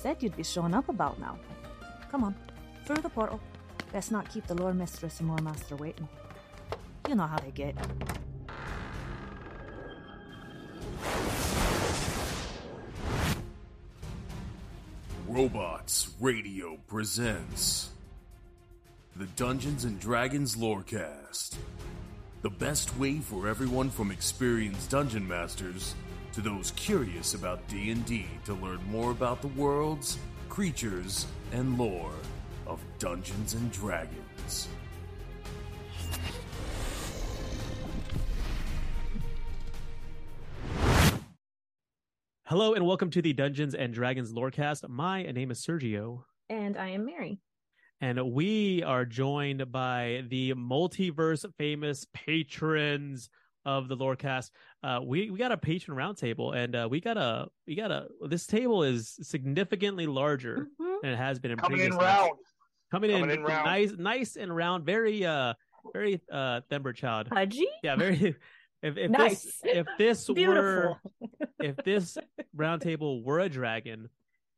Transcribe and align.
Said 0.00 0.22
you'd 0.22 0.36
be 0.36 0.42
showing 0.42 0.72
up 0.72 0.88
about 0.88 1.20
now. 1.20 1.38
Come 2.10 2.24
on, 2.24 2.34
through 2.86 3.02
the 3.02 3.10
portal. 3.10 3.38
Best 3.92 4.10
not 4.10 4.30
keep 4.32 4.46
the 4.46 4.54
lore 4.54 4.72
mistress 4.72 5.20
and 5.20 5.28
lore 5.28 5.42
master 5.42 5.76
waiting. 5.76 6.08
You 7.06 7.16
know 7.16 7.26
how 7.26 7.38
they 7.38 7.50
get. 7.50 7.74
Robots 15.28 16.10
Radio 16.18 16.78
presents 16.88 17.90
the 19.16 19.26
Dungeons 19.36 19.84
and 19.84 20.00
Dragons 20.00 20.56
Lorecast. 20.56 21.56
The 22.40 22.50
best 22.50 22.96
way 22.96 23.18
for 23.18 23.46
everyone 23.46 23.90
from 23.90 24.10
experienced 24.10 24.88
dungeon 24.88 25.28
masters 25.28 25.94
to 26.32 26.40
those 26.40 26.70
curious 26.76 27.34
about 27.34 27.66
D&D 27.68 28.26
to 28.44 28.54
learn 28.54 28.78
more 28.90 29.10
about 29.10 29.40
the 29.40 29.48
worlds, 29.48 30.18
creatures, 30.48 31.26
and 31.52 31.76
lore 31.76 32.12
of 32.66 32.80
Dungeons 32.98 33.54
and 33.54 33.70
Dragons. 33.72 34.68
Hello 42.46 42.74
and 42.74 42.84
welcome 42.86 43.10
to 43.10 43.22
the 43.22 43.32
Dungeons 43.32 43.74
and 43.74 43.92
Dragons 43.94 44.32
Lorecast. 44.32 44.88
My 44.88 45.22
name 45.22 45.50
is 45.50 45.64
Sergio, 45.64 46.24
And 46.48 46.76
I 46.76 46.90
am 46.90 47.06
Mary. 47.06 47.38
and 48.00 48.32
we 48.32 48.82
are 48.82 49.04
joined 49.04 49.70
by 49.70 50.24
the 50.28 50.54
multiverse 50.54 51.44
famous 51.58 52.06
patrons 52.12 53.28
of 53.64 53.88
the 53.88 53.96
Lorecast. 53.96 54.50
Uh, 54.82 55.00
we 55.04 55.30
we 55.30 55.38
got 55.38 55.52
a 55.52 55.56
patron 55.56 55.96
roundtable, 55.96 56.54
and 56.56 56.74
uh, 56.74 56.88
we 56.90 57.00
got 57.00 57.16
a 57.16 57.48
we 57.66 57.74
got 57.74 57.90
a 57.90 58.08
this 58.26 58.46
table 58.46 58.82
is 58.82 59.18
significantly 59.22 60.06
larger 60.06 60.68
Mhm. 60.80 61.02
than 61.02 61.10
it 61.12 61.16
has 61.16 61.38
been 61.38 61.50
in 61.52 61.58
coming 61.58 61.80
in 61.80 61.92
round. 61.94 62.32
Coming, 62.90 63.10
Coming 63.12 63.30
in, 63.30 63.38
in 63.38 63.42
round. 63.44 63.64
nice 63.66 63.92
nice 63.96 64.36
and 64.36 64.54
round, 64.54 64.84
very 64.84 65.24
uh 65.24 65.54
very 65.92 66.20
uh 66.30 66.60
Thember 66.70 66.94
child. 66.94 67.28
Pudgy? 67.30 67.66
Yeah, 67.82 67.96
very. 67.96 68.36
If, 68.82 68.96
if 68.96 69.10
Nice. 69.10 69.42
this 69.42 69.60
if 69.62 69.86
this 69.98 70.26
were 70.48 70.94
if 71.58 71.76
this 71.84 72.16
round 72.54 72.80
table 72.80 73.22
were 73.22 73.40
a 73.40 73.48
dragon, 73.50 74.08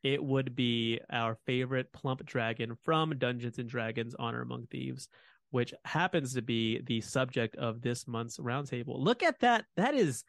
it 0.05 0.22
would 0.22 0.55
be 0.55 1.00
our 1.11 1.34
favorite 1.44 1.92
plump 1.92 2.25
dragon 2.25 2.77
from 2.84 3.19
Dungeons 3.19 3.59
and 3.59 3.69
Dragons 3.69 4.14
Honor 4.16 4.42
Among 4.42 4.69
Thieves, 4.70 5.09
which 5.53 5.73
happens 5.85 6.35
to 6.35 6.43
be 6.43 6.81
the 6.85 7.01
subject 7.01 7.55
of 7.57 7.81
this 7.83 8.09
month's 8.09 8.39
roundtable. 8.39 8.99
Look 8.99 9.23
at 9.23 9.39
that. 9.41 9.65
That 9.77 9.95
is 9.95 10.25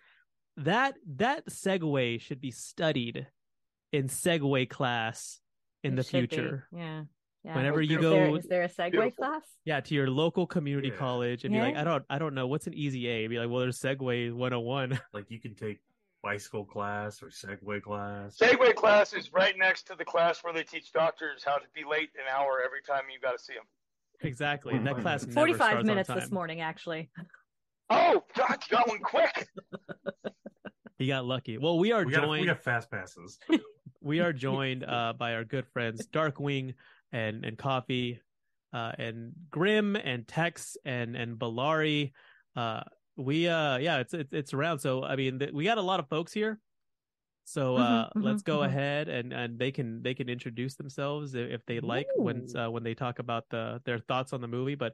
that 0.57 0.93
that 1.15 1.47
segue 1.47 2.21
should 2.21 2.39
be 2.39 2.51
studied 2.51 3.25
in 3.91 4.07
segue 4.09 4.69
class 4.69 5.39
in 5.83 5.93
It 5.93 5.95
the 5.95 6.03
should 6.03 6.29
be. 6.29 6.35
future. 6.35 6.67
Yeah. 6.71 7.03
yeah. 7.43 7.55
Whenever 7.55 7.81
you 7.81 7.97
is 7.97 8.01
go 8.01 8.09
there, 8.11 8.37
is 8.37 8.45
there 8.45 8.63
a 8.63 8.69
segue 8.69 8.91
Beautiful. 8.91 9.11
class? 9.25 9.41
yeah, 9.65 9.79
to 9.79 9.95
your 9.95 10.09
local 10.09 10.45
community 10.45 10.89
Yeah. 10.89 10.95
college 10.95 11.43
and 11.45 11.53
be 11.53 11.59
like, 11.59 11.75
I 11.75 11.83
don't 11.83 12.03
I 12.09 12.19
don't 12.19 12.35
know, 12.35 12.45
what's 12.47 12.67
an 12.67 12.73
easy 12.75 13.07
A? 13.07 13.27
Be 13.27 13.39
like, 13.39 13.49
well, 13.49 13.59
there's 13.61 13.79
Segway 13.79 14.31
101. 14.31 14.99
Like 15.13 15.31
you 15.31 15.39
can 15.39 15.55
take 15.55 15.79
bicycle 16.21 16.65
class 16.65 17.21
or 17.23 17.27
Segway 17.27 17.81
class. 17.81 18.37
Segway 18.37 18.75
class 18.75 19.13
is 19.13 19.31
right 19.33 19.57
next 19.57 19.87
to 19.87 19.95
the 19.95 20.05
class 20.05 20.43
where 20.43 20.53
they 20.53 20.63
teach 20.63 20.91
doctors 20.93 21.43
how 21.43 21.55
to 21.57 21.65
be 21.73 21.83
late 21.89 22.09
an 22.15 22.25
hour 22.33 22.61
every 22.63 22.81
time 22.81 23.03
you 23.13 23.19
got 23.19 23.37
to 23.37 23.43
see 23.43 23.53
them. 23.53 23.63
Exactly. 24.23 24.75
And 24.75 24.85
that 24.87 24.97
class 24.97 25.23
never 25.25 25.33
45 25.33 25.55
starts 25.57 25.79
on 25.79 25.85
minutes 25.85 26.09
this 26.09 26.31
morning, 26.31 26.61
actually. 26.61 27.09
Oh, 27.89 28.23
God, 28.35 28.63
you 28.69 28.77
got 28.77 28.87
one 28.87 28.99
quick. 28.99 29.47
He 31.03 31.07
got 31.07 31.25
lucky. 31.25 31.57
Well, 31.57 31.79
we 31.79 31.91
are 31.91 32.05
we 32.05 32.13
got 32.13 32.21
joined 32.23 32.41
we 32.41 32.47
got 32.47 32.63
fast 32.63 32.89
passes. 32.89 33.37
we 34.01 34.21
are 34.21 34.31
joined 34.31 34.85
uh, 34.87 35.13
by 35.17 35.33
our 35.33 35.43
good 35.43 35.67
friends 35.67 36.07
Darkwing 36.07 36.75
and 37.11 37.43
and 37.43 37.57
Coffee, 37.57 38.21
uh, 38.73 38.93
and 38.97 39.33
Grim 39.49 39.97
and 39.97 40.25
Tex 40.25 40.77
and 40.85 41.17
and 41.17 41.37
Balari. 41.37 42.13
Uh, 42.55 42.83
we 43.17 43.49
uh 43.49 43.77
yeah, 43.77 43.97
it's 43.97 44.13
it's 44.13 44.33
it's 44.33 44.53
around. 44.53 44.79
So 44.79 45.03
I 45.03 45.17
mean, 45.17 45.39
th- 45.39 45.51
we 45.51 45.65
got 45.65 45.77
a 45.77 45.81
lot 45.81 45.99
of 45.99 46.07
folks 46.07 46.31
here. 46.31 46.59
So 47.45 47.77
uh, 47.77 48.09
Mhm, 48.09 48.13
mhm, 48.15 48.23
let's 48.23 48.41
go 48.41 48.59
mhm. 48.59 48.65
ahead 48.65 49.09
and 49.09 49.33
and 49.33 49.59
they 49.59 49.71
can 49.71 50.01
they 50.01 50.13
can 50.13 50.29
introduce 50.29 50.75
themselves 50.75 51.35
if, 51.35 51.49
if 51.51 51.65
they 51.65 51.79
like 51.79 52.07
when 52.15 52.47
uh, 52.55 52.69
when 52.71 52.83
they 52.83 52.93
talk 52.95 53.19
about 53.19 53.49
the 53.49 53.81
their 53.85 53.99
thoughts 53.99 54.33
on 54.33 54.41
the 54.41 54.47
movie. 54.47 54.75
But 54.75 54.93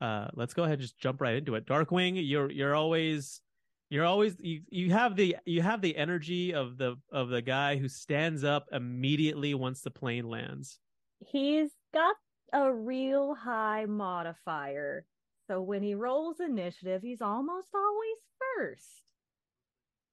uh, 0.00 0.28
let's 0.34 0.54
go 0.54 0.64
ahead 0.64 0.74
and 0.74 0.82
just 0.82 0.98
jump 0.98 1.20
right 1.20 1.34
into 1.36 1.54
it. 1.56 1.66
Darkwing, 1.66 2.20
you're 2.26 2.50
you're 2.50 2.74
always 2.74 3.42
you're 3.90 4.06
always 4.06 4.36
you, 4.40 4.62
you 4.70 4.90
have 4.92 5.16
the 5.16 5.36
you 5.44 5.62
have 5.62 5.82
the 5.82 5.96
energy 5.96 6.54
of 6.54 6.78
the 6.78 6.96
of 7.12 7.28
the 7.28 7.42
guy 7.42 7.76
who 7.76 7.88
stands 7.88 8.44
up 8.44 8.66
immediately 8.72 9.54
once 9.54 9.82
the 9.82 9.90
plane 9.90 10.28
lands. 10.28 10.80
he's 11.20 11.70
got 11.94 12.16
a 12.52 12.72
real 12.72 13.34
high 13.34 13.86
modifier. 13.86 15.06
So 15.46 15.62
when 15.62 15.82
he 15.82 15.94
rolls 15.94 16.40
initiative, 16.40 17.02
he's 17.02 17.22
almost 17.22 17.68
always 17.74 18.18
first. 18.56 19.04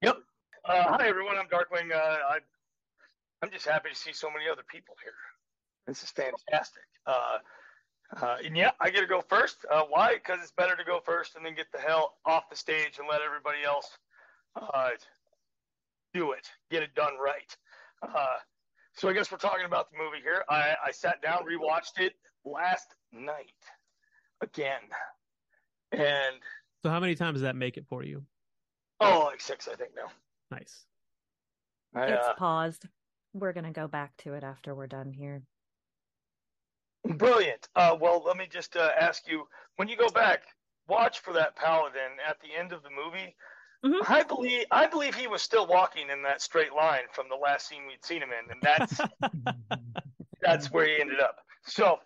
Yep. 0.02 0.27
Uh, 0.68 0.84
hi, 0.98 1.08
everyone. 1.08 1.38
I'm 1.38 1.46
Darkwing. 1.46 1.90
Uh, 1.94 2.18
I, 2.28 2.38
I'm 3.42 3.50
just 3.50 3.66
happy 3.66 3.88
to 3.88 3.94
see 3.96 4.12
so 4.12 4.28
many 4.28 4.44
other 4.52 4.60
people 4.70 4.96
here. 5.02 5.14
This 5.86 6.02
is 6.02 6.10
fantastic. 6.10 6.82
Uh, 7.06 7.38
uh, 8.20 8.36
and 8.44 8.54
yeah, 8.54 8.72
I 8.78 8.90
get 8.90 9.00
to 9.00 9.06
go 9.06 9.22
first. 9.22 9.64
Uh, 9.70 9.84
why? 9.88 10.16
Because 10.16 10.40
it's 10.42 10.52
better 10.52 10.76
to 10.76 10.84
go 10.84 11.00
first 11.02 11.36
and 11.36 11.46
then 11.46 11.54
get 11.54 11.72
the 11.72 11.78
hell 11.78 12.16
off 12.26 12.50
the 12.50 12.56
stage 12.56 12.98
and 12.98 13.08
let 13.10 13.22
everybody 13.22 13.64
else 13.66 13.88
uh, 14.60 14.90
do 16.12 16.32
it, 16.32 16.50
get 16.70 16.82
it 16.82 16.94
done 16.94 17.14
right. 17.18 17.56
Uh, 18.02 18.36
so 18.94 19.08
I 19.08 19.14
guess 19.14 19.32
we're 19.32 19.38
talking 19.38 19.64
about 19.64 19.90
the 19.90 19.96
movie 19.96 20.20
here. 20.22 20.44
I, 20.50 20.74
I 20.86 20.90
sat 20.90 21.22
down, 21.22 21.44
rewatched 21.50 21.98
it 21.98 22.12
last 22.44 22.94
night 23.10 23.52
again, 24.42 24.82
and 25.92 26.36
So 26.82 26.90
how 26.90 27.00
many 27.00 27.14
times 27.14 27.36
does 27.36 27.42
that 27.42 27.56
make 27.56 27.78
it 27.78 27.86
for 27.88 28.02
you? 28.02 28.22
oh, 29.00 29.22
like 29.30 29.40
six, 29.40 29.66
I 29.66 29.74
think 29.74 29.92
now. 29.96 30.10
Nice. 30.50 30.86
I, 31.94 32.06
It's 32.06 32.26
uh, 32.26 32.34
paused. 32.34 32.86
We're 33.32 33.52
going 33.52 33.64
to 33.64 33.70
go 33.70 33.88
back 33.88 34.16
to 34.18 34.34
it 34.34 34.44
after 34.44 34.74
we're 34.74 34.86
done 34.86 35.12
here. 35.12 35.42
Brilliant. 37.04 37.68
Uh, 37.74 37.96
well, 38.00 38.22
let 38.24 38.36
me 38.36 38.46
just 38.50 38.76
uh, 38.76 38.90
ask 38.98 39.28
you 39.28 39.46
when 39.76 39.88
you 39.88 39.96
go 39.96 40.08
back, 40.08 40.42
watch 40.88 41.20
for 41.20 41.32
that 41.34 41.56
paladin 41.56 42.18
at 42.26 42.40
the 42.40 42.54
end 42.54 42.72
of 42.72 42.82
the 42.82 42.90
movie. 42.90 43.36
Mhm. 43.84 44.02
I 44.08 44.24
believe 44.24 44.66
I 44.72 44.88
believe 44.88 45.14
he 45.14 45.28
was 45.28 45.40
still 45.40 45.66
walking 45.66 46.10
in 46.10 46.22
that 46.22 46.42
straight 46.42 46.72
line 46.72 47.04
from 47.12 47.28
the 47.28 47.36
last 47.36 47.68
scene 47.68 47.86
we'd 47.86 48.04
seen 48.04 48.20
him 48.20 48.30
in, 48.32 48.50
and 48.50 48.60
that's 48.60 49.00
that's 50.40 50.70
where 50.72 50.86
he 50.86 51.00
ended 51.00 51.20
up. 51.20 51.36
So, 51.64 52.00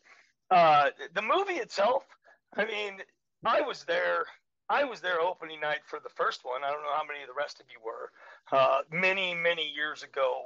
uh, 0.51 0.91
the 1.15 1.23
movie 1.23 1.55
itself, 1.55 2.05
I 2.55 2.67
mean, 2.67 3.03
I 3.45 3.63
was 3.63 3.85
there. 3.85 4.27
I 4.69 4.85
was 4.85 5.01
there 5.01 5.21
opening 5.21 5.61
night 5.61 5.81
for 5.87 5.99
the 5.99 6.11
first 6.11 6.45
one. 6.45 6.63
I 6.63 6.71
don't 6.71 6.83
know 6.83 6.95
how 6.95 7.05
many 7.05 7.23
of 7.23 7.29
the 7.29 7.35
rest 7.35 7.59
of 7.61 7.67
you 7.71 7.79
were. 7.85 8.13
Uh, 8.51 8.81
many, 8.91 9.35
many 9.35 9.67
years 9.75 10.03
ago 10.03 10.43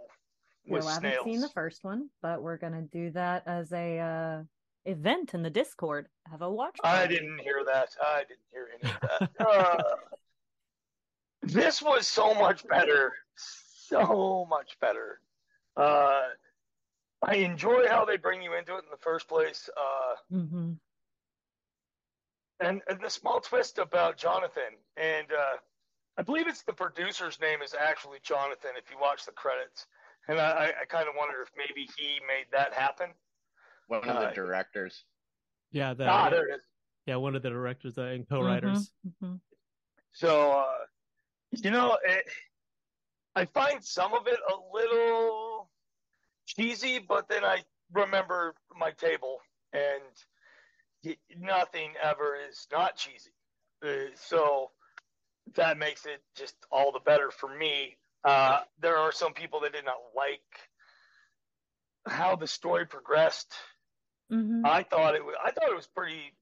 with 0.68 0.82
Well, 0.84 0.88
I 0.88 0.94
haven't 0.94 1.10
snails. 1.12 1.24
seen 1.24 1.40
the 1.40 1.48
first 1.48 1.82
one, 1.84 2.08
but 2.22 2.42
we're 2.42 2.56
going 2.58 2.72
to 2.74 2.82
do 2.82 3.10
that 3.12 3.42
as 3.46 3.72
a 3.72 3.98
uh, 3.98 4.42
event 4.84 5.34
in 5.34 5.42
the 5.42 5.50
Discord. 5.50 6.06
Have 6.30 6.42
a 6.42 6.50
watch. 6.50 6.76
I 6.84 7.06
didn't 7.06 7.38
hear 7.38 7.64
that. 7.64 7.88
I 8.00 8.24
didn't 8.28 8.46
hear 8.52 8.68
any 8.80 8.92
of 8.92 9.00
that. 9.00 9.30
Uh, 9.46 9.82
this 11.42 11.80
was 11.80 12.06
so 12.08 12.34
much 12.34 12.66
better. 12.66 13.12
So 13.36 14.46
much 14.50 14.76
better. 14.80 15.20
Uh, 15.76 16.22
I 17.22 17.36
enjoy 17.36 17.86
how 17.88 18.04
they 18.04 18.16
bring 18.16 18.42
you 18.42 18.54
into 18.54 18.74
it 18.76 18.84
in 18.84 18.90
the 18.90 18.96
first 18.96 19.28
place. 19.28 19.68
Uh, 19.76 20.34
Mhm. 20.36 20.76
and, 22.60 22.82
and 22.88 23.00
the 23.00 23.10
small 23.10 23.40
twist 23.40 23.78
about 23.78 24.16
Jonathan 24.16 24.74
and 24.96 25.28
uh, 25.30 25.56
I 26.16 26.22
believe 26.22 26.48
it's 26.48 26.62
the 26.62 26.72
producer's 26.72 27.40
name 27.40 27.60
is 27.62 27.74
actually 27.74 28.20
Jonathan. 28.20 28.70
If 28.76 28.90
you 28.90 28.98
watch 28.98 29.26
the 29.26 29.32
credits, 29.32 29.86
and 30.28 30.38
I, 30.40 30.50
I, 30.50 30.80
I 30.82 30.84
kind 30.86 31.08
of 31.08 31.14
wonder 31.16 31.42
if 31.42 31.50
maybe 31.56 31.88
he 31.96 32.20
made 32.26 32.46
that 32.52 32.72
happen. 32.72 33.14
One 33.88 34.08
of 34.08 34.16
Uh, 34.16 34.28
the 34.28 34.34
directors. 34.34 35.04
Yeah, 35.70 35.94
the, 35.94 36.08
ah, 36.08 36.30
there 36.30 36.48
it 36.48 36.60
is. 36.60 36.66
yeah, 37.04 37.16
one 37.16 37.36
of 37.36 37.42
the 37.42 37.50
directors 37.50 37.98
uh, 37.98 38.02
and 38.02 38.26
co-writers. 38.28 38.94
Mhm. 39.06 39.40
So, 40.12 40.52
uh, 40.52 40.86
you 41.50 41.70
know, 41.70 41.98
it, 42.02 42.26
I 43.34 43.44
find 43.44 43.84
some 43.84 44.14
of 44.14 44.26
it 44.26 44.40
a 44.40 44.56
little 44.72 45.70
cheesy, 46.46 46.98
but 46.98 47.28
then 47.28 47.44
I 47.44 47.64
remember 47.92 48.54
my 48.74 48.92
table, 48.92 49.42
and 49.72 50.24
y- 51.04 51.18
nothing 51.36 51.94
ever 51.96 52.36
is 52.36 52.66
not 52.72 52.96
cheesy. 52.96 53.32
Uh, 53.82 54.14
so 54.14 54.72
that 55.54 55.78
makes 55.78 56.06
it 56.06 56.22
just 56.34 56.56
all 56.70 56.92
the 56.92 57.00
better 57.00 57.30
for 57.30 57.48
me. 57.48 57.96
Uh, 58.24 58.60
there 58.80 58.96
are 58.96 59.12
some 59.12 59.32
people 59.32 59.60
that 59.60 59.72
did 59.72 59.84
not 59.84 59.98
like 60.14 60.42
how 62.06 62.36
the 62.36 62.46
story 62.46 62.86
progressed. 62.86 63.54
Mhm. 64.30 64.66
I 64.66 64.82
thought 64.82 65.14
it 65.14 65.24
was 65.24 65.36
I 65.42 65.50
thought 65.52 65.70
it 65.70 65.76
was 65.76 65.86
pretty 65.86 66.34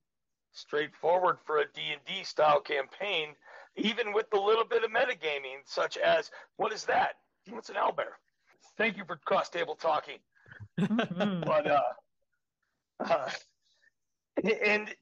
straightforward 0.53 1.39
for 1.45 1.59
a 1.59 1.71
D&D 1.73 2.25
style 2.25 2.61
campaign, 2.61 3.37
even 3.77 4.13
with 4.13 4.31
the 4.31 4.41
little 4.41 4.65
bit 4.65 4.85
of 4.85 4.91
metagaming, 4.91 5.67
such 5.67 5.97
as 5.97 6.31
what 6.57 6.73
is 6.73 6.85
that? 6.87 7.17
What's 7.49 7.69
an 7.69 7.77
owlbear? 7.77 8.13
Thank 8.79 8.97
you 8.97 9.05
for 9.05 9.17
cross 9.17 9.51
table 9.51 9.77
talking. 9.77 10.19
Mhm. 10.79 11.45
But 11.47 11.67
uh, 11.67 11.93
uh 13.01 13.31
and 14.63 14.95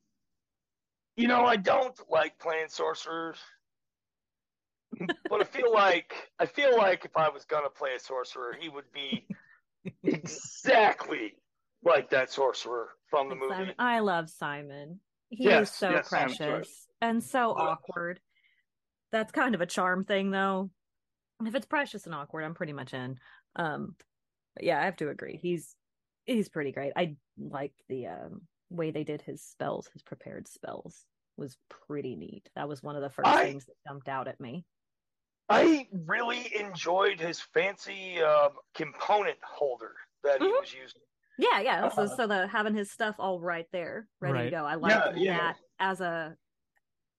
you 1.16 1.28
know, 1.28 1.44
I 1.44 1.56
don't 1.56 1.98
like 2.10 2.38
playing 2.38 2.68
sorcerers. 2.68 3.38
But 5.28 5.40
I 5.40 5.44
feel 5.44 5.72
like 5.72 6.12
I 6.38 6.46
feel 6.46 6.76
like 6.76 7.04
if 7.04 7.16
I 7.16 7.28
was 7.28 7.44
gonna 7.44 7.70
play 7.70 7.94
a 7.96 8.00
sorcerer, 8.00 8.56
he 8.58 8.68
would 8.68 8.90
be 8.92 9.26
exactly 10.02 11.34
like 11.84 12.10
that 12.10 12.30
sorcerer 12.30 12.90
from 13.10 13.28
the 13.28 13.34
movie. 13.34 13.54
Simon, 13.54 13.74
I 13.78 13.98
love 14.00 14.30
Simon. 14.30 15.00
He 15.30 15.44
Yes, 15.44 15.70
is 15.70 15.74
so 15.74 15.90
yes, 15.90 16.08
precious 16.08 16.86
and 17.00 17.22
so 17.22 17.50
awkward. 17.50 18.20
That's 19.10 19.32
kind 19.32 19.54
of 19.54 19.60
a 19.60 19.66
charm 19.66 20.04
thing, 20.04 20.30
though. 20.30 20.70
If 21.44 21.54
it's 21.54 21.66
precious 21.66 22.06
and 22.06 22.14
awkward, 22.14 22.44
I'm 22.44 22.54
pretty 22.54 22.72
much 22.72 22.94
in. 22.94 23.16
Um, 23.56 23.96
but 24.54 24.64
yeah, 24.64 24.80
I 24.80 24.84
have 24.84 24.96
to 24.96 25.08
agree. 25.08 25.38
He's 25.40 25.74
he's 26.24 26.48
pretty 26.48 26.72
great. 26.72 26.92
I 26.96 27.16
like 27.38 27.72
the 27.88 28.06
um, 28.08 28.42
way 28.70 28.90
they 28.90 29.04
did 29.04 29.22
his 29.22 29.42
spells. 29.42 29.88
His 29.92 30.02
prepared 30.02 30.46
spells 30.46 31.04
was 31.36 31.56
pretty 31.88 32.14
neat. 32.14 32.48
That 32.54 32.68
was 32.68 32.82
one 32.82 32.96
of 32.96 33.02
the 33.02 33.10
first 33.10 33.28
I- 33.28 33.44
things 33.44 33.64
that 33.64 33.74
jumped 33.88 34.08
out 34.08 34.28
at 34.28 34.38
me. 34.40 34.64
I 35.48 35.88
really 35.92 36.54
enjoyed 36.56 37.20
his 37.20 37.40
fancy 37.40 38.20
um, 38.20 38.52
component 38.74 39.38
holder 39.42 39.94
that 40.22 40.40
he 40.40 40.46
Mhm. 40.46 40.60
was 40.60 40.72
using. 40.72 41.00
Yeah, 41.38 41.60
yeah. 41.60 41.88
So, 41.88 42.04
Uh-huh. 42.04 42.16
so 42.16 42.26
the 42.26 42.46
having 42.46 42.74
his 42.74 42.90
stuff 42.90 43.16
all 43.18 43.40
right 43.40 43.66
there, 43.72 44.08
ready 44.20 44.44
to 44.44 44.50
go. 44.50 44.64
I 44.64 44.74
like 44.76 44.90
Yeah, 44.92 45.12
yeah. 45.14 45.38
that 45.38 45.56
as 45.78 46.00
a 46.00 46.36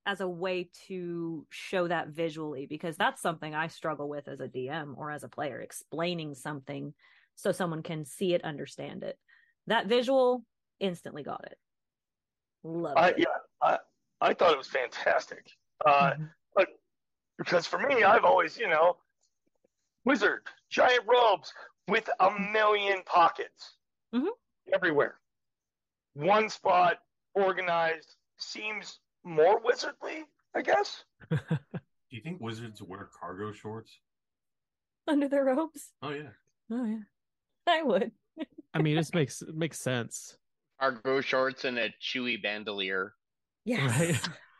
as 0.05 0.19
a 0.19 0.27
way 0.27 0.69
to 0.87 1.47
show 1.49 1.87
that 1.87 2.09
visually 2.09 2.65
because 2.65 2.97
that's 2.97 3.21
something 3.21 3.55
I 3.55 3.67
struggle 3.67 4.09
with 4.09 4.27
as 4.27 4.41
a 4.41 4.49
DM 4.49 4.95
or 4.97 5.11
as 5.11 5.23
a 5.23 5.29
player, 5.29 5.61
explaining 5.61 6.35
something 6.35 6.93
so 7.35 7.51
someone 7.51 7.83
can 7.83 8.03
see 8.05 8.33
it, 8.33 8.43
understand 8.43 9.03
it. 9.03 9.17
That 9.67 9.87
visual 9.87 10.45
instantly 10.79 11.23
got 11.23 11.45
it. 11.45 11.57
Love 12.63 12.97
I, 12.97 13.09
it. 13.11 13.19
yeah, 13.19 13.37
I, 13.61 13.79
I 14.19 14.33
thought 14.33 14.51
it 14.51 14.57
was 14.57 14.67
fantastic. 14.67 15.51
Uh, 15.85 16.11
Mhm. 16.15 16.29
but 16.53 16.67
because 17.37 17.65
for 17.65 17.79
me, 17.79 18.03
I've 18.03 18.25
always, 18.25 18.57
you 18.57 18.67
know, 18.67 18.97
wizard, 20.05 20.41
giant 20.69 21.03
robes 21.07 21.53
with 21.87 22.09
a 22.19 22.31
million 22.39 23.01
pockets 23.05 23.77
Mhm. 24.13 24.29
everywhere. 24.73 25.19
One 26.13 26.49
spot, 26.49 26.99
organized, 27.33 28.15
seems 28.37 28.99
more 29.23 29.59
wizardly, 29.61 30.23
I 30.55 30.61
guess. 30.61 31.03
Do 31.29 31.37
you 32.17 32.21
think 32.21 32.39
wizards 32.41 32.81
wear 32.81 33.09
cargo 33.19 33.51
shorts? 33.51 33.91
Under 35.07 35.27
their 35.27 35.45
robes. 35.45 35.91
Oh 36.01 36.11
yeah. 36.11 36.29
Oh 36.71 36.85
yeah. 36.85 37.03
I 37.67 37.81
would. 37.83 38.11
I 38.73 38.81
mean, 38.81 38.95
this 38.95 39.13
makes 39.13 39.41
it 39.41 39.55
makes 39.55 39.79
sense, 39.79 40.37
Cargo 40.79 41.21
shorts 41.21 41.65
and 41.65 41.77
a 41.77 41.89
chewy 42.01 42.41
bandolier. 42.41 43.13
Yes. 43.65 43.99
right? 43.99 44.29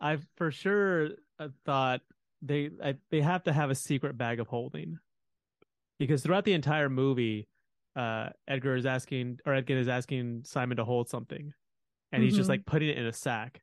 I 0.00 0.18
for 0.36 0.50
sure 0.50 1.10
uh, 1.38 1.48
thought 1.64 2.00
they 2.42 2.70
I, 2.82 2.94
they 3.10 3.20
have 3.20 3.42
to 3.44 3.52
have 3.52 3.70
a 3.70 3.74
secret 3.74 4.16
bag 4.16 4.38
of 4.40 4.46
holding 4.46 4.98
because 5.98 6.22
throughout 6.22 6.44
the 6.44 6.52
entire 6.52 6.88
movie, 6.88 7.48
uh, 7.96 8.28
Edgin 8.48 8.78
is 8.78 8.86
asking 8.86 9.40
or 9.44 9.54
Edgin 9.54 9.76
is 9.78 9.88
asking 9.88 10.44
Simon 10.44 10.76
to 10.76 10.84
hold 10.84 11.08
something, 11.08 11.52
and 12.12 12.22
he's 12.22 12.36
just 12.36 12.46
Mhm. 12.46 12.50
like 12.50 12.66
putting 12.66 12.88
it 12.88 12.98
in 12.98 13.06
a 13.06 13.12
sack. 13.12 13.60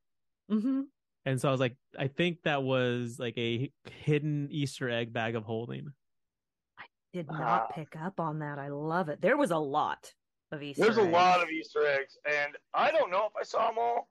hmm 0.50 0.82
And 1.26 1.40
so 1.42 1.48
I 1.48 1.52
was 1.52 1.60
like, 1.62 1.76
I 1.98 2.08
think 2.08 2.44
that 2.44 2.62
was 2.64 3.18
like 3.20 3.38
a 3.38 3.72
hidden 3.90 4.48
Easter 4.52 4.90
egg 4.90 5.12
bag 5.14 5.36
of 5.36 5.44
holding. 5.44 5.88
I 6.78 6.84
did 7.14 7.28
not 7.30 7.74
pick 7.74 7.96
up 7.96 8.20
on 8.20 8.40
that. 8.40 8.60
I 8.60 8.68
love 8.68 9.08
it. 9.10 9.22
There 9.22 9.38
was 9.38 9.52
a 9.52 9.58
lot 9.58 10.14
of 10.52 10.62
Easter. 10.62 10.84
There's 10.84 10.98
a 10.98 11.02
lot 11.10 11.42
of 11.42 11.50
Easter 11.50 11.86
eggs, 11.88 12.18
and 12.30 12.56
I 12.74 12.92
don't 12.92 13.10
know 13.10 13.26
if 13.26 13.36
I 13.40 13.44
saw 13.44 13.68
them 13.68 13.78
all. 13.80 14.10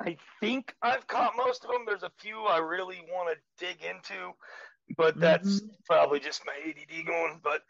I 0.00 0.16
think 0.40 0.74
I've 0.82 1.06
caught 1.06 1.34
most 1.36 1.64
of 1.64 1.70
them. 1.70 1.82
There's 1.86 2.02
a 2.02 2.12
few 2.18 2.40
I 2.42 2.58
really 2.58 3.02
want 3.10 3.34
to 3.34 3.64
dig 3.64 3.78
into, 3.82 4.32
but 4.96 5.18
that's 5.18 5.62
probably 5.86 6.20
just 6.20 6.42
my 6.46 6.52
ADD 6.68 7.06
going. 7.06 7.40
But 7.42 7.62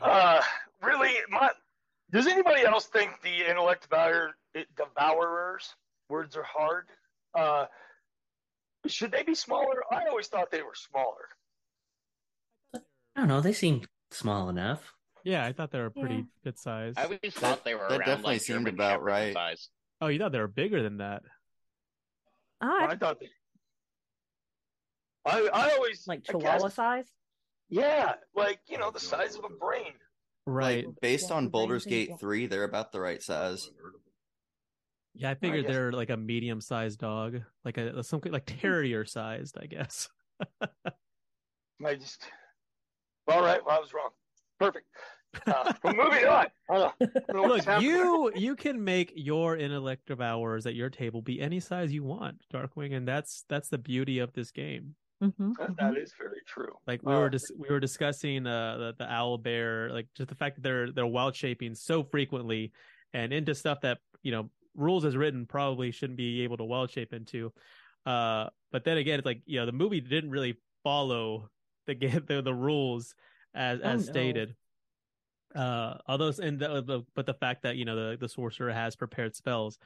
uh, 0.00 0.40
really, 0.82 1.12
my 1.28 1.50
does 2.10 2.26
anybody 2.26 2.62
else 2.62 2.86
think 2.86 3.10
the 3.22 3.48
intellect 3.48 3.88
devour, 3.90 4.34
devourers 4.76 5.74
words 6.08 6.36
are 6.36 6.44
hard? 6.44 6.86
Uh, 7.34 7.66
should 8.86 9.12
they 9.12 9.22
be 9.22 9.34
smaller? 9.34 9.82
I 9.90 10.04
always 10.08 10.28
thought 10.28 10.50
they 10.50 10.62
were 10.62 10.74
smaller. 10.74 11.28
I 12.74 13.20
don't 13.20 13.28
know. 13.28 13.40
They 13.40 13.52
seem 13.52 13.82
small 14.10 14.48
enough. 14.48 14.92
Yeah, 15.22 15.44
I 15.44 15.52
thought 15.52 15.70
they 15.70 15.80
were 15.80 15.90
pretty 15.90 16.16
Yeah. 16.16 16.22
good 16.44 16.58
size. 16.58 16.94
I 16.96 17.04
always 17.04 17.18
thought 17.32 17.64
they 17.64 17.74
were 17.74 17.88
that 17.88 18.00
around 18.00 18.06
definitely 18.06 18.34
like 18.34 18.42
seemed 18.42 18.60
German 18.66 18.74
about 18.74 18.92
Shepherd 18.96 19.04
right. 19.04 19.32
size. 19.32 19.68
Oh, 20.04 20.08
you 20.08 20.18
thought 20.18 20.32
they 20.32 20.38
were 20.38 20.46
bigger 20.48 20.82
than 20.82 20.98
that? 20.98 21.22
Ah, 22.60 22.88
I 22.88 22.94
thought 22.96 23.20
they. 23.20 23.30
I 25.24 25.48
I 25.48 25.70
always 25.76 26.06
like 26.06 26.20
I 26.28 26.32
Chihuahua 26.32 26.58
guess- 26.64 26.74
size. 26.74 27.06
Yeah, 27.70 28.12
like 28.34 28.60
you 28.68 28.76
know 28.76 28.90
the 28.90 29.00
size 29.00 29.34
of 29.36 29.44
a 29.44 29.48
brain. 29.48 29.94
Right. 30.46 30.84
Like 30.86 31.00
based 31.00 31.30
Yeah, 31.30 31.36
on 31.36 31.44
the 31.44 31.50
Baldur's 31.50 31.84
brain 31.84 31.90
thing, 31.92 32.00
Gate 32.00 32.08
yeah. 32.10 32.16
3, 32.18 32.46
they're 32.48 32.64
about 32.64 32.92
the 32.92 33.00
right 33.00 33.22
size. 33.22 33.70
Yeah, 35.14 35.30
I 35.30 35.34
figured 35.36 35.64
guess- 35.64 35.72
they're 35.74 35.90
like 35.92 36.10
a 36.10 36.18
medium-sized 36.18 36.98
dog, 36.98 37.40
like 37.64 37.78
a 37.78 38.02
some 38.04 38.20
like 38.26 38.44
terrier-sized, 38.60 39.56
I 39.58 39.64
guess. 39.64 40.10
I 40.62 41.94
just. 41.94 42.22
All 43.26 43.40
right, 43.40 43.64
well 43.64 43.76
I 43.78 43.80
was 43.80 43.94
wrong. 43.94 44.10
Perfect. 44.60 44.84
Uh, 45.46 45.72
moving 45.84 46.24
on. 46.26 46.46
I 46.70 46.74
don't 46.74 46.92
know 47.34 47.42
what's 47.42 47.66
Look, 47.66 47.82
you 47.82 48.32
you 48.34 48.56
can 48.56 48.82
make 48.82 49.12
your 49.16 49.56
intellect 49.56 50.10
hours 50.20 50.66
at 50.66 50.74
your 50.74 50.90
table 50.90 51.22
be 51.22 51.40
any 51.40 51.60
size 51.60 51.92
you 51.92 52.02
want, 52.04 52.42
Darkwing, 52.52 52.94
and 52.94 53.06
that's 53.06 53.44
that's 53.48 53.68
the 53.68 53.78
beauty 53.78 54.18
of 54.18 54.32
this 54.32 54.50
game. 54.50 54.94
Mm-hmm. 55.22 55.52
That- 55.58 55.76
that 55.78 55.96
is 55.96 56.12
very 56.18 56.40
true. 56.46 56.72
Like 56.86 57.02
we 57.02 57.12
Uh, 57.14 57.20
were 57.20 57.30
dis- 57.30 57.52
we 57.56 57.68
were 57.68 57.80
discussing 57.80 58.46
uh 58.46 58.76
the, 58.78 58.94
the 58.98 59.10
owl 59.12 59.38
bear, 59.38 59.90
like 59.90 60.06
just 60.14 60.28
the 60.28 60.34
fact 60.34 60.56
that 60.56 60.62
they're 60.62 60.90
they're 60.92 61.06
wild 61.06 61.34
shaping 61.36 61.74
so 61.74 62.02
frequently 62.02 62.72
and 63.12 63.32
into 63.32 63.54
stuff 63.54 63.80
that 63.82 63.98
you 64.22 64.32
know 64.32 64.50
rules 64.74 65.04
as 65.04 65.16
written 65.16 65.46
probably 65.46 65.90
shouldn't 65.92 66.16
be 66.16 66.42
able 66.42 66.56
to 66.56 66.64
wild 66.64 66.90
shape 66.90 67.12
into. 67.12 67.52
Uh, 68.04 68.48
but 68.72 68.84
then 68.84 68.98
again, 68.98 69.18
it's 69.18 69.26
like 69.26 69.40
you 69.46 69.58
know 69.60 69.66
the 69.66 69.72
movie 69.72 70.00
didn't 70.00 70.30
really 70.30 70.58
follow 70.82 71.48
the 71.86 71.94
ga- 71.94 72.18
the, 72.26 72.42
the 72.42 72.52
rules 72.54 73.14
as 73.54 73.80
Oh, 73.82 73.88
as 73.88 74.06
no. 74.06 74.12
stated. 74.12 74.56
Uh, 75.54 75.98
although 76.08 76.32
and 76.42 76.58
the, 76.58 76.82
the 76.82 77.02
but 77.14 77.26
the 77.26 77.34
fact 77.34 77.62
that 77.62 77.76
you 77.76 77.84
know 77.84 77.94
the 78.10 78.16
the 78.18 78.28
sorcerer 78.28 78.72
has 78.72 78.96
prepared 78.96 79.34
spells, 79.36 79.78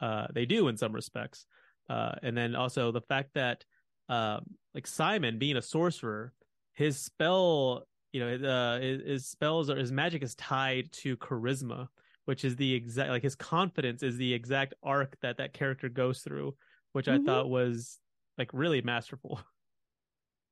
uh, 0.00 0.26
they 0.32 0.46
do 0.46 0.68
in 0.68 0.76
some 0.76 0.92
respects. 0.92 1.46
Uh, 1.88 2.12
and 2.22 2.36
then 2.36 2.54
also 2.54 2.90
the 2.92 3.00
fact 3.00 3.30
that 3.34 3.64
um, 4.08 4.44
like 4.74 4.86
Simon 4.86 5.38
being 5.38 5.56
a 5.56 5.62
sorcerer, 5.62 6.32
his 6.74 6.98
spell, 6.98 7.86
you 8.12 8.20
know, 8.20 8.48
uh, 8.48 8.80
his, 8.80 9.02
his 9.02 9.26
spells 9.28 9.68
or 9.70 9.76
his 9.76 9.90
magic 9.92 10.22
is 10.22 10.34
tied 10.36 10.90
to 10.92 11.16
charisma, 11.16 11.88
which 12.24 12.44
is 12.44 12.54
the 12.56 12.72
exact 12.74 13.10
like 13.10 13.22
his 13.22 13.34
confidence 13.34 14.02
is 14.04 14.16
the 14.16 14.32
exact 14.32 14.74
arc 14.82 15.16
that 15.22 15.38
that 15.38 15.52
character 15.54 15.88
goes 15.88 16.20
through, 16.20 16.54
which 16.92 17.08
I 17.08 17.18
Mhm. 17.18 17.26
thought 17.26 17.48
was 17.50 17.98
like 18.38 18.50
really 18.52 18.80
masterful. 18.82 19.40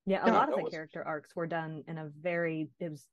Yeah, 0.07 0.23
a 0.23 0.27
Yeah, 0.27 0.33
lot 0.35 0.49
of 0.51 0.57
the 0.57 0.65
was- 0.65 0.73
character 0.73 1.03
arcs 1.03 1.35
were 1.37 1.47
done 1.47 1.83
in 1.89 1.97
a 1.99 2.09
very 2.21 2.69
it 2.81 2.91
was 2.91 3.07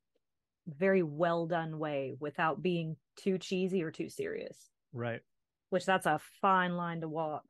very 0.67 1.03
well 1.03 1.47
done 1.47 1.79
way 1.79 2.13
without 2.19 2.61
being 2.61 2.95
too 3.15 3.37
cheesy 3.37 3.83
or 3.83 3.91
too 3.91 4.09
serious. 4.09 4.69
Right. 4.93 5.21
Which 5.69 5.85
that's 5.85 6.05
a 6.05 6.19
fine 6.41 6.75
line 6.75 7.01
to 7.01 7.07
walk. 7.07 7.43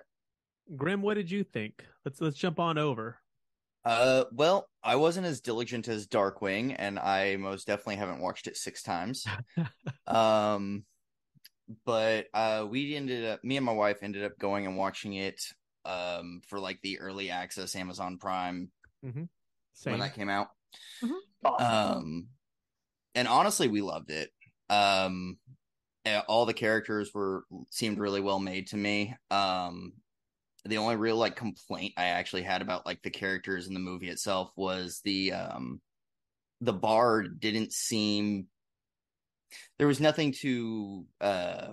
Grim, 0.76 1.02
what 1.02 1.16
did 1.16 1.32
you 1.32 1.44
think? 1.44 1.86
Let's 2.06 2.22
let's 2.22 2.38
jump 2.38 2.60
on 2.60 2.78
over. 2.78 3.20
Uh, 3.84 4.26
well, 4.32 4.70
I 4.84 4.96
wasn't 4.96 5.26
as 5.26 5.42
diligent 5.42 5.88
as 5.88 6.08
Darkwing, 6.08 6.76
and 6.78 7.00
I 7.00 7.36
most 7.38 7.66
definitely 7.66 7.96
haven't 7.96 8.22
watched 8.22 8.46
it 8.46 8.56
six 8.56 8.84
times. 8.84 9.26
um, 10.08 10.84
but 11.84 12.28
uh, 12.34 12.68
we 12.70 12.96
ended 12.96 13.26
up, 13.26 13.44
me 13.44 13.58
and 13.58 13.66
my 13.66 13.72
wife 13.72 13.98
ended 14.04 14.24
up 14.24 14.38
going 14.38 14.68
and 14.68 14.78
watching 14.78 15.14
it 15.14 15.42
um 15.84 16.42
for 16.48 16.60
like 16.60 16.80
the 16.84 17.00
early 17.00 17.32
access 17.32 17.76
Amazon 17.76 18.20
Prime 18.20 18.72
Mm-hmm. 19.04 19.90
when 19.90 20.00
that 20.00 20.14
came 20.14 20.30
out. 20.30 20.50
Awesome. 21.44 21.98
Um, 21.98 22.28
and 23.16 23.28
honestly, 23.28 23.68
we 23.68 23.82
loved 23.82 24.12
it. 24.12 24.30
Um, 24.70 25.38
eh, 26.06 26.22
all 26.28 26.46
the 26.46 26.54
characters 26.54 27.12
were 27.14 27.44
seemed 27.70 28.00
really 28.00 28.22
well 28.22 28.40
made 28.40 28.68
to 28.68 28.78
me. 28.78 29.16
Um, 29.30 29.94
the 30.66 30.78
only 30.78 30.96
real 30.96 31.16
like 31.18 31.36
complaint 31.36 31.94
I 31.98 32.06
actually 32.06 32.44
had 32.44 32.62
about 32.62 32.86
like 32.86 33.02
the 33.02 33.10
characters 33.10 33.68
in 33.68 33.74
the 33.74 33.80
movie 33.80 34.10
itself 34.10 34.52
was 34.56 35.02
the 35.04 35.34
um 35.34 35.82
the 36.62 36.74
bard 36.74 37.40
didn't 37.40 37.74
seem 37.74 38.46
there 39.80 39.88
was 39.88 40.00
nothing 40.00 40.34
to 40.34 41.06
uh 41.20 41.70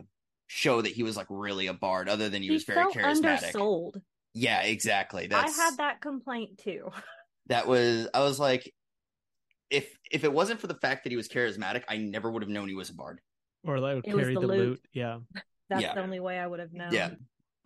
show 0.46 0.80
that 0.80 0.92
he 0.92 1.02
was 1.02 1.16
like 1.16 1.26
really 1.28 1.66
a 1.66 1.74
bard 1.74 2.08
other 2.08 2.30
than 2.30 2.40
he, 2.40 2.48
He 2.48 2.54
was 2.54 2.64
very 2.64 2.90
charismatic. 2.90 3.54
undersold. 3.54 4.00
Yeah, 4.32 4.62
exactly. 4.62 5.26
That's 5.26 5.58
I 5.58 5.62
had 5.62 5.76
that 5.76 6.00
complaint 6.00 6.58
too. 6.58 6.90
that 7.48 7.66
was 7.66 8.08
I 8.14 8.20
was 8.20 8.40
like 8.40 8.72
if 9.70 9.96
if 10.10 10.24
it 10.24 10.32
wasn't 10.32 10.60
for 10.60 10.66
the 10.66 10.74
fact 10.74 11.04
that 11.04 11.10
he 11.10 11.16
was 11.16 11.28
charismatic, 11.28 11.84
I 11.88 11.96
never 11.98 12.30
would 12.30 12.42
have 12.42 12.50
known 12.50 12.68
he 12.68 12.74
was 12.74 12.90
a 12.90 12.94
bard. 12.94 13.20
or 13.64 13.78
like 13.80 14.06
It 14.06 14.14
was 14.14 14.22
carry 14.24 14.34
the 14.34 14.40
the, 14.40 14.46
loot. 14.46 14.58
loot. 14.68 14.80
Yeah. 14.92 15.18
That's 15.68 15.82
Yeah. 15.82 15.94
the 15.94 16.00
only 16.02 16.20
way 16.20 16.38
I 16.38 16.46
would 16.46 16.60
have 16.60 16.72
known. 16.72 16.92
Yeah. 16.92 17.10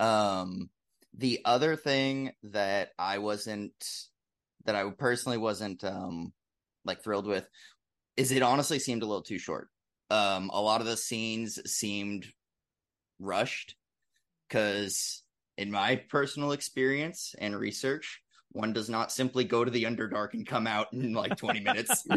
Um 0.01 0.71
the 1.15 1.41
other 1.45 1.77
thing 1.77 2.33
that 2.45 2.91
I 2.99 3.19
wasn't 3.19 3.75
that 4.65 4.75
I 4.75 4.89
personally 4.91 5.39
wasn't 5.39 5.85
um 5.85 6.33
like 6.85 7.03
thrilled 7.03 7.27
with 7.27 7.47
is 8.17 8.33
it 8.33 8.43
honestly 8.43 8.79
seemed 8.79 9.03
a 9.03 9.07
little 9.07 9.23
too 9.23 9.39
short. 9.39 9.69
Um 10.11 10.51
a 10.53 10.61
lot 10.61 10.81
of 10.81 10.87
the 10.87 10.97
scenes 10.97 11.61
seemed 11.71 12.27
rushed 13.21 13.77
cuz 14.51 15.23
in 15.59 15.71
my 15.71 15.97
personal 16.09 16.53
experience 16.53 17.35
and 17.39 17.55
research 17.57 18.22
one 18.53 18.73
does 18.73 18.89
not 18.89 19.11
simply 19.13 19.45
go 19.45 19.65
to 19.65 19.71
the 19.71 19.85
underdark 19.85 20.35
and 20.35 20.47
come 20.47 20.67
out 20.67 20.93
in 20.93 21.13
like 21.13 21.37
20 21.37 21.61
minutes. 21.61 22.07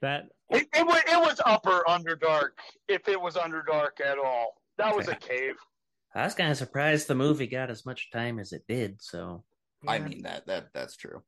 That 0.00 0.24
It, 0.50 0.68
it, 0.74 0.86
was, 0.86 1.02
it 1.10 1.18
was 1.18 1.40
upper 1.46 1.82
underdark, 1.88 2.50
if 2.88 3.08
it 3.08 3.18
was 3.18 3.36
underdark 3.36 4.04
at 4.04 4.18
all. 4.18 4.60
That 4.76 4.94
was 4.94 5.08
a 5.08 5.14
cave. 5.14 5.54
I 6.14 6.24
was 6.24 6.34
kind 6.34 6.50
of 6.50 6.58
surprised 6.58 7.08
the 7.08 7.14
movie 7.14 7.46
got 7.46 7.70
as 7.70 7.86
much 7.86 8.10
time 8.10 8.38
as 8.38 8.52
it 8.52 8.64
did. 8.68 9.00
So 9.00 9.44
I 9.88 9.98
mean 10.00 10.22
that 10.22 10.46
that 10.46 10.68
that's 10.74 10.96
true. 10.96 11.22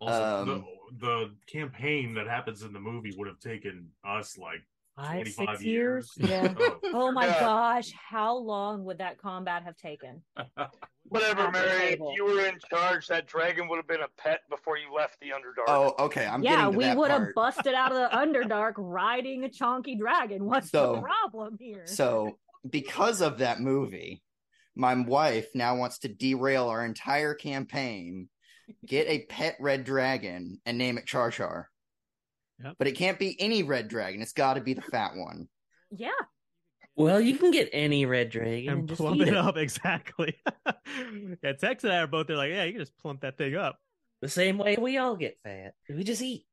Also, 0.00 0.42
Um, 0.42 0.64
the, 0.98 1.06
the 1.06 1.30
campaign 1.46 2.14
that 2.14 2.26
happens 2.26 2.62
in 2.62 2.72
the 2.72 2.80
movie 2.80 3.14
would 3.16 3.28
have 3.28 3.38
taken 3.38 3.90
us 4.04 4.36
like 4.36 4.62
Five, 4.96 5.28
six 5.28 5.62
years. 5.62 6.10
Yeah. 6.16 6.54
Oh. 6.58 6.78
Oh 6.84 7.12
my 7.12 7.26
Yeah. 7.26 7.40
gosh, 7.40 7.92
how 7.92 8.36
long 8.36 8.84
would 8.84 8.98
that 8.98 9.18
combat 9.18 9.64
have 9.64 9.76
taken? 9.76 10.22
Whatever, 11.08 11.50
Mary. 11.50 11.92
If 11.92 12.00
you 12.16 12.24
were 12.24 12.46
in 12.46 12.58
charge, 12.70 13.06
that 13.08 13.26
dragon 13.26 13.68
would 13.68 13.76
have 13.76 13.86
been 13.86 14.00
a 14.00 14.08
pet 14.20 14.40
before 14.50 14.76
you 14.78 14.92
left 14.94 15.20
the 15.20 15.28
underdark. 15.28 15.64
Oh, 15.68 15.94
okay. 16.06 16.26
I'm 16.26 16.42
yeah, 16.42 16.68
we 16.68 16.84
that 16.84 16.96
would 16.96 17.10
have 17.10 17.28
busted 17.34 17.74
out 17.74 17.92
of 17.92 17.98
the 18.10 18.16
Underdark 18.16 18.72
riding 18.76 19.44
a 19.44 19.48
chonky 19.48 19.98
dragon. 19.98 20.44
What's 20.46 20.70
So- 20.70 20.96
the 20.96 21.00
problem 21.02 21.56
here? 21.60 21.86
So, 21.86 22.38
because 22.68 23.20
of 23.20 23.38
that 23.38 23.60
movie, 23.60 24.22
my 24.74 24.94
wife 24.94 25.48
now 25.54 25.76
wants 25.76 25.98
to 26.00 26.08
derail 26.08 26.68
our 26.68 26.84
entire 26.84 27.34
campaign, 27.34 28.28
get 28.84 29.06
a 29.06 29.24
pet 29.26 29.56
red 29.60 29.84
dragon, 29.84 30.60
and 30.66 30.76
name 30.78 30.98
it 30.98 31.06
Char 31.06 31.30
Char. 31.30 31.70
Yep. 32.62 32.76
But 32.78 32.88
it 32.88 32.92
can't 32.92 33.18
be 33.18 33.36
any 33.40 33.62
red 33.62 33.88
dragon. 33.88 34.22
It's 34.22 34.32
got 34.32 34.54
to 34.54 34.60
be 34.60 34.74
the 34.74 34.82
fat 34.82 35.14
one. 35.16 35.48
yeah, 35.90 36.10
well, 36.96 37.20
you 37.20 37.36
can 37.36 37.50
get 37.50 37.68
any 37.72 38.06
red 38.06 38.30
dragon 38.30 38.70
and, 38.70 38.78
and 38.80 38.88
just 38.88 39.00
plump 39.00 39.20
eat 39.20 39.28
it 39.28 39.28
it. 39.28 39.36
up 39.36 39.56
exactly. 39.58 40.36
yeah, 41.42 41.52
Tex 41.52 41.84
and 41.84 41.92
I 41.92 41.98
are 41.98 42.06
both 42.06 42.26
there 42.26 42.36
like, 42.36 42.50
yeah, 42.50 42.64
you 42.64 42.72
can 42.72 42.80
just 42.82 42.96
plump 42.98 43.20
that 43.20 43.36
thing 43.36 43.54
up. 43.56 43.78
the 44.22 44.28
same 44.28 44.56
way 44.58 44.76
we 44.80 44.96
all 44.96 45.16
get 45.16 45.38
fat. 45.44 45.74
We 45.88 46.04
just 46.04 46.22
eat. 46.22 46.46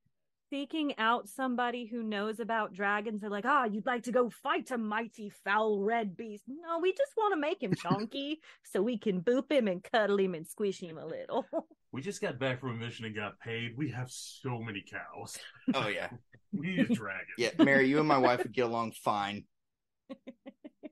Seeking 0.53 0.93
out 0.99 1.27
somebody 1.27 1.85
who 1.85 2.03
knows 2.03 2.39
about 2.39 2.73
dragons. 2.73 3.21
They're 3.21 3.29
like, 3.31 3.43
ah, 3.47 3.65
you'd 3.65 3.87
like 3.87 4.03
to 4.03 4.11
go 4.11 4.29
fight 4.29 4.69
a 4.69 4.77
mighty 4.77 5.31
foul 5.43 5.79
red 5.79 6.15
beast. 6.15 6.43
No, 6.47 6.77
we 6.77 6.91
just 6.91 7.11
want 7.17 7.33
to 7.33 7.39
make 7.39 7.63
him 7.63 7.73
chunky 7.81 8.39
so 8.63 8.79
we 8.79 8.99
can 8.99 9.21
boop 9.21 9.51
him 9.51 9.67
and 9.67 9.83
cuddle 9.83 10.19
him 10.19 10.35
and 10.35 10.45
squish 10.45 10.79
him 10.79 10.97
a 10.99 11.05
little. 11.05 11.45
We 11.91 12.01
just 12.01 12.21
got 12.21 12.39
back 12.39 12.59
from 12.59 12.71
a 12.71 12.73
mission 12.73 13.05
and 13.05 13.15
got 13.15 13.39
paid. 13.39 13.77
We 13.77 13.91
have 13.91 14.09
so 14.09 14.57
many 14.57 14.83
cows. 14.83 15.37
Oh 15.75 15.87
yeah, 15.87 16.09
We 16.51 16.75
need 16.75 16.89
a 16.89 16.95
dragon. 16.95 17.27
yeah. 17.37 17.51
Mary, 17.59 17.87
you 17.87 17.99
and 17.99 18.07
my 18.07 18.17
wife 18.17 18.41
would 18.41 18.51
get 18.51 18.65
along 18.65 18.93
fine. 18.93 19.43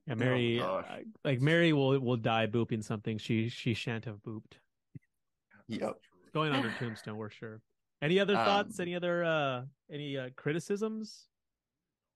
Yeah, 0.05 0.13
Mary, 0.13 0.59
gosh. 0.59 0.85
uh, 0.87 0.97
like 1.25 1.41
Mary 1.41 1.73
will 1.73 1.99
will 1.99 2.17
die 2.17 2.45
booping 2.45 2.83
something 2.83 3.17
she 3.17 3.49
she 3.49 3.73
shan't 3.73 4.05
have 4.05 4.17
booped. 4.17 4.59
Yep. 5.69 5.97
Going 6.35 6.51
on 6.51 6.61
her 6.61 6.73
tombstone, 6.77 7.17
we're 7.17 7.31
sure. 7.31 7.61
Any 8.01 8.19
other 8.19 8.35
thoughts? 8.35 8.79
Um, 8.79 8.83
Any 8.83 8.95
other 8.95 9.23
uh 9.23 9.61
any 9.91 10.17
uh 10.17 10.29
criticisms? 10.35 11.27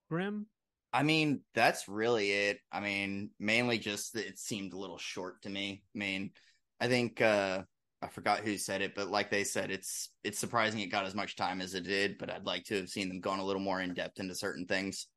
Grim? 0.09 0.47
I 0.91 1.03
mean, 1.03 1.41
that's 1.53 1.87
really 1.87 2.31
it. 2.31 2.59
I 2.71 2.79
mean, 2.79 3.31
mainly 3.39 3.77
just 3.77 4.13
that 4.13 4.25
it 4.27 4.39
seemed 4.39 4.73
a 4.73 4.77
little 4.77 4.97
short 4.97 5.41
to 5.41 5.49
me. 5.49 5.83
I 5.93 5.97
mean, 5.97 6.31
I 6.79 6.87
think 6.87 7.21
uh 7.21 7.63
I 8.01 8.07
forgot 8.07 8.39
who 8.39 8.57
said 8.57 8.81
it, 8.81 8.93
but 8.95 9.09
like 9.09 9.29
they 9.29 9.43
said, 9.43 9.71
it's 9.71 10.09
it's 10.23 10.39
surprising 10.39 10.79
it 10.79 10.87
got 10.87 11.05
as 11.05 11.15
much 11.15 11.35
time 11.35 11.61
as 11.61 11.73
it 11.75 11.83
did, 11.83 12.17
but 12.17 12.29
I'd 12.29 12.45
like 12.45 12.65
to 12.65 12.77
have 12.77 12.89
seen 12.89 13.09
them 13.09 13.19
gone 13.19 13.39
a 13.39 13.45
little 13.45 13.61
more 13.61 13.81
in 13.81 13.93
depth 13.93 14.19
into 14.19 14.35
certain 14.35 14.65
things. 14.65 15.07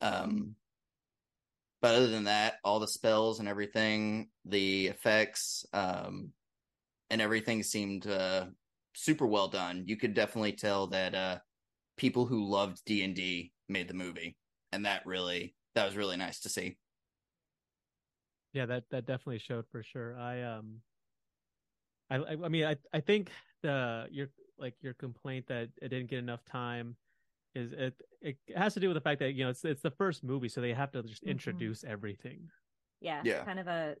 Um 0.00 0.54
but 1.80 1.96
other 1.96 2.06
than 2.06 2.24
that, 2.24 2.54
all 2.62 2.78
the 2.78 2.86
spells 2.86 3.40
and 3.40 3.48
everything, 3.48 4.28
the 4.44 4.86
effects, 4.86 5.66
um 5.72 6.30
and 7.10 7.20
everything 7.20 7.62
seemed 7.62 8.06
uh 8.06 8.46
super 8.94 9.26
well 9.26 9.48
done. 9.48 9.84
You 9.86 9.96
could 9.96 10.14
definitely 10.14 10.52
tell 10.52 10.88
that 10.88 11.14
uh 11.14 11.40
people 11.96 12.26
who 12.26 12.44
loved 12.48 12.84
D&D 12.84 13.52
made 13.68 13.88
the 13.88 13.94
movie 13.94 14.36
and 14.72 14.86
that 14.86 15.06
really 15.06 15.56
that 15.74 15.86
was 15.86 15.96
really 15.96 16.16
nice 16.16 16.40
to 16.40 16.48
see. 16.48 16.78
Yeah, 18.52 18.66
that 18.66 18.90
that 18.90 19.06
definitely 19.06 19.38
showed 19.38 19.66
for 19.68 19.82
sure. 19.82 20.16
I 20.16 20.42
um 20.42 20.82
I 22.10 22.16
I, 22.16 22.32
I 22.32 22.48
mean 22.48 22.64
I 22.64 22.76
I 22.92 23.00
think 23.00 23.30
the 23.62 24.08
your 24.10 24.28
like 24.58 24.74
your 24.82 24.94
complaint 24.94 25.46
that 25.48 25.70
it 25.80 25.88
didn't 25.88 26.08
get 26.10 26.18
enough 26.18 26.44
time 26.44 26.96
is 27.54 27.72
it 27.72 27.94
it 28.20 28.38
has 28.56 28.74
to 28.74 28.80
do 28.80 28.88
with 28.88 28.94
the 28.96 29.00
fact 29.00 29.20
that 29.20 29.32
you 29.32 29.44
know 29.44 29.50
it's 29.50 29.64
it's 29.64 29.82
the 29.82 29.90
first 29.90 30.24
movie 30.24 30.48
so 30.48 30.60
they 30.60 30.74
have 30.74 30.92
to 30.92 31.02
just 31.02 31.24
Mhm. 31.24 31.30
introduce 31.30 31.84
everything. 31.84 32.50
yeah, 33.00 33.24
Yeah. 33.24 33.44
kind 33.44 33.58
of 33.60 33.66
a 33.68 33.96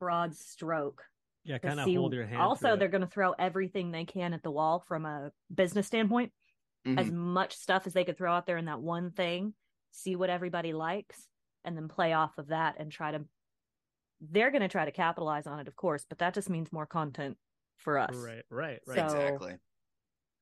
broad 0.00 0.34
stroke. 0.34 1.04
Yeah, 1.46 1.58
kind 1.58 1.78
of 1.80 1.84
see- 1.86 1.94
hold 1.94 2.12
your 2.12 2.26
hand. 2.26 2.42
Also, 2.42 2.76
they're 2.76 2.88
going 2.88 3.02
to 3.02 3.06
throw 3.06 3.32
everything 3.32 3.90
they 3.90 4.04
can 4.04 4.32
at 4.34 4.42
the 4.42 4.50
wall 4.50 4.80
from 4.80 5.06
a 5.06 5.30
business 5.54 5.86
standpoint. 5.86 6.32
Mhm. 6.86 7.00
As 7.00 7.10
much 7.10 7.56
stuff 7.56 7.86
as 7.86 7.92
they 7.94 8.04
could 8.04 8.16
throw 8.16 8.32
out 8.32 8.46
there 8.46 8.56
in 8.58 8.66
that 8.66 8.80
one 8.80 9.10
thing, 9.10 9.54
see 9.90 10.14
what 10.16 10.30
everybody 10.30 10.72
likes, 10.72 11.28
and 11.64 11.76
then 11.76 11.88
play 11.88 12.12
off 12.12 12.38
of 12.38 12.48
that 12.48 12.76
and 12.78 12.92
try 12.92 13.10
to. 13.12 13.24
They're 14.20 14.50
going 14.50 14.62
to 14.62 14.68
try 14.68 14.84
to 14.84 14.92
capitalize 14.92 15.46
on 15.46 15.58
it, 15.60 15.68
of 15.68 15.76
course, 15.76 16.04
but 16.08 16.18
that 16.18 16.32
just 16.34 16.48
means 16.48 16.72
more 16.72 16.86
content 16.86 17.36
for 17.76 17.98
us. 17.98 18.14
right, 18.16 18.44
right, 18.50 18.80
right. 18.86 18.96
So- 18.96 19.04
exactly. 19.04 19.54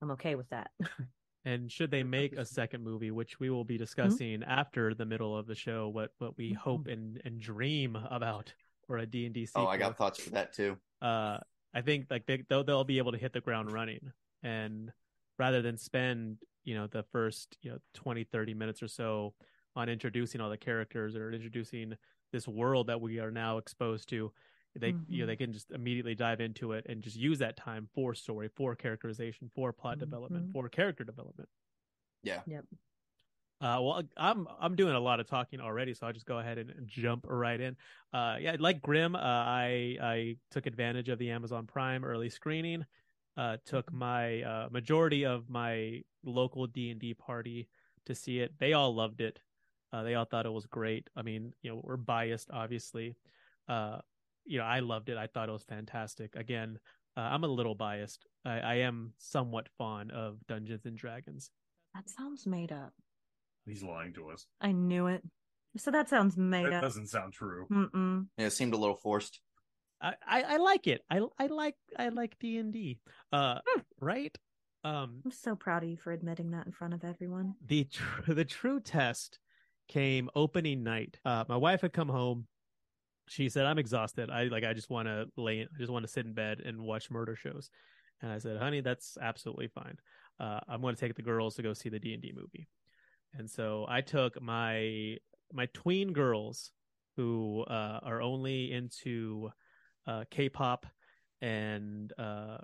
I'm 0.02 0.10
okay 0.12 0.34
with 0.34 0.48
that. 0.50 0.70
And 1.46 1.70
should 1.70 1.90
they 1.90 2.02
make 2.02 2.32
a 2.38 2.44
second 2.46 2.82
movie, 2.82 3.10
which 3.10 3.38
we 3.38 3.50
will 3.50 3.64
be 3.64 3.76
discussing 3.76 4.42
after 4.44 4.94
the 4.94 5.04
middle 5.04 5.36
of 5.36 5.46
the 5.46 5.54
show, 5.54 5.88
what 5.90 6.10
what 6.16 6.38
we 6.38 6.54
hope 6.54 6.86
and 6.86 7.20
and 7.26 7.38
dream 7.38 7.96
about 8.10 8.54
for 8.86 8.96
a 8.96 9.04
D 9.06 9.26
and 9.26 9.34
D 9.34 9.44
sequel. 9.44 9.64
Oh, 9.64 9.66
I 9.66 9.76
got 9.76 9.98
thoughts 9.98 10.18
for 10.22 10.30
that 10.30 10.54
too. 10.54 10.78
Uh, 11.04 11.38
I 11.74 11.82
think 11.82 12.06
like 12.10 12.26
they 12.26 12.42
they'll, 12.48 12.64
they'll 12.64 12.84
be 12.84 12.98
able 12.98 13.12
to 13.12 13.18
hit 13.18 13.32
the 13.32 13.40
ground 13.40 13.72
running, 13.72 14.12
and 14.42 14.92
rather 15.38 15.62
than 15.62 15.76
spend 15.76 16.38
you 16.64 16.74
know 16.74 16.86
the 16.86 17.02
first 17.12 17.56
you 17.62 17.70
know 17.72 17.78
20, 17.94 18.24
30 18.24 18.54
minutes 18.54 18.82
or 18.82 18.88
so 18.88 19.34
on 19.76 19.88
introducing 19.88 20.40
all 20.40 20.50
the 20.50 20.56
characters 20.58 21.16
or 21.16 21.32
introducing 21.32 21.94
this 22.32 22.48
world 22.48 22.86
that 22.88 23.00
we 23.00 23.18
are 23.20 23.30
now 23.30 23.58
exposed 23.58 24.08
to, 24.10 24.32
they 24.76 24.94
you 25.08 25.20
know 25.22 25.26
they 25.26 25.36
can 25.36 25.52
just 25.52 25.70
immediately 25.72 26.14
dive 26.14 26.40
into 26.40 26.72
it 26.72 26.86
and 26.88 27.02
just 27.02 27.16
use 27.16 27.38
that 27.40 27.56
time 27.56 27.88
for 27.94 28.14
story, 28.14 28.48
for 28.56 28.74
characterization, 28.76 29.50
for 29.54 29.72
plot 29.72 29.98
development, 29.98 30.46
Mhm. 30.48 30.52
for 30.52 30.68
character 30.68 31.04
development. 31.04 31.48
Yeah. 32.22 32.42
Yep. 32.46 32.64
Uh, 33.64 33.80
well, 33.80 34.02
I'm 34.18 34.46
I'm 34.60 34.76
doing 34.76 34.94
a 34.94 35.00
lot 35.00 35.20
of 35.20 35.26
talking 35.26 35.58
already, 35.58 35.94
so 35.94 36.06
I'll 36.06 36.12
just 36.12 36.26
go 36.26 36.38
ahead 36.38 36.58
and, 36.58 36.70
jump 36.86 37.24
right 37.26 37.58
in. 37.58 37.74
Uh, 38.12 38.36
yeah, 38.38 38.56
like 38.58 38.82
Grim, 38.82 39.16
uh, 39.16 39.18
I 39.18 39.96
I 40.02 40.36
took 40.50 40.66
advantage 40.66 41.08
of 41.08 41.18
the 41.18 41.30
Amazon 41.30 41.66
Prime 41.66 42.04
early 42.04 42.28
screening. 42.28 42.84
Uh, 43.38 43.56
took 43.64 43.90
my 43.90 44.42
uh, 44.42 44.68
majority 44.70 45.24
of 45.24 45.48
my 45.48 46.02
local 46.24 46.66
D 46.66 46.90
and 46.90 47.00
D 47.00 47.14
party 47.14 47.66
to 48.04 48.14
see 48.14 48.40
it. 48.40 48.52
They 48.58 48.74
all 48.74 48.94
loved 48.94 49.22
it. 49.22 49.40
Uh, 49.94 50.02
they 50.02 50.14
all 50.14 50.26
thought 50.26 50.44
it 50.44 50.52
was 50.52 50.66
great. 50.66 51.08
I 51.16 51.22
mean, 51.22 51.54
you 51.62 51.70
know, 51.70 51.80
we're 51.82 51.96
biased, 51.96 52.50
obviously. 52.52 53.16
Uh, 53.66 53.98
you 54.44 54.58
know, 54.58 54.64
I 54.64 54.80
loved 54.80 55.08
it. 55.08 55.16
I 55.16 55.26
thought 55.26 55.48
it 55.48 55.52
was 55.52 55.64
fantastic. 55.64 56.36
Again, 56.36 56.78
uh, 57.16 57.20
I'm 57.20 57.44
a 57.44 57.48
little 57.48 57.74
biased. 57.74 58.26
I, 58.44 58.58
I 58.58 58.74
am 58.74 59.14
somewhat 59.16 59.70
fond 59.78 60.12
of 60.12 60.36
Dungeons 60.48 60.84
and 60.84 60.98
Dragons. 60.98 61.50
That 61.94 62.10
sounds 62.10 62.46
made 62.46 62.70
up. 62.70 62.92
He's 63.66 63.82
lying 63.82 64.12
to 64.14 64.28
us. 64.30 64.46
I 64.60 64.72
knew 64.72 65.06
it. 65.06 65.22
So 65.76 65.90
that 65.90 66.08
sounds 66.08 66.36
made 66.36 66.66
That 66.66 66.74
up. 66.74 66.82
doesn't 66.82 67.08
sound 67.08 67.32
true. 67.32 67.66
Mm-mm. 67.70 68.26
Yeah, 68.38 68.46
it 68.46 68.52
seemed 68.52 68.74
a 68.74 68.76
little 68.76 68.96
forced. 68.96 69.40
I, 70.00 70.14
I, 70.26 70.42
I 70.42 70.56
like 70.58 70.86
it. 70.86 71.00
I 71.10 71.20
I 71.38 71.46
like 71.46 71.76
I 71.98 72.08
like 72.10 72.36
D 72.38 72.58
and 72.58 72.72
D. 72.72 73.00
Uh, 73.32 73.58
right. 74.00 74.36
Um, 74.84 75.22
I'm 75.24 75.30
so 75.30 75.56
proud 75.56 75.82
of 75.82 75.88
you 75.88 75.96
for 75.96 76.12
admitting 76.12 76.50
that 76.50 76.66
in 76.66 76.72
front 76.72 76.92
of 76.94 77.04
everyone. 77.04 77.54
the 77.66 77.84
tr- 77.84 78.32
the 78.32 78.44
true 78.44 78.80
test 78.80 79.38
came 79.88 80.28
opening 80.34 80.82
night. 80.82 81.18
Uh, 81.24 81.44
my 81.48 81.56
wife 81.56 81.80
had 81.80 81.92
come 81.92 82.08
home. 82.08 82.46
She 83.28 83.48
said, 83.48 83.64
"I'm 83.66 83.78
exhausted. 83.78 84.28
I 84.30 84.44
like. 84.44 84.64
I 84.64 84.74
just 84.74 84.90
want 84.90 85.08
to 85.08 85.26
lay. 85.36 85.62
I 85.62 85.78
just 85.78 85.90
want 85.90 86.04
to 86.04 86.12
sit 86.12 86.26
in 86.26 86.34
bed 86.34 86.60
and 86.64 86.82
watch 86.82 87.10
murder 87.10 87.34
shows." 87.34 87.70
And 88.20 88.30
I 88.30 88.38
said, 88.38 88.58
"Honey, 88.58 88.80
that's 88.82 89.16
absolutely 89.20 89.68
fine. 89.68 89.96
Uh, 90.38 90.60
I'm 90.68 90.82
going 90.82 90.94
to 90.94 91.00
take 91.00 91.14
the 91.14 91.22
girls 91.22 91.54
to 91.56 91.62
go 91.62 91.72
see 91.72 91.88
the 91.88 91.98
D 91.98 92.12
and 92.12 92.22
D 92.22 92.32
movie." 92.36 92.68
And 93.36 93.50
so 93.50 93.86
I 93.88 94.00
took 94.00 94.40
my 94.40 95.18
my 95.52 95.66
tween 95.72 96.12
girls, 96.12 96.72
who 97.16 97.64
uh, 97.68 98.00
are 98.02 98.20
only 98.20 98.72
into 98.72 99.50
uh, 100.06 100.24
K-pop 100.30 100.86
and 101.40 102.12
uh, 102.18 102.58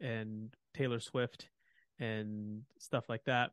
and 0.00 0.54
Taylor 0.74 1.00
Swift 1.00 1.48
and 2.00 2.62
stuff 2.78 3.08
like 3.08 3.24
that 3.24 3.50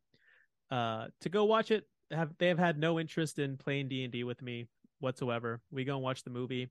uh 0.69 1.07
to 1.21 1.29
go 1.29 1.45
watch 1.45 1.71
it. 1.71 1.87
Have 2.11 2.37
they 2.37 2.47
have 2.47 2.59
had 2.59 2.77
no 2.77 2.99
interest 2.99 3.39
in 3.39 3.57
playing 3.57 3.87
d&d 3.87 4.23
with 4.23 4.41
me 4.41 4.67
whatsoever. 4.99 5.61
We 5.71 5.83
go 5.83 5.95
and 5.95 6.03
watch 6.03 6.23
the 6.23 6.29
movie 6.29 6.69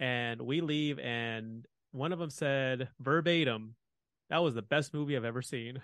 and 0.00 0.40
we 0.40 0.60
leave 0.60 0.98
and 0.98 1.66
one 1.92 2.12
of 2.12 2.18
them 2.18 2.30
said 2.30 2.88
verbatim 3.00 3.74
that 4.30 4.38
was 4.38 4.54
the 4.54 4.62
best 4.62 4.94
movie 4.94 5.16
i've 5.16 5.24
ever 5.24 5.42
seen 5.42 5.80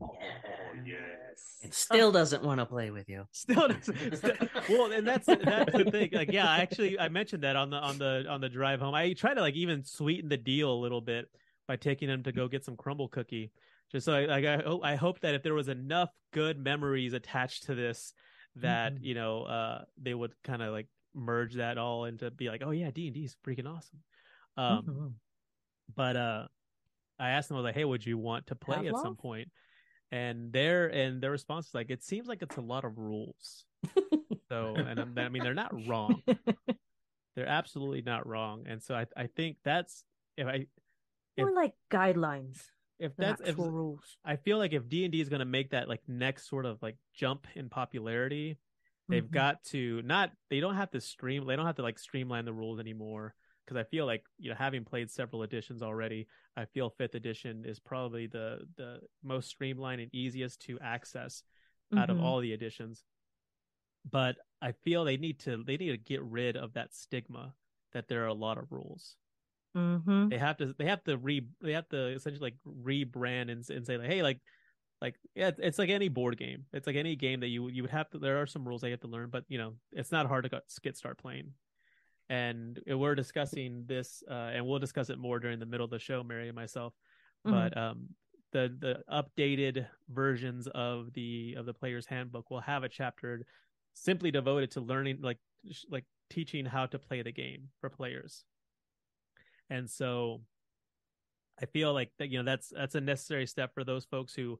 yes. 0.86 1.58
And 1.62 1.74
still 1.74 2.12
doesn't 2.12 2.42
want 2.42 2.60
to 2.60 2.66
play 2.66 2.90
with 2.90 3.08
you. 3.08 3.24
still, 3.32 3.68
doesn't- 3.68 4.50
well 4.68 4.92
and 4.92 5.06
that's 5.06 5.26
that's 5.26 5.72
the 5.72 5.88
thing 5.90 6.10
like 6.12 6.30
yeah 6.32 6.48
I 6.50 6.58
actually 6.60 6.98
i 6.98 7.08
mentioned 7.08 7.42
that 7.42 7.56
on 7.56 7.70
the 7.70 7.76
on 7.76 7.98
the 7.98 8.24
on 8.28 8.40
the 8.40 8.48
drive 8.48 8.80
home 8.80 8.94
i 8.94 9.12
try 9.12 9.34
to 9.34 9.40
like 9.40 9.54
even 9.54 9.84
sweeten 9.84 10.28
the 10.28 10.36
deal 10.36 10.72
a 10.72 10.78
little 10.80 11.00
bit 11.00 11.26
by 11.66 11.76
taking 11.76 12.08
them 12.08 12.22
to 12.24 12.32
go 12.32 12.48
get 12.48 12.64
some 12.64 12.76
Crumbl 12.76 13.10
cookie 13.10 13.50
just 13.92 14.04
so 14.06 14.12
I, 14.14 14.24
like 14.26 14.44
I 14.44 14.58
hope 14.58 14.80
I 14.84 14.94
hope 14.96 15.20
that 15.20 15.34
if 15.34 15.42
there 15.42 15.54
was 15.54 15.68
enough 15.68 16.10
good 16.32 16.58
memories 16.62 17.12
attached 17.12 17.64
to 17.64 17.74
this 17.74 18.12
that 18.56 18.94
Mhm. 18.94 18.98
you 19.02 19.14
know 19.14 19.42
uh 19.42 19.84
they 20.00 20.14
would 20.14 20.32
kind 20.44 20.62
of 20.62 20.72
like 20.72 20.86
merge 21.14 21.54
that 21.54 21.78
all 21.78 22.04
into 22.04 22.30
be 22.30 22.48
like 22.48 22.62
oh 22.64 22.70
yeah 22.70 22.90
D 22.90 23.06
and 23.06 23.14
D 23.14 23.24
is 23.24 23.36
freaking 23.46 23.66
awesome 23.66 24.00
um 24.56 24.82
Mhm. 24.86 25.12
but 25.94 26.16
uh 26.16 26.46
I 27.18 27.30
asked 27.30 27.48
them 27.48 27.56
I 27.56 27.60
was 27.60 27.64
like 27.64 27.74
hey 27.74 27.84
would 27.84 28.04
you 28.06 28.16
want 28.18 28.46
to 28.48 28.54
play 28.54 28.86
at 28.86 28.94
some 29.02 29.16
point 29.16 29.48
and 30.10 30.52
their 30.52 30.86
and 30.86 31.20
their 31.22 31.30
response 31.30 31.68
is 31.68 31.74
like 31.74 31.90
it 31.90 32.02
seems 32.02 32.26
like 32.28 32.42
it's 32.42 32.56
a 32.56 32.60
lot 32.62 32.84
of 32.84 32.96
rules 32.98 33.64
so 34.48 34.74
and 34.76 34.98
I'm- 34.98 35.14
I 35.18 35.28
mean 35.28 35.42
they're 35.42 35.54
not 35.54 35.86
wrong 35.86 36.22
they're 37.36 37.46
absolutely 37.46 38.02
not 38.02 38.26
wrong 38.26 38.64
and 38.66 38.82
so 38.82 38.94
I 38.94 39.06
I 39.16 39.26
think 39.26 39.58
that's 39.64 40.04
if 40.36 40.46
I 40.46 40.66
More 41.38 41.52
like 41.52 41.74
guidelines 41.90 42.58
if 42.98 43.14
that's 43.16 43.40
if 43.42 43.56
rules. 43.58 44.16
I 44.24 44.36
feel 44.36 44.58
like 44.58 44.72
if 44.72 44.88
D 44.88 45.04
and 45.04 45.12
D 45.12 45.20
is 45.20 45.28
going 45.28 45.38
to 45.40 45.44
make 45.44 45.70
that 45.70 45.88
like 45.88 46.00
next 46.08 46.48
sort 46.48 46.66
of 46.66 46.82
like 46.82 46.96
jump 47.14 47.46
in 47.54 47.68
popularity, 47.68 48.58
they've 49.08 49.22
Mhm. 49.24 49.30
got 49.30 49.62
to 49.66 50.02
not 50.02 50.32
they 50.50 50.58
don't 50.58 50.74
have 50.74 50.90
to 50.90 51.00
stream 51.00 51.46
they 51.46 51.54
don't 51.54 51.66
have 51.66 51.76
to 51.76 51.82
like 51.82 51.98
streamline 51.98 52.44
the 52.44 52.52
rules 52.52 52.80
anymore 52.80 53.34
because 53.68 53.76
I 53.76 53.84
feel 53.84 54.06
like 54.06 54.24
you 54.38 54.48
know 54.48 54.56
having 54.56 54.84
played 54.84 55.10
several 55.10 55.42
editions 55.42 55.82
already, 55.82 56.26
I 56.56 56.64
feel 56.64 56.88
fifth 56.88 57.14
edition 57.14 57.64
is 57.66 57.78
probably 57.78 58.26
the 58.26 58.66
the 58.76 59.00
most 59.22 59.48
streamlined 59.48 60.00
and 60.00 60.14
easiest 60.14 60.62
to 60.62 60.78
access 60.80 61.42
out 61.94 62.08
of 62.08 62.16
Mhm. 62.16 62.22
all 62.22 62.40
the 62.40 62.52
editions. 62.52 63.04
But 64.10 64.36
I 64.62 64.72
feel 64.72 65.04
they 65.04 65.18
need 65.18 65.40
to 65.40 65.62
they 65.64 65.76
need 65.76 65.90
to 65.90 65.98
get 65.98 66.22
rid 66.22 66.56
of 66.56 66.72
that 66.74 66.94
stigma 66.94 67.54
that 67.92 68.08
there 68.08 68.24
are 68.24 68.28
a 68.28 68.34
lot 68.34 68.58
of 68.58 68.72
rules 68.72 69.16
Mm-hmm. 69.76 70.28
they 70.28 70.38
have 70.38 70.56
to 70.56 70.74
they 70.78 70.86
have 70.86 71.04
to 71.04 71.18
re 71.18 71.46
they 71.60 71.72
have 71.72 71.88
to 71.90 72.08
essentially 72.08 72.50
like 72.50 72.56
rebrand 72.66 73.50
and, 73.50 73.68
and 73.70 73.86
say 73.86 73.98
like 73.98 74.08
hey 74.08 74.22
like 74.22 74.40
like 75.00 75.14
yeah 75.34 75.50
it's, 75.58 75.78
like 75.78 75.90
any 75.90 76.08
board 76.08 76.36
game 76.38 76.64
it's 76.72 76.86
like 76.86 76.96
any 76.96 77.14
game 77.16 77.40
that 77.40 77.48
you 77.48 77.68
you 77.68 77.82
would 77.82 77.90
have 77.90 78.08
to 78.10 78.18
there 78.18 78.40
are 78.40 78.46
some 78.46 78.66
rules 78.66 78.80
that 78.80 78.88
you 78.88 78.92
have 78.92 79.00
to 79.00 79.08
learn 79.08 79.28
but 79.30 79.44
you 79.48 79.58
know 79.58 79.74
it's 79.92 80.10
not 80.10 80.26
hard 80.26 80.44
to 80.44 80.62
get 80.82 80.96
start 80.96 81.18
playing 81.18 81.52
and 82.28 82.80
we're 82.86 83.14
discussing 83.14 83.84
this 83.86 84.22
uh 84.30 84.50
and 84.52 84.66
we'll 84.66 84.78
discuss 84.78 85.10
it 85.10 85.18
more 85.18 85.38
during 85.38 85.58
the 85.58 85.66
middle 85.66 85.84
of 85.84 85.90
the 85.90 85.98
show 85.98 86.22
mary 86.22 86.48
and 86.48 86.56
myself 86.56 86.94
Mhm. 87.46 87.50
but 87.52 87.76
um 87.76 88.08
the 88.52 88.74
the 88.78 89.02
updated 89.10 89.86
versions 90.08 90.66
of 90.68 91.12
the 91.14 91.54
of 91.56 91.66
the 91.66 91.74
player's 91.74 92.06
handbook 92.06 92.50
will 92.50 92.60
have 92.60 92.82
a 92.84 92.88
chapter 92.88 93.46
simply 93.94 94.30
devoted 94.30 94.70
to 94.72 94.80
learning 94.80 95.18
like 95.20 95.38
like 95.90 96.04
teaching 96.30 96.64
how 96.64 96.86
to 96.86 96.98
play 96.98 97.22
the 97.22 97.32
game 97.32 97.68
for 97.80 97.90
players 97.90 98.44
and 99.70 99.88
so 99.88 100.42
i 101.60 101.66
feel 101.66 101.92
like 101.92 102.10
that 102.18 102.28
you 102.28 102.38
know 102.38 102.44
that's 102.44 102.68
that's 102.68 102.94
a 102.94 103.00
necessary 103.00 103.46
step 103.46 103.72
for 103.74 103.84
those 103.84 104.04
folks 104.04 104.34
who 104.34 104.58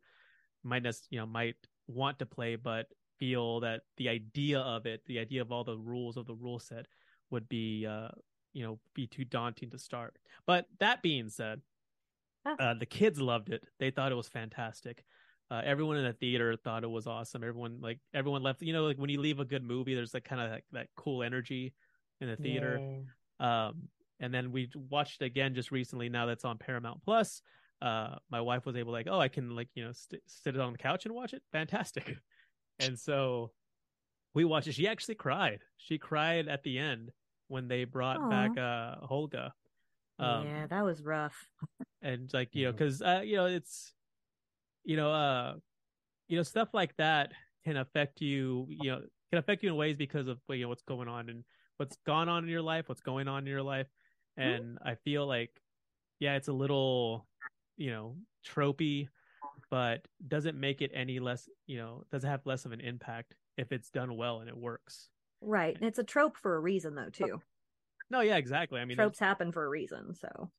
might 0.62 0.84
you 1.10 1.18
know 1.18 1.26
might 1.26 1.56
want 1.86 2.18
to 2.18 2.26
play 2.26 2.56
but 2.56 2.86
feel 3.18 3.60
that 3.60 3.82
the 3.96 4.08
idea 4.08 4.60
of 4.60 4.86
it 4.86 5.02
the 5.06 5.18
idea 5.18 5.40
of 5.40 5.50
all 5.50 5.64
the 5.64 5.76
rules 5.78 6.16
of 6.16 6.26
the 6.26 6.34
rule 6.34 6.58
set 6.58 6.86
would 7.30 7.48
be 7.48 7.86
uh 7.86 8.08
you 8.52 8.64
know 8.64 8.78
be 8.94 9.06
too 9.06 9.24
daunting 9.24 9.70
to 9.70 9.78
start. 9.78 10.16
But 10.46 10.66
that 10.80 11.02
being 11.02 11.28
said 11.28 11.60
Ah. 12.46 12.56
uh, 12.58 12.74
the 12.74 12.86
kids 12.86 13.20
loved 13.20 13.50
it. 13.50 13.64
They 13.78 13.90
thought 13.90 14.12
it 14.12 14.14
was 14.14 14.28
fantastic. 14.28 15.04
Uh, 15.50 15.60
everyone 15.64 15.96
in 15.96 16.04
the 16.04 16.12
theater 16.12 16.56
thought 16.56 16.84
it 16.84 16.90
was 16.90 17.06
awesome. 17.06 17.42
Everyone 17.42 17.80
like 17.80 17.98
everyone 18.14 18.42
left 18.42 18.62
you 18.62 18.72
know 18.72 18.84
like 18.84 18.96
when 18.98 19.10
you 19.10 19.20
leave 19.20 19.40
a 19.40 19.44
good 19.44 19.62
movie 19.64 19.94
there's 19.94 20.14
like 20.14 20.24
kind 20.24 20.40
of 20.40 20.50
like 20.50 20.64
that 20.72 20.88
cool 20.96 21.22
energy 21.22 21.74
in 22.20 22.28
the 22.28 22.36
theater. 22.36 22.78
Um 23.40 23.88
and 24.20 24.32
then 24.34 24.50
we 24.50 24.68
watched 24.74 25.22
it 25.22 25.26
again 25.26 25.54
just 25.54 25.70
recently 25.70 26.08
now 26.08 26.26
that's 26.26 26.44
on 26.44 26.58
paramount 26.58 27.02
plus. 27.02 27.42
Uh 27.80 28.16
my 28.30 28.40
wife 28.40 28.66
was 28.66 28.76
able 28.76 28.92
like 28.92 29.06
oh 29.08 29.20
i 29.20 29.28
can 29.28 29.54
like 29.54 29.68
you 29.74 29.84
know 29.84 29.92
st- 29.92 30.22
sit 30.26 30.58
on 30.58 30.72
the 30.72 30.78
couch 30.78 31.06
and 31.06 31.14
watch 31.14 31.32
it? 31.34 31.42
Fantastic. 31.52 32.16
And 32.80 32.96
so 32.98 33.50
we 34.38 34.44
watched 34.44 34.68
it. 34.68 34.74
She 34.74 34.86
actually 34.86 35.16
cried. 35.16 35.58
She 35.78 35.98
cried 35.98 36.46
at 36.46 36.62
the 36.62 36.78
end 36.78 37.10
when 37.48 37.66
they 37.66 37.82
brought 37.82 38.20
Aw. 38.20 38.30
back 38.30 38.50
uh 38.56 39.04
holga. 39.04 39.50
Um 40.20 40.46
yeah, 40.46 40.66
that 40.68 40.84
was 40.84 41.02
rough. 41.02 41.36
and 42.02 42.32
like 42.32 42.50
you 42.52 42.66
know 42.66 42.72
because 42.72 43.02
uh 43.02 43.22
you 43.24 43.34
know 43.34 43.46
it's 43.46 43.92
you 44.84 44.96
know 44.96 45.10
uh 45.10 45.54
you 46.28 46.36
know 46.36 46.44
stuff 46.44 46.68
like 46.72 46.96
that 46.98 47.32
can 47.64 47.76
affect 47.78 48.20
you 48.20 48.68
you 48.70 48.92
know 48.92 49.00
can 49.30 49.40
affect 49.40 49.64
you 49.64 49.70
in 49.70 49.74
ways 49.74 49.96
because 49.96 50.28
of 50.28 50.38
you 50.50 50.62
know 50.62 50.68
what's 50.68 50.82
going 50.82 51.08
on 51.08 51.28
and 51.30 51.42
what's 51.78 51.96
gone 52.06 52.28
on 52.28 52.44
in 52.44 52.48
your 52.48 52.62
life 52.62 52.88
what's 52.88 53.02
going 53.02 53.26
on 53.26 53.40
in 53.42 53.48
your 53.48 53.62
life. 53.62 53.88
And 54.36 54.78
i 54.84 54.94
feel 54.94 55.26
like 55.26 55.50
yeah 56.20 56.36
it's 56.36 56.46
a 56.46 56.52
little 56.52 57.26
you 57.76 57.90
know 57.90 58.14
tropey 58.46 59.08
but 59.68 60.06
doesn't 60.28 60.56
make 60.56 60.80
it 60.80 60.92
any 60.94 61.18
less 61.18 61.48
you 61.66 61.76
know 61.76 62.04
doesn't 62.12 62.30
have 62.30 62.46
less 62.46 62.64
of 62.66 62.70
an 62.70 62.80
impact 62.80 63.34
if 63.58 63.72
it's 63.72 63.90
done 63.90 64.16
well 64.16 64.40
and 64.40 64.48
it 64.48 64.56
works 64.56 65.10
Right. 65.40 65.76
And 65.76 65.84
it's 65.84 66.00
a 66.00 66.04
trope 66.04 66.36
for 66.36 66.56
a 66.56 66.60
reason 66.60 66.96
though, 66.96 67.10
too. 67.10 67.40
no 68.10 68.20
yeah 68.20 68.36
exactly 68.36 68.80
i 68.80 68.84
mean 68.84 68.96
Tropes 68.96 69.18
happen 69.18 69.52
for 69.52 69.64
a 69.64 69.68
reason, 69.68 70.14
so 70.14 70.50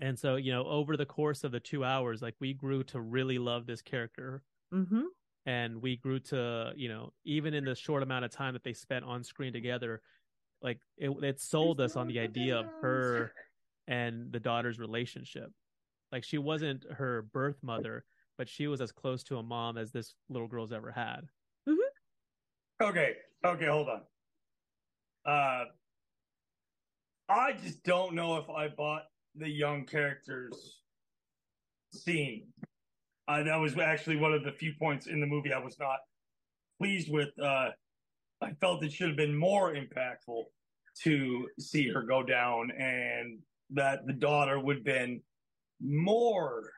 and 0.00 0.18
so 0.18 0.36
you 0.36 0.52
know 0.52 0.64
over 0.66 0.96
the 0.96 1.06
course 1.06 1.44
of 1.44 1.52
the 1.52 1.60
two 1.60 1.84
hours 1.84 2.20
like 2.22 2.34
we 2.40 2.52
grew 2.52 2.82
to 2.84 3.00
really 3.00 3.38
love 3.38 3.66
this 3.66 3.80
character 3.80 4.42
mm-hmm. 4.72 5.02
and 5.46 5.80
we 5.80 5.96
grew 5.96 6.18
to 6.18 6.72
you 6.76 6.88
know 6.88 7.12
even 7.24 7.54
in 7.54 7.64
the 7.64 7.74
short 7.74 8.02
amount 8.02 8.24
of 8.24 8.30
time 8.30 8.52
that 8.52 8.64
they 8.64 8.72
spent 8.72 9.04
on 9.04 9.22
screen 9.22 9.52
together 9.52 10.02
like 10.62 10.78
it, 10.98 11.10
it 11.22 11.40
sold 11.40 11.80
us 11.80 11.96
on 11.96 12.08
the 12.08 12.18
idea 12.18 12.56
of 12.56 12.66
her 12.82 13.32
and 13.88 14.32
the 14.32 14.40
daughter's 14.40 14.78
relationship 14.78 15.50
like 16.12 16.24
she 16.24 16.38
wasn't 16.38 16.84
her 16.90 17.26
birth 17.32 17.56
mother 17.62 18.04
but 18.36 18.48
she 18.48 18.66
was 18.66 18.80
as 18.80 18.92
close 18.92 19.22
to 19.22 19.38
a 19.38 19.42
mom 19.42 19.78
as 19.78 19.92
this 19.92 20.14
little 20.28 20.48
girl's 20.48 20.72
ever 20.72 20.90
had 20.90 21.20
Okay, 22.82 23.14
okay, 23.44 23.66
hold 23.66 23.88
on. 23.88 24.02
Uh, 25.24 25.64
I 27.28 27.52
just 27.52 27.82
don't 27.84 28.14
know 28.14 28.36
if 28.36 28.50
I 28.50 28.68
bought 28.68 29.04
the 29.34 29.48
young 29.48 29.86
characters 29.86 30.82
scene. 31.92 32.48
Uh, 33.26 33.42
that 33.42 33.56
was 33.56 33.76
actually 33.78 34.16
one 34.16 34.32
of 34.32 34.44
the 34.44 34.52
few 34.52 34.72
points 34.78 35.06
in 35.06 35.20
the 35.20 35.26
movie 35.26 35.52
I 35.52 35.58
was 35.58 35.78
not 35.78 35.98
pleased 36.78 37.10
with. 37.10 37.30
Uh, 37.42 37.70
I 38.42 38.52
felt 38.60 38.84
it 38.84 38.92
should 38.92 39.08
have 39.08 39.16
been 39.16 39.36
more 39.36 39.74
impactful 39.74 40.44
to 41.02 41.48
see 41.58 41.88
her 41.88 42.02
go 42.02 42.22
down, 42.22 42.70
and 42.70 43.38
that 43.70 44.06
the 44.06 44.12
daughter 44.12 44.60
would 44.60 44.76
have 44.76 44.84
been 44.84 45.22
more. 45.80 46.70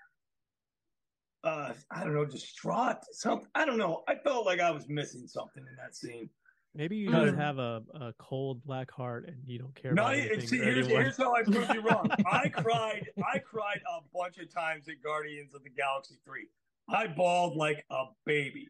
Uh, 1.45 1.73
I 1.91 2.03
don't 2.05 2.15
know, 2.15 2.25
distraught. 2.25 2.99
Something 3.13 3.49
I 3.55 3.65
don't 3.65 3.79
know. 3.79 4.03
I 4.09 4.17
felt 4.17 4.45
like 4.47 4.61
I 4.61 4.71
was 4.71 4.89
missing 4.89 5.27
something 5.27 5.63
in 5.69 5.77
that 5.77 5.95
scene. 5.95 6.29
Maybe 6.75 6.97
you 6.97 7.11
just 7.11 7.37
have 7.37 7.59
a, 7.59 7.83
a 7.95 8.13
cold 8.19 8.63
black 8.65 8.91
heart 8.91 9.27
and 9.27 9.37
you 9.47 9.59
don't 9.59 9.75
care 9.75 9.95
No, 9.95 10.03
about 10.05 10.17
it's, 10.17 10.53
anything. 10.53 10.63
here's, 10.63 10.87
here's 10.87 11.17
how 11.17 11.35
I 11.35 11.43
proved 11.43 11.73
you 11.75 11.81
wrong. 11.81 12.09
I 12.31 12.49
cried. 12.49 13.09
I 13.33 13.39
cried 13.39 13.81
a 13.97 14.01
bunch 14.15 14.39
of 14.39 14.53
times 14.53 14.89
at 14.89 15.03
Guardians 15.03 15.55
of 15.55 15.65
the 15.65 15.71
Galaxy 15.71 16.17
three. 16.25 16.47
I 16.89 17.07
bawled 17.07 17.57
like 17.57 17.85
a 17.91 18.05
baby, 18.27 18.69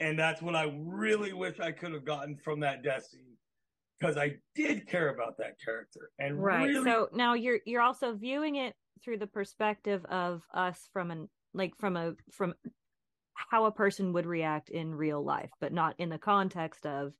and 0.00 0.18
that's 0.18 0.42
what 0.42 0.54
I 0.54 0.72
really 0.76 1.32
wish 1.32 1.60
I 1.60 1.72
could 1.72 1.92
have 1.92 2.04
gotten 2.04 2.36
from 2.36 2.60
that 2.60 2.82
death 2.82 3.06
scene 3.06 3.36
because 3.98 4.16
I 4.16 4.36
did 4.54 4.86
care 4.86 5.08
about 5.14 5.38
that 5.38 5.56
character 5.64 6.10
and 6.18 6.42
right 6.42 6.68
really. 6.68 6.84
so 6.84 7.08
now 7.14 7.34
you're 7.34 7.60
you're 7.64 7.80
also 7.80 8.14
viewing 8.14 8.56
it 8.56 8.74
through 9.02 9.18
the 9.18 9.26
perspective 9.26 10.04
of 10.06 10.42
us 10.52 10.88
from 10.92 11.10
an 11.10 11.28
like 11.54 11.76
from 11.78 11.96
a 11.96 12.14
from 12.30 12.54
how 13.34 13.66
a 13.66 13.72
person 13.72 14.12
would 14.12 14.26
react 14.26 14.70
in 14.70 14.94
real 14.94 15.22
life 15.22 15.50
but 15.60 15.72
not 15.72 15.94
in 15.98 16.08
the 16.08 16.18
context 16.18 16.86
of 16.86 17.12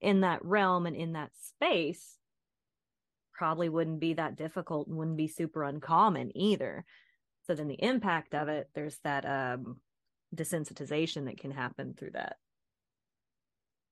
in 0.00 0.20
that 0.20 0.44
realm 0.44 0.86
and 0.86 0.96
in 0.96 1.12
that 1.12 1.30
space 1.34 2.18
probably 3.32 3.68
wouldn't 3.68 4.00
be 4.00 4.14
that 4.14 4.36
difficult 4.36 4.86
and 4.86 4.96
wouldn't 4.96 5.16
be 5.16 5.28
super 5.28 5.64
uncommon 5.64 6.36
either. 6.36 6.84
So 7.46 7.54
then 7.54 7.68
the 7.68 7.82
impact 7.82 8.34
of 8.34 8.48
it 8.48 8.68
there's 8.74 8.98
that 9.04 9.26
um 9.26 9.76
desensitization 10.34 11.26
that 11.26 11.38
can 11.38 11.50
happen 11.50 11.94
through 11.94 12.12
that. 12.12 12.36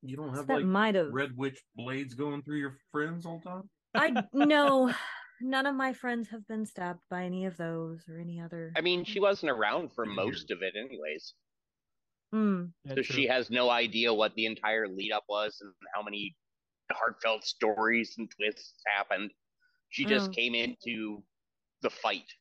You 0.03 0.17
don't 0.17 0.35
have 0.35 0.47
that 0.47 0.55
like 0.55 0.65
might 0.65 0.95
have 0.95 1.13
red 1.13 1.37
witch 1.37 1.61
blades 1.77 2.15
going 2.15 2.43
through 2.43 2.59
your 2.59 2.77
friends 2.91 3.27
all 3.27 3.41
the 3.43 3.51
time. 3.51 3.71
I 3.95 4.25
no, 4.33 4.93
none 5.43 5.67
of 5.67 5.75
my 5.75 5.93
friends 5.93 6.29
have 6.29 6.47
been 6.49 6.65
stabbed 6.67 7.03
by 7.11 7.25
any 7.25 7.45
of 7.47 7.57
those 7.57 8.03
or 8.09 8.19
any 8.19 8.41
other. 8.41 8.73
I 8.77 8.81
mean, 8.81 9.05
she 9.05 9.21
wasn't 9.21 9.51
around 9.53 9.93
for 9.95 10.05
most 10.07 10.51
of 10.51 10.63
it, 10.63 10.75
anyways. 10.77 11.35
Mm. 12.35 12.73
so 12.95 13.03
she 13.03 13.27
has 13.27 13.51
no 13.51 13.69
idea 13.69 14.13
what 14.13 14.35
the 14.37 14.47
entire 14.47 14.89
lead 14.89 15.13
up 15.13 15.25
was 15.29 15.59
and 15.61 15.71
how 15.95 16.03
many 16.03 16.35
heartfelt 16.91 17.45
stories 17.45 18.15
and 18.17 18.31
twists 18.31 18.75
happened. 18.87 19.31
She 19.91 20.07
just 20.07 20.31
Mm. 20.31 20.35
came 20.35 20.55
into 20.55 21.23
the 21.83 21.91
fight 21.91 22.33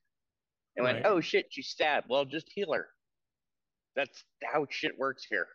and 0.77 0.85
went, 0.85 1.05
"Oh 1.05 1.19
shit, 1.19 1.47
she's 1.51 1.67
stabbed. 1.67 2.07
Well, 2.09 2.23
just 2.23 2.47
heal 2.49 2.71
her." 2.73 2.93
That's 3.95 4.23
how 4.43 4.65
shit 4.69 4.97
works 4.97 5.25
here. 5.25 5.49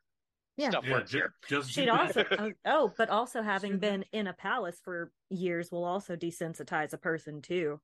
Yeah. 0.57 0.71
Stuff 0.71 0.85
Yeah, 0.87 0.93
works 0.93 1.11
ju- 1.11 1.19
here. 1.19 1.35
just 1.49 1.71
She'd 1.71 1.89
also 1.89 2.25
oh, 2.39 2.53
oh, 2.65 2.93
but 2.97 3.11
also 3.11 3.43
having 3.43 3.79
been 3.79 4.05
in 4.13 4.27
a 4.27 4.33
palace 4.33 4.81
for 4.83 5.13
years 5.29 5.71
will 5.71 5.85
also 5.85 6.17
desensitize 6.17 6.93
a 6.93 6.99
person 6.99 7.43
too. 7.43 7.81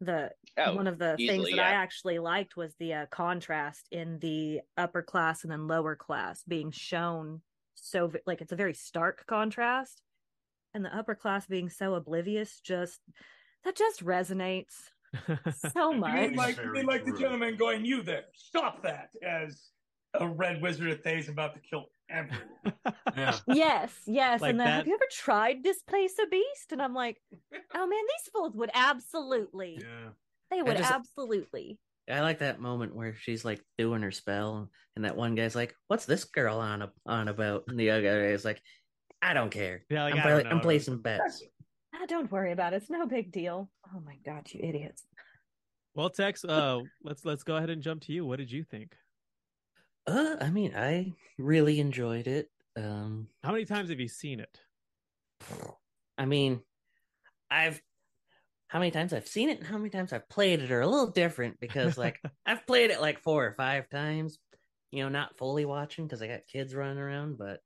The 0.00 0.32
Oh, 0.56 0.74
one 0.74 0.86
of 0.86 0.98
the 0.98 1.16
things 1.16 1.30
easily, 1.30 1.50
that 1.52 1.60
I 1.60 1.72
actually 1.72 2.18
liked 2.18 2.56
was 2.56 2.74
the 2.78 2.92
uh, 2.94 3.06
contrast 3.06 3.88
in 3.90 4.18
the 4.18 4.60
upper 4.76 5.02
class 5.02 5.42
and 5.42 5.50
then 5.52 5.66
lower 5.66 5.96
class 5.96 6.42
being 6.44 6.70
shown 6.70 7.42
so 7.74 8.12
like 8.26 8.40
it's 8.40 8.52
a 8.52 8.56
very 8.56 8.74
stark 8.74 9.24
contrast, 9.26 10.00
and 10.72 10.84
the 10.84 10.96
upper 10.96 11.14
class 11.14 11.46
being 11.46 11.68
so 11.68 11.94
oblivious 11.94 12.60
just 12.60 13.00
that 13.64 13.76
just 13.76 14.04
resonates 14.04 14.90
so 15.72 15.92
You 15.92 15.98
much. 15.98 16.14
mean 16.14 16.34
like, 16.34 16.56
you 16.56 16.72
mean 16.72 16.86
like 16.86 17.04
the 17.04 17.12
gentleman 17.12 17.56
going, 17.56 17.84
"You 17.84 18.02
there? 18.02 18.24
Stop 18.34 18.82
that!" 18.82 19.10
As 19.22 19.70
a 20.14 20.26
red 20.26 20.60
wizard 20.62 20.90
of 20.90 21.02
Thay's 21.02 21.28
about 21.28 21.54
to 21.54 21.60
kill 21.60 21.86
everyone. 22.08 22.40
Yeah. 23.16 23.36
Yes, 23.46 23.92
yes. 24.06 24.40
Like 24.40 24.50
and 24.50 24.60
then, 24.60 24.66
have 24.66 24.86
you 24.88 24.94
ever 24.94 25.04
tried 25.12 25.62
displacer 25.62 26.24
beast? 26.28 26.72
And 26.72 26.82
I'm 26.82 26.94
like, 26.94 27.20
oh 27.52 27.86
man, 27.86 27.90
these 27.90 28.30
fools 28.32 28.56
would 28.56 28.70
absolutely, 28.74 29.78
Yeah. 29.80 30.08
they 30.50 30.62
would 30.62 30.76
just- 30.76 30.90
absolutely. 30.90 31.78
I 32.10 32.20
like 32.20 32.40
that 32.40 32.60
moment 32.60 32.94
where 32.94 33.14
she's 33.14 33.44
like 33.44 33.62
doing 33.78 34.02
her 34.02 34.10
spell, 34.10 34.68
and 34.96 35.04
that 35.04 35.16
one 35.16 35.34
guy's 35.36 35.54
like, 35.54 35.74
"What's 35.88 36.04
this 36.06 36.24
girl 36.24 36.58
on 36.58 36.82
a- 36.82 36.92
on 37.06 37.28
about?" 37.28 37.64
And 37.68 37.78
the 37.80 37.90
other 37.90 38.02
guy's 38.30 38.44
like, 38.44 38.60
"I 39.22 39.32
don't 39.32 39.50
care. 39.50 39.84
Yeah, 39.88 40.04
like, 40.04 40.14
I'm, 40.14 40.20
I 40.20 40.28
don't 40.28 40.44
know. 40.44 40.50
I'm 40.50 40.60
placing 40.60 41.00
bets." 41.00 41.42
Ah, 41.94 42.04
don't 42.06 42.30
worry 42.30 42.52
about 42.52 42.72
it. 42.74 42.76
It's 42.82 42.90
no 42.90 43.06
big 43.06 43.30
deal. 43.32 43.70
Oh 43.94 44.00
my 44.00 44.16
god, 44.26 44.46
you 44.52 44.60
idiots. 44.62 45.06
well, 45.94 46.10
Tex, 46.10 46.44
uh, 46.44 46.80
let's 47.02 47.24
let's 47.24 47.42
go 47.44 47.56
ahead 47.56 47.70
and 47.70 47.80
jump 47.82 48.02
to 48.02 48.12
you. 48.12 48.26
What 48.26 48.36
did 48.38 48.50
you 48.50 48.64
think? 48.64 48.94
Uh, 50.06 50.36
I 50.40 50.50
mean, 50.50 50.74
I 50.74 51.12
really 51.38 51.80
enjoyed 51.80 52.26
it. 52.26 52.50
Um, 52.76 53.28
How 53.42 53.52
many 53.52 53.64
times 53.64 53.90
have 53.90 54.00
you 54.00 54.08
seen 54.08 54.40
it? 54.40 54.60
I 56.16 56.26
mean, 56.26 56.62
I've 57.50 57.82
how 58.68 58.78
many 58.80 58.90
times 58.90 59.12
I've 59.12 59.28
seen 59.28 59.50
it 59.50 59.58
and 59.58 59.66
how 59.66 59.78
many 59.78 59.90
times 59.90 60.12
I've 60.12 60.28
played 60.28 60.60
it 60.60 60.72
are 60.72 60.80
a 60.80 60.86
little 60.86 61.10
different 61.10 61.60
because 61.60 61.96
like 61.96 62.20
I've 62.46 62.66
played 62.66 62.90
it 62.90 63.00
like 63.00 63.20
four 63.20 63.46
or 63.46 63.52
five 63.52 63.88
times. 63.88 64.38
You 64.90 65.02
know, 65.04 65.08
not 65.08 65.36
fully 65.38 65.64
watching 65.64 66.06
because 66.06 66.22
I 66.22 66.28
got 66.28 66.46
kids 66.46 66.74
running 66.74 66.98
around, 66.98 67.36
but 67.38 67.60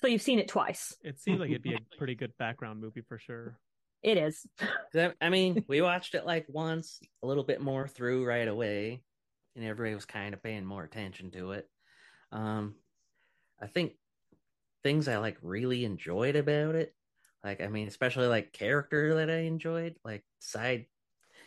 So 0.00 0.08
you've 0.08 0.22
seen 0.22 0.38
it 0.38 0.48
twice. 0.48 0.96
It 1.02 1.20
seems 1.20 1.40
like 1.40 1.50
it'd 1.50 1.62
be 1.62 1.74
a 1.74 1.80
pretty 1.98 2.14
good 2.14 2.36
background 2.38 2.80
movie 2.80 3.02
for 3.02 3.18
sure. 3.18 3.58
It 4.02 4.18
is. 4.18 4.46
I 4.94 5.14
I 5.20 5.30
mean, 5.30 5.64
we 5.68 5.80
watched 5.80 6.14
it 6.14 6.26
like 6.26 6.46
once, 6.48 7.00
a 7.22 7.26
little 7.26 7.44
bit 7.44 7.60
more 7.60 7.86
through 7.88 8.24
right 8.26 8.48
away, 8.48 9.02
and 9.56 9.64
everybody 9.64 9.94
was 9.94 10.04
kind 10.04 10.34
of 10.34 10.42
paying 10.42 10.64
more 10.64 10.84
attention 10.84 11.30
to 11.32 11.52
it. 11.52 11.68
Um, 12.32 12.76
I 13.60 13.66
think 13.66 13.94
things 14.82 15.08
I 15.08 15.16
like 15.18 15.38
really 15.42 15.84
enjoyed 15.84 16.36
about 16.36 16.74
it, 16.74 16.94
like 17.42 17.60
I 17.60 17.68
mean, 17.68 17.88
especially 17.88 18.26
like 18.26 18.52
character 18.52 19.14
that 19.16 19.30
I 19.30 19.40
enjoyed, 19.40 19.96
like 20.04 20.24
side, 20.38 20.86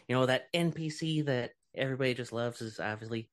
you 0.07 0.15
know, 0.15 0.25
that 0.25 0.47
NPC 0.53 1.21
that 1.21 1.51
everybody 1.75 2.13
just 2.13 2.33
loves 2.33 2.61
is 2.61 2.79
obviously 2.79 3.29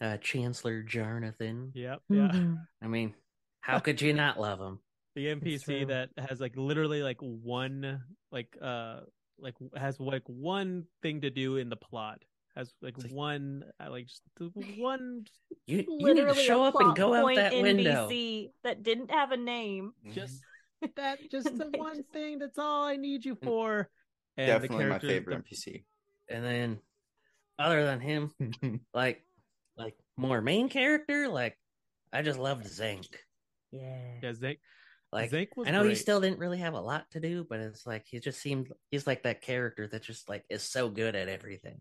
uh, 0.00 0.16
Chancellor 0.18 0.82
Jarnathan. 0.82 1.72
Yep. 1.74 2.00
Yeah. 2.08 2.28
Mhm. 2.28 2.66
I 2.82 2.86
mean, 2.86 3.14
how 3.60 3.78
could 3.80 4.00
you 4.00 4.12
not 4.12 4.40
love 4.40 4.60
him? 4.60 4.78
The 5.14 5.28
NPC 5.30 5.84
that 5.84 6.10
has 6.16 6.40
like 6.40 6.56
literally 6.56 7.02
like 7.02 7.18
one 7.20 8.02
like 8.30 8.56
uh 8.62 9.00
like 9.38 9.54
has 9.76 9.98
like 9.98 10.22
one 10.26 10.84
thing 11.02 11.20
to 11.22 11.30
do 11.30 11.56
in 11.56 11.68
the 11.68 11.76
plot. 11.76 12.22
Has 12.60 12.72
like 12.82 12.94
It's 12.96 13.04
like- 13.04 13.12
one 13.14 13.64
uh, 13.82 13.90
like 13.90 14.06
just 14.06 14.22
the 14.36 14.50
one 14.78 15.24
You, 15.66 15.78
you 15.78 15.82
need 15.82 15.98
to 15.98 16.04
Literally 16.04 16.44
show 16.44 16.62
up 16.62 16.74
and 16.74 16.84
plot 16.84 16.96
go 16.96 17.14
out 17.14 17.22
point 17.24 17.36
that 17.36 17.52
window. 17.54 18.08
NPC 18.08 18.50
that 18.64 18.82
didn't 18.82 19.10
have 19.10 19.32
a 19.32 19.36
name. 19.36 19.92
just 20.12 20.42
that 20.96 21.18
just 21.30 21.46
the 21.56 21.70
one 21.76 21.96
just- 21.96 22.12
thing 22.12 22.38
that's 22.38 22.58
all 22.58 22.84
I 22.84 22.96
need 22.96 23.24
you 23.24 23.36
for. 23.42 23.88
And 24.36 24.46
Definitely 24.46 24.86
my 24.86 24.98
favorite 24.98 25.42
the- 25.48 25.54
NPC. 25.56 25.84
And 26.28 26.44
then, 26.44 26.78
other 27.58 27.84
than 27.84 28.00
him, 28.00 28.30
like 28.94 29.22
like 29.76 29.94
more 30.16 30.40
main 30.42 30.68
character 30.68 31.28
like 31.28 31.56
i 32.12 32.20
just 32.22 32.38
loved 32.38 32.66
Xenk 32.66 33.06
Yeah. 33.72 34.18
Yeah, 34.22 34.32
Xenk. 34.32 34.58
like 35.12 35.30
Xenk 35.30 35.48
was 35.56 35.66
i 35.68 35.70
know 35.70 35.84
he 35.84 35.94
still 35.94 36.20
didn't 36.20 36.38
really 36.38 36.58
have 36.58 36.74
a 36.74 36.80
lot 36.80 37.04
to 37.12 37.20
do 37.20 37.46
but 37.48 37.60
it's 37.60 37.86
like 37.86 38.04
he 38.06 38.18
just 38.20 38.40
seemed 38.40 38.68
he's 38.90 39.06
like 39.06 39.22
that 39.22 39.40
character 39.40 39.88
that 39.88 40.02
just 40.02 40.28
like 40.28 40.44
is 40.50 40.62
so 40.62 40.90
good 40.90 41.14
at 41.16 41.28
everything 41.28 41.78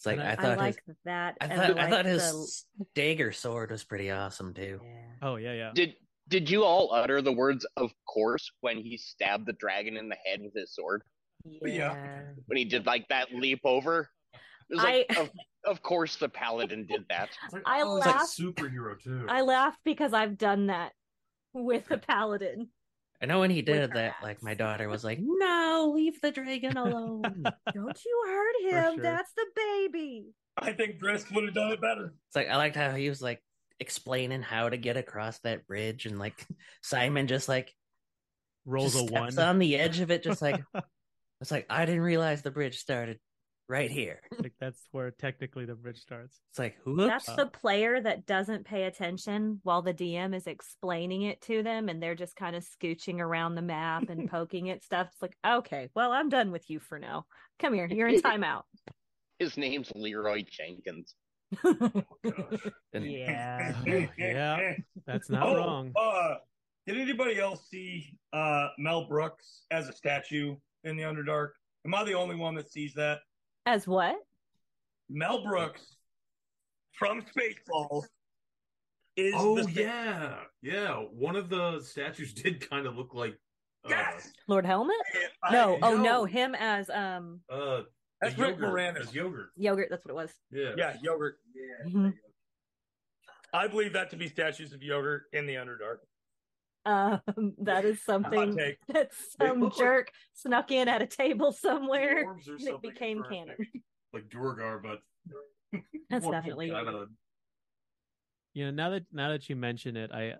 it's 0.00 0.06
like 0.06 0.18
And 0.18 0.26
i, 0.26 0.30
I- 0.30 0.32
I, 0.32 0.36
thought 0.36 0.58
like 0.58 0.82
his 0.86 0.96
that. 1.04 1.36
I 1.42 1.46
thought, 1.48 1.78
I 1.78 1.82
like 1.82 1.90
thought 1.90 2.04
the- 2.04 2.10
his 2.10 2.64
dagger 2.94 3.32
sword 3.32 3.70
was 3.70 3.84
pretty 3.84 4.10
awesome 4.10 4.54
too. 4.54 4.80
Yeah. 4.82 5.06
Oh 5.28 5.36
yeah, 5.36 5.52
yeah. 5.52 5.70
Did 5.74 5.94
did 6.28 6.48
you 6.48 6.64
all 6.64 6.92
utter 6.94 7.20
the 7.20 7.32
words 7.32 7.66
"of 7.76 7.92
course" 8.08 8.50
when 8.62 8.78
he 8.78 8.96
stabbed 8.96 9.46
the 9.46 9.52
dragon 9.52 9.96
in 9.98 10.08
the 10.08 10.16
head 10.24 10.40
with 10.42 10.54
his 10.54 10.74
sword? 10.74 11.02
Yeah. 11.62 12.22
When 12.46 12.56
he 12.56 12.64
did 12.64 12.86
like 12.86 13.06
that 13.08 13.34
leap 13.34 13.60
over? 13.64 14.08
It 14.70 14.74
was 14.76 14.82
like, 14.84 15.06
I- 15.10 15.20
of, 15.20 15.30
of 15.66 15.82
course 15.82 16.16
the 16.16 16.28
paladin 16.30 16.86
did 16.86 17.04
that. 17.10 17.28
It's 17.44 17.52
like, 17.52 17.62
I 17.66 17.82
oh, 17.82 17.96
it's 17.96 18.06
like 18.06 18.14
laughed- 18.16 18.38
superhero 18.38 18.98
too. 19.02 19.26
I 19.28 19.42
laughed 19.42 19.80
because 19.84 20.12
I've 20.14 20.38
done 20.38 20.68
that 20.68 20.92
with 21.52 21.86
the 21.88 21.98
paladin. 21.98 22.68
I 23.22 23.26
know 23.26 23.40
when 23.40 23.50
he 23.50 23.60
did 23.62 23.92
that, 23.92 24.14
her 24.14 24.26
like 24.26 24.42
my 24.42 24.54
daughter 24.54 24.88
was 24.88 25.04
like, 25.04 25.18
"No, 25.20 25.92
leave 25.94 26.20
the 26.20 26.30
dragon 26.30 26.76
alone." 26.76 27.22
Don't 27.74 28.04
you 28.04 28.24
hurt 28.26 28.56
him. 28.62 28.94
sure. 28.94 29.02
That's 29.02 29.32
the 29.34 29.46
baby. 29.54 30.26
I 30.58 30.72
think 30.72 30.98
Brisk 30.98 31.30
would 31.30 31.44
have 31.44 31.54
done 31.54 31.72
it 31.72 31.80
better. 31.80 32.14
It's 32.28 32.36
like 32.36 32.48
I 32.48 32.56
liked 32.56 32.76
how 32.76 32.92
he 32.92 33.08
was 33.08 33.20
like 33.20 33.42
explaining 33.78 34.42
how 34.42 34.68
to 34.68 34.76
get 34.76 34.96
across 34.96 35.38
that 35.40 35.66
bridge, 35.66 36.06
and 36.06 36.18
like 36.18 36.46
Simon 36.82 37.26
just 37.26 37.48
like 37.48 37.74
Rolls 38.64 38.94
just 38.94 39.10
a 39.10 39.12
one. 39.12 39.38
on 39.38 39.58
the 39.58 39.76
edge 39.76 40.00
of 40.00 40.10
it, 40.10 40.22
just 40.22 40.40
like 40.40 40.62
it's 41.40 41.50
like 41.50 41.66
I 41.68 41.84
didn't 41.84 42.02
realize 42.02 42.42
the 42.42 42.50
bridge 42.50 42.78
started 42.78 43.18
right 43.70 43.90
here. 43.90 44.20
like 44.40 44.52
that's 44.60 44.80
where 44.90 45.10
technically 45.12 45.64
the 45.64 45.74
bridge 45.74 46.00
starts. 46.00 46.40
It's 46.50 46.58
like 46.58 46.76
whoops. 46.84 47.06
That's 47.26 47.36
the 47.36 47.46
player 47.46 48.00
that 48.00 48.26
doesn't 48.26 48.66
pay 48.66 48.84
attention 48.84 49.60
while 49.62 49.80
the 49.80 49.94
DM 49.94 50.34
is 50.34 50.46
explaining 50.46 51.22
it 51.22 51.40
to 51.42 51.62
them 51.62 51.88
and 51.88 52.02
they're 52.02 52.16
just 52.16 52.34
kind 52.36 52.56
of 52.56 52.66
scooching 52.66 53.20
around 53.20 53.54
the 53.54 53.62
map 53.62 54.10
and 54.10 54.28
poking 54.30 54.68
at 54.70 54.82
stuff. 54.82 55.08
It's 55.12 55.22
like, 55.22 55.36
okay, 55.46 55.88
well, 55.94 56.10
I'm 56.10 56.28
done 56.28 56.50
with 56.50 56.68
you 56.68 56.80
for 56.80 56.98
now. 56.98 57.26
Come 57.60 57.72
here. 57.72 57.86
You're 57.86 58.08
in 58.08 58.20
timeout. 58.20 58.62
His 59.38 59.56
name's 59.56 59.90
Leroy 59.94 60.44
Jenkins. 60.50 61.14
And- 62.92 63.10
yeah. 63.10 63.72
Yeah, 64.18 64.72
That's 65.06 65.30
not 65.30 65.46
oh, 65.46 65.56
wrong. 65.56 65.92
Uh, 65.96 66.34
did 66.86 66.98
anybody 66.98 67.38
else 67.38 67.68
see 67.70 68.18
uh, 68.32 68.68
Mel 68.78 69.06
Brooks 69.06 69.62
as 69.70 69.88
a 69.88 69.92
statue 69.92 70.56
in 70.82 70.96
the 70.96 71.04
Underdark? 71.04 71.50
Am 71.86 71.94
I 71.94 72.04
the 72.04 72.14
only 72.14 72.34
one 72.34 72.54
that 72.56 72.70
sees 72.70 72.94
that? 72.94 73.20
As 73.66 73.86
what? 73.86 74.16
Mel 75.08 75.42
Brooks 75.44 75.96
from 76.92 77.22
Spaceballs 77.22 78.04
is 79.16 79.34
oh 79.36 79.56
the 79.56 79.64
sta- 79.64 79.80
yeah, 79.82 80.34
yeah. 80.62 80.92
One 80.94 81.36
of 81.36 81.48
the 81.48 81.80
statues 81.80 82.32
did 82.32 82.68
kind 82.68 82.86
of 82.86 82.96
look 82.96 83.14
like. 83.14 83.36
Uh, 83.84 83.92
Lord 84.46 84.66
Helmet? 84.66 84.94
I 85.42 85.52
No, 85.52 85.78
oh 85.82 85.96
know. 85.96 86.02
no, 86.02 86.24
him 86.26 86.54
as 86.54 86.88
um 86.90 87.40
uh, 87.50 87.82
That's 88.20 88.34
the 88.34 88.42
Rick 88.42 88.58
Moranis. 88.58 89.00
as 89.00 89.14
yogurt. 89.14 89.50
yogurt. 89.56 89.88
That's 89.90 90.04
what 90.04 90.10
it 90.12 90.14
was. 90.14 90.30
Yeah. 90.50 90.72
Yeah, 90.76 90.96
yogurt. 91.02 91.38
Mhm. 91.86 92.12
I 93.52 93.66
believe 93.66 93.92
that 93.94 94.10
to 94.10 94.16
be 94.16 94.28
statues 94.28 94.72
of 94.72 94.82
yogurt 94.82 95.24
in 95.32 95.44
the 95.46 95.54
Underdark. 95.54 95.98
Um, 96.86 97.20
that 97.62 97.84
is 97.84 98.02
something 98.02 98.56
that 98.88 99.10
some 99.38 99.60
look 99.60 99.76
like- 99.76 99.84
jerk 99.86 100.10
snuck 100.34 100.70
in 100.70 100.88
at 100.88 101.02
a 101.02 101.06
table 101.06 101.52
somewhere. 101.52 102.22
And 102.30 102.40
It 102.68 102.82
became 102.82 103.22
canon. 103.22 103.54
maybe. 103.58 103.82
Like 104.12 104.28
Durgar, 104.28 104.82
but 104.82 105.00
That's 106.10 106.26
definitely 106.28 106.70
kinda- 106.70 107.06
You 108.54 108.64
know, 108.66 108.70
now 108.70 108.90
that 108.90 109.04
now 109.12 109.28
that 109.30 109.48
you 109.48 109.56
mention 109.56 109.96
it, 109.96 110.10
I 110.12 110.34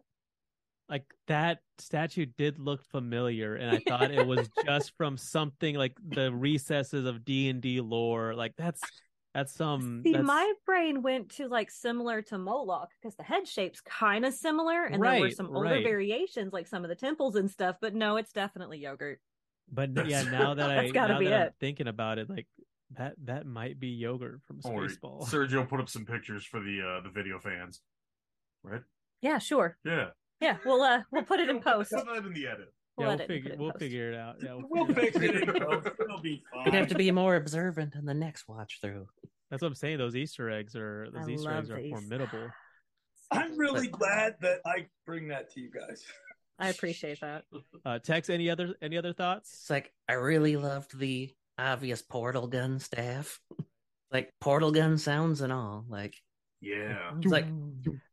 like 0.88 1.04
that 1.28 1.60
statue 1.78 2.26
did 2.26 2.58
look 2.58 2.84
familiar, 2.84 3.54
and 3.54 3.70
I 3.70 3.80
thought 3.88 4.10
it 4.10 4.26
was 4.26 4.48
just 4.64 4.92
from 4.96 5.16
something 5.16 5.76
like 5.76 5.96
the 6.04 6.32
recesses 6.32 7.04
of 7.06 7.24
D 7.24 7.48
and 7.48 7.60
D 7.62 7.80
lore. 7.80 8.34
Like 8.34 8.54
that's 8.56 8.80
that's 9.34 9.54
some. 9.54 10.02
See, 10.02 10.12
that's, 10.12 10.24
my 10.24 10.52
brain 10.66 11.02
went 11.02 11.30
to 11.36 11.48
like 11.48 11.70
similar 11.70 12.22
to 12.22 12.38
Moloch 12.38 12.90
because 13.00 13.16
the 13.16 13.22
head 13.22 13.46
shape's 13.46 13.80
kind 13.80 14.24
of 14.24 14.34
similar, 14.34 14.84
and 14.84 15.02
there 15.02 15.20
were 15.20 15.30
some 15.30 15.54
older 15.54 15.70
right. 15.70 15.84
variations, 15.84 16.52
like 16.52 16.66
some 16.66 16.84
of 16.84 16.88
the 16.88 16.96
temples 16.96 17.36
and 17.36 17.50
stuff. 17.50 17.76
But 17.80 17.94
no, 17.94 18.16
it's 18.16 18.32
definitely 18.32 18.78
yogurt. 18.78 19.20
But 19.70 19.90
yeah, 20.08 20.22
now 20.22 20.54
that 20.54 20.70
I 20.70 20.74
That's 20.82 20.92
gotta 20.92 21.14
now 21.14 21.18
be 21.20 21.26
that 21.26 21.40
I'm 21.40 21.46
it. 21.48 21.54
thinking 21.60 21.86
about 21.86 22.18
it, 22.18 22.28
like 22.28 22.46
that 22.98 23.14
that 23.24 23.46
might 23.46 23.78
be 23.78 23.88
yogurt 23.88 24.40
from 24.46 24.58
Don't. 24.58 24.74
Spaceball. 24.74 25.28
Sergio 25.30 25.68
put 25.68 25.80
up 25.80 25.88
some 25.88 26.04
pictures 26.04 26.44
for 26.44 26.60
the 26.60 26.80
uh, 26.80 27.02
the 27.02 27.10
video 27.10 27.38
fans. 27.38 27.80
Right? 28.62 28.82
Yeah, 29.22 29.38
sure. 29.38 29.78
Yeah. 29.84 30.08
Yeah, 30.40 30.56
we'll 30.64 30.82
uh 30.82 31.02
we'll 31.12 31.22
put 31.22 31.40
it 31.40 31.48
in 31.48 31.60
post. 31.60 31.92
Put 31.92 32.06
that 32.06 32.26
in 32.26 32.32
the 32.32 32.46
edit. 32.46 32.72
We'll 33.00 33.08
yeah, 33.08 33.14
we'll 33.14 33.14
edit 33.14 33.26
figure 33.28 33.50
it 33.50 33.54
in 33.54 33.60
we'll 33.60 33.72
figure 33.72 34.12
it 34.12 34.18
out. 34.18 34.36
Yeah, 34.42 34.58
We'll 34.68 34.86
figure 34.94 35.02
fix 35.12 35.16
it 35.16 35.42
in 35.42 35.50
out. 35.50 35.84
post. 35.84 35.88
It'll 36.00 36.20
be 36.20 36.42
fine. 36.52 36.64
You'd 36.66 36.74
have 36.74 36.88
to 36.88 36.94
be 36.94 37.10
more 37.10 37.36
observant 37.36 37.94
in 37.94 38.04
the 38.04 38.14
next 38.14 38.46
watch 38.48 38.78
through. 38.82 39.06
That's 39.50 39.62
what 39.62 39.68
I'm 39.68 39.74
saying. 39.74 39.98
Those 39.98 40.14
Easter 40.16 40.50
eggs 40.50 40.76
are 40.76 41.08
those 41.12 41.26
I 41.28 41.32
Easter 41.32 41.50
love 41.50 41.58
eggs 41.58 41.70
are 41.70 41.76
these. 41.82 41.90
formidable. 41.90 42.48
I'm 43.32 43.56
really 43.58 43.88
glad 43.88 44.36
that 44.40 44.58
I 44.66 44.86
bring 45.06 45.28
that 45.28 45.52
to 45.54 45.60
you 45.60 45.70
guys. 45.70 46.04
I 46.58 46.68
appreciate 46.68 47.20
that. 47.20 47.44
Uh, 47.86 47.98
Tex, 48.00 48.28
any 48.28 48.50
other 48.50 48.74
any 48.82 48.98
other 48.98 49.12
thoughts? 49.12 49.50
It's 49.60 49.70
like 49.70 49.92
I 50.08 50.12
really 50.14 50.56
loved 50.56 50.98
the 50.98 51.30
obvious 51.58 52.02
portal 52.02 52.46
gun 52.48 52.78
staff. 52.80 53.40
like 54.12 54.32
portal 54.40 54.70
gun 54.72 54.98
sounds 54.98 55.40
and 55.40 55.52
all. 55.52 55.84
Like 55.88 56.14
Yeah. 56.60 57.12
it's 57.16 57.32
like 57.32 57.46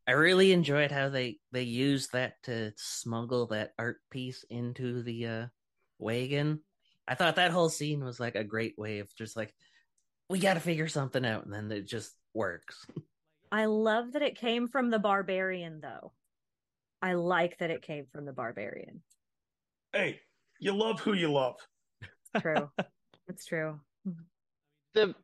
I 0.07 0.11
really 0.11 0.53
enjoyed 0.53 0.91
how 0.91 1.09
they 1.09 1.39
they 1.51 1.63
used 1.63 2.13
that 2.13 2.41
to 2.43 2.71
smuggle 2.77 3.47
that 3.47 3.73
art 3.77 3.97
piece 4.09 4.45
into 4.49 5.03
the 5.03 5.27
uh 5.27 5.45
wagon. 5.99 6.61
I 7.07 7.15
thought 7.15 7.37
that 7.37 7.51
whole 7.51 7.69
scene 7.69 8.03
was 8.03 8.19
like 8.19 8.35
a 8.35 8.43
great 8.43 8.77
way 8.77 8.99
of 8.99 9.13
just 9.15 9.35
like 9.35 9.53
we 10.29 10.39
got 10.39 10.55
to 10.55 10.59
figure 10.59 10.87
something 10.87 11.25
out 11.25 11.45
and 11.45 11.53
then 11.53 11.71
it 11.71 11.87
just 11.87 12.13
works. 12.33 12.85
I 13.51 13.65
love 13.65 14.13
that 14.13 14.21
it 14.21 14.37
came 14.37 14.67
from 14.67 14.89
the 14.89 14.99
barbarian, 14.99 15.79
though. 15.81 16.11
I 17.01 17.13
like 17.13 17.57
that 17.59 17.71
it 17.71 17.81
came 17.81 18.05
from 18.11 18.25
the 18.25 18.33
barbarian. 18.33 19.01
Hey, 19.93 20.19
you 20.59 20.73
love 20.73 20.99
who 20.99 21.13
you 21.13 21.31
love. 21.31 21.55
True. 22.39 22.69
it's 23.27 23.45
true. 23.45 23.79
The 24.93 25.15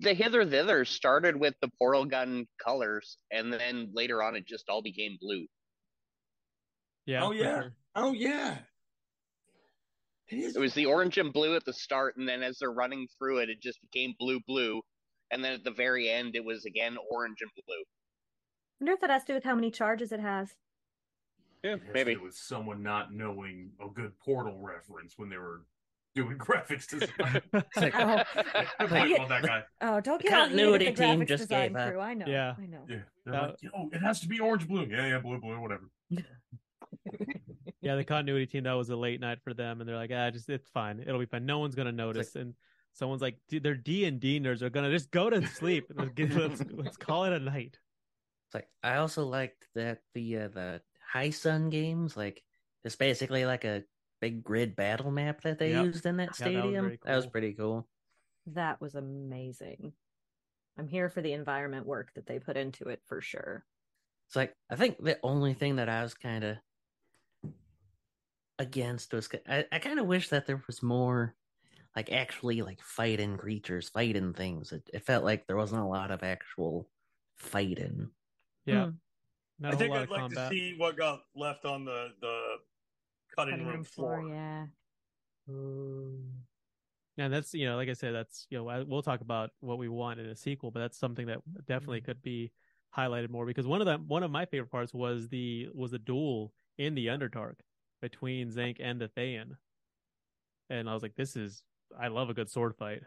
the 0.00 0.08
the 0.08 0.14
hither 0.14 0.44
thither 0.44 0.84
started 0.84 1.36
with 1.36 1.54
the 1.60 1.68
portal 1.78 2.04
gun 2.04 2.46
colors, 2.62 3.18
and 3.30 3.52
then 3.52 3.90
later 3.92 4.22
on 4.22 4.36
it 4.36 4.46
just 4.46 4.68
all 4.68 4.82
became 4.82 5.16
blue. 5.20 5.46
Yeah. 7.06 7.24
oh 7.24 7.32
yeah. 7.32 7.60
sure. 7.62 7.72
Oh 7.94 8.12
yeah. 8.12 8.58
It 10.28 10.36
is. 10.38 10.56
It 10.56 10.60
was 10.60 10.74
the 10.74 10.86
orange 10.86 11.18
and 11.18 11.32
blue 11.32 11.56
at 11.56 11.64
the 11.64 11.72
start, 11.72 12.16
and 12.16 12.28
then 12.28 12.42
as 12.42 12.58
they're 12.58 12.72
running 12.72 13.08
through 13.18 13.38
it, 13.38 13.48
it 13.50 13.60
just 13.60 13.80
became 13.82 14.14
blue 14.18 14.38
blue, 14.46 14.80
and 15.30 15.42
then 15.44 15.52
at 15.52 15.64
the 15.64 15.72
very 15.72 16.08
end 16.08 16.36
it 16.36 16.44
was 16.44 16.64
again 16.64 16.96
orange 17.10 17.38
and 17.40 17.50
blue. 17.66 17.82
wonder 18.80 18.92
if 18.92 19.00
that 19.00 19.10
has 19.10 19.22
to 19.24 19.28
do 19.28 19.34
with 19.34 19.44
how 19.44 19.54
many 19.54 19.70
charges 19.70 20.12
it 20.12 20.20
has. 20.20 20.50
Yeah, 21.64 21.74
It 21.74 21.82
has 21.82 21.94
maybe. 21.94 22.14
do 22.14 22.22
with 22.22 22.34
someone 22.36 22.82
not 22.82 23.12
knowing 23.12 23.72
a 23.84 23.88
good 23.88 24.12
portal 24.24 24.58
reference 24.60 25.14
when 25.18 25.28
they 25.28 25.36
were 25.36 25.62
doing 26.14 26.36
graphics 26.46 26.86
design. 26.88 27.40
It's 27.54 27.76
like, 27.76 27.94
Oh, 27.96 28.22
I 28.78 28.86
might 28.86 29.18
want 29.18 29.28
that 29.28 29.42
guy. 29.42 29.62
oh 29.80 30.00
don't 30.00 30.20
get 30.22 30.32
all 30.32 30.48
heated 30.48 30.60
at 30.60 30.70
continuity 30.70 30.84
the 30.86 30.92
team 30.92 31.26
just 31.26 31.42
design 31.48 31.68
gave 31.72 31.76
up. 31.76 31.88
crew. 31.90 32.00
I 32.00 32.14
know. 32.14 32.26
Yeah. 32.26 32.54
I 32.58 32.66
know. 32.66 32.84
Yeah. 32.88 32.96
They're 33.24 33.34
Uh, 33.34 33.46
like, 33.48 33.56
oh, 33.76 33.88
it 33.92 33.98
has 34.02 34.20
to 34.20 34.28
be 34.28 34.40
orange 34.40 34.66
blue. 34.68 34.86
Yeah, 34.90 35.06
yeah, 35.06 35.18
blue, 35.20 35.38
blue, 35.40 35.60
whatever. 35.60 35.84
yeah, 37.80 37.94
the 37.96 38.04
continuity 38.04 38.46
team 38.46 38.64
that 38.64 38.72
was 38.72 38.90
a 38.90 38.96
late 38.96 39.20
night 39.20 39.38
for 39.42 39.54
them, 39.54 39.80
and 39.80 39.88
they're 39.88 39.96
like, 39.96 40.10
ah, 40.14 40.30
just 40.30 40.48
it's 40.48 40.68
fine, 40.70 41.00
it'll 41.00 41.18
be 41.20 41.26
fine. 41.26 41.46
No 41.46 41.58
one's 41.58 41.74
gonna 41.74 41.92
notice. 41.92 42.34
and 42.36 42.54
someone's 42.92 43.22
like, 43.22 43.38
dude, 43.48 43.62
they're 43.62 43.74
D 43.74 44.04
and 44.04 44.20
D 44.20 44.40
nerds. 44.40 44.58
They're 44.60 44.70
gonna 44.70 44.90
just 44.90 45.10
go 45.10 45.30
to 45.30 45.46
sleep. 45.46 45.84
Let's, 45.94 46.10
get, 46.12 46.34
let's, 46.34 46.62
let's 46.72 46.96
call 46.96 47.24
it 47.24 47.32
a 47.32 47.38
night. 47.40 47.78
It's 48.48 48.54
like 48.54 48.68
I 48.82 48.96
also 48.96 49.24
liked 49.24 49.66
that 49.74 50.00
the 50.14 50.38
uh, 50.38 50.48
the 50.48 50.80
High 51.12 51.30
Sun 51.30 51.70
games, 51.70 52.16
like 52.16 52.42
it's 52.84 52.96
basically 52.96 53.44
like 53.44 53.64
a 53.64 53.84
big 54.20 54.42
grid 54.44 54.76
battle 54.76 55.10
map 55.10 55.42
that 55.42 55.58
they 55.58 55.72
Yep. 55.72 55.84
used 55.84 56.06
in 56.06 56.16
that 56.18 56.36
Yeah, 56.38 56.50
that 56.50 56.64
was 56.64 56.76
stadium. 56.76 56.84
very 56.86 56.98
That 57.04 57.16
was 57.16 57.26
pretty 57.26 57.54
cool. 57.54 57.88
That 58.46 58.80
was 58.80 58.94
amazing. 58.94 59.94
I'm 60.76 60.88
here 60.88 61.08
for 61.10 61.22
the 61.22 61.32
environment 61.32 61.86
work 61.86 62.14
that 62.14 62.26
they 62.26 62.38
put 62.38 62.56
into 62.56 62.88
it 62.88 63.02
for 63.06 63.20
sure. 63.20 63.66
It's 64.28 64.36
like 64.36 64.56
I 64.70 64.76
think 64.76 64.98
the 65.02 65.18
only 65.22 65.54
thing 65.54 65.76
that 65.76 65.88
I 65.88 66.02
was 66.02 66.14
kind 66.14 66.44
of 66.44 66.58
against 68.58 69.12
was 69.12 69.28
I, 69.48 69.66
I 69.72 69.78
kind 69.78 69.98
of 69.98 70.06
wish 70.06 70.28
that 70.28 70.46
there 70.46 70.62
was 70.66 70.82
more 70.82 71.36
like 71.96 72.12
actually 72.12 72.62
like 72.62 72.82
fighting 72.82 73.36
creatures, 73.36 73.88
fighting 73.88 74.34
things. 74.34 74.72
It, 74.72 74.88
it 74.92 75.00
felt 75.04 75.24
like 75.24 75.46
there 75.46 75.56
wasn't 75.56 75.82
a 75.82 75.86
lot 75.86 76.10
of 76.10 76.22
actual 76.22 76.90
fighting. 77.36 78.12
Yeah, 78.66 78.86
hmm. 78.86 78.90
not 79.58 79.74
I 79.74 79.76
a 79.76 79.78
think 79.78 79.94
I'd 79.94 80.08
like 80.10 80.20
combat. 80.20 80.50
to 80.50 80.54
see 80.56 80.76
what 80.76 80.96
got 80.96 81.24
left 81.34 81.64
on 81.64 81.84
the 81.84 82.14
the 82.20 82.58
cutting, 83.36 83.54
Cutting 83.54 83.66
room, 83.66 83.84
floor. 83.84 84.22
yeah. 84.28 84.66
Yeah, 87.16 87.24
and 87.24 87.34
that's 87.34 87.52
you 87.54 87.66
know, 87.66 87.76
like 87.76 87.88
I 87.88 87.92
said, 87.94 88.14
that's 88.14 88.46
you 88.50 88.58
know, 88.58 88.84
we'll 88.86 89.02
talk 89.02 89.20
about 89.20 89.50
what 89.60 89.78
we 89.78 89.88
want 89.88 90.20
in 90.20 90.26
a 90.26 90.36
sequel, 90.36 90.70
but 90.70 90.80
that's 90.80 90.98
something 90.98 91.26
that 91.26 91.38
definitely 91.66 92.00
could 92.00 92.22
be 92.22 92.52
highlighted 92.96 93.30
more 93.30 93.46
because 93.46 93.66
one 93.66 93.80
of 93.80 93.86
them, 93.86 94.04
one 94.08 94.22
of 94.22 94.30
my 94.30 94.44
favorite 94.46 94.70
parts 94.70 94.94
was 94.94 95.28
the 95.28 95.68
was 95.74 95.90
the 95.90 95.98
duel 95.98 96.52
in 96.78 96.94
the 96.94 97.06
Underdark 97.08 97.56
between 98.00 98.50
Xenk 98.50 98.76
and 98.80 99.00
the 99.00 99.08
Thayan, 99.08 99.56
and 100.70 100.88
I 100.88 100.94
was 100.94 101.02
like, 101.02 101.16
this 101.16 101.36
is, 101.36 101.62
I 102.00 102.08
love 102.08 102.30
a 102.30 102.34
good 102.34 102.48
sword 102.48 102.74
fight. 102.76 103.02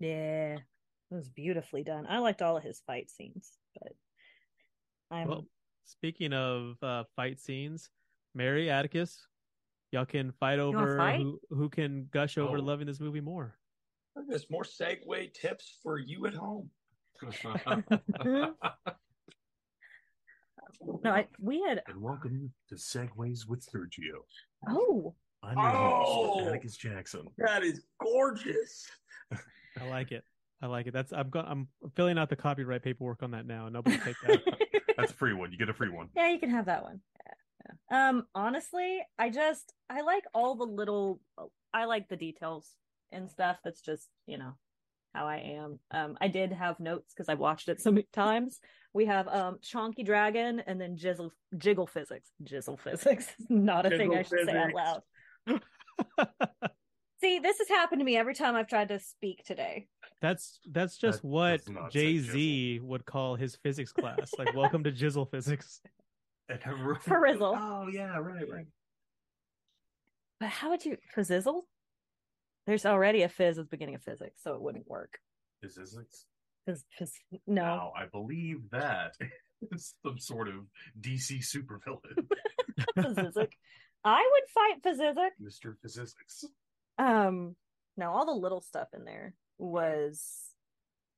Yeah. 0.00 0.56
It 0.56 1.14
was 1.14 1.28
beautifully 1.28 1.84
done. 1.84 2.06
I 2.08 2.18
liked 2.18 2.40
all 2.40 2.56
of 2.56 2.62
his 2.62 2.80
fight 2.86 3.10
scenes, 3.10 3.58
but 3.78 3.92
I'm 5.10 5.28
Well, 5.28 5.46
speaking 5.84 6.32
of 6.32 6.82
uh, 6.82 7.04
fight 7.14 7.38
scenes, 7.38 7.90
Mary 8.34 8.70
Atticus, 8.70 9.26
y'all 9.92 10.04
can 10.06 10.32
fight 10.40 10.58
over 10.58 10.96
fight? 10.96 11.20
who 11.20 11.38
who 11.50 11.68
can 11.68 12.08
gush 12.10 12.38
over 12.38 12.56
Oh. 12.56 12.60
loving 12.60 12.86
this 12.86 12.98
movie 12.98 13.20
more. 13.20 13.54
There's 14.28 14.50
more 14.50 14.64
segue 14.64 15.32
tips 15.34 15.78
for 15.82 15.98
you 15.98 16.26
at 16.26 16.34
home. 16.34 16.70
no, 21.04 21.10
I 21.10 21.26
we 21.38 21.60
had 21.62 21.82
and 21.86 22.00
welcome 22.02 22.52
to 22.68 22.74
Segways 22.74 23.46
with 23.46 23.64
Sergio. 23.64 24.22
oh 24.68 25.14
I'm 25.44 25.56
your 25.56 25.68
Oh. 25.70 26.04
host, 26.34 26.46
Atticus 26.48 26.76
Jackson. 26.76 27.26
That 27.38 27.62
is 27.62 27.82
gorgeous. 28.00 28.86
I 29.80 29.88
like 29.88 30.12
it. 30.12 30.24
I 30.60 30.66
like 30.66 30.86
it. 30.86 30.92
That's 30.92 31.12
I'm 31.12 31.30
go- 31.30 31.40
I'm 31.46 31.68
filling 31.96 32.18
out 32.18 32.28
the 32.30 32.36
copyright 32.36 32.82
paperwork 32.82 33.22
on 33.22 33.32
that 33.32 33.46
now. 33.46 33.68
Nobody 33.68 33.98
take 33.98 34.16
that. 34.26 34.40
That's 34.96 35.10
a 35.12 35.14
free 35.14 35.32
one. 35.34 35.50
You 35.52 35.58
get 35.58 35.68
a 35.68 35.74
free 35.74 35.88
one. 35.88 36.08
Yeah, 36.16 36.28
you 36.30 36.38
can 36.38 36.50
have 36.50 36.66
that 36.66 36.82
one. 36.82 37.00
Yeah, 37.64 37.74
yeah. 37.90 38.08
Um, 38.08 38.26
honestly, 38.34 39.00
I 39.18 39.30
just 39.30 39.72
I 39.90 40.02
like 40.02 40.24
all 40.34 40.54
the 40.54 40.64
little 40.64 41.20
I 41.72 41.84
like 41.86 42.08
the 42.08 42.16
details 42.16 42.70
and 43.10 43.30
stuff. 43.30 43.58
That's 43.64 43.80
just, 43.80 44.08
you 44.26 44.38
know, 44.38 44.52
how 45.14 45.26
I 45.26 45.36
am. 45.36 45.78
Um, 45.90 46.16
I 46.20 46.28
did 46.28 46.52
have 46.52 46.80
notes 46.80 47.12
because 47.14 47.28
I 47.28 47.34
watched 47.34 47.68
it 47.68 47.80
so 47.80 47.90
many 47.90 48.06
times. 48.12 48.58
We 48.94 49.06
have 49.06 49.28
um 49.28 49.58
Chonky 49.62 50.04
Dragon 50.04 50.60
and 50.66 50.80
then 50.80 50.96
Jizzle 50.96 51.30
Jiggle 51.56 51.86
Physics. 51.86 52.30
Jizzle 52.44 52.78
Physics. 52.78 53.28
Not 53.48 53.86
a 53.86 53.90
thing 53.90 54.14
I 54.14 54.22
should 54.22 54.46
say 54.46 54.56
out 54.56 54.74
loud. 54.74 55.02
See, 57.20 57.38
this 57.38 57.58
has 57.58 57.68
happened 57.68 58.00
to 58.00 58.04
me 58.04 58.16
every 58.16 58.34
time 58.34 58.56
I've 58.56 58.66
tried 58.66 58.88
to 58.88 58.98
speak 58.98 59.44
today. 59.44 59.86
That's 60.20 60.58
that's 60.70 60.96
just 60.96 61.22
That 61.22 61.28
what 61.28 61.58
does 61.58 61.68
not 61.68 61.92
say 61.92 61.98
Jay 62.00 62.18
Z 62.18 62.80
would 62.82 63.04
call 63.04 63.36
his 63.36 63.56
physics 63.56 63.92
class. 63.92 64.32
Like, 64.38 64.54
welcome 64.54 64.82
to 64.84 64.90
Jizzle 64.92 65.30
Physics. 65.30 65.80
Frizzle. 67.02 67.56
Oh 67.58 67.88
yeah, 67.92 68.16
right, 68.18 68.48
right. 68.50 68.66
But 70.40 70.48
how 70.48 70.70
would 70.70 70.84
you 70.84 70.96
fizzizzle? 71.16 71.62
There's 72.66 72.86
already 72.86 73.22
a 73.22 73.28
fizz 73.28 73.58
at 73.58 73.64
the 73.64 73.68
beginning 73.68 73.94
of 73.96 74.02
physics, 74.02 74.40
so 74.42 74.54
it 74.54 74.60
wouldn't 74.60 74.88
work. 74.88 75.18
Is 75.62 75.78
fizz, 76.98 77.12
no. 77.46 77.62
Wow, 77.62 77.92
I 77.96 78.06
believe 78.06 78.70
that. 78.70 79.14
It's 79.70 79.94
some 80.04 80.18
sort 80.18 80.48
of 80.48 80.54
DC 81.00 81.38
supervillain, 81.38 82.26
Pazizic. 82.98 83.52
I 84.04 84.30
would 84.32 84.50
fight 84.52 84.82
Pazizic. 84.82 85.28
Mister 85.38 85.76
Physics. 85.80 86.44
Um, 86.98 87.54
Now 87.96 88.12
all 88.12 88.26
the 88.26 88.32
little 88.32 88.60
stuff 88.60 88.88
in 88.92 89.04
there 89.04 89.34
was 89.58 90.51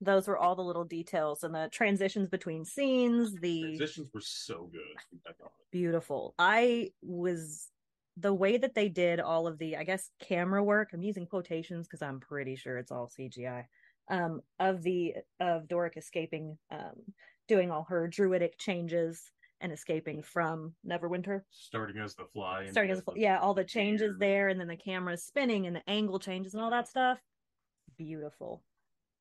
those 0.04 0.28
were 0.28 0.38
all 0.38 0.54
the 0.54 0.62
little 0.62 0.84
details 0.84 1.42
and 1.42 1.54
the 1.54 1.68
transitions 1.72 2.28
between 2.28 2.64
scenes, 2.64 3.34
the 3.40 3.62
Transitions 3.62 4.08
were 4.14 4.20
so 4.20 4.70
good. 4.72 4.80
I 5.26 5.32
beautiful. 5.72 6.34
I 6.38 6.90
was 7.02 7.70
the 8.16 8.32
way 8.32 8.56
that 8.56 8.74
they 8.74 8.88
did 8.88 9.18
all 9.18 9.46
of 9.48 9.58
the, 9.58 9.76
I 9.76 9.82
guess, 9.84 10.10
camera 10.20 10.62
work. 10.62 10.90
I'm 10.92 11.02
using 11.02 11.26
quotations 11.26 11.86
because 11.88 12.02
I'm 12.02 12.20
pretty 12.20 12.54
sure 12.54 12.78
it's 12.78 12.92
all 12.92 13.10
CGI. 13.18 13.64
Um, 14.08 14.42
of 14.60 14.82
the 14.82 15.14
of 15.40 15.66
Doric 15.66 15.96
escaping, 15.96 16.58
um, 16.70 16.92
doing 17.48 17.70
all 17.70 17.84
her 17.88 18.06
druidic 18.06 18.58
changes 18.58 19.30
and 19.60 19.72
escaping 19.72 20.22
from 20.22 20.74
Neverwinter. 20.86 21.40
Starting 21.50 21.98
as 21.98 22.14
the 22.14 22.26
fly. 22.34 22.68
Starting 22.70 22.92
as 22.92 23.02
the- 23.02 23.12
yeah, 23.16 23.38
all 23.38 23.54
the 23.54 23.64
changes 23.64 24.16
there, 24.18 24.48
and 24.48 24.60
then 24.60 24.68
the 24.68 24.76
camera 24.76 25.16
spinning 25.16 25.66
and 25.66 25.74
the 25.74 25.88
angle 25.88 26.18
changes 26.18 26.52
and 26.54 26.62
all 26.62 26.70
that 26.70 26.86
stuff. 26.86 27.18
Beautiful, 27.96 28.62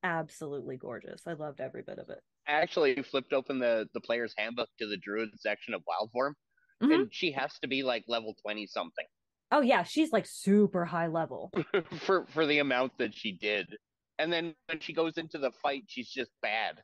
absolutely 0.04 0.76
gorgeous. 0.76 1.22
I 1.26 1.32
loved 1.32 1.60
every 1.60 1.82
bit 1.82 1.98
of 1.98 2.08
it. 2.10 2.20
I 2.46 2.52
actually 2.52 3.02
flipped 3.02 3.32
open 3.32 3.58
the 3.58 3.88
the 3.94 4.00
player's 4.00 4.34
handbook 4.38 4.68
to 4.78 4.86
the 4.86 4.96
druid 4.98 5.30
section 5.40 5.74
of 5.74 5.82
wild 5.88 6.10
form, 6.12 6.36
Mhm. 6.82 6.94
and 6.94 7.14
she 7.14 7.32
has 7.32 7.58
to 7.60 7.66
be 7.68 7.82
like 7.82 8.04
level 8.06 8.34
twenty 8.42 8.66
something 8.66 9.06
Oh 9.50 9.60
yeah, 9.60 9.82
she's 9.84 10.12
like 10.12 10.26
super 10.26 10.84
high 10.84 11.06
level. 11.08 11.50
for 12.00 12.26
for 12.26 12.46
the 12.46 12.58
amount 12.60 12.98
that 12.98 13.14
she 13.14 13.32
did. 13.32 13.76
And 14.18 14.32
then 14.32 14.54
when 14.66 14.80
she 14.80 14.92
goes 14.92 15.18
into 15.18 15.38
the 15.38 15.50
fight, 15.62 15.84
she's 15.88 16.08
just 16.10 16.30
bad. 16.42 16.80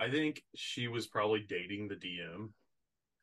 I 0.00 0.10
think 0.10 0.42
she 0.54 0.88
was 0.88 1.06
probably 1.06 1.40
dating 1.48 1.88
the 1.88 1.96
DM. 1.96 2.52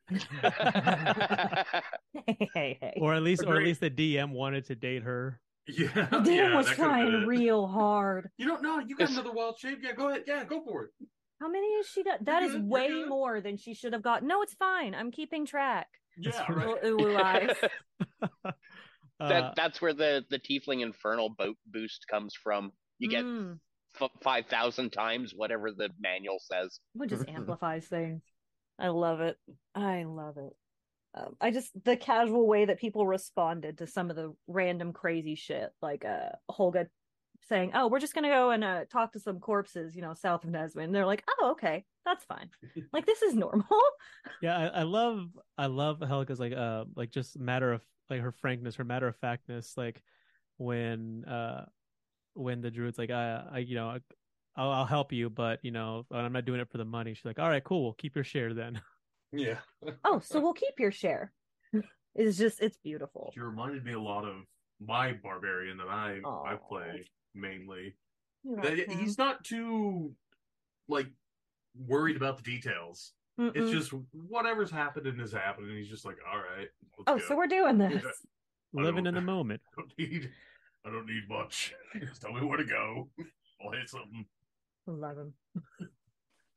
hey, 2.26 2.50
hey, 2.54 2.78
hey. 2.82 2.94
or 3.00 3.14
at 3.14 3.22
least, 3.22 3.44
or 3.46 3.58
at 3.58 3.64
least 3.64 3.82
the 3.82 3.90
DM 3.92 4.32
wanted 4.32 4.66
to 4.66 4.76
date 4.76 5.04
her. 5.04 5.40
Yeah, 5.68 6.08
Dan 6.10 6.26
yeah, 6.26 6.56
was 6.56 6.68
trying 6.68 7.26
real 7.26 7.68
hard. 7.68 8.30
You 8.38 8.48
don't 8.48 8.62
know. 8.62 8.80
You 8.80 8.96
got 8.96 9.10
another 9.10 9.32
wild 9.34 9.60
shape. 9.60 9.80
Yeah, 9.82 9.92
go 9.94 10.10
ahead. 10.10 10.24
Yeah, 10.26 10.44
go 10.46 10.64
for 10.64 10.86
it. 10.86 10.92
How 11.42 11.50
many 11.50 11.76
has 11.78 11.88
she 11.88 12.04
got? 12.04 12.24
That 12.26 12.42
is 12.44 12.54
good, 12.54 12.62
you're 12.62 12.70
way 12.70 12.88
good. 12.88 13.10
more 13.10 13.42
than 13.42 13.58
she 13.58 13.74
should 13.74 13.94
have 13.94 14.02
got. 14.02 14.24
No, 14.24 14.42
it's 14.42 14.54
fine. 14.54 14.96
I'm 14.96 15.12
keeping 15.12 15.46
track. 15.46 15.88
Yeah, 16.18 16.52
right. 16.52 16.78
ooh, 16.86 17.02
ooh 17.02 17.18
eyes. 17.18 17.56
Uh, 19.20 19.30
that 19.30 19.56
that's 19.56 19.82
where 19.82 19.96
the 19.96 20.24
the 20.30 20.38
tiefling 20.38 20.82
infernal 20.84 21.28
boat 21.28 21.58
boost 21.66 22.06
comes 22.08 22.36
from. 22.36 22.72
You 23.00 23.10
get 23.10 23.26
Mm, 23.26 23.58
f- 24.00 24.12
five 24.22 24.46
thousand 24.46 24.92
times 24.92 25.34
whatever 25.36 25.72
the 25.72 25.90
manual 26.00 26.38
says. 26.40 26.80
it 27.02 27.08
just 27.10 27.26
amplifies 27.28 27.88
things. 27.88 28.22
I 28.78 28.90
love 28.90 29.22
it. 29.22 29.38
I 29.74 30.04
love 30.04 30.38
it. 30.38 30.54
Um, 31.18 31.36
I 31.42 31.52
just 31.52 31.72
the 31.84 31.98
casual 31.98 32.48
way 32.48 32.66
that 32.66 32.80
people 32.80 33.08
responded 33.08 33.78
to 33.80 33.88
some 33.88 34.10
of 34.10 34.16
the 34.16 34.34
random 34.48 34.94
crazy 34.94 35.36
shit, 35.36 35.72
like 35.82 36.06
uh 36.06 36.30
Holga 36.52 36.88
saying, 37.48 37.72
"Oh, 37.74 37.88
we're 37.88 38.00
just 38.00 38.14
gonna 38.14 38.30
go 38.30 38.52
and 38.52 38.64
uh, 38.64 38.86
talk 38.86 39.14
to 39.14 39.20
some 39.20 39.40
corpses, 39.40 39.96
you 39.96 40.02
know, 40.02 40.14
south 40.14 40.44
of 40.44 40.50
Neswin." 40.50 40.86
And 40.86 40.96
they're 40.96 41.06
like, 41.06 41.24
"Oh, 41.40 41.52
okay, 41.52 41.86
that's 42.06 42.26
fine. 42.26 42.50
like 42.94 43.06
this 43.06 43.22
is 43.22 43.36
normal." 43.36 43.66
yeah, 44.42 44.58
I, 44.58 44.80
I 44.80 44.84
love, 44.84 45.30
I 45.58 45.68
love 45.68 46.00
Helga's 46.00 46.40
like, 46.40 46.54
uh, 46.54 46.86
like 46.96 47.12
just 47.12 47.40
matter 47.40 47.74
of 47.74 47.82
like 48.10 48.22
her 48.22 48.32
frankness, 48.32 48.76
her 48.76 48.84
matter 48.84 49.08
of 49.08 49.16
factness. 49.18 49.76
Like 49.78 50.02
when, 50.58 51.26
uh, 51.26 51.66
when 52.34 52.62
the 52.62 52.72
druid's 52.72 52.98
like, 52.98 53.12
I, 53.12 53.44
I, 53.52 53.58
you 53.60 53.76
know, 53.76 53.98
I'll, 54.56 54.72
I'll 54.72 54.86
help 54.86 55.12
you, 55.12 55.30
but 55.30 55.60
you 55.64 55.72
know, 55.72 56.06
I'm 56.12 56.34
not 56.34 56.46
doing 56.46 56.60
it 56.60 56.70
for 56.70 56.78
the 56.78 56.86
money. 56.86 57.14
She's 57.14 57.26
like, 57.26 57.40
all 57.40 57.50
right, 57.50 57.64
cool, 57.64 57.84
we'll 57.84 57.94
keep 57.94 58.16
your 58.16 58.24
share 58.24 58.54
then. 58.54 58.82
Yeah. 59.32 59.58
oh, 60.06 60.20
so 60.20 60.40
we'll 60.40 60.54
keep 60.54 60.80
your 60.80 60.92
share. 60.92 61.32
It's 62.16 62.38
just 62.38 62.62
it's 62.62 62.78
beautiful. 62.78 63.32
She 63.34 63.40
reminded 63.40 63.84
me 63.86 63.94
a 63.94 64.00
lot 64.00 64.26
of 64.26 64.38
my 64.80 65.14
barbarian 65.14 65.78
that 65.78 65.88
I 65.90 66.20
I 66.26 66.56
play 66.56 67.06
mainly. 67.36 67.96
You 68.44 68.56
That 68.62 68.78
like 68.78 68.92
he's 69.00 69.18
not 69.18 69.44
too 69.44 70.14
like 70.88 71.08
worried 71.76 72.16
about 72.18 72.38
the 72.38 72.44
details. 72.44 73.14
It's 73.38 73.56
Mm-mm. 73.56 73.72
just 73.72 73.94
whatever's 74.14 74.72
happening 74.72 75.20
is 75.20 75.32
happening. 75.32 75.76
He's 75.78 75.90
just 75.90 76.06
like, 76.06 76.18
all 76.32 76.40
right. 76.40 76.68
let's 76.98 77.04
Oh, 77.06 77.18
go." 77.18 77.24
so 77.28 77.36
we're 77.36 77.46
doing 77.48 77.78
this. 77.78 78.02
Yeah. 78.04 78.82
Living 78.84 79.06
in 79.06 79.14
the 79.14 79.22
moment. 79.36 79.62
I 79.78 79.82
don't 79.82 79.94
need. 80.00 80.32
I 80.86 80.90
don't 80.90 81.06
need 81.06 81.24
much. 81.30 81.74
Just 82.00 82.22
tell 82.22 82.32
me 82.34 82.44
where 82.46 82.58
to 82.58 82.64
go. 82.66 83.10
I'll 83.62 83.72
hit 83.74 83.90
something. 83.90 84.26
Love 84.88 85.18
him. 85.18 85.34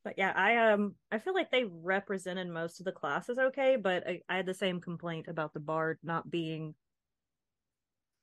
But 0.03 0.15
yeah, 0.17 0.33
I 0.35 0.73
um 0.73 0.95
I 1.11 1.19
feel 1.19 1.35
like 1.35 1.51
they 1.51 1.65
represented 1.65 2.49
most 2.49 2.81
of 2.81 2.87
the 2.87 2.93
classes 2.93 3.39
okay, 3.39 3.77
but 3.77 4.07
I, 4.07 4.21
I 4.29 4.37
had 4.37 4.47
the 4.47 4.55
same 4.55 4.81
complaint 4.81 5.27
about 5.29 5.53
the 5.53 5.61
bard 5.61 5.99
not 6.03 6.31
being 6.31 6.75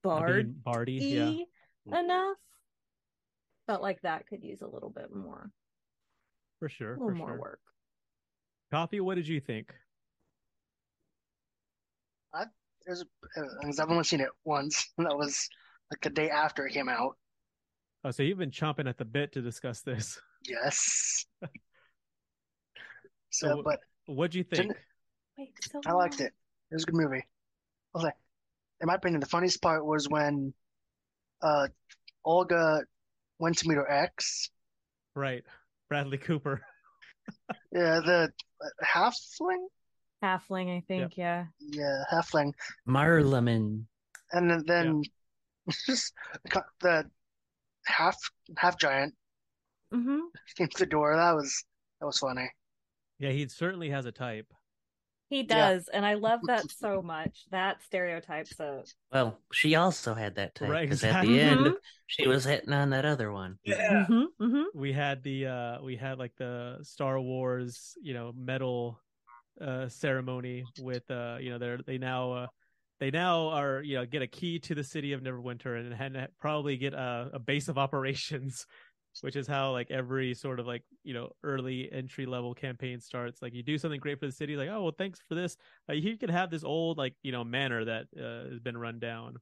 Not 0.03 0.19
bard 0.19 0.63
Bardy, 0.63 1.45
yeah, 1.85 1.99
enough. 1.99 2.37
Felt 3.67 3.81
like 3.81 4.01
that 4.01 4.27
could 4.27 4.43
use 4.43 4.61
a 4.61 4.67
little 4.67 4.89
bit 4.89 5.13
more, 5.13 5.51
for 6.59 6.69
sure, 6.69 6.95
a 6.95 6.99
little 6.99 7.09
for 7.09 7.15
more 7.15 7.27
sure. 7.29 7.39
work. 7.39 7.59
Coffee, 8.71 8.99
what 8.99 9.15
did 9.15 9.27
you 9.27 9.39
think? 9.39 9.73
There's 12.87 13.03
because 13.21 13.79
I've 13.79 13.89
only 13.89 14.05
seen 14.05 14.21
it 14.21 14.29
once, 14.45 14.89
that 14.97 15.17
was 15.17 15.49
like 15.91 16.01
the 16.01 16.09
day 16.09 16.29
after 16.29 16.65
it 16.65 16.73
came 16.73 16.89
out. 16.89 17.17
Oh, 18.03 18.11
so 18.11 18.23
you've 18.23 18.37
been 18.37 18.51
chomping 18.51 18.87
at 18.87 18.97
the 18.97 19.05
bit 19.05 19.33
to 19.33 19.41
discuss 19.41 19.81
this. 19.81 20.19
Yes. 20.47 21.25
So, 23.37 23.49
So, 23.49 23.61
but 23.63 23.79
what'd 24.07 24.33
you 24.33 24.43
think? 24.43 24.73
Wait, 25.37 25.53
so 25.61 25.79
I 25.85 25.91
liked 25.91 26.21
it. 26.21 26.33
It 26.71 26.75
was 26.75 26.83
a 26.83 26.85
good 26.87 26.95
movie. 26.95 27.21
I 27.21 27.93
was 27.93 28.03
like, 28.03 28.15
in 28.81 28.87
my 28.87 28.95
opinion, 28.95 29.19
the 29.19 29.27
funniest 29.27 29.61
part 29.61 29.85
was 29.85 30.09
when 30.09 30.53
uh 31.43 31.67
Olga 32.25 32.81
went 33.37 33.59
to 33.59 33.67
meet 33.69 33.75
her 33.75 33.89
ex. 33.89 34.49
Right, 35.15 35.43
Bradley 35.87 36.17
Cooper. 36.17 36.61
Yeah, 37.73 37.99
the 38.03 38.31
uh, 38.63 38.85
halfling. 38.85 39.67
halfling, 40.23 40.75
I 40.75 40.81
think, 40.87 41.17
yeah. 41.17 41.45
Yeah, 41.59 42.03
halfling. 42.11 42.53
Marlamin. 42.87 43.83
And 44.31 44.49
then, 44.49 44.63
then 44.65 45.01
just 45.85 46.13
the 46.45 46.63
the 46.79 47.11
half 47.85 48.17
half 48.57 48.79
giant 48.79 49.13
Mm-hmm. 49.93 50.19
came 50.57 50.67
to 50.67 50.79
the 50.79 50.85
door. 50.85 51.15
That 51.15 51.35
was 51.35 51.63
that 51.99 52.05
was 52.05 52.19
funny. 52.19 52.49
Yeah, 53.19 53.31
he 53.31 53.47
certainly 53.47 53.89
has 53.89 54.05
a 54.05 54.11
type. 54.11 54.53
He 55.29 55.43
Yeah. 55.43 55.71
does, 55.71 55.89
and 55.89 56.05
I 56.05 56.13
love 56.13 56.41
that 56.47 56.69
so 56.69 57.01
much. 57.01 57.45
That 57.51 57.81
stereotypes 57.83 58.59
of 58.59 58.85
Well, 59.11 59.39
she 59.51 59.75
also 59.75 60.13
had 60.13 60.35
that 60.35 60.55
type 60.55 60.69
Right, 60.69 60.83
because 60.83 61.03
exactly. 61.03 61.29
at 61.29 61.33
the 61.33 61.41
end 61.41 61.67
Mhm. 61.67 61.77
she 62.07 62.27
was 62.27 62.45
hitting 62.45 62.73
on 62.73 62.89
that 62.91 63.05
other 63.05 63.31
one. 63.31 63.57
Yeah. 63.63 64.05
hmm 64.07 64.25
hmm 64.39 64.63
We 64.73 64.93
had 64.93 65.23
the 65.23 65.47
uh 65.47 65.81
we 65.81 65.95
had 65.95 66.17
like 66.17 66.35
the 66.37 66.79
Star 66.83 67.19
Wars, 67.19 67.97
you 68.01 68.13
know, 68.13 68.31
medal 68.35 68.99
uh 69.59 69.89
ceremony 69.89 70.67
with 70.77 71.09
uh 71.09 71.37
you 71.39 71.49
know 71.49 71.57
they're 71.57 71.79
they 71.79 71.97
now 71.97 72.31
uh 72.31 72.47
they 72.99 73.11
now 73.11 73.49
are 73.49 73.81
you 73.81 73.95
know 73.97 74.05
get 74.05 74.21
a 74.21 74.27
key 74.27 74.59
to 74.59 74.75
the 74.75 74.83
city 74.83 75.13
of 75.13 75.21
Neverwinter 75.21 75.79
and, 75.79 76.15
and 76.15 76.27
probably 76.39 76.77
get 76.77 76.93
a, 76.93 77.31
a 77.33 77.39
base 77.39 77.67
of 77.67 77.77
operations 77.77 78.65
which 79.21 79.35
is 79.35 79.47
how 79.47 79.71
like 79.71 79.89
every 79.91 80.33
sort 80.33 80.59
of 80.59 80.67
like 80.67 80.83
you 81.03 81.13
know 81.13 81.29
early 81.43 81.91
entry 81.91 82.25
level 82.25 82.53
campaign 82.53 82.99
starts 82.99 83.41
like 83.41 83.53
you 83.53 83.63
do 83.63 83.77
something 83.77 83.99
great 83.99 84.19
for 84.19 84.25
the 84.25 84.31
city 84.31 84.55
like 84.55 84.69
oh 84.69 84.83
well 84.83 84.95
thanks 84.97 85.19
for 85.27 85.35
this 85.35 85.57
uh, 85.89 85.93
you 85.93 86.17
can 86.17 86.29
have 86.29 86.49
this 86.49 86.63
old 86.63 86.97
like 86.97 87.13
you 87.23 87.31
know 87.31 87.43
manor 87.43 87.85
that 87.85 88.05
uh, 88.17 88.49
has 88.49 88.59
been 88.59 88.77
run 88.77 88.99
down 88.99 89.37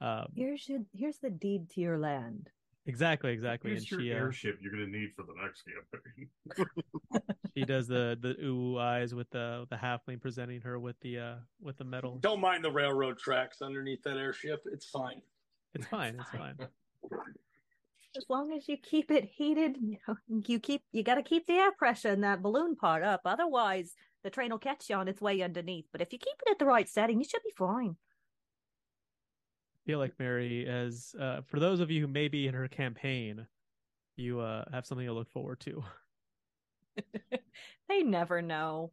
um 0.00 0.26
here's 0.34 0.68
your 0.68 0.80
here's 0.92 1.18
the 1.18 1.30
deed 1.30 1.68
to 1.70 1.80
your 1.80 1.98
land. 1.98 2.50
exactly 2.86 3.32
exactly 3.32 3.70
Here's 3.70 3.82
and 3.82 3.90
your 3.90 4.00
she 4.00 4.12
uh, 4.12 4.16
airship 4.16 4.58
you're 4.60 4.72
gonna 4.72 4.86
need 4.86 5.10
for 5.14 5.22
the 5.22 5.34
next 5.42 5.62
campaign. 5.62 6.28
she 7.56 7.64
does 7.64 7.86
the 7.86 8.18
the 8.20 8.36
ooh 8.44 8.78
eyes 8.78 9.14
with 9.14 9.30
the 9.30 9.66
the 9.70 9.76
halfling 9.76 10.20
presenting 10.20 10.60
her 10.62 10.78
with 10.78 10.96
the 11.00 11.18
uh 11.18 11.34
with 11.62 11.76
the 11.78 11.84
medal 11.84 12.18
Don't 12.20 12.40
mind 12.40 12.64
the 12.64 12.70
railroad 12.70 13.18
tracks 13.18 13.62
underneath 13.62 14.02
that 14.02 14.16
airship. 14.16 14.64
It's 14.66 14.86
fine. 14.86 15.22
it's 15.74 15.86
fine 15.86 16.16
it's 16.20 16.30
fine 16.30 16.56
As 18.16 18.24
long 18.28 18.52
as 18.52 18.68
you 18.68 18.76
keep 18.76 19.10
it 19.10 19.24
heated, 19.24 19.76
you 19.80 19.98
know, 20.06 20.16
you 20.46 20.60
keep 20.60 20.82
you 20.92 21.02
got 21.02 21.16
to 21.16 21.22
keep 21.22 21.46
the 21.46 21.54
air 21.54 21.72
pressure 21.72 22.10
in 22.10 22.20
that 22.20 22.42
balloon 22.42 22.76
part 22.76 23.02
up. 23.02 23.22
Otherwise, 23.24 23.94
the 24.22 24.30
train 24.30 24.50
will 24.50 24.58
catch 24.58 24.88
you 24.88 24.96
on 24.96 25.08
its 25.08 25.20
way 25.20 25.42
underneath. 25.42 25.86
But 25.90 26.00
if 26.00 26.12
you 26.12 26.18
keep 26.18 26.34
it 26.46 26.50
at 26.50 26.58
the 26.58 26.66
right 26.66 26.88
setting, 26.88 27.18
you 27.18 27.24
should 27.24 27.42
be 27.42 27.52
fine. 27.56 27.96
feel 29.84 29.98
like 29.98 30.14
Mary 30.18 30.66
as 30.66 31.14
uh, 31.20 31.40
for 31.42 31.58
those 31.58 31.80
of 31.80 31.90
you 31.90 32.00
who 32.02 32.06
may 32.06 32.28
be 32.28 32.46
in 32.46 32.54
her 32.54 32.68
campaign, 32.68 33.46
you 34.16 34.40
uh, 34.40 34.64
have 34.72 34.86
something 34.86 35.06
to 35.06 35.12
look 35.12 35.30
forward 35.32 35.60
to. 35.60 35.82
They 37.88 38.02
never 38.02 38.40
know. 38.40 38.92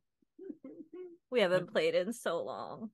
We 1.30 1.40
haven't 1.40 1.72
played 1.72 1.96
in 1.96 2.12
so 2.12 2.44
long. 2.44 2.90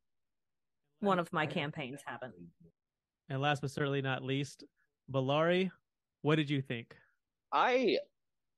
One 1.00 1.20
of 1.20 1.34
my 1.34 1.48
campaigns 1.48 2.02
haven't. 2.06 2.36
And 3.30 3.42
last 3.42 3.62
but 3.62 3.72
certainly 3.72 4.02
not 4.02 4.24
least, 4.24 4.64
Valari, 5.12 5.72
what 6.22 6.36
did 6.36 6.50
you 6.50 6.62
think? 6.62 6.96
I 7.52 7.98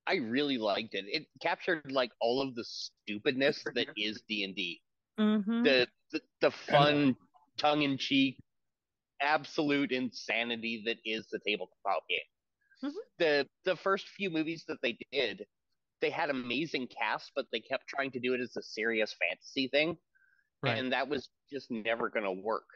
I 0.07 0.15
really 0.15 0.57
liked 0.57 0.95
it. 0.95 1.05
It 1.07 1.27
captured 1.41 1.91
like 1.91 2.11
all 2.19 2.41
of 2.41 2.55
the 2.55 2.63
stupidness 2.63 3.63
that 3.75 3.87
is 3.97 4.21
D 4.27 4.43
and 4.43 4.55
D. 4.55 4.81
Mm-hmm. 5.19 5.63
The 5.63 5.87
the, 6.11 6.21
the 6.41 6.51
fun, 6.51 7.15
tongue 7.57 7.83
in 7.83 7.97
cheek, 7.97 8.37
absolute 9.21 9.91
insanity 9.91 10.81
that 10.85 10.97
is 11.05 11.27
the 11.31 11.39
tabletop 11.45 12.03
game. 12.09 12.19
Mhm. 12.91 12.93
The 13.17 13.47
the 13.65 13.75
first 13.75 14.07
few 14.07 14.29
movies 14.29 14.63
that 14.67 14.77
they 14.81 14.97
did, 15.11 15.45
they 16.01 16.09
had 16.09 16.29
amazing 16.29 16.87
casts, 16.87 17.31
but 17.35 17.45
they 17.51 17.59
kept 17.59 17.87
trying 17.87 18.11
to 18.11 18.19
do 18.19 18.33
it 18.33 18.41
as 18.41 18.55
a 18.57 18.63
serious 18.63 19.13
fantasy 19.19 19.67
thing, 19.67 19.97
Right. 20.63 20.77
and 20.77 20.91
that 20.93 21.07
was 21.07 21.29
just 21.51 21.69
never 21.69 22.09
going 22.09 22.23
to 22.25 22.31
work. 22.43 22.67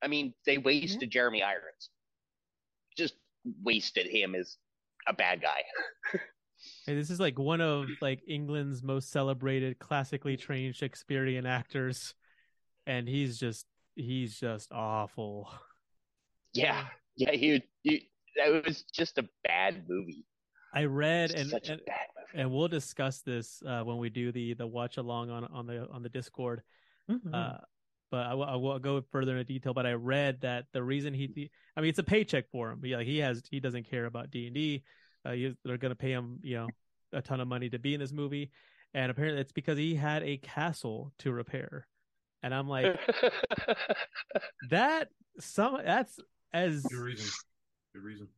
I 0.00 0.06
mean, 0.06 0.32
they 0.46 0.58
wasted 0.58 1.10
Jeremy 1.10 1.42
Irons. 1.42 1.90
Just 3.48 3.64
wasted 3.64 4.06
him 4.06 4.34
as 4.34 4.56
a 5.06 5.12
bad 5.12 5.42
guy. 5.42 5.62
Hey, 6.86 6.94
this 6.96 7.10
is 7.10 7.20
like 7.20 7.38
one 7.38 7.60
of 7.60 7.86
like 8.00 8.20
England's 8.26 8.82
most 8.82 9.10
celebrated, 9.10 9.78
classically 9.78 10.36
trained 10.36 10.74
Shakespearean 10.74 11.46
actors, 11.46 12.14
and 12.86 13.08
he's 13.08 13.38
just 13.38 13.66
he's 13.94 14.38
just 14.40 14.72
awful. 14.72 15.48
Yeah, 16.54 16.86
yeah, 17.16 17.30
he, 17.32 17.62
he 17.82 18.08
that 18.36 18.64
was 18.64 18.82
just 18.82 19.18
a 19.18 19.28
bad 19.44 19.84
movie. 19.88 20.24
I 20.74 20.84
read 20.84 21.30
and 21.30 21.52
and, 21.68 21.80
and 22.34 22.50
we'll 22.50 22.68
discuss 22.68 23.20
this 23.20 23.62
uh, 23.66 23.82
when 23.82 23.98
we 23.98 24.10
do 24.10 24.32
the 24.32 24.54
the 24.54 24.66
watch 24.66 24.96
along 24.96 25.30
on 25.30 25.44
on 25.44 25.66
the 25.66 25.88
on 25.90 26.02
the 26.02 26.08
Discord. 26.08 26.62
Mhm. 27.08 27.20
Uh, 27.32 27.58
but 28.10 28.26
I 28.26 28.34
will, 28.34 28.44
I 28.44 28.56
will 28.56 28.78
go 28.78 29.02
further 29.12 29.32
into 29.32 29.44
detail. 29.44 29.74
But 29.74 29.86
I 29.86 29.92
read 29.92 30.40
that 30.42 30.64
the 30.72 30.82
reason 30.82 31.14
he, 31.14 31.30
he- 31.34 31.50
I 31.76 31.80
mean, 31.80 31.90
it's 31.90 31.98
a 31.98 32.04
paycheck 32.04 32.50
for 32.50 32.70
him. 32.70 32.80
Yeah, 32.84 33.02
he 33.02 33.18
has 33.18 33.42
he 33.50 33.60
doesn't 33.60 33.88
care 33.88 34.06
about 34.06 34.30
D 34.30 34.46
and 34.46 34.54
D. 34.54 34.82
Uh, 35.24 35.30
They're 35.64 35.78
going 35.78 35.90
to 35.90 35.96
pay 35.96 36.10
him, 36.12 36.38
you 36.42 36.56
know, 36.56 36.68
a 37.12 37.20
ton 37.22 37.40
of 37.40 37.48
money 37.48 37.68
to 37.70 37.78
be 37.78 37.94
in 37.94 38.00
this 38.00 38.12
movie, 38.12 38.50
and 38.94 39.10
apparently 39.10 39.40
it's 39.40 39.52
because 39.52 39.76
he 39.78 39.94
had 39.94 40.22
a 40.22 40.38
castle 40.38 41.12
to 41.20 41.32
repair. 41.32 41.86
And 42.42 42.54
I'm 42.54 42.68
like, 42.68 42.98
that 44.70 45.08
some 45.40 45.78
that's 45.84 46.18
as 46.52 46.82
Good 46.82 46.98
reason. 46.98 47.26
Good 47.94 48.02
reason. 48.02 48.28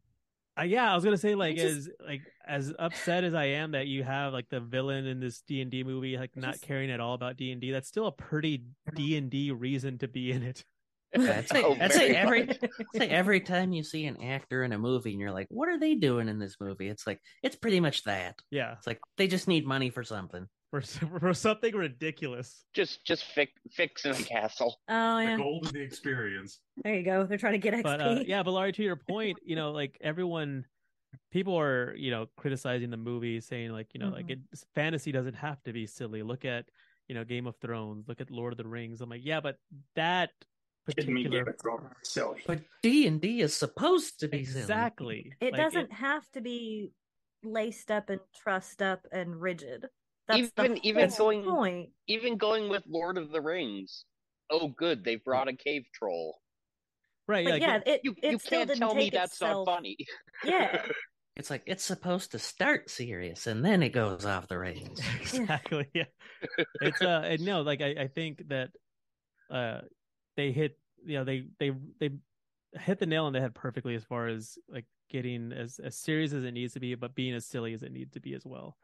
Uh, 0.60 0.64
yeah, 0.64 0.90
I 0.90 0.94
was 0.94 1.04
gonna 1.04 1.16
say 1.18 1.34
like 1.34 1.56
just- 1.56 1.76
as 1.76 1.88
like 2.06 2.20
as 2.46 2.72
upset 2.78 3.24
as 3.24 3.34
I 3.34 3.44
am 3.46 3.72
that 3.72 3.86
you 3.86 4.02
have 4.04 4.32
like 4.32 4.48
the 4.50 4.60
villain 4.60 5.06
in 5.06 5.20
this 5.20 5.42
D 5.46 5.60
and 5.62 5.70
D 5.70 5.84
movie 5.84 6.16
like 6.16 6.36
not 6.36 6.52
just- 6.52 6.62
caring 6.62 6.90
at 6.90 7.00
all 7.00 7.14
about 7.14 7.36
D 7.36 7.52
and 7.52 7.60
D. 7.60 7.70
That's 7.72 7.88
still 7.88 8.06
a 8.06 8.12
pretty 8.12 8.64
D 8.94 9.16
and 9.16 9.30
D 9.30 9.50
reason 9.52 9.98
to 9.98 10.08
be 10.08 10.30
in 10.32 10.42
it. 10.42 10.64
I'd 11.12 11.48
say, 11.48 11.64
Oh, 11.64 11.76
I'd 11.80 11.90
every 12.14 12.46
much. 12.46 12.58
I'd 12.62 13.00
say 13.00 13.08
every 13.08 13.40
time 13.40 13.72
you 13.72 13.82
see 13.82 14.06
an 14.06 14.22
actor 14.22 14.62
in 14.62 14.72
a 14.72 14.78
movie 14.78 15.10
and 15.10 15.20
you're 15.20 15.32
like, 15.32 15.48
what 15.50 15.68
are 15.68 15.76
they 15.78 15.96
doing 15.96 16.28
in 16.28 16.38
this 16.38 16.54
movie? 16.60 16.88
It's 16.88 17.04
like 17.06 17.20
it's 17.42 17.56
pretty 17.56 17.80
much 17.80 18.04
that. 18.04 18.38
Yeah, 18.50 18.74
It's 18.78 18.86
like 18.86 19.00
they 19.16 19.26
just 19.26 19.48
need 19.48 19.66
money 19.66 19.90
for 19.90 20.04
something. 20.04 20.46
for 20.72 20.80
for 20.82 21.34
something 21.34 21.74
ridiculous. 21.74 22.64
just 22.74 23.04
just 23.04 23.24
fix, 23.24 23.52
fixing 23.72 24.12
a 24.12 24.14
castle. 24.14 24.78
Oh 24.88 25.18
yeah, 25.18 25.24
The 25.24 25.30
yeah, 25.32 25.36
gold 25.36 25.66
of 25.66 25.72
the 25.72 25.80
experience. 25.80 26.60
there 26.84 26.94
you 26.94 27.02
go. 27.02 27.24
They're 27.26 27.38
trying 27.38 27.54
to 27.54 27.58
get 27.58 27.74
XP. 27.74 27.82
But 27.82 28.00
uh, 28.00 28.20
yeah, 28.26 28.42
but 28.42 28.52
Larry, 28.52 28.72
to 28.72 28.82
your 28.82 28.96
point, 28.96 29.38
you 29.44 29.56
know, 29.56 29.72
like 29.72 29.98
everyone, 30.00 30.64
people 31.32 31.58
are 31.58 31.94
you 31.96 32.10
know 32.12 32.26
criticizing 32.36 32.90
the 32.90 32.96
movie, 32.96 33.40
saying 33.40 33.72
like 33.72 33.88
you 33.94 34.00
know 34.00 34.10
like 34.10 34.30
it 34.30 34.38
fantasy 34.74 35.10
doesn't 35.12 35.34
have 35.34 35.60
to 35.64 35.72
be 35.72 35.86
silly. 35.86 36.22
Look 36.22 36.44
at 36.44 36.66
you 37.08 37.14
know 37.16 37.24
Game 37.24 37.48
of 37.48 37.56
Thrones. 37.56 38.06
Look 38.06 38.20
at 38.20 38.30
Lord 38.30 38.52
of 38.52 38.56
the 38.58 38.68
Rings. 38.68 39.00
I'm 39.00 39.10
like, 39.10 39.24
yeah, 39.24 39.40
but 39.40 39.56
that 39.96 40.30
Kidding 40.96 41.14
me, 41.14 41.24
particular 41.24 41.44
Game 41.44 41.54
of 41.54 41.60
Thrones. 41.60 41.94
Silly. 42.04 42.42
But 42.46 42.60
D 42.82 43.06
and 43.08 43.20
D 43.20 43.40
is 43.40 43.54
supposed 43.54 44.20
to 44.20 44.28
be 44.28 44.44
silly. 44.44 44.60
exactly. 44.60 45.32
It 45.40 45.52
Like, 45.52 45.62
doesn't 45.62 45.92
have 45.92 46.28
to 46.34 46.40
be 46.40 46.92
laced 47.42 47.90
up 47.90 48.08
and 48.10 48.20
trussed 48.40 48.82
up 48.82 49.06
and 49.12 49.40
rigid. 49.40 49.86
That's 50.30 50.52
Even- 50.58 50.74
the 50.74 50.88
even 50.88 51.10
going- 51.16 51.44
point. 51.44 51.90
Even 52.06 52.36
going 52.36 52.68
with 52.68 52.82
Lord 52.86 53.18
of 53.18 53.30
the 53.30 53.40
Rings. 53.40 54.04
Oh, 54.50 54.68
good, 54.68 55.04
they 55.04 55.16
brought 55.16 55.48
a 55.48 55.52
cave 55.54 55.86
troll. 55.94 56.40
right. 57.28 57.44
But 57.44 57.52
like, 57.52 57.62
yeah, 57.62 57.80
it 57.86 58.00
You 58.04 58.14
it 58.22 58.32
you 58.32 58.38
still 58.38 58.58
can't 58.58 58.68
didn't 58.68 58.80
tell 58.80 58.94
me 58.94 59.10
that's 59.10 59.32
itself. 59.34 59.66
not 59.66 59.76
funny. 59.76 59.96
Yeah, 60.44 60.82
It's 61.36 61.48
like 61.48 61.62
it's 61.66 61.84
supposed 61.84 62.32
to 62.32 62.38
start 62.38 62.90
serious 62.90 63.46
and 63.46 63.64
then 63.64 63.82
it 63.82 63.90
goes 63.90 64.26
off 64.26 64.48
the 64.48 64.58
rails. 64.58 65.00
exactly. 65.20 65.88
Yeah, 65.94 66.04
it's 66.82 67.00
uh, 67.00 67.22
and 67.24 67.44
no, 67.44 67.62
like 67.62 67.80
I, 67.80 67.94
I 68.00 68.08
think 68.08 68.48
that 68.48 68.70
uh, 69.50 69.82
they 70.36 70.50
hit, 70.52 70.76
you 71.06 71.16
know, 71.18 71.24
they 71.24 71.44
they 71.58 71.70
they 72.00 72.10
hit 72.74 72.98
the 72.98 73.06
nail 73.06 73.24
on 73.26 73.32
the 73.32 73.40
head 73.40 73.54
perfectly 73.54 73.94
as 73.94 74.04
far 74.04 74.26
as 74.28 74.58
like 74.68 74.84
getting 75.08 75.52
as 75.52 75.78
as 75.78 75.96
serious 75.96 76.32
as 76.32 76.44
it 76.44 76.52
needs 76.52 76.74
to 76.74 76.80
be, 76.80 76.94
but 76.96 77.14
being 77.14 77.34
as 77.34 77.46
silly 77.46 77.72
as 77.72 77.82
it 77.84 77.92
needs 77.92 78.12
to 78.12 78.20
be 78.20 78.34
as 78.34 78.44
well. 78.44 78.76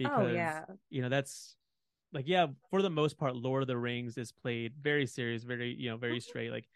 Because 0.00 0.28
Oh, 0.28 0.32
yeah. 0.32 0.64
you 0.88 1.02
know 1.02 1.10
that's 1.10 1.56
like 2.12 2.26
yeah, 2.26 2.46
for 2.70 2.80
the 2.80 2.88
most 2.88 3.18
part, 3.18 3.36
Lord 3.36 3.62
of 3.62 3.66
the 3.68 3.76
Rings 3.76 4.16
is 4.16 4.32
played 4.32 4.72
very 4.80 5.06
serious, 5.06 5.42
very 5.44 5.74
you 5.74 5.90
know 5.90 5.98
very 5.98 6.14
Mm-hmm. 6.16 6.20
straight. 6.30 6.50
Like 6.50 6.66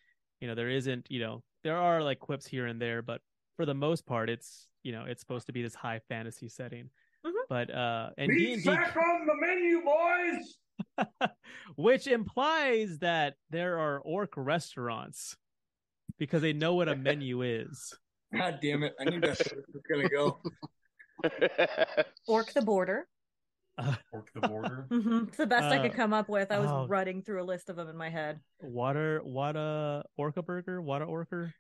you 0.43 0.49
know 0.49 0.55
there 0.55 0.69
isn't 0.69 1.07
you 1.09 1.21
know 1.21 1.43
there 1.63 1.79
are 1.79 2.03
like 2.03 2.19
quips 2.19 2.47
here 2.47 2.67
and 2.67 2.79
there, 2.81 3.01
but 3.01 3.23
for 3.57 3.65
the 3.65 3.73
most 3.73 4.05
part, 4.05 4.29
it's 4.29 4.69
you 4.83 4.93
know 4.93 5.05
it's 5.07 5.21
supposed 5.21 5.47
to 5.47 5.53
be 5.55 5.63
this 5.63 5.75
high 5.75 6.01
fantasy 6.07 6.49
setting. 6.49 6.91
Mhm. 7.27 7.33
But 7.49 7.71
uh, 7.75 8.11
and 8.19 8.31
D 8.31 8.37
Meat 8.37 8.67
and 8.67 8.77
back 8.77 8.95
on 8.95 9.27
the 9.27 9.35
menu, 9.35 9.83
boys. 9.83 10.59
which 11.77 12.07
implies 12.07 12.99
that 12.99 13.37
there 13.49 13.79
are 13.79 14.01
orc 14.01 14.35
restaurants 14.37 15.35
because 16.19 16.43
they 16.43 16.53
know 16.53 16.75
what 16.75 16.91
a 16.91 16.97
menu 16.97 17.41
is. 17.41 17.95
God 18.37 18.59
damn 18.61 18.83
it! 18.83 18.93
I 19.01 19.05
knew 19.05 19.21
that's 19.21 19.41
where 19.51 19.61
it 19.61 19.67
was 19.73 19.83
gonna 19.91 20.09
go. 20.11 20.43
Orc 22.27 22.53
the 22.53 22.61
Border. 22.63 23.07
Orc 24.13 24.33
the 24.35 24.41
border. 24.41 24.87
hmm 24.89 25.25
It's 25.29 25.37
the 25.37 25.47
best 25.47 25.65
I 25.65 25.79
Uh, 25.79 25.83
could 25.83 25.95
come 25.95 26.13
up 26.13 26.29
with. 26.29 26.53
I 26.53 26.59
was 26.59 26.71
oh. 26.71 26.87
running 26.87 27.23
through 27.23 27.43
a 27.43 27.45
list 27.45 27.69
of 27.71 27.77
them 27.77 27.89
in 27.89 27.97
my 27.97 28.09
head. 28.09 28.41
Water, 28.61 29.21
Wada 29.25 30.05
Orca 30.17 30.43
Burger, 30.43 30.81
Wada 30.81 31.07
Orker. 31.07 31.53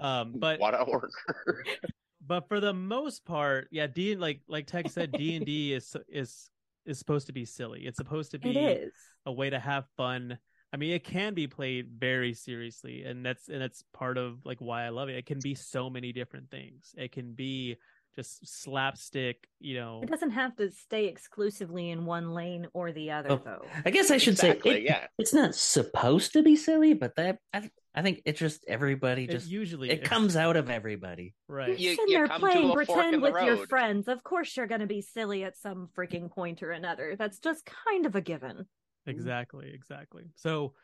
Um, 0.00 0.34
but 0.36 0.60
what 0.60 0.74
a 0.74 0.84
worker. 0.84 1.64
but 2.26 2.48
for 2.48 2.60
the 2.60 2.74
most 2.74 3.24
part, 3.24 3.68
yeah, 3.70 3.86
D 3.86 4.16
like 4.16 4.42
like 4.48 4.66
Tech 4.66 4.90
said, 4.90 5.12
D 5.12 5.36
and 5.36 5.46
D 5.46 5.72
is 5.72 5.96
is 6.08 6.50
is 6.84 6.98
supposed 6.98 7.26
to 7.26 7.32
be 7.32 7.44
silly. 7.44 7.86
It's 7.86 7.96
supposed 7.96 8.32
to 8.32 8.38
be 8.38 8.90
a 9.26 9.32
way 9.32 9.50
to 9.50 9.58
have 9.58 9.86
fun. 9.96 10.38
I 10.72 10.76
mean, 10.76 10.92
it 10.92 11.04
can 11.04 11.32
be 11.32 11.46
played 11.46 11.88
very 11.98 12.34
seriously, 12.34 13.04
and 13.04 13.24
that's 13.24 13.48
and 13.48 13.60
that's 13.60 13.82
part 13.94 14.18
of 14.18 14.44
like 14.44 14.58
why 14.60 14.84
I 14.84 14.90
love 14.90 15.08
it. 15.08 15.16
It 15.16 15.26
can 15.26 15.40
be 15.40 15.54
so 15.54 15.88
many 15.88 16.12
different 16.12 16.50
things. 16.50 16.94
It 16.98 17.12
can 17.12 17.32
be 17.32 17.76
just 18.18 18.62
slapstick, 18.62 19.46
you 19.60 19.74
know. 19.76 20.00
It 20.02 20.10
doesn't 20.10 20.32
have 20.32 20.56
to 20.56 20.70
stay 20.72 21.06
exclusively 21.06 21.90
in 21.90 22.04
one 22.04 22.34
lane 22.34 22.66
or 22.72 22.90
the 22.90 23.12
other, 23.12 23.30
Oh, 23.30 23.40
though. 23.44 23.64
I 23.84 23.90
guess 23.90 24.10
I 24.10 24.16
should 24.18 24.32
Exactly, 24.34 24.70
say 24.72 24.76
it, 24.78 24.82
yeah. 24.82 25.06
it's 25.18 25.32
not 25.32 25.54
supposed 25.54 26.32
to 26.32 26.42
be 26.42 26.56
silly, 26.56 26.94
but 26.94 27.14
that 27.16 27.38
I, 27.54 27.70
I 27.94 28.02
think 28.02 28.22
it 28.24 28.36
just 28.36 28.64
everybody 28.66 29.24
It 29.24 29.30
just 29.30 29.48
usually 29.48 29.90
it 29.90 30.02
is. 30.02 30.08
comes 30.08 30.34
out 30.34 30.56
of 30.56 30.68
everybody. 30.68 31.34
right. 31.46 31.78
You- 31.78 31.90
Sitting 31.90 32.08
you 32.08 32.18
there 32.18 32.26
come 32.28 32.40
playing 32.40 32.72
pretend 32.72 33.22
with 33.22 33.34
your 33.44 33.66
friends. 33.68 34.08
Of 34.08 34.24
course, 34.24 34.56
you're 34.56 34.66
going 34.66 34.80
to 34.80 34.86
be 34.88 35.00
silly 35.00 35.44
at 35.44 35.56
some 35.56 35.88
freaking 35.96 36.28
point 36.30 36.62
or 36.64 36.72
another. 36.72 37.14
That's 37.16 37.38
just 37.38 37.70
kind 37.86 38.04
of 38.04 38.16
a 38.16 38.20
given. 38.20 38.66
Exactly, 39.06 39.70
exactly. 39.72 40.24
So 40.34 40.74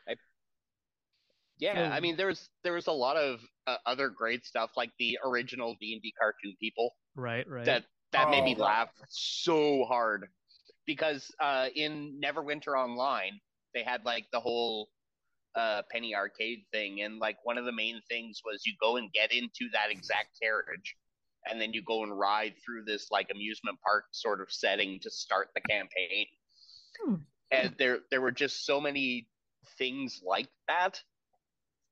Yeah, 1.57 1.89
So- 1.89 1.95
I 1.95 1.99
mean, 1.99 2.17
there's 2.17 2.49
there 2.63 2.73
was 2.73 2.87
a 2.87 2.91
lot 2.91 3.17
of 3.17 3.39
uh, 3.67 3.77
other 3.85 4.09
great 4.09 4.45
stuff 4.45 4.71
like 4.75 4.91
the 4.99 5.17
original 5.23 5.75
D 5.79 5.93
and 5.93 6.01
D 6.01 6.13
cartoon 6.19 6.55
people 6.59 6.95
right, 7.15 7.47
right. 7.49 7.65
that 7.65 7.85
that 8.11 8.29
made 8.29 8.43
me 8.43 8.55
Oh. 8.57 8.63
laugh 8.63 8.89
so 9.09 9.85
hard 9.85 10.27
because 10.85 11.31
uh, 11.39 11.67
in 11.75 12.19
Neverwinter 12.23 12.77
Online 12.77 13.39
they 13.73 13.83
had 13.83 14.05
like 14.05 14.25
the 14.31 14.39
whole 14.39 14.89
uh, 15.55 15.81
penny 15.91 16.13
arcade 16.13 16.59
thing, 16.71 17.01
and 17.01 17.17
like 17.19 17.37
one 17.43 17.57
of 17.57 17.65
the 17.65 17.71
main 17.71 18.01
things 18.09 18.41
was 18.45 18.65
you 18.65 18.73
go 18.81 18.97
and 18.97 19.11
get 19.13 19.31
into 19.31 19.69
that 19.71 19.89
exact 19.89 20.37
carriage, 20.41 20.95
and 21.49 21.59
then 21.61 21.71
you 21.73 21.81
go 21.81 22.03
and 22.03 22.17
ride 22.17 22.53
through 22.63 22.83
this 22.83 23.09
like 23.11 23.29
amusement 23.31 23.77
park 23.81 24.05
sort 24.11 24.41
of 24.41 24.51
setting 24.51 24.99
to 25.01 25.09
start 25.09 25.49
the 25.55 25.61
campaign. 25.61 26.25
Hmm. 27.01 27.15
And 27.51 27.73
there 27.77 27.99
there 28.11 28.19
were 28.21 28.31
just 28.31 28.65
so 28.65 28.81
many 28.81 29.27
things 29.77 30.21
like 30.25 30.47
that 30.67 31.01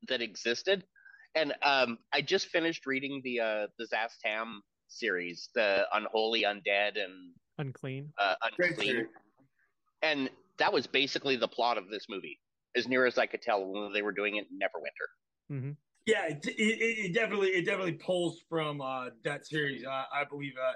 that 0.07 0.21
existed. 0.21 0.83
And 1.35 1.53
um, 1.63 1.97
I 2.13 2.21
just 2.21 2.47
finished 2.47 2.85
reading 2.85 3.21
the 3.23 3.39
uh, 3.39 3.67
the 3.77 3.85
Szass 3.85 4.11
Tam 4.23 4.61
series, 4.87 5.49
the 5.55 5.85
Unholy 5.93 6.43
Undead 6.43 7.03
and 7.03 7.33
Unclean. 7.57 8.13
uh, 8.19 8.35
Unclean, 8.59 9.07
and 10.01 10.29
that 10.59 10.71
was 10.71 10.85
basically 10.85 11.35
the 11.35 11.47
plot 11.47 11.77
of 11.77 11.89
this 11.89 12.05
movie, 12.09 12.39
as 12.75 12.87
near 12.87 13.05
as 13.05 13.17
I 13.17 13.25
could 13.25 13.41
tell 13.41 13.65
when 13.65 13.93
they 13.93 14.03
were 14.03 14.11
doing 14.11 14.35
it 14.35 14.45
in 14.51 14.59
Neverwinter. 14.59 15.59
hmm 15.59 15.71
Yeah, 16.05 16.27
it, 16.27 16.45
it, 16.45 16.51
it 16.57 17.13
definitely 17.13 17.49
it 17.49 17.65
definitely 17.65 17.93
pulls 17.93 18.41
from 18.47 18.81
uh, 18.81 19.09
that 19.23 19.47
series. 19.47 19.83
I, 19.85 20.05
I 20.13 20.23
believe 20.29 20.53
that. 20.55 20.75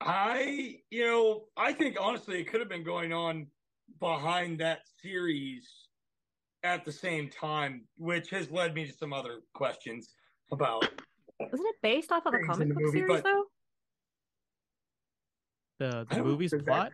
I 0.00 0.76
you 0.90 1.04
know 1.04 1.44
I 1.56 1.72
think 1.72 1.96
honestly 2.00 2.40
it 2.40 2.48
could 2.48 2.60
have 2.60 2.68
been 2.68 2.84
going 2.84 3.12
on 3.12 3.48
behind 3.98 4.60
that 4.60 4.80
series 5.02 5.87
at 6.74 6.84
the 6.84 6.92
same 6.92 7.28
time, 7.30 7.82
which 7.96 8.30
has 8.30 8.50
led 8.50 8.74
me 8.74 8.86
to 8.86 8.92
some 8.92 9.12
other 9.12 9.40
questions 9.54 10.14
about. 10.52 10.88
Wasn't 11.40 11.68
it 11.68 11.76
based 11.82 12.10
off 12.12 12.26
of 12.26 12.34
a 12.34 12.38
comic 12.40 12.68
book 12.68 12.78
movie, 12.80 12.98
series, 12.98 13.22
but- 13.22 13.24
though? 13.24 13.44
The 15.78 16.06
I 16.10 16.16
the 16.16 16.24
movie's 16.24 16.52
plot. 16.66 16.92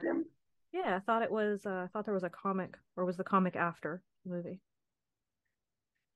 Yeah, 0.72 0.96
I 0.96 1.00
thought 1.00 1.22
it 1.22 1.30
was. 1.30 1.64
Uh, 1.64 1.84
I 1.84 1.86
thought 1.92 2.04
there 2.04 2.12
was 2.12 2.24
a 2.24 2.28
comic, 2.30 2.76
or 2.96 3.04
was 3.06 3.16
the 3.16 3.24
comic 3.24 3.56
after 3.56 4.02
the 4.26 4.30
movie? 4.34 4.60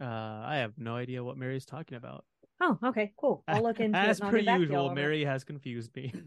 Uh, 0.00 0.04
I 0.04 0.56
have 0.58 0.74
no 0.76 0.94
idea 0.96 1.24
what 1.24 1.38
Mary's 1.38 1.64
talking 1.64 1.96
about. 1.96 2.24
Oh, 2.60 2.78
okay, 2.84 3.12
cool. 3.16 3.42
I'll 3.48 3.62
look 3.62 3.80
into 3.80 3.98
As 3.98 4.18
it. 4.18 4.22
and 4.22 4.26
I'll 4.26 4.30
per 4.30 4.36
get 4.38 4.46
back 4.46 4.58
to 4.58 4.64
y'all 4.66 4.82
usual. 4.82 4.94
Mary 4.94 5.24
has 5.24 5.44
confused 5.44 5.94
me. 5.96 6.12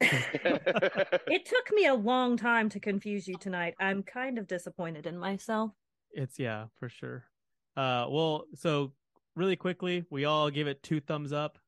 It 0.00 1.44
took 1.46 1.70
me 1.72 1.86
a 1.86 1.94
long 1.94 2.36
time 2.36 2.68
to 2.70 2.80
confuse 2.80 3.26
you 3.26 3.36
tonight. 3.38 3.74
I'm 3.80 4.02
kind 4.02 4.38
of 4.38 4.46
disappointed 4.46 5.06
in 5.06 5.16
myself. 5.18 5.72
It's 6.12 6.38
yeah, 6.38 6.66
for 6.78 6.88
sure. 6.88 7.24
Uh, 7.76 8.06
well, 8.08 8.44
so 8.54 8.92
really 9.36 9.56
quickly, 9.56 10.04
we 10.10 10.24
all 10.24 10.50
give 10.50 10.66
it 10.66 10.82
two 10.82 11.00
thumbs 11.00 11.32
up. 11.32 11.58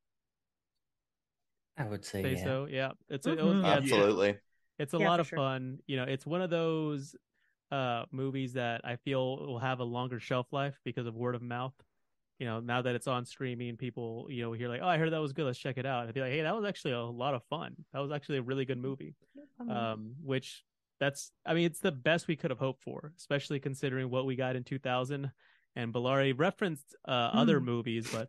I 1.77 1.85
would 1.85 2.05
say, 2.05 2.23
Say 2.25 2.37
yeah. 2.37 2.45
so. 2.45 2.67
Yeah, 2.71 2.93
it's 3.09 3.27
a, 3.27 3.33
it 3.33 3.43
was, 3.43 3.59
yeah, 3.63 3.77
Absolutely. 3.77 4.39
It's 4.79 4.95
a 4.95 4.99
Yeah, 4.99 5.05
lot 5.05 5.21
of 5.21 5.29
sure. 5.29 5.39
fun. 5.39 5.79
You 5.87 5.97
know, 5.99 6.05
it's 6.05 6.27
one 6.27 6.43
of 6.43 6.51
those 6.51 7.17
uh 7.73 8.05
movies 8.13 8.55
that 8.55 8.83
I 8.85 8.97
feel 8.97 9.39
will 9.39 9.59
have 9.61 9.81
a 9.81 9.85
longer 9.85 10.21
shelf 10.21 10.49
life 10.53 10.79
because 10.85 11.07
of 11.07 11.15
word 11.17 11.35
of 11.37 11.43
mouth. 11.43 11.75
You 12.39 12.47
know, 12.47 12.61
now 12.61 12.83
that 12.83 12.95
it's 12.97 13.07
on 13.09 13.25
streaming, 13.27 13.77
people, 13.77 14.27
you 14.31 14.43
know, 14.43 14.53
hear 14.53 14.69
like, 14.69 14.83
"Oh, 14.83 14.89
I 14.89 14.99
heard 14.99 15.13
that 15.13 15.21
was 15.21 15.33
good. 15.35 15.47
Let's 15.47 15.59
check 15.59 15.79
it 15.79 15.87
out." 15.87 16.01
And 16.03 16.09
I'd 16.11 16.15
be 16.15 16.21
like, 16.23 16.33
"Hey, 16.33 16.43
that 16.43 16.57
was 16.57 16.65
actually 16.67 16.95
a 16.95 17.03
lot 17.03 17.35
of 17.35 17.45
fun. 17.51 17.77
That 17.93 18.01
was 18.01 18.13
actually 18.13 18.39
a 18.39 18.43
really 18.43 18.65
good 18.67 18.79
movie." 18.79 19.15
Um, 19.69 20.17
which 20.25 20.65
that's, 21.01 21.33
I 21.47 21.55
mean, 21.55 21.65
it's 21.65 21.81
the 21.81 21.91
best 21.93 22.29
we 22.29 22.37
could 22.37 22.51
have 22.51 22.59
hoped 22.59 22.83
for, 22.83 23.13
especially 23.17 23.59
considering 23.59 24.11
what 24.11 24.27
we 24.27 24.37
got 24.37 24.55
in 24.55 24.63
2000. 24.65 25.31
And 25.77 25.93
Bellari 25.95 26.33
referenced 26.39 26.95
uh, 27.09 27.11
other 27.11 27.61
Mm. 27.61 27.65
movies, 27.65 28.09
but 28.13 28.29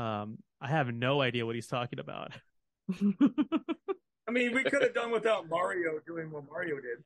um, 0.00 0.38
I 0.60 0.68
have 0.68 0.92
no 0.92 1.20
idea 1.20 1.46
what 1.46 1.54
he's 1.54 1.66
talking 1.68 1.98
about. 1.98 2.32
I 4.28 4.30
mean, 4.30 4.54
we 4.54 4.64
could 4.64 4.82
have 4.82 4.94
done 4.94 5.10
without 5.10 5.48
Mario 5.48 6.00
doing 6.06 6.30
what 6.30 6.44
Mario 6.46 6.76
did. 6.76 7.04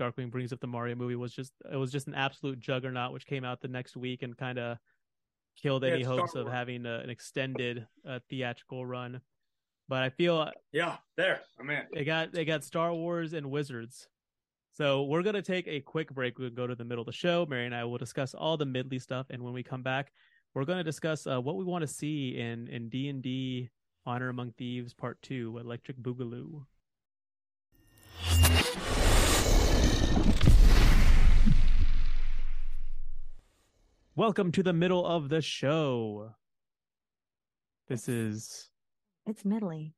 Darkwing 0.00 0.30
brings 0.30 0.52
up 0.52 0.60
the 0.60 0.66
Mario 0.66 0.94
movie 0.96 1.14
was 1.16 1.32
just 1.32 1.52
it 1.70 1.76
was 1.76 1.92
just 1.92 2.06
an 2.08 2.14
absolute 2.14 2.58
juggernaut, 2.58 3.12
which 3.12 3.26
came 3.26 3.44
out 3.44 3.60
the 3.60 3.68
next 3.68 3.96
week 3.96 4.22
and 4.22 4.36
kind 4.36 4.58
of 4.58 4.78
killed 5.60 5.84
any 5.84 6.02
Star 6.02 6.16
hopes 6.16 6.34
of 6.34 6.48
having 6.48 6.86
a, 6.86 6.98
an 7.00 7.10
extended 7.10 7.86
uh, 8.08 8.18
theatrical 8.30 8.84
run. 8.86 9.20
But 9.88 10.02
I 10.02 10.10
feel 10.10 10.50
Yeah, 10.72 10.96
there, 11.16 11.40
I'm 11.60 11.68
in. 11.70 11.82
they 11.92 12.04
got 12.04 12.32
they 12.32 12.44
got 12.44 12.64
Star 12.64 12.92
Wars 12.92 13.32
and 13.32 13.50
Wizards. 13.50 14.08
So 14.74 15.02
we're 15.02 15.22
gonna 15.22 15.42
take 15.42 15.68
a 15.68 15.80
quick 15.80 16.10
break. 16.14 16.38
We'll 16.38 16.48
go 16.48 16.66
to 16.66 16.74
the 16.74 16.84
middle 16.84 17.02
of 17.02 17.06
the 17.06 17.12
show. 17.12 17.44
Mary 17.44 17.66
and 17.66 17.74
I 17.74 17.84
will 17.84 17.98
discuss 17.98 18.32
all 18.32 18.56
the 18.56 18.64
midley 18.64 19.00
stuff, 19.00 19.26
and 19.28 19.42
when 19.42 19.52
we 19.52 19.62
come 19.62 19.82
back, 19.82 20.12
we're 20.54 20.64
gonna 20.64 20.82
discuss 20.82 21.26
uh, 21.26 21.38
what 21.38 21.56
we 21.56 21.64
want 21.64 21.82
to 21.82 21.86
see 21.86 22.38
in 22.38 22.68
in 22.68 22.88
D 22.88 23.10
and 23.10 23.22
D 23.22 23.68
Honor 24.06 24.30
Among 24.30 24.52
Thieves 24.52 24.94
Part 24.94 25.20
Two, 25.20 25.58
Electric 25.58 25.98
Boogaloo. 25.98 26.64
Welcome 34.16 34.52
to 34.52 34.62
the 34.62 34.72
middle 34.72 35.04
of 35.04 35.28
the 35.28 35.42
show. 35.42 36.30
This 37.88 38.08
is 38.08 38.70
It's 39.26 39.42
Midley. 39.42 39.92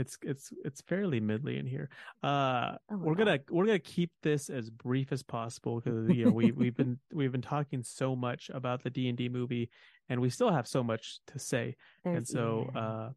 It's 0.00 0.18
it's 0.22 0.52
it's 0.64 0.80
fairly 0.80 1.20
midly 1.20 1.58
in 1.58 1.66
here. 1.66 1.88
Uh, 2.22 2.76
Oh, 2.90 2.96
we're 2.96 3.12
wow. 3.12 3.14
gonna 3.18 3.38
we're 3.50 3.66
gonna 3.66 3.78
keep 3.78 4.10
this 4.22 4.48
as 4.50 4.70
brief 4.70 5.12
as 5.12 5.22
possible 5.22 5.80
because 5.80 6.08
you 6.16 6.24
know 6.24 6.32
we 6.32 6.50
we've 6.52 6.76
been 6.76 6.98
we've 7.12 7.32
been 7.32 7.42
talking 7.42 7.82
so 7.82 8.16
much 8.16 8.50
about 8.52 8.82
the 8.82 8.90
D 8.90 9.08
and 9.08 9.16
D 9.18 9.28
movie, 9.28 9.70
and 10.08 10.20
we 10.20 10.30
still 10.30 10.50
have 10.50 10.66
so 10.66 10.82
much 10.82 11.20
to 11.28 11.38
say. 11.38 11.76
and 12.04 12.26
so, 12.26 12.70
yeah. 12.74 12.80
uh, 12.80 13.10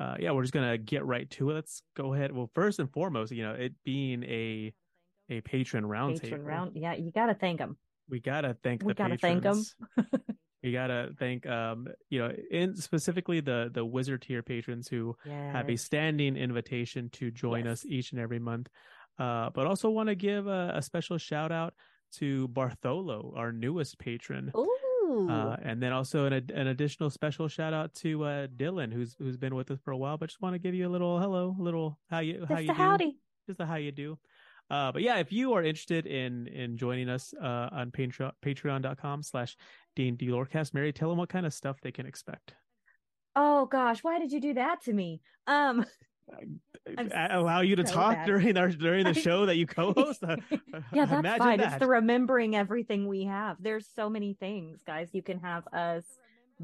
uh, 0.00 0.16
yeah, 0.18 0.30
we're 0.30 0.42
just 0.42 0.54
gonna 0.54 0.78
get 0.78 1.04
right 1.04 1.28
to 1.30 1.50
it. 1.50 1.54
Let's 1.54 1.82
go 1.94 2.14
ahead. 2.14 2.32
Well, 2.32 2.50
first 2.54 2.78
and 2.78 2.90
foremost, 2.92 3.32
you 3.32 3.42
know, 3.42 3.52
it 3.52 3.74
being 3.84 4.22
a 4.24 4.72
a 5.28 5.40
patron 5.42 5.84
roundtable, 5.84 6.22
Patron 6.22 6.44
round. 6.44 6.72
Yeah, 6.74 6.94
you 6.94 7.10
got 7.12 7.26
to 7.26 7.34
thank 7.34 7.58
them. 7.58 7.76
we 8.08 8.20
gotta 8.20 8.56
thank 8.62 8.82
We 8.82 8.88
the 8.92 8.94
gotta 8.94 9.16
thank 9.16 9.44
'em. 9.46 9.62
we 10.62 10.72
gotta 10.72 11.10
thank 11.18 11.46
um 11.46 11.88
you 12.08 12.18
know 12.18 12.32
in 12.50 12.76
specifically 12.76 13.40
the 13.40 13.70
the 13.72 13.84
wizard 13.84 14.22
tier 14.22 14.42
patrons 14.42 14.88
who 14.88 15.16
have 15.52 15.68
a 15.68 15.76
standing 15.76 16.36
invitation 16.36 17.08
to 17.10 17.30
join 17.30 17.66
us 17.66 17.84
each 17.84 18.12
and 18.12 18.20
every 18.20 18.38
month 18.38 18.68
uh 19.18 19.50
but 19.54 19.66
also 19.66 19.90
want 19.90 20.08
to 20.08 20.14
give 20.14 20.46
a, 20.46 20.72
a 20.74 20.82
special 20.82 21.18
shout 21.18 21.52
out 21.52 21.74
to 22.12 22.48
bartholo 22.48 23.32
our 23.36 23.52
newest 23.52 23.98
patron 23.98 24.52
Ooh. 24.56 25.28
uh, 25.30 25.56
and 25.62 25.82
then 25.82 25.92
also 25.92 26.26
an, 26.26 26.32
an 26.54 26.66
additional 26.68 27.10
special 27.10 27.48
shout 27.48 27.74
out 27.74 27.92
to 27.94 28.24
uh, 28.24 28.46
Dylan, 28.56 28.92
who's 28.92 29.14
who's 29.18 29.36
been 29.36 29.54
with 29.54 29.70
us 29.70 29.78
for 29.84 29.90
a 29.90 29.96
while. 29.96 30.16
But 30.16 30.30
just 30.30 30.40
want 30.40 30.54
to 30.54 30.58
give 30.58 30.74
you 30.74 30.88
a 30.88 30.92
little 30.92 31.18
hello, 31.20 31.54
a 31.58 31.62
little 31.62 31.98
how 32.08 32.20
you 32.20 32.46
how 32.48 32.54
Just 32.56 32.64
you 32.64 32.70
a 32.70 32.74
do, 32.74 32.82
howdy. 32.82 33.16
just 33.46 33.60
a 33.60 33.66
how 33.66 33.76
you 33.76 33.92
do. 33.92 34.18
Uh, 34.72 34.90
but 34.90 35.02
yeah, 35.02 35.18
if 35.18 35.30
you 35.30 35.52
are 35.52 35.62
interested 35.62 36.06
in 36.06 36.46
in 36.46 36.78
joining 36.78 37.10
us 37.10 37.34
uh, 37.42 37.68
on 37.70 37.90
Patreon 37.90 38.32
patreon.com 38.42 39.22
slash 39.22 39.54
D&D 39.94 40.28
Lorecast, 40.28 40.72
Mary, 40.72 40.94
tell 40.94 41.10
them 41.10 41.18
what 41.18 41.28
kind 41.28 41.44
of 41.44 41.52
stuff 41.52 41.76
they 41.82 41.92
can 41.92 42.06
expect. 42.06 42.54
Oh 43.36 43.66
gosh, 43.66 44.02
why 44.02 44.18
did 44.18 44.32
you 44.32 44.40
do 44.40 44.54
that 44.54 44.82
to 44.84 44.94
me? 44.94 45.20
Um, 45.46 45.84
allow 47.14 47.60
you 47.60 47.76
to 47.76 47.86
so 47.86 47.92
talk 47.92 48.14
bad. 48.14 48.26
during 48.26 48.56
our 48.56 48.70
during 48.70 49.04
the 49.04 49.12
show 49.28 49.44
that 49.44 49.56
you 49.56 49.66
co-host. 49.66 50.24
Uh, 50.24 50.36
yeah, 50.94 51.04
that's 51.04 51.12
imagine 51.12 51.38
fine. 51.38 51.58
that. 51.58 51.72
It's 51.72 51.80
the 51.80 51.86
remembering 51.86 52.56
everything 52.56 53.06
we 53.06 53.24
have. 53.24 53.58
There's 53.60 53.86
so 53.94 54.08
many 54.08 54.32
things, 54.32 54.80
guys. 54.86 55.10
You 55.12 55.22
can 55.22 55.38
have 55.40 55.66
us 55.74 56.04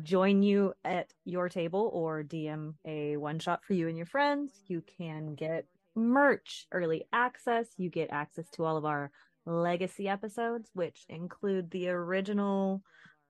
join 0.03 0.43
you 0.43 0.73
at 0.83 1.13
your 1.27 1.51
table 1.51 1.91
or 1.93 2.23
DM 2.23 2.73
a 2.87 3.19
one 3.19 3.39
shot 3.39 3.65
for 3.65 3.75
you 3.75 3.87
and 3.89 3.99
your 3.99 4.07
friends. 4.07 4.53
You 4.67 4.83
can 4.97 5.35
get 5.35 5.67
merch, 5.99 6.67
early 6.73 7.05
access. 7.13 7.67
You 7.77 7.91
get 7.91 8.11
access 8.11 8.49
to 8.53 8.65
all 8.65 8.77
of 8.77 8.85
our 8.85 9.11
legacy 9.47 10.09
episodes, 10.09 10.71
which 10.75 11.05
include 11.09 11.71
the 11.71 11.89
original 11.89 12.83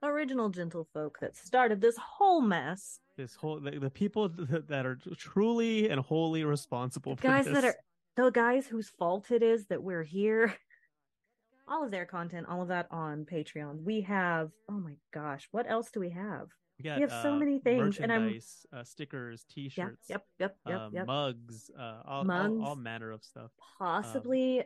original 0.02 0.50
gentlefolk 0.50 1.18
that 1.20 1.36
started 1.36 1.80
this 1.80 1.96
whole 1.96 2.40
mess. 2.40 3.00
this 3.16 3.34
whole 3.34 3.58
the, 3.58 3.72
the 3.72 3.90
people 3.90 4.28
th- 4.28 4.62
that 4.68 4.86
are 4.86 4.96
truly 5.16 5.90
and 5.90 6.00
wholly 6.00 6.44
responsible 6.44 7.16
for 7.16 7.22
guys 7.22 7.46
this. 7.46 7.54
that 7.54 7.64
are 7.64 7.74
the 8.16 8.30
guys 8.30 8.66
whose 8.66 8.88
fault 8.90 9.30
it 9.30 9.42
is 9.42 9.66
that 9.66 9.82
we're 9.82 10.04
here. 10.04 10.54
All 11.68 11.84
of 11.84 11.90
their 11.90 12.06
content, 12.06 12.46
all 12.48 12.62
of 12.62 12.68
that 12.68 12.86
on 12.90 13.26
Patreon. 13.30 13.82
We 13.84 14.00
have, 14.00 14.50
oh 14.70 14.80
my 14.80 14.94
gosh, 15.12 15.48
what 15.50 15.68
else 15.68 15.90
do 15.90 16.00
we 16.00 16.08
have? 16.08 16.48
We 16.78 16.84
got 16.84 16.96
we 16.96 17.02
have 17.02 17.22
so 17.22 17.32
uh, 17.32 17.36
many 17.36 17.58
things, 17.58 17.98
and 17.98 18.12
I'm 18.12 18.38
uh, 18.72 18.84
stickers, 18.84 19.44
T-shirts, 19.52 20.08
yep, 20.08 20.24
yep, 20.38 20.56
yep, 20.66 20.78
uh, 20.78 20.88
yep. 20.92 21.06
mugs, 21.06 21.70
uh, 21.76 21.82
all, 21.82 22.18
all, 22.18 22.24
Mugs. 22.24 22.60
all 22.62 22.76
manner 22.76 23.10
of 23.10 23.24
stuff. 23.24 23.50
possibly 23.78 24.62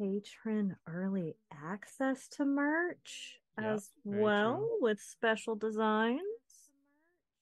patron 0.00 0.76
early 0.86 1.34
access 1.52 2.28
to 2.28 2.46
merch 2.46 3.40
Yeah, 3.60 3.74
as 3.74 3.90
well 4.04 4.56
true. 4.58 4.78
with 4.80 5.00
special 5.02 5.54
designs. 5.54 6.22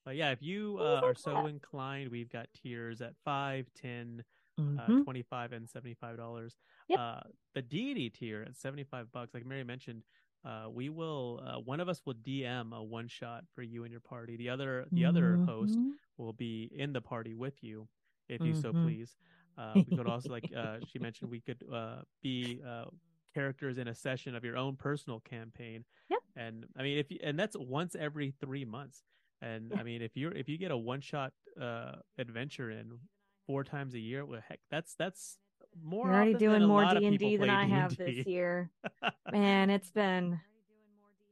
But 0.04 0.16
yeah, 0.16 0.32
if 0.32 0.42
you 0.42 0.78
uh, 0.80 1.00
are 1.04 1.14
so 1.14 1.34
that. 1.34 1.46
inclined, 1.46 2.10
we've 2.10 2.30
got 2.30 2.48
tiers 2.54 3.00
at 3.00 3.14
five, 3.24 3.66
ten, 3.80 4.24
Mhm. 4.58 4.80
uh, 5.00 5.04
twenty-five, 5.04 5.52
and 5.52 5.68
seventy-five 5.68 6.16
dollars. 6.16 6.56
Yep. 6.88 6.98
Uh, 6.98 7.20
the 7.54 7.62
deity 7.62 8.10
tier 8.10 8.42
at 8.42 8.56
seventy-five 8.56 9.12
bucks, 9.12 9.32
like 9.34 9.44
Mary 9.46 9.62
mentioned, 9.64 10.02
uh, 10.46 10.68
we 10.70 10.90
will 10.90 11.42
uh, 11.46 11.60
one 11.60 11.80
of 11.80 11.88
us 11.88 12.02
will 12.06 12.14
DM 12.14 12.72
a 12.72 12.82
one 12.82 13.08
shot 13.08 13.44
for 13.54 13.62
you 13.62 13.84
and 13.84 13.92
your 13.92 14.00
party. 14.00 14.36
The 14.36 14.50
other 14.50 14.86
the 14.94 15.04
other 15.04 15.38
host 15.38 15.78
Mhm. 15.78 15.92
will 16.18 16.32
be 16.32 16.70
in 16.74 16.92
the 16.92 17.02
party 17.02 17.34
with 17.34 17.62
you, 17.62 17.88
if 18.28 18.44
you 18.44 18.54
so 18.54 18.72
Mhm. 18.72 18.74
please. 18.74 19.16
Uh, 19.58 19.80
we 19.86 19.92
could 19.92 20.06
also 20.06 20.32
like 20.32 20.46
uh, 20.56 20.78
she 20.84 20.98
mentioned 20.98 21.30
we 21.30 21.40
could 21.40 21.64
uh, 21.72 22.02
be 22.22 22.62
uh, 22.66 22.86
characters 23.34 23.78
in 23.78 23.88
a 23.88 23.94
session 23.94 24.34
of 24.36 24.44
your 24.44 24.56
own 24.56 24.76
personal 24.76 25.20
campaign. 25.20 25.84
Yep. 26.10 26.20
And 26.36 26.66
I 26.76 26.82
mean 26.82 26.98
if 26.98 27.10
you, 27.10 27.18
and 27.22 27.38
that's 27.38 27.56
once 27.58 27.96
every 27.96 28.32
three 28.40 28.64
months. 28.64 29.04
And 29.42 29.72
I 29.76 29.82
mean 29.82 30.02
if 30.02 30.16
you're 30.16 30.32
if 30.32 30.48
you 30.48 30.58
get 30.58 30.70
a 30.72 30.76
one 30.76 31.00
shot 31.00 31.32
uh, 31.60 31.96
adventure 32.18 32.70
in 32.70 32.98
four 33.46 33.64
times 33.64 33.94
a 33.94 33.98
year, 34.00 34.24
well 34.24 34.40
heck 34.46 34.60
that's 34.70 34.94
that's 34.94 35.38
more. 35.84 36.06
We're 36.06 36.14
already 36.14 36.34
doing 36.34 36.64
more 36.64 36.84
D 36.94 37.04
and 37.06 37.18
D 37.18 37.36
than 37.36 37.50
I 37.50 37.64
have 37.66 37.96
D&D. 37.96 38.16
this 38.16 38.26
year. 38.26 38.70
Man, 39.32 39.70
it's 39.70 39.90
been 39.90 40.40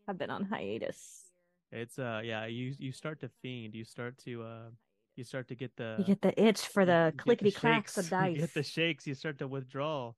I've 0.09 0.19
been 0.19 0.31
on 0.31 0.45
hiatus. 0.45 1.23
It's 1.73 1.99
uh 1.99 2.21
yeah 2.25 2.47
you 2.47 2.75
you 2.79 2.93
start 2.93 3.21
to 3.21 3.29
fiend 3.43 3.75
you 3.75 3.85
start 3.85 4.17
to 4.19 4.43
uh 4.43 4.69
you 5.17 5.25
start 5.25 5.49
to 5.49 5.55
get 5.55 5.75
the 5.77 5.97
You 5.99 6.05
get 6.05 6.23
the 6.23 6.41
itch 6.43 6.67
for 6.69 6.85
the 6.85 7.13
clickety 7.17 7.51
clacks 7.53 7.97
of 7.99 8.09
dice. 8.09 8.33
You 8.35 8.41
get 8.41 8.55
the 8.55 8.63
shakes. 8.63 9.07
You 9.07 9.15
start 9.15 9.39
to 9.39 9.47
withdraw. 9.49 10.13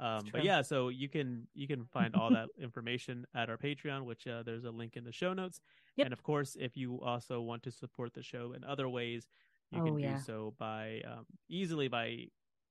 Um, 0.00 0.20
but 0.32 0.44
yeah, 0.44 0.62
so 0.62 0.90
you 0.90 1.08
can 1.08 1.46
you 1.54 1.66
can 1.66 1.84
find 1.86 2.14
all 2.14 2.30
that 2.30 2.48
information 2.62 3.26
at 3.34 3.50
our 3.50 3.56
Patreon, 3.56 4.04
which 4.04 4.26
uh, 4.28 4.42
there's 4.44 4.64
a 4.64 4.70
link 4.70 4.96
in 4.96 5.04
the 5.04 5.12
show 5.12 5.34
notes. 5.34 5.60
Yep. 5.96 6.04
And 6.06 6.12
of 6.12 6.22
course, 6.22 6.56
if 6.58 6.76
you 6.76 7.00
also 7.02 7.40
want 7.40 7.62
to 7.64 7.72
support 7.72 8.14
the 8.14 8.22
show 8.22 8.52
in 8.52 8.62
other 8.64 8.88
ways, 8.88 9.26
you 9.72 9.80
Oh, 9.82 9.84
can 9.84 9.98
yeah. 9.98 10.14
do 10.16 10.22
so 10.22 10.54
by 10.58 11.02
um, 11.04 11.26
easily 11.48 11.88
by 11.88 12.28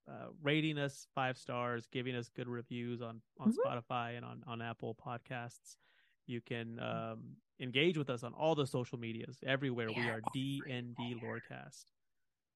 uh, 0.08 0.28
rating 0.42 0.78
us 0.78 1.06
five 1.14 1.36
stars, 1.36 1.86
giving 1.92 2.14
us 2.16 2.28
good 2.28 2.48
reviews 2.48 3.02
on 3.02 3.20
on 3.38 3.52
Mhm. 3.52 3.56
Spotify 3.64 4.16
and 4.16 4.24
on 4.24 4.42
on 4.46 4.62
Apple 4.62 4.94
Podcasts. 4.94 5.76
You 6.26 6.40
can 6.40 6.78
um, 6.80 7.36
engage 7.60 7.96
with 7.98 8.10
us 8.10 8.22
on 8.22 8.32
all 8.34 8.54
the 8.54 8.66
social 8.66 8.98
medias 8.98 9.38
everywhere. 9.46 9.88
We 9.88 10.08
are 10.08 10.20
DND 10.34 11.14
Lorecast. 11.22 11.92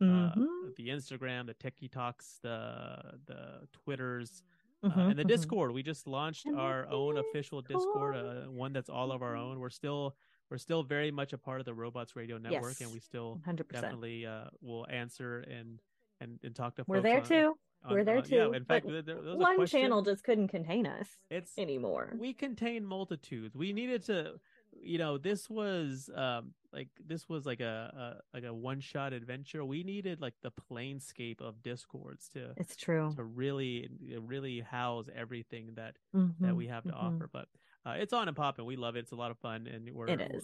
Mhm. 0.00 0.32
uh, 0.32 0.70
the 0.76 0.88
Instagram, 0.88 1.46
the 1.46 1.54
TikToks, 1.54 2.40
the 2.40 3.20
the 3.26 3.68
Twitters, 3.72 4.42
uh, 4.82 4.88
Mhm, 4.88 5.10
and 5.10 5.18
the 5.18 5.24
mhm. 5.24 5.28
Discord. 5.28 5.70
We 5.72 5.82
just 5.82 6.06
launched 6.08 6.46
our 6.48 6.88
own 6.88 7.16
official 7.18 7.62
Discord, 7.62 8.16
uh, 8.16 8.50
one 8.50 8.72
that's 8.72 8.88
all 8.90 9.12
of 9.12 9.22
our 9.22 9.36
own. 9.36 9.60
We're 9.60 9.70
still 9.70 10.16
we're 10.50 10.58
still 10.58 10.82
very 10.82 11.10
much 11.10 11.32
a 11.32 11.38
part 11.38 11.60
of 11.60 11.66
the 11.66 11.72
Robots 11.72 12.14
Radio 12.14 12.36
Network, 12.36 12.78
and 12.80 12.92
we 12.92 12.98
still 13.00 13.36
100%. 13.46 13.68
definitely 13.72 14.26
uh, 14.26 14.50
will 14.60 14.86
answer 14.90 15.38
and 15.40 15.80
and 16.22 16.38
and 16.42 16.54
talk 16.54 16.76
to. 16.76 16.84
We're 16.86 17.00
there 17.00 17.20
on- 17.20 17.24
too. 17.26 17.56
on- 17.84 17.92
We're 17.92 18.04
there 18.04 18.18
on- 18.18 18.24
too. 18.24 18.36
Yeah, 18.36 18.56
in 18.56 18.64
fact, 18.64 18.86
there, 18.86 19.02
there 19.02 19.16
one 19.36 19.66
channel 19.66 20.02
just 20.02 20.22
couldn't 20.24 20.48
contain 20.48 20.86
us 20.86 21.08
It's 21.30 21.58
anymore. 21.58 22.14
we 22.18 22.32
contain 22.32 22.84
multitudes. 22.86 23.56
We 23.56 23.72
needed 23.72 24.04
to, 24.04 24.38
you 24.72 24.98
know, 24.98 25.18
this 25.18 25.50
was 25.50 26.08
um 26.14 26.54
like 26.72 26.88
this 27.04 27.28
was 27.28 27.44
like 27.44 27.60
a, 27.60 28.20
a 28.32 28.36
like 28.36 28.44
a 28.44 28.54
one 28.54 28.80
shot 28.80 29.12
adventure. 29.12 29.64
We 29.64 29.82
needed 29.82 30.20
like 30.20 30.34
the 30.42 30.52
planescape 30.52 31.40
of 31.40 31.60
discords 31.62 32.28
to 32.30 32.52
It's 32.56 32.76
true. 32.76 33.12
to 33.16 33.24
really 33.24 33.88
really 34.20 34.60
house 34.60 35.08
everything 35.14 35.74
that 35.74 35.96
that 36.12 36.52
Mhm, 36.52 36.56
we 36.56 36.66
have 36.68 36.84
to 36.84 36.92
mhm. 36.92 37.02
offer. 37.02 37.28
But 37.32 37.48
uh, 37.84 37.96
it's 37.98 38.12
on 38.12 38.28
and 38.28 38.36
popping. 38.36 38.64
We 38.64 38.76
love 38.76 38.94
it. 38.96 39.00
It's 39.00 39.12
a 39.12 39.16
lot 39.16 39.30
of 39.32 39.38
fun, 39.38 39.66
and 39.66 39.90
we're 39.92 40.06
It. 40.08 40.42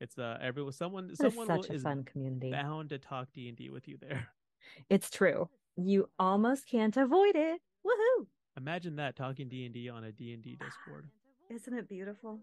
It's 0.00 0.18
uh 0.18 0.36
everyone 0.42 0.72
someone 0.72 1.14
someone 1.14 1.46
will, 1.46 1.62
such 1.62 1.70
a 1.70 1.74
is 1.74 1.82
fun 1.84 2.02
community. 2.02 2.50
bound 2.50 2.88
to 2.90 2.98
talk 2.98 3.32
D 3.32 3.46
and 3.48 3.56
D 3.56 3.70
with 3.70 3.86
you 3.86 3.96
there. 3.98 4.26
It's 4.88 5.10
true. 5.10 5.48
You 5.76 6.08
almost 6.18 6.66
can't 6.66 6.96
avoid 6.96 7.34
it. 7.34 7.60
Woohoo! 7.86 8.26
Imagine 8.56 8.96
that 8.96 9.16
talking 9.16 9.48
D 9.48 9.64
and 9.64 9.74
D 9.74 9.88
on 9.88 10.04
a 10.04 10.12
D 10.12 10.32
and 10.34 10.42
D 10.42 10.56
Discord. 10.56 11.08
Isn't 11.50 11.74
it 11.74 11.88
beautiful? 11.88 12.40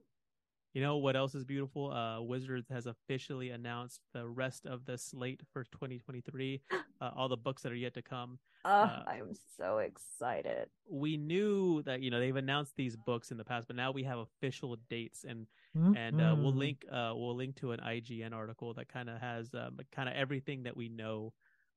You 0.73 0.81
know 0.81 0.97
what 0.97 1.15
else 1.15 1.33
is 1.33 1.45
beautiful? 1.45 1.91
Uh, 1.91 2.21
Wizards 2.21 2.69
has 2.69 2.85
officially 2.85 3.49
announced 3.49 4.01
the 4.13 4.27
rest 4.27 4.67
of 4.67 4.85
the 4.85 4.97
slate 4.97 5.41
for 5.51 5.63
2023. 5.65 6.61
Uh, 7.01 7.11
all 7.15 7.29
the 7.29 7.37
books 7.37 7.61
that 7.61 7.71
are 7.71 7.75
yet 7.75 7.93
to 7.93 8.01
come. 8.01 8.37
Oh, 8.65 8.69
Uh, 8.69 9.03
I'm 9.07 9.33
so 9.57 9.77
excited. 9.77 10.69
we 10.85 11.15
knew 11.15 11.81
that 11.83 12.01
you 12.01 12.11
know 12.11 12.19
they've 12.19 12.35
announced 12.35 12.73
these 12.75 12.97
books 12.97 13.31
in 13.31 13.37
the 13.37 13.45
past, 13.45 13.67
but 13.67 13.77
now 13.77 13.91
we 13.93 14.03
have 14.03 14.19
official 14.19 14.75
dates, 14.89 15.23
and 15.23 15.47
and 15.95 16.19
uh, 16.19 16.35
we'll 16.37 16.51
Mhm. 16.51 16.57
link 16.57 16.85
uh, 16.91 17.13
we'll 17.15 17.35
link 17.35 17.55
to 17.61 17.71
an 17.71 17.79
IGN 17.79 18.33
article 18.33 18.73
that 18.73 18.89
kind 18.89 19.09
of 19.09 19.17
has 19.21 19.53
um, 19.53 19.79
kind 19.93 20.09
of 20.09 20.15
everything 20.15 20.63
that 20.63 20.75
we 20.75 20.89
know 20.89 21.33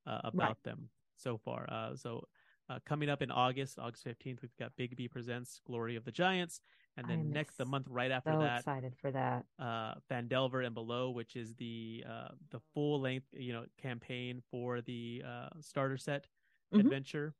uh, 0.07 0.21
about 0.25 0.63
them 0.63 0.89
so 1.17 1.37
far. 1.39 1.67
Uh, 1.71 1.95
so. 1.97 2.27
Uh, 2.71 2.79
coming 2.87 3.11
up 3.11 3.21
in 3.21 3.31
August, 3.31 3.79
August 3.79 4.07
15th, 4.07 4.41
we've 4.41 4.57
got 4.57 4.73
Bigby 4.79 5.11
Presents 5.11 5.61
Glory 5.67 5.95
of 5.97 6.05
the 6.05 6.13
Giants. 6.13 6.63
And 6.97 7.07
then 7.07 7.31
next, 7.31 7.57
the 7.59 7.67
month 7.67 7.87
right 7.91 8.11
after 8.11 8.33
so 8.33 8.39
that, 8.39 8.61
excited 8.61 8.95
for 8.99 9.11
that. 9.11 9.45
uh 9.59 9.95
Phandelver 10.11 10.65
and 10.65 10.73
Below, 10.73 11.11
which 11.11 11.35
is 11.37 11.55
the 11.57 12.05
uh 12.09 12.29
the 12.51 12.61
full 12.73 13.01
length 13.01 13.27
you 13.33 13.53
know 13.53 13.65
campaign 13.83 14.41
for 14.51 14.81
the 14.81 15.23
uh 15.27 15.49
starter 15.61 15.99
set 15.99 16.29
Mhm. 16.73 16.81
adventure. 16.81 17.35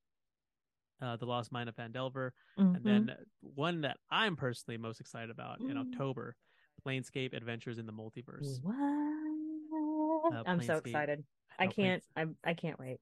Uh 1.01 1.17
the 1.17 1.25
Lost 1.25 1.51
Mine 1.53 1.69
of 1.69 1.77
Phandelver. 1.77 2.33
Mhm. 2.59 2.77
And 2.77 2.85
then 2.85 3.17
one 3.41 3.81
that 3.83 3.99
I'm 4.11 4.37
personally 4.37 4.77
most 4.77 5.01
excited 5.01 5.31
about 5.31 5.61
in 5.61 5.77
Mm. 5.77 5.87
October, 5.93 6.37
Planescape 6.85 7.33
Adventures 7.33 7.79
in 7.79 7.87
the 7.87 7.93
Multiverse. 7.93 8.61
What? 8.61 10.35
Uh, 10.35 10.43
I'm 10.47 10.61
so 10.61 10.77
excited. 10.79 11.25
I 11.63 11.67
can't. 11.69 12.03
I 12.17 12.27
I 12.45 12.55
can't 12.55 12.79
wait. 12.79 12.99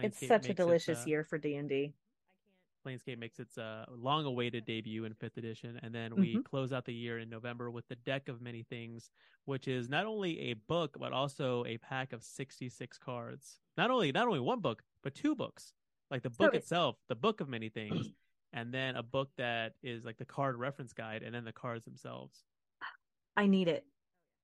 It's 0.00 0.18
such 0.18 0.28
a 0.30 0.34
makes 0.34 0.46
its, 0.48 0.56
delicious 0.56 0.98
uh, 1.00 1.04
year 1.06 1.24
for 1.24 1.38
D 1.38 1.54
and 1.56 1.68
D. 1.68 1.92
Planescape 2.84 3.18
makes 3.18 3.38
its 3.38 3.58
uh, 3.58 3.84
long-awaited 3.88 4.64
debut 4.64 5.04
in 5.04 5.14
fifth 5.14 5.36
edition, 5.36 5.78
and 5.84 5.94
then 5.94 6.16
we 6.16 6.34
Mhm. 6.36 6.44
close 6.44 6.72
out 6.72 6.84
the 6.84 6.92
year 6.92 7.20
in 7.20 7.30
November 7.30 7.70
with 7.70 7.86
the 7.86 7.94
Deck 7.94 8.28
of 8.28 8.40
Many 8.42 8.64
Things, 8.64 9.12
which 9.44 9.68
is 9.68 9.88
not 9.88 10.04
only 10.04 10.50
a 10.50 10.54
book 10.54 10.96
but 10.98 11.12
also 11.12 11.64
a 11.66 11.78
pack 11.78 12.12
of 12.12 12.24
sixty-six 12.24 12.98
cards. 12.98 13.60
Not 13.76 13.90
only 13.92 14.10
not 14.10 14.26
only 14.26 14.40
one 14.40 14.58
book, 14.60 14.82
but 15.02 15.14
two 15.14 15.36
books. 15.36 15.74
Like 16.10 16.22
the 16.22 16.30
book 16.30 16.54
it- 16.54 16.58
itself, 16.58 16.96
the 17.08 17.14
Book 17.14 17.40
of 17.40 17.48
Many 17.48 17.68
Things, 17.68 18.10
and 18.52 18.74
then 18.74 18.96
a 18.96 19.02
book 19.02 19.30
that 19.36 19.74
is 19.82 20.04
like 20.04 20.18
the 20.18 20.24
card 20.26 20.56
reference 20.56 20.92
guide, 20.92 21.22
and 21.22 21.32
then 21.32 21.44
the 21.44 21.52
cards 21.52 21.84
themselves. 21.84 22.44
I 23.36 23.46
need 23.46 23.68
it. 23.68 23.86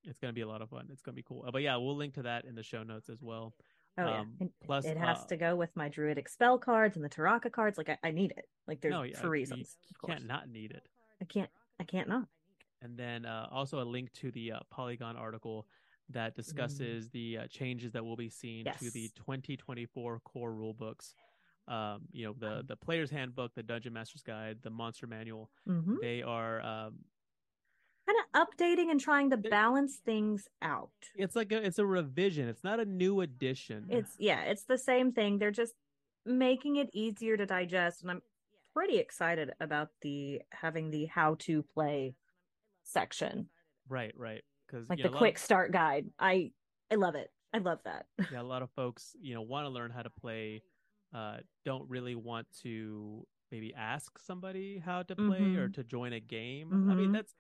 It's 0.09 0.19
gonna 0.19 0.33
be 0.33 0.41
a 0.41 0.49
lot 0.49 0.63
of 0.63 0.71
fun. 0.71 0.89
It's 0.91 1.03
gonna 1.03 1.15
be 1.15 1.23
cool. 1.23 1.45
Uh, 1.47 1.51
But 1.51 1.63
yeah, 1.63 1.77
we'll 1.77 1.97
link 1.97 2.15
to 2.15 2.23
that 2.23 2.45
in 2.45 2.55
the 2.55 2.63
show 2.63 2.83
notes 2.83 3.09
as 3.09 3.23
well. 3.23 3.55
Oh 3.99 4.05
yeah. 4.07 4.21
Um, 4.21 4.37
And 4.41 4.51
plus, 4.65 4.85
it 4.85 4.97
has 4.97 5.19
uh, 5.19 5.27
to 5.27 5.37
go 5.37 5.57
with 5.57 5.71
my 5.77 5.89
druidic 5.89 6.29
spell 6.29 6.59
cards 6.59 6.97
and 6.97 7.05
the 7.05 7.09
Tarokka 7.09 7.51
cards. 7.53 7.79
Like 7.79 7.89
I, 7.89 7.99
I 8.05 8.11
need 8.11 8.33
it. 8.37 8.47
Like 8.67 8.81
there's 8.81 8.93
no, 8.93 9.03
yeah, 9.03 9.19
for 9.19 9.29
reasons. 9.29 9.77
You, 9.89 9.95
course. 10.01 10.15
can't 10.15 10.27
not 10.27 10.49
need 10.49 10.71
it. 10.71 10.87
I 11.21 11.25
can't. 11.25 11.51
I 11.81 11.85
can't 11.85 12.09
not. 12.09 12.27
and 12.83 12.97
then 12.97 13.25
uh, 13.27 13.47
also 13.51 13.81
a 13.81 13.85
link 13.85 14.13
to 14.15 14.31
the 14.33 14.53
uh, 14.53 14.59
Polygon 14.71 15.17
article 15.17 15.67
that 16.11 16.35
discusses 16.35 17.11
the 17.11 17.39
uh, 17.39 17.47
changes 17.49 17.93
that 17.93 18.05
will 18.05 18.17
be 18.17 18.31
seen 18.31 18.65
to 18.65 18.91
the 18.91 19.11
2024 19.17 20.21
core 20.21 20.53
rule 20.55 20.73
books. 20.75 21.15
Um, 21.67 22.03
you 22.13 22.25
know, 22.27 22.35
the 22.39 22.65
the 22.67 22.77
player's 22.77 23.11
handbook, 23.11 23.55
the 23.55 23.63
dungeon 23.63 23.93
master's 23.93 24.23
guide, 24.23 24.59
the 24.63 24.71
monster 24.71 25.07
manual. 25.07 25.51
Mhm. 25.69 26.01
They 26.01 26.23
are 26.23 26.63
um, 26.63 26.95
Kind 28.09 28.19
of 28.35 28.49
updating 28.49 28.91
and 28.91 28.99
trying 28.99 29.29
to 29.31 29.37
balance 29.37 29.97
things 29.99 30.49
out. 30.63 30.91
it's 31.15 31.37
like 31.37 31.53
a, 31.53 31.63
it's 31.63 31.79
a 31.79 31.85
revision. 31.85 32.49
It's 32.49 32.65
not 32.65 32.81
a 32.81 32.87
new 32.87 33.21
edition. 33.21 33.87
It's 33.91 34.17
yeah, 34.19 34.43
it's 34.45 34.65
the 34.65 34.79
same 34.79 35.13
thing. 35.13 35.39
They're 35.39 35.51
just 35.51 35.75
making 36.25 36.77
it 36.77 36.89
easier 36.95 37.37
to 37.37 37.45
digest, 37.45 38.01
and 38.01 38.11
I'm 38.11 38.23
pretty 38.73 38.97
excited 38.97 39.53
about 39.61 39.91
the 40.01 40.41
having 40.53 40.91
the 40.91 41.05
how 41.07 41.35
to 41.41 41.63
play 41.63 42.15
section, 42.83 43.51
right, 43.89 44.13
right. 44.17 44.43
Because 44.67 44.89
like 44.89 45.03
the 45.03 45.09
quick 45.11 45.39
start 45.39 45.73
guide. 45.73 46.07
I 46.19 46.53
I 46.91 46.95
love 46.95 47.15
it. 47.15 47.31
I 47.53 47.59
love 47.59 47.81
that. 47.85 48.07
yeah, 48.31 48.41
a 48.41 48.43
lot 48.43 48.63
of 48.63 48.71
folks, 48.71 49.17
you 49.21 49.35
know, 49.35 49.43
want 49.43 49.65
to 49.67 49.71
learn 49.71 49.91
how 49.91 50.03
to 50.03 50.11
play, 50.11 50.63
uh, 51.15 51.39
don't 51.65 51.89
really 51.89 52.15
want 52.15 52.47
to 52.63 53.27
maybe 53.51 53.73
ask 53.75 54.19
somebody 54.19 54.79
how 54.79 55.03
to 55.03 55.17
play 55.17 55.55
or 55.57 55.69
Mhm. 55.69 55.75
to 55.75 55.85
join 55.85 56.13
a 56.13 56.21
game. 56.21 56.79
I 56.87 56.95
mean, 56.95 57.11
Mhm. 57.11 57.13
that's 57.13 57.35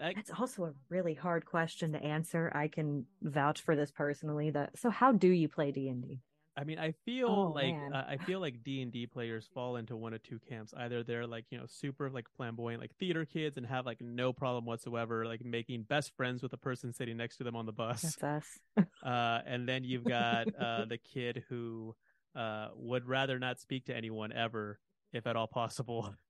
I, 0.00 0.10
It's 0.10 0.30
also 0.38 0.64
a 0.64 0.72
really 0.88 1.14
hard 1.14 1.44
question 1.46 1.92
to 1.92 2.02
answer. 2.02 2.50
I 2.54 2.68
can 2.68 3.06
vouch 3.22 3.60
for 3.62 3.76
this 3.76 3.90
personally. 3.90 4.50
That 4.50 4.78
so, 4.78 4.90
how 4.90 5.12
do 5.12 5.28
you 5.28 5.48
play 5.48 5.70
D 5.70 5.88
and 5.88 6.02
D? 6.02 6.20
I 6.56 6.62
mean, 6.64 6.78
I 6.78 6.92
feel 7.04 7.28
Oh, 7.28 7.52
like 7.54 7.74
uh, 7.92 8.04
I 8.08 8.16
feel 8.16 8.40
like 8.40 8.62
D 8.62 8.82
and 8.82 8.92
D 8.92 9.06
players 9.06 9.48
fall 9.52 9.76
into 9.76 9.96
one 9.96 10.14
of 10.14 10.22
two 10.22 10.38
camps. 10.48 10.72
Either 10.76 11.02
they're 11.02 11.26
like 11.26 11.46
you 11.50 11.58
know 11.58 11.66
super 11.66 12.08
like 12.10 12.28
flamboyant 12.36 12.80
like 12.80 12.94
theater 12.96 13.24
kids 13.24 13.56
and 13.56 13.66
have 13.66 13.86
like 13.86 14.00
no 14.00 14.32
problem 14.32 14.64
whatsoever 14.64 15.24
like 15.26 15.44
making 15.44 15.82
best 15.82 16.12
friends 16.16 16.42
with 16.42 16.50
the 16.52 16.56
person 16.58 16.92
sitting 16.92 17.16
next 17.16 17.36
to 17.38 17.44
them 17.44 17.56
on 17.56 17.66
the 17.66 17.72
bus. 17.72 18.02
That's 18.02 18.22
us. 18.22 18.58
Uh, 19.04 19.40
and 19.46 19.68
then 19.68 19.84
you've 19.84 20.04
got 20.04 20.46
uh, 20.58 20.84
the 20.88 20.96
kid 20.96 21.44
who 21.50 21.94
uh, 22.34 22.68
would 22.74 23.06
rather 23.06 23.38
not 23.38 23.60
speak 23.60 23.84
to 23.84 23.94
anyone 23.94 24.32
ever, 24.32 24.78
if 25.12 25.26
at 25.26 25.36
all 25.36 25.46
possible. 25.46 26.12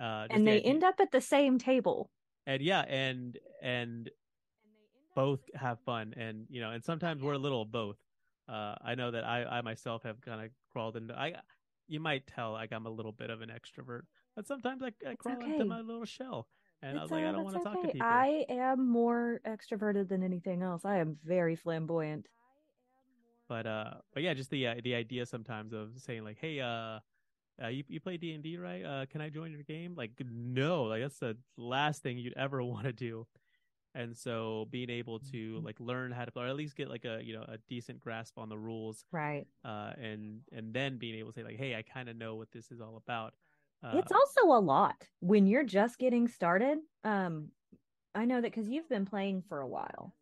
Uh, 0.00 0.26
and 0.30 0.46
they 0.46 0.52
idea- 0.58 0.70
end 0.70 0.84
up 0.84 0.94
at 1.00 1.10
the 1.10 1.20
same 1.20 1.58
table. 1.58 2.10
And 2.50 2.62
yeah, 2.62 2.80
and 2.80 3.38
and 3.62 4.10
both 5.14 5.40
have 5.54 5.78
fun, 5.80 6.14
and 6.16 6.46
you 6.48 6.60
know, 6.60 6.72
and 6.72 6.84
sometimes 6.84 7.22
we're 7.22 7.34
a 7.34 7.38
little 7.38 7.62
of 7.62 7.70
both. 7.70 7.96
Uh, 8.48 8.74
I 8.84 8.96
know 8.96 9.12
that 9.12 9.24
I, 9.24 9.44
I 9.44 9.60
myself 9.60 10.02
have 10.02 10.20
kind 10.20 10.44
of 10.44 10.50
crawled 10.72 10.96
into. 10.96 11.16
I, 11.16 11.34
you 11.86 12.00
might 12.00 12.26
tell 12.26 12.52
like 12.52 12.72
I'm 12.72 12.86
a 12.86 12.90
little 12.90 13.12
bit 13.12 13.30
of 13.30 13.40
an 13.40 13.50
extrovert, 13.50 14.02
but 14.34 14.48
sometimes 14.48 14.82
I, 14.82 14.92
I 15.08 15.14
crawl 15.14 15.36
okay. 15.36 15.52
into 15.52 15.64
my 15.64 15.80
little 15.80 16.04
shell, 16.04 16.48
and 16.82 16.98
I 16.98 17.02
was 17.02 17.12
like, 17.12 17.24
uh, 17.24 17.28
I 17.28 17.32
don't 17.32 17.44
want 17.44 17.56
to 17.56 17.62
that's 17.62 17.74
talk 17.76 17.84
to 17.84 17.92
people. 17.92 18.08
I 18.08 18.44
am 18.48 18.88
more 18.88 19.40
extroverted 19.46 20.08
than 20.08 20.24
anything 20.24 20.62
else. 20.62 20.84
I 20.84 20.98
am 20.98 21.18
very 21.24 21.54
flamboyant. 21.54 22.26
But 23.48 23.66
uh, 23.66 23.94
but 24.12 24.24
yeah, 24.24 24.34
just 24.34 24.50
the 24.50 24.66
uh, 24.66 24.74
the 24.82 24.96
idea 24.96 25.24
sometimes 25.24 25.72
of 25.72 25.90
saying 25.98 26.24
like, 26.24 26.38
hey, 26.40 26.58
uh, 26.58 26.98
uh 27.62 27.68
you 27.68 27.84
you 27.88 28.00
play 28.00 28.16
D 28.16 28.32
and 28.32 28.42
D, 28.42 28.56
right? 28.58 28.84
Uh, 28.84 29.06
can 29.06 29.20
I 29.20 29.28
join 29.30 29.50
your 29.52 29.62
game? 29.62 29.94
Like, 29.96 30.12
no, 30.24 30.84
like 30.84 31.02
that's 31.02 31.18
the 31.18 31.36
last 31.56 32.02
thing 32.02 32.18
you'd 32.18 32.36
ever 32.36 32.62
want 32.64 32.84
to 32.86 32.92
do. 32.92 33.26
And 33.94 34.16
so 34.16 34.68
being 34.70 34.90
able 34.90 35.20
to 35.32 35.60
Mm-hmm. 35.60 35.64
like 35.64 35.80
learn 35.80 36.12
how 36.12 36.24
to 36.24 36.30
play, 36.32 36.44
or 36.44 36.48
at 36.48 36.56
least 36.56 36.76
get 36.76 36.88
like 36.90 37.04
a 37.04 37.20
you 37.22 37.34
know 37.34 37.44
a 37.48 37.58
decent 37.68 38.00
grasp 38.00 38.38
on 38.38 38.48
the 38.48 38.58
rules, 38.58 39.04
Right. 39.12 39.46
uh, 39.64 39.92
and 40.00 40.40
and 40.52 40.72
then 40.74 40.98
being 40.98 41.16
able 41.16 41.32
to 41.32 41.40
say 41.40 41.44
like, 41.44 41.58
hey, 41.58 41.74
I 41.76 41.82
kind 41.82 42.08
of 42.08 42.16
know 42.16 42.36
what 42.36 42.52
this 42.52 42.70
is 42.70 42.80
all 42.80 42.96
about. 42.96 43.34
Uh, 43.82 44.00
it's 44.00 44.12
also 44.12 44.42
a 44.52 44.60
lot 44.60 45.04
when 45.20 45.46
you're 45.46 45.64
just 45.64 45.98
getting 45.98 46.28
started. 46.28 46.78
Um, 47.04 47.48
I 48.14 48.24
know 48.24 48.36
that 48.40 48.52
because 48.52 48.68
you've 48.68 48.88
been 48.88 49.06
playing 49.06 49.42
for 49.48 49.60
a 49.60 49.68
while. 49.68 50.14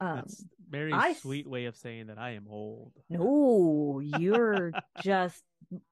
Um, 0.00 0.24
that's 0.24 0.44
very 0.68 0.92
I 0.92 1.16
sweet 1.20 1.46
way 1.46 1.66
of 1.66 1.76
saying 1.76 2.06
that 2.08 2.18
I 2.18 2.30
am 2.30 2.46
old. 2.48 2.92
no, 3.08 4.00
you're 4.02 4.76
just 4.96 5.42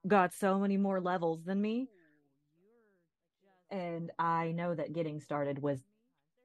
got 0.06 0.32
so 0.32 0.58
many 0.58 0.76
more 0.76 1.00
levels 1.00 1.44
than 1.44 1.60
me. 1.60 1.88
And 3.70 4.10
I 4.18 4.52
know 4.52 4.74
that 4.74 4.92
getting 4.92 5.20
started 5.20 5.58
was 5.58 5.82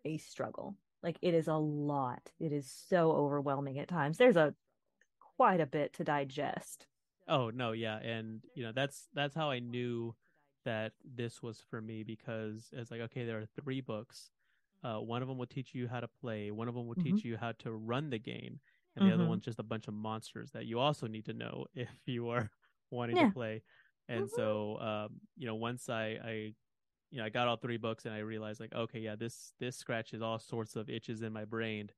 a 0.06 0.18
struggle. 0.18 0.76
Like 1.04 1.18
it 1.22 1.34
is 1.34 1.48
a 1.48 1.56
lot. 1.56 2.32
It 2.40 2.52
is 2.52 2.72
so 2.72 3.12
overwhelming 3.12 3.80
at 3.80 3.88
times. 3.88 4.18
There's 4.18 4.38
a 4.38 4.56
quite 5.38 5.62
a 5.62 5.66
bit 5.68 5.94
to 5.94 6.04
digest. 6.04 6.88
Oh 7.28 7.50
no, 7.52 7.74
yeah, 7.74 7.98
and 8.00 8.42
you 8.56 8.64
know 8.64 8.72
that's 8.72 9.08
that's 9.14 9.36
how 9.36 9.50
I 9.52 9.60
knew 9.60 10.16
that 10.66 10.94
this 11.04 11.42
was 11.42 11.62
for 11.62 11.82
me 11.82 12.04
because 12.04 12.70
it's 12.74 12.92
like 12.92 13.02
okay, 13.02 13.26
there 13.26 13.40
are 13.40 13.46
three 13.46 13.82
books. 13.82 14.32
Uh, 14.84 15.00
one 15.00 15.22
of 15.22 15.28
them 15.28 15.38
will 15.38 15.46
teach 15.46 15.76
you 15.76 15.88
how 15.88 16.00
to 16.00 16.08
play. 16.08 16.52
One 16.52 16.68
of 16.68 16.74
them 16.76 16.88
will 16.88 16.96
Mhm. 16.96 17.20
teach 17.20 17.24
you 17.26 17.38
how 17.38 17.52
to 17.60 17.72
run 17.74 18.10
the 18.10 18.20
game, 18.20 18.60
and 18.96 19.06
the 19.06 19.12
other 19.12 19.26
Mhm. 19.26 19.28
one's 19.28 19.46
just 19.46 19.60
a 19.60 19.64
bunch 19.64 19.88
of 19.88 19.94
monsters 19.94 20.52
that 20.52 20.66
you 20.66 20.80
also 20.80 21.08
need 21.08 21.26
to 21.26 21.34
know 21.34 21.66
if 21.76 21.90
you 22.06 22.30
are 22.30 22.50
wanting 22.92 23.16
Yeah. 23.18 23.28
to 23.28 23.34
play. 23.34 23.62
And 24.08 24.30
so, 24.30 24.78
um, 24.80 25.20
you 25.38 25.46
know, 25.46 25.56
once 25.56 25.90
I, 25.90 26.18
I, 26.24 26.32
you 27.12 27.18
know, 27.20 27.26
I 27.26 27.30
got 27.30 27.48
all 27.48 27.58
three 27.58 27.78
books 27.78 28.06
and 28.06 28.14
I 28.14 28.20
realized 28.20 28.60
like, 28.60 28.74
okay, 28.74 29.00
yeah, 29.00 29.16
this 29.16 29.54
this 29.60 29.78
scratches 29.78 30.22
all 30.22 30.40
sorts 30.40 30.76
of 30.76 30.90
itches 30.90 31.22
in 31.22 31.32
my 31.34 31.46
brain 31.46 31.90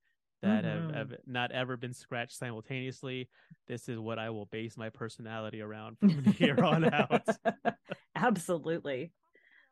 that 0.42 0.64
Mhm. 0.64 0.88
have, 0.88 0.96
have 0.96 1.20
not 1.26 1.52
ever 1.52 1.78
been 1.78 1.94
scratched 1.94 2.38
simultaneously. 2.38 3.30
This 3.68 3.88
is 3.88 4.00
what 4.00 4.20
I 4.20 4.30
will 4.30 4.46
base 4.48 4.76
my 4.78 4.90
personality 4.90 5.62
around 5.62 5.98
from 6.00 6.24
here 6.38 6.64
on 6.64 6.86
out. 6.94 7.28
Absolutely. 8.16 9.12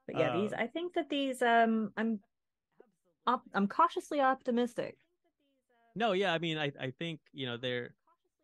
But 0.07 0.17
yeah, 0.17 0.31
these 0.33 0.53
Uh, 0.53 0.57
I 0.59 0.67
think 0.67 0.93
that 0.93 1.09
these 1.09 1.41
um 1.41 1.91
I'm 1.97 2.19
op- 3.27 3.49
I'm 3.53 3.67
cautiously 3.67 4.21
optimistic. 4.21 4.97
No, 5.95 6.13
yeah, 6.13 6.33
I 6.33 6.37
mean, 6.39 6.57
I 6.57 6.71
I 6.79 6.91
think 6.91 7.19
you 7.33 7.45
know 7.45 7.57
they're 7.57 7.95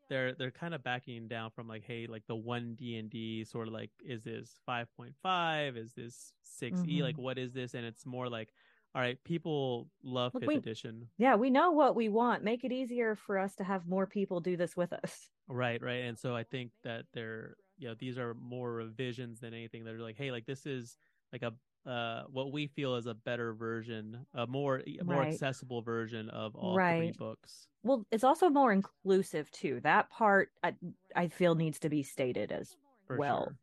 they're 0.09 0.33
they're 0.35 0.51
kind 0.51 0.73
of 0.73 0.83
backing 0.83 1.27
down 1.27 1.51
from 1.51 1.67
like, 1.67 1.83
hey, 1.83 2.07
like 2.07 2.23
the 2.27 2.35
one 2.35 2.75
D 2.75 2.97
and 2.97 3.09
D 3.09 3.43
sort 3.43 3.67
of 3.67 3.73
like, 3.73 3.91
is 4.03 4.23
this 4.23 4.59
five 4.65 4.87
point 4.95 5.15
five? 5.21 5.77
Is 5.77 5.93
this 5.93 6.33
6 6.43 6.83
E? 6.85 6.99
Mhm. 6.99 7.01
Like, 7.01 7.17
what 7.17 7.37
is 7.37 7.53
this? 7.53 7.73
And 7.73 7.85
it's 7.85 8.05
more 8.05 8.29
like, 8.29 8.53
all 8.93 9.01
right, 9.01 9.21
people 9.23 9.89
love 10.03 10.33
Look, 10.33 10.41
fifth 10.41 10.47
we- 10.47 10.55
edition, 10.55 11.09
Yeah, 11.17 11.35
we 11.35 11.49
know 11.49 11.71
what 11.71 11.95
we 11.95 12.07
want. 12.09 12.43
Make 12.43 12.63
it 12.63 12.71
easier 12.71 13.15
for 13.15 13.37
us 13.37 13.55
to 13.55 13.63
have 13.63 13.87
more 13.87 14.07
people 14.07 14.39
do 14.39 14.55
this 14.57 14.75
with 14.77 14.93
us. 14.93 15.29
right? 15.47 15.81
Right, 15.81 16.03
and 16.05 16.17
so 16.17 16.35
I 16.35 16.43
think 16.43 16.71
that 16.83 17.05
they're 17.13 17.55
you 17.77 17.87
know 17.89 17.95
these 17.95 18.17
are 18.17 18.33
more 18.35 18.71
revisions 18.73 19.39
than 19.41 19.53
anything. 19.53 19.83
They're 19.83 19.99
like, 19.99 20.17
hey, 20.17 20.31
like 20.31 20.45
this 20.45 20.65
is 20.65 20.97
like 21.33 21.41
a 21.43 21.53
uh 21.86 22.23
what 22.25 22.51
we 22.51 22.67
feel 22.67 22.95
is 22.95 23.05
a 23.07 23.13
better 23.13 23.53
version, 23.53 24.25
a 24.33 24.47
more 24.47 24.83
a 24.88 25.03
more 25.03 25.23
Right. 25.23 25.23
accessible 25.23 25.81
version 25.81 26.29
of 26.29 26.55
all 26.55 26.79
three 26.81 27.11
books. 27.11 27.69
Well, 27.83 28.05
it's 28.11 28.23
also 28.23 28.49
more 28.49 28.71
inclusive 28.73 29.51
too. 29.51 29.79
That 29.81 30.09
part 30.09 30.51
I 30.63 30.75
I 31.15 31.27
feel 31.27 31.55
needs 31.55 31.79
to 31.79 31.89
be 31.89 32.03
stated 32.03 32.51
as 32.51 32.77
For 33.07 33.19
well. 33.19 33.19
sure. 33.21 33.57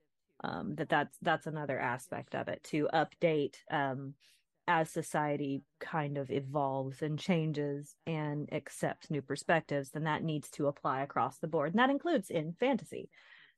Um 0.45 0.77
that 0.77 0.89
that's 0.89 1.19
that's 1.21 1.47
another 1.47 1.79
aspect 1.79 2.35
of 2.35 2.49
it 2.49 2.63
to 2.65 2.89
update 2.95 3.59
um 3.71 4.15
as 4.69 4.91
society 4.91 5.65
kind 5.81 6.17
of 6.19 6.31
evolves 6.31 7.03
and 7.03 7.19
changes 7.19 7.97
and 8.07 8.53
accepts 8.53 9.11
new 9.11 9.21
perspectives, 9.23 9.91
then 9.91 10.05
that 10.05 10.23
needs 10.23 10.51
to 10.53 10.69
apply 10.69 11.03
across 11.03 11.39
the 11.41 11.49
board. 11.49 11.71
And 11.73 11.81
that 11.81 11.91
includes 11.91 12.31
in 12.31 12.55
fantasy. 12.55 13.11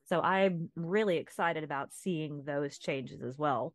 So 0.04 0.20
I'm 0.22 0.70
really 0.76 1.18
excited 1.18 1.64
about 1.64 1.92
seeing 1.92 2.44
those 2.44 2.78
changes 2.78 3.22
as 3.22 3.38
well. 3.38 3.74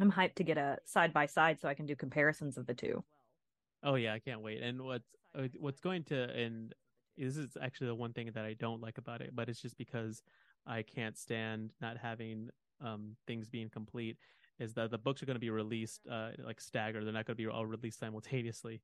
I'm 0.00 0.12
hyped 0.12 0.34
to 0.36 0.44
get 0.44 0.58
a 0.58 0.78
side 0.84 1.12
by 1.12 1.26
side 1.26 1.60
so 1.60 1.68
I 1.68 1.74
can 1.74 1.86
do 1.86 1.96
comparisons 1.96 2.56
of 2.56 2.66
the 2.66 2.74
two. 2.74 3.04
Oh 3.82 3.94
yeah, 3.94 4.14
I 4.14 4.18
can't 4.18 4.40
wait. 4.40 4.62
And 4.62 4.82
what's 4.82 5.08
uh, 5.38 5.48
what's 5.58 5.80
going 5.80 6.04
to 6.04 6.30
and 6.30 6.74
this 7.16 7.36
is 7.36 7.56
actually 7.60 7.88
the 7.88 7.94
one 7.94 8.12
thing 8.12 8.30
that 8.34 8.44
I 8.44 8.54
don't 8.54 8.80
like 8.80 8.98
about 8.98 9.20
it, 9.20 9.30
but 9.34 9.48
it's 9.48 9.60
just 9.60 9.78
because 9.78 10.22
I 10.66 10.82
can't 10.82 11.16
stand 11.16 11.72
not 11.80 11.96
having 11.98 12.50
um 12.80 13.16
things 13.26 13.48
being 13.48 13.68
complete. 13.68 14.16
Is 14.58 14.74
that 14.74 14.90
the 14.90 14.98
books 14.98 15.22
are 15.22 15.26
going 15.26 15.36
to 15.36 15.40
be 15.40 15.50
released 15.50 16.00
uh 16.10 16.30
like 16.44 16.60
staggered? 16.60 17.04
They're 17.04 17.12
not 17.12 17.26
going 17.26 17.36
to 17.36 17.42
be 17.42 17.46
all 17.46 17.66
released 17.66 18.00
simultaneously, 18.00 18.80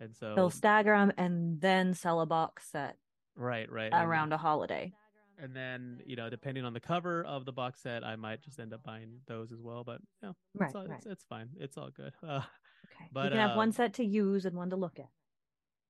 and 0.00 0.14
so 0.14 0.34
They'll 0.34 0.50
stagger 0.50 0.96
them 0.96 1.12
and 1.16 1.60
then 1.60 1.94
sell 1.94 2.20
a 2.20 2.26
box 2.26 2.68
set 2.70 2.96
right, 3.36 3.70
right 3.70 3.92
around 3.92 4.32
a 4.32 4.38
holiday. 4.38 4.92
And 5.40 5.54
then 5.54 6.00
you 6.04 6.16
know, 6.16 6.28
depending 6.28 6.64
on 6.64 6.72
the 6.72 6.80
cover 6.80 7.22
of 7.24 7.44
the 7.44 7.52
box 7.52 7.80
set, 7.80 8.04
I 8.04 8.16
might 8.16 8.42
just 8.42 8.58
end 8.58 8.72
up 8.74 8.82
buying 8.82 9.20
those 9.26 9.52
as 9.52 9.60
well. 9.60 9.84
But 9.84 10.00
you 10.22 10.28
know, 10.28 10.36
Right, 10.54 10.66
it's, 10.66 10.74
all, 10.76 10.86
right. 10.86 10.98
it's 10.98 11.06
it's 11.06 11.24
fine. 11.24 11.48
It's 11.58 11.76
all 11.78 11.90
good. 11.90 12.12
Uh, 12.26 12.42
Okay. 12.84 13.08
But 13.12 13.24
you 13.24 13.30
can 13.30 13.38
have 13.48 13.56
one 13.56 13.68
um, 13.68 13.72
set 13.72 13.92
to 13.94 14.04
use 14.04 14.44
and 14.46 14.56
one 14.56 14.70
to 14.70 14.76
look 14.76 14.98
at. 14.98 15.08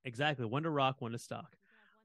Exactly. 0.04 0.46
One 0.46 0.62
to 0.64 0.70
rock, 0.70 1.00
one 1.00 1.12
to 1.12 1.18
stock. 1.18 1.56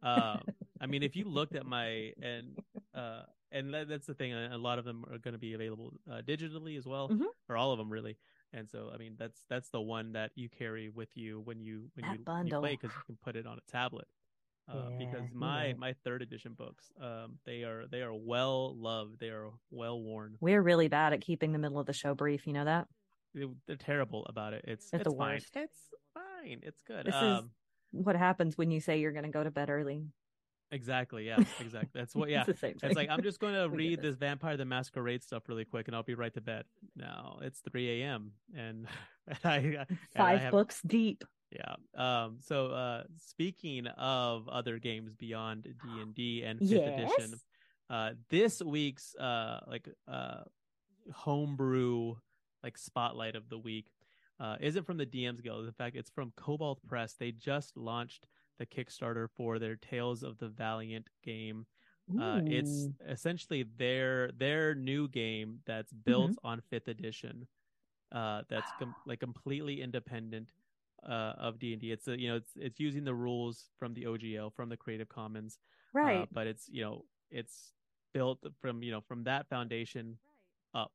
Uh, 0.03 0.37
I 0.81 0.85
mean, 0.87 1.03
if 1.03 1.15
you 1.15 1.23
looked 1.25 1.55
at 1.55 1.65
my 1.65 2.11
and 2.21 2.59
uh, 2.93 3.23
and 3.51 3.73
that, 3.73 3.87
that's 3.87 4.05
the 4.07 4.13
thing. 4.13 4.33
A 4.33 4.49
a 4.53 4.57
lot 4.57 4.79
of 4.79 4.85
them 4.85 5.05
are 5.11 5.17
going 5.17 5.33
to 5.33 5.39
be 5.39 5.53
available 5.53 5.93
uh, 6.11 6.21
digitally 6.21 6.77
as 6.77 6.85
well, 6.85 7.09
Mhm. 7.09 7.25
or 7.49 7.55
all 7.57 7.71
of 7.71 7.77
them 7.77 7.89
really. 7.91 8.17
And 8.51 8.69
so, 8.69 8.91
I 8.93 8.97
mean, 8.97 9.15
that's 9.17 9.45
that's 9.49 9.69
the 9.69 9.81
one 9.81 10.11
that 10.13 10.31
you 10.35 10.49
carry 10.49 10.89
with 10.89 11.15
you 11.15 11.39
when 11.41 11.59
you 11.59 11.89
when 11.95 12.05
That 12.05 12.19
you, 12.19 12.45
you 12.49 12.59
play 12.59 12.77
because 12.79 12.91
you 12.95 13.01
can 13.05 13.17
put 13.23 13.35
it 13.35 13.47
on 13.47 13.57
a 13.57 13.71
tablet. 13.71 14.07
Uh, 14.69 14.89
Yeah, 14.91 14.97
because 15.05 15.29
my 15.33 15.65
right. 15.65 15.77
my 15.77 15.93
third 16.05 16.21
edition 16.21 16.53
books, 16.53 16.91
um, 17.01 17.37
they 17.45 17.63
are 17.63 17.85
they 17.91 18.01
are 18.01 18.13
well 18.13 18.75
loved. 18.77 19.19
They 19.19 19.27
are 19.29 19.49
well 19.71 20.01
worn. 20.01 20.37
We're 20.39 20.61
really 20.61 20.87
bad 20.87 21.11
at 21.13 21.21
keeping 21.21 21.51
the 21.51 21.59
middle 21.59 21.79
of 21.79 21.85
the 21.85 21.93
show 21.93 22.15
brief. 22.15 22.47
You 22.47 22.53
know 22.53 22.65
that? 22.65 22.87
They, 23.35 23.45
they're 23.67 23.75
terrible 23.75 24.25
about 24.27 24.53
it. 24.53 24.63
It's 24.67 24.85
It's 24.85 24.93
it's, 24.93 25.03
the 25.03 25.09
fine. 25.17 25.33
worst. 25.33 25.55
It's 25.55 25.77
fine. 26.13 26.59
It's 26.63 26.81
good. 26.81 27.05
This 27.07 27.15
um, 27.15 27.51
is 27.93 28.03
what 28.05 28.15
happens 28.15 28.57
when 28.57 28.71
you 28.71 28.79
say 28.79 28.99
you're 28.99 29.11
going 29.11 29.25
to 29.25 29.31
go 29.31 29.43
to 29.43 29.51
bed 29.51 29.69
early. 29.69 30.05
Exactly. 30.71 31.27
Yeah. 31.27 31.37
Exactly. 31.59 31.91
That's 31.93 32.15
what. 32.15 32.29
It's 32.29 32.31
Yeah. 32.33 32.43
the 32.45 32.53
same 32.55 32.75
It's 32.81 32.95
like 32.95 33.09
I'm 33.09 33.21
just 33.21 33.39
going 33.39 33.53
to 33.61 33.67
read 33.69 33.99
this. 33.99 34.11
this 34.11 34.15
Vampire 34.15 34.55
the 34.55 34.65
Masquerade 34.65 35.23
stuff 35.23 35.43
really 35.49 35.65
quick, 35.65 35.87
and 35.87 35.95
I'll 35.95 36.03
be 36.03 36.15
right 36.15 36.33
to 36.35 36.41
bed. 36.41 36.63
No, 36.95 37.39
it's 37.41 37.59
3 37.69 38.01
a.m. 38.01 38.31
and, 38.55 38.87
and 39.27 39.37
I 39.43 39.57
and 39.57 39.77
I 39.79 39.85
Five 40.17 40.39
have- 40.41 40.51
books 40.51 40.81
deep. 40.85 41.23
Yeah. 41.53 41.75
Um. 42.25 42.37
So, 42.41 42.67
uh, 42.67 43.03
speaking 43.17 43.87
of 43.87 44.47
other 44.49 44.79
games 44.79 45.13
beyond 45.13 45.63
D 45.63 46.01
and 46.01 46.15
D 46.15 46.43
and 46.43 46.59
Fifth 46.59 46.71
Yes. 46.71 47.13
Edition, 47.13 47.39
uh, 47.89 48.11
this 48.29 48.61
week's 48.61 49.15
uh 49.15 49.59
like 49.67 49.87
uh 50.07 50.41
homebrew 51.13 52.15
like 52.63 52.77
spotlight 52.77 53.35
of 53.35 53.49
the 53.49 53.57
week 53.57 53.87
uh 54.39 54.55
isn't 54.61 54.85
from 54.85 54.97
the 54.97 55.05
DMs 55.05 55.43
Guild. 55.43 55.65
In 55.65 55.73
fact, 55.73 55.95
it's 55.95 56.09
from 56.09 56.31
Kobold 56.35 56.79
Press. 56.87 57.13
They 57.19 57.31
just 57.31 57.75
launched 57.77 58.25
the 58.59 58.65
Kickstarter 58.65 59.27
for 59.35 59.59
their 59.59 59.75
Tales 59.75 60.23
of 60.23 60.37
the 60.37 60.47
Valiant 60.47 61.07
game. 61.23 61.65
Uh, 62.19 62.41
it's 62.45 62.89
essentially 63.07 63.63
their 63.77 64.29
their 64.37 64.75
new 64.75 65.07
game 65.07 65.59
that's 65.65 65.91
built 65.93 66.31
on 66.43 66.61
fifth 66.69 66.89
edition. 66.89 67.47
Uh, 68.11 68.41
that's 68.49 68.69
com- 68.77 68.93
like 69.07 69.19
completely 69.21 69.81
independent 69.81 70.49
uh, 71.07 71.33
of 71.37 71.59
D 71.59 71.73
and 71.73 71.81
D. 71.81 71.91
It's 71.91 72.07
a, 72.07 72.19
you 72.19 72.29
know 72.29 72.35
it's 72.37 72.51
it's 72.55 72.79
using 72.79 73.03
the 73.03 73.13
rules 73.15 73.69
from 73.79 73.93
the 73.93 74.05
OGL 74.07 74.51
from 74.51 74.69
the 74.69 74.77
Creative 74.77 75.07
Commons, 75.09 75.59
uh, 76.03 76.25
Right. 76.25 76.29
but 76.31 76.47
it's 76.47 76.67
you 76.69 76.83
know 76.83 77.05
it's 77.31 77.73
built 78.13 78.39
from 78.61 78.83
you 78.83 78.91
know 78.91 79.01
from 79.01 79.23
that 79.25 79.47
foundation 79.49 80.17
up 80.73 80.91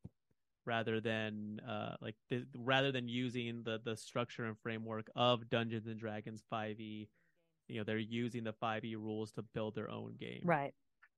rather 0.66 1.00
than 1.00 1.60
uh 1.68 1.96
like 2.00 2.16
the, 2.30 2.44
rather 2.56 2.92
than 2.92 3.08
using 3.08 3.62
the 3.64 3.80
the 3.84 3.96
structure 3.96 4.44
and 4.44 4.58
framework 4.58 5.08
of 5.16 5.48
Dungeons 5.48 5.86
and 5.86 5.98
Dragons 5.98 6.42
5e 6.50 7.08
you 7.68 7.78
know 7.78 7.84
they're 7.84 7.98
using 7.98 8.44
the 8.44 8.52
5e 8.52 8.96
rules 8.96 9.32
to 9.32 9.42
build 9.42 9.74
their 9.74 9.90
own 9.90 10.14
game 10.18 10.42
Right. 10.44 10.74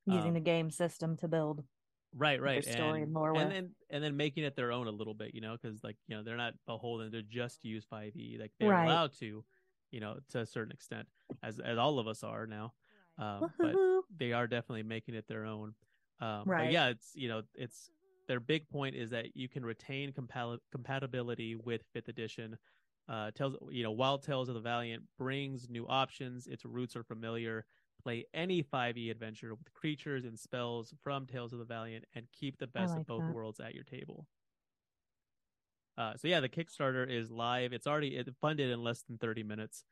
Using 0.07 0.32
Um, 0.32 0.34
the 0.34 0.41
game 0.41 0.70
system 0.70 1.16
to 1.18 1.28
build. 1.28 1.64
Right 2.12 2.40
right 2.42 2.64
story 2.64 3.04
and, 3.04 3.06
lore 3.06 3.34
and 3.34 3.50
then 3.50 3.74
and 3.90 4.02
then 4.02 4.16
making 4.16 4.42
it 4.44 4.56
their 4.56 4.72
own 4.72 4.86
a 4.86 4.90
little 4.90 5.14
bit 5.14 5.34
you 5.34 5.40
know 5.40 5.52
because 5.61 5.84
like 5.84 5.96
you 6.08 6.16
know 6.16 6.22
they're 6.22 6.36
not 6.36 6.54
beholden 6.66 7.12
to 7.12 7.22
just 7.22 7.64
use 7.64 7.84
5e 7.84 8.36
like 8.40 8.52
they're 8.58 8.70
Right. 8.70 8.76
allowed 8.76 9.12
to 9.12 9.44
you 9.92 10.00
know 10.00 10.18
to 10.30 10.40
a 10.40 10.46
certain 10.46 10.72
extent 10.72 11.08
as 11.42 11.61
as 11.61 11.78
all 11.78 11.98
of 11.98 12.08
us 12.08 12.24
are 12.24 12.46
now 12.46 12.72
um, 13.18 13.52
but 13.61 13.78
they 14.16 14.32
are 14.32 14.46
definitely 14.46 14.82
making 14.82 15.14
it 15.14 15.26
their 15.28 15.44
own 15.44 15.74
um, 16.20 16.52
but 16.56 16.66
Right. 16.66 16.68
yeah 16.68 16.88
it's 16.88 17.12
you 17.14 17.28
know 17.28 17.42
it's 17.54 17.90
their 18.26 18.40
big 18.40 18.68
point 18.68 18.94
is 18.96 19.11
that 19.11 19.36
you 19.36 19.48
can 19.48 19.64
retain 19.64 20.12
compal- 20.12 20.58
compatibility 20.72 21.54
with 21.54 21.82
fifth 21.92 22.08
edition 22.08 22.56
uh 23.08 23.30
tells 23.32 23.56
you 23.70 23.82
know 23.82 23.90
wild 23.92 24.22
tales 24.22 24.48
of 24.48 24.54
the 24.54 24.61
valiant 24.61 25.04
brings 25.18 25.68
new 25.68 25.86
options 25.86 26.46
its 26.46 26.64
roots 26.64 26.96
are 26.96 27.02
familiar 27.04 27.64
play 28.01 28.26
any 28.34 28.62
5e 28.62 29.11
adventure 29.11 29.55
with 29.55 29.72
creatures 29.72 30.24
and 30.24 30.38
spells 30.38 30.94
from 31.03 31.26
tales 31.26 31.53
of 31.53 31.59
the 31.59 31.64
valiant 31.64 32.05
and 32.14 32.30
keep 32.32 32.59
the 32.59 32.66
best 32.66 32.96
like 32.96 33.03
of 33.03 33.07
both 33.07 33.26
that. 33.26 33.28
worlds 33.28 33.61
at 33.61 33.74
your 33.74 33.84
table 33.84 34.26
uh 35.98 36.14
so 36.16 36.28
yeah 36.28 36.40
the 36.40 36.48
kickstarter 36.48 37.09
is 37.09 37.30
live 37.30 37.72
it's 37.72 37.86
already 37.86 38.16
it 38.16 38.28
funded 38.40 38.70
in 38.70 38.82
less 38.82 39.03
than 39.03 39.18
30 39.18 39.42
minutes 39.42 39.84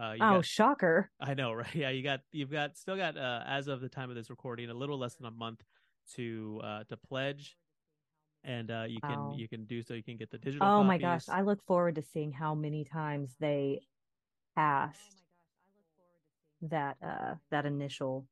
uh 0.00 0.12
you 0.12 0.20
Oh, 0.20 0.36
got- 0.36 0.44
shocker. 0.44 1.10
I 1.20 1.34
know, 1.34 1.52
right? 1.54 1.74
Yeah, 1.74 1.90
you 1.90 2.02
got 2.02 2.22
you've 2.32 2.50
got 2.50 2.76
still 2.76 2.96
got 2.96 3.16
uh, 3.16 3.44
as 3.46 3.68
of 3.68 3.80
the 3.80 3.88
time 3.88 4.10
of 4.10 4.16
this 4.16 4.30
recording 4.30 4.70
a 4.70 4.74
little 4.74 4.98
less 4.98 5.16
than 5.16 5.26
a 5.26 5.30
month 5.30 5.62
to 6.14 6.60
uh 6.64 6.84
to 6.84 6.96
pledge, 6.96 7.56
and 8.44 8.70
uh 8.70 8.86
you 8.88 9.00
Wow. 9.02 9.10
can 9.10 9.30
you 9.32 9.48
can 9.48 9.66
do 9.66 9.82
so. 9.82 9.94
You 9.94 10.02
can 10.04 10.16
get 10.16 10.30
the 10.30 10.38
digital. 10.38 10.68
Oh 10.68 10.82
my 10.82 10.98
gosh. 10.98 11.28
I 11.28 11.42
look 11.42 11.62
forward 11.64 11.94
to 11.96 12.02
seeing 12.02 12.32
how 12.32 12.54
many 12.54 12.84
times 12.84 13.36
they 13.38 13.82
passed 14.56 15.23
that 16.70 16.96
uh 17.04 17.34
that 17.50 17.66
initial 17.66 18.26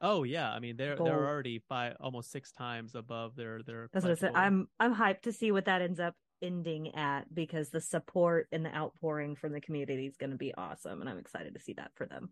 Oh 0.00 0.24
yeah, 0.24 0.52
I 0.52 0.58
mean 0.60 0.76
they're 0.76 0.96
Goal. 0.96 1.06
they're 1.06 1.26
already 1.26 1.58
five 1.70 1.96
almost 2.00 2.30
six 2.30 2.52
times 2.52 2.94
above 2.94 3.34
their 3.34 3.62
their. 3.62 3.88
That's 3.94 4.04
what 4.04 4.12
I 4.12 4.14
said. 4.14 4.34
Goal. 4.34 4.42
I'm 4.42 4.68
I'm 4.78 4.94
hyped 4.94 5.22
to 5.22 5.32
see 5.32 5.52
what 5.52 5.64
that 5.64 5.80
ends 5.80 5.98
up 5.98 6.14
ending 6.42 6.94
at 6.94 7.34
because 7.34 7.70
the 7.70 7.80
support 7.80 8.46
and 8.52 8.62
the 8.62 8.74
outpouring 8.76 9.36
from 9.36 9.52
the 9.52 9.60
community 9.62 10.06
is 10.06 10.18
going 10.18 10.32
to 10.32 10.36
be 10.36 10.52
awesome, 10.54 11.00
and 11.00 11.08
I'm 11.08 11.16
excited 11.16 11.54
to 11.54 11.60
see 11.60 11.72
that 11.78 11.92
for 11.94 12.04
them. 12.04 12.28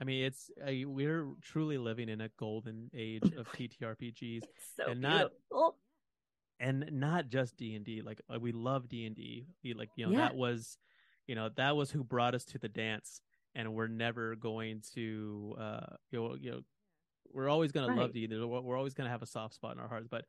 I 0.00 0.04
mean, 0.04 0.24
it's 0.24 0.50
uh, 0.66 0.72
we're 0.88 1.28
truly 1.42 1.76
living 1.76 2.08
in 2.08 2.22
a 2.22 2.30
golden 2.38 2.90
age 2.94 3.30
of 3.36 3.46
TTRPGs, 3.52 4.44
So 4.78 4.90
and 4.90 5.02
not 5.02 5.32
beautiful. 5.50 5.76
and 6.60 6.88
not 6.92 7.28
just 7.28 7.58
D 7.58 7.74
and 7.74 7.84
D. 7.84 8.00
Like 8.00 8.22
uh, 8.34 8.40
we 8.40 8.52
love 8.52 8.88
D 8.88 9.04
and 9.04 9.14
D. 9.14 9.44
Like 9.76 9.90
you 9.96 10.06
know 10.06 10.12
Yeah. 10.12 10.20
that 10.28 10.34
was, 10.34 10.78
you 11.26 11.34
know 11.34 11.50
that 11.56 11.76
was 11.76 11.90
who 11.90 12.02
brought 12.02 12.34
us 12.34 12.46
to 12.46 12.58
the 12.58 12.68
dance. 12.70 13.20
And 13.54 13.74
we're 13.74 13.88
never 13.88 14.34
going 14.36 14.82
to 14.94 15.54
uh 15.58 15.86
you 16.10 16.18
know 16.18 16.34
you 16.40 16.50
know 16.50 16.60
we're 17.32 17.48
always 17.48 17.72
going 17.72 17.86
to 17.88 17.94
love 17.94 18.06
Right. 18.08 18.12
to 18.14 18.18
eat 18.20 18.30
There's- 18.30 18.44
we're 18.44 18.76
always 18.76 18.94
going 18.94 19.06
to 19.06 19.10
have 19.10 19.22
a 19.22 19.26
soft 19.26 19.54
spot 19.54 19.74
in 19.74 19.80
our 19.80 19.88
hearts 19.88 20.08
but 20.10 20.24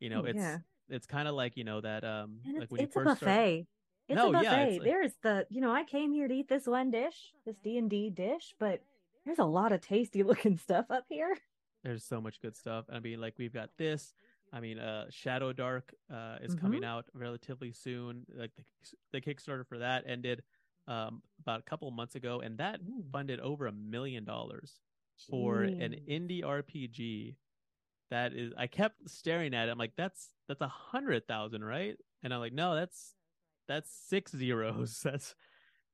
you 0.00 0.10
know 0.10 0.24
it's 0.24 0.36
yeah. 0.36 0.58
it's 0.88 1.06
kind 1.06 1.28
of 1.28 1.34
like 1.34 1.56
you 1.56 1.64
know 1.64 1.80
that 1.80 2.04
um 2.04 2.40
And 2.44 2.54
like 2.54 2.62
it's, 2.64 2.70
when 2.72 2.80
you 2.80 2.86
it's 2.86 2.96
a 2.96 3.00
first 3.00 3.16
start 3.18 3.30
buffet. 3.36 3.66
It's 4.08 4.16
No, 4.16 4.32
a 4.34 4.42
yeah, 4.42 4.54
it's 4.62 4.78
like- 4.78 4.84
There's 4.88 5.12
the, 5.22 5.46
you 5.50 5.60
know, 5.60 5.70
I 5.70 5.84
came 5.84 6.12
here 6.14 6.28
to 6.28 6.32
eat 6.34 6.48
this 6.48 6.66
one 6.66 6.90
dish, 6.90 7.34
this 7.44 7.56
D 7.62 7.76
and 7.76 7.90
D 7.90 8.08
dish, 8.08 8.54
but 8.58 8.80
there's 9.26 9.38
a 9.38 9.44
lot 9.44 9.70
of 9.70 9.82
tasty 9.82 10.22
looking 10.30 10.56
stuff 10.56 10.86
up 10.90 11.04
here. 11.10 11.36
there's 11.84 12.02
so 12.04 12.18
much 12.20 12.40
good 12.40 12.56
stuff 12.56 12.86
i 12.90 12.98
mean 12.98 13.20
like 13.20 13.34
we've 13.38 13.52
got 13.52 13.68
this 13.76 14.12
i 14.52 14.58
mean 14.60 14.78
uh 14.80 15.04
shadow 15.10 15.52
dark 15.52 15.94
uh 16.12 16.36
is 16.42 16.54
Mm-hmm. 16.54 16.64
coming 16.64 16.84
out 16.84 17.04
relatively 17.14 17.70
soon 17.70 18.24
like 18.34 18.50
the, 18.56 18.64
the 19.12 19.20
kickstarter 19.20 19.64
for 19.66 19.78
that 19.78 20.02
ended 20.06 20.42
um 20.88 21.22
about 21.40 21.60
a 21.60 21.64
couple 21.64 21.90
months 21.92 22.16
ago 22.16 22.40
and 22.40 22.58
that 22.58 22.80
funded 23.12 23.40
over 23.40 23.68
a 23.68 23.72
million 23.72 24.24
dollars 24.24 24.80
for 25.30 25.64
an 25.78 25.96
indie 26.08 26.42
rpg 26.42 27.36
that 28.10 28.32
is 28.34 28.52
i 28.58 28.66
kept 28.66 28.96
staring 29.08 29.54
at 29.54 29.68
it 29.68 29.72
i'm 29.72 29.78
like 29.78 29.92
that's 29.96 30.30
that's 30.48 30.62
a 30.62 30.68
hundred 30.68 31.26
thousand 31.28 31.64
right 31.64 31.96
and 32.22 32.32
i'm 32.34 32.40
like 32.40 32.52
no 32.54 32.74
that's 32.74 33.14
that's 33.68 33.90
six 33.90 34.32
zeros 34.34 35.00
that's 35.04 35.34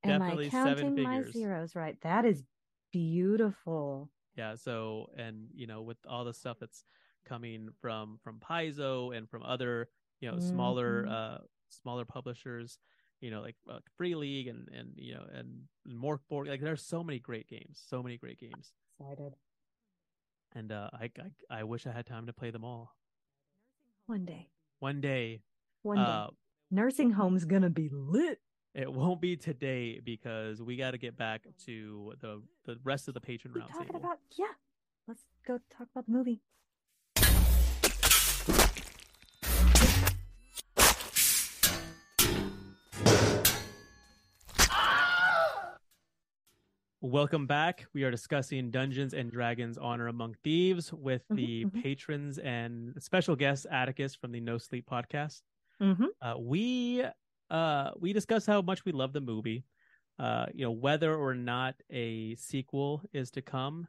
Am 0.04 0.20
definitely 0.20 0.46
I 0.46 0.50
seven 0.50 0.50
counting 0.50 1.02
my 1.02 1.22
zeros 1.22 1.74
right? 1.76 2.00
That 2.02 2.24
is 2.24 2.44
beautiful. 2.92 4.10
yeah 4.36 4.54
so 4.54 5.10
and 5.16 5.48
you 5.54 5.66
know 5.66 5.82
with 5.82 5.98
all 6.08 6.24
the 6.24 6.34
stuff 6.34 6.58
that's 6.60 6.84
coming 7.24 7.68
from 7.80 8.18
from 8.22 8.38
paizo 8.40 9.16
and 9.16 9.28
from 9.28 9.42
other 9.42 9.88
you 10.20 10.30
know 10.30 10.38
smaller 10.38 11.06
Mhm. 11.06 11.10
uh 11.10 11.38
smaller 11.70 12.04
publishers 12.04 12.78
you 13.24 13.30
know 13.30 13.40
like 13.40 13.56
uh, 13.72 13.78
free 13.96 14.14
league 14.14 14.48
and 14.52 14.68
and 14.78 14.88
you 14.96 15.14
know 15.14 15.24
and 15.38 15.48
more 15.86 16.20
board 16.28 16.46
like 16.48 16.60
there's 16.60 16.82
so 16.94 17.02
many 17.02 17.18
great 17.18 17.48
games 17.48 17.76
so 17.92 18.02
many 18.02 18.16
great 18.24 18.38
games 18.38 18.72
Excited. 19.00 19.32
and 20.54 20.70
uh 20.70 20.90
I, 20.92 21.04
I 21.50 21.58
i 21.60 21.64
wish 21.64 21.86
i 21.86 21.92
had 21.98 22.06
time 22.06 22.26
to 22.26 22.32
play 22.40 22.50
them 22.50 22.64
all 22.64 22.84
One 24.06 24.24
day. 24.26 24.50
one 24.80 25.00
day 25.00 25.42
One 25.82 25.96
day. 25.98 26.02
uh 26.02 26.26
Nursing 26.70 27.10
home's 27.20 27.44
gonna 27.46 27.70
be 27.70 27.88
lit. 27.90 28.40
it 28.74 28.92
won't 28.92 29.20
be 29.20 29.36
today 29.36 30.00
because 30.04 30.60
we 30.62 30.76
got 30.76 30.90
to 30.90 30.98
get 30.98 31.16
back 31.16 31.46
to 31.66 32.12
the 32.20 32.42
the 32.66 32.76
rest 32.84 33.08
of 33.08 33.14
the 33.14 33.20
patron 33.20 33.52
We 33.54 33.60
round 33.60 33.72
talking 33.72 33.86
table 33.86 34.00
about 34.00 34.18
yeah. 34.36 34.54
Let's 35.08 35.24
go 35.46 35.58
talk 35.76 35.88
about 35.94 36.06
the 36.06 36.12
movie. 36.12 36.40
Welcome 47.04 47.46
back. 47.46 47.84
We 47.92 48.04
are 48.04 48.10
discussing 48.10 48.70
Dungeons 48.70 49.12
and 49.12 49.30
Dragons 49.30 49.76
Honor 49.76 50.06
Among 50.06 50.34
Thieves 50.42 50.90
with 50.90 51.20
the 51.28 51.66
mhm. 51.66 51.82
patrons 51.82 52.38
and 52.38 52.94
special 52.98 53.36
guest 53.36 53.66
Atticus 53.70 54.14
from 54.14 54.32
the 54.32 54.40
No 54.40 54.56
Sleep 54.56 54.88
podcast. 54.90 55.42
Mm-hmm. 55.82 56.06
Uh, 56.22 56.34
we 56.38 57.04
uh, 57.50 57.90
we 58.00 58.14
discussed 58.14 58.46
how 58.46 58.62
much 58.62 58.86
we 58.86 58.92
love 58.92 59.12
the 59.12 59.20
movie. 59.20 59.66
Uh, 60.18 60.46
you 60.54 60.64
know 60.64 60.70
whether 60.70 61.14
or 61.14 61.34
not 61.34 61.74
a 61.90 62.36
sequel 62.36 63.02
is 63.12 63.30
to 63.32 63.42
come. 63.42 63.86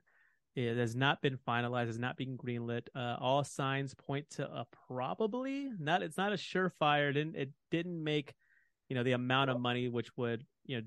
It 0.57 0.76
has 0.76 0.93
not 0.93 1.22
been 1.22 1.38
finalized. 1.38 1.88
Has 1.88 1.97
not 1.97 2.18
been 2.18 2.38
greenlit. 2.38 2.89
Uh, 2.93 3.16
all 3.22 3.45
signs 3.45 3.93
point 3.93 4.30
to 4.32 4.43
a 4.43 4.68
probably. 4.89 5.70
Not. 5.80 6.03
It's 6.03 6.18
not 6.18 6.34
a 6.34 6.36
surefire. 6.36 7.11
It 7.11 7.13
didn't. 7.13 7.36
It 7.38 7.49
didn't 7.72 8.03
make 8.03 8.34
you 8.89 8.95
know 8.97 9.03
the 9.03 9.13
amount 9.13 9.51
of 9.51 9.61
money 9.61 9.88
which 9.88 10.09
would 10.18 10.45
you 10.66 10.82
know 10.82 10.84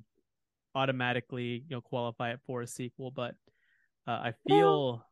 automatically 0.75 1.65
you 1.69 1.77
know 1.77 1.81
qualify 1.81 2.31
it 2.33 2.41
for 2.47 2.63
a 2.63 2.67
sequel. 2.67 3.11
But 3.11 3.35
uh, 4.07 4.11
I 4.11 4.35
feel. 4.47 5.05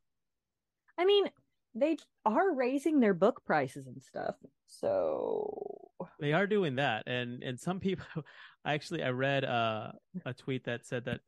I 0.99 1.05
mean, 1.05 1.29
they 1.75 1.99
are 2.25 2.55
raising 2.55 3.01
their 3.01 3.15
book 3.15 3.43
prices 3.45 3.87
and 3.87 4.03
stuff. 4.03 4.37
So 4.67 5.87
they 6.21 6.33
are 6.33 6.47
doing 6.47 6.77
that 6.77 7.05
and 7.07 7.43
and 7.43 7.59
some 7.59 7.81
people 7.81 8.07
I 8.65 8.75
actually 8.75 9.03
i 9.03 9.11
read 9.11 9.45
uh, 9.45 9.93
a 10.25 10.35
tweet 10.35 10.65
that 10.65 10.87
said 10.87 11.05
that 11.05 11.21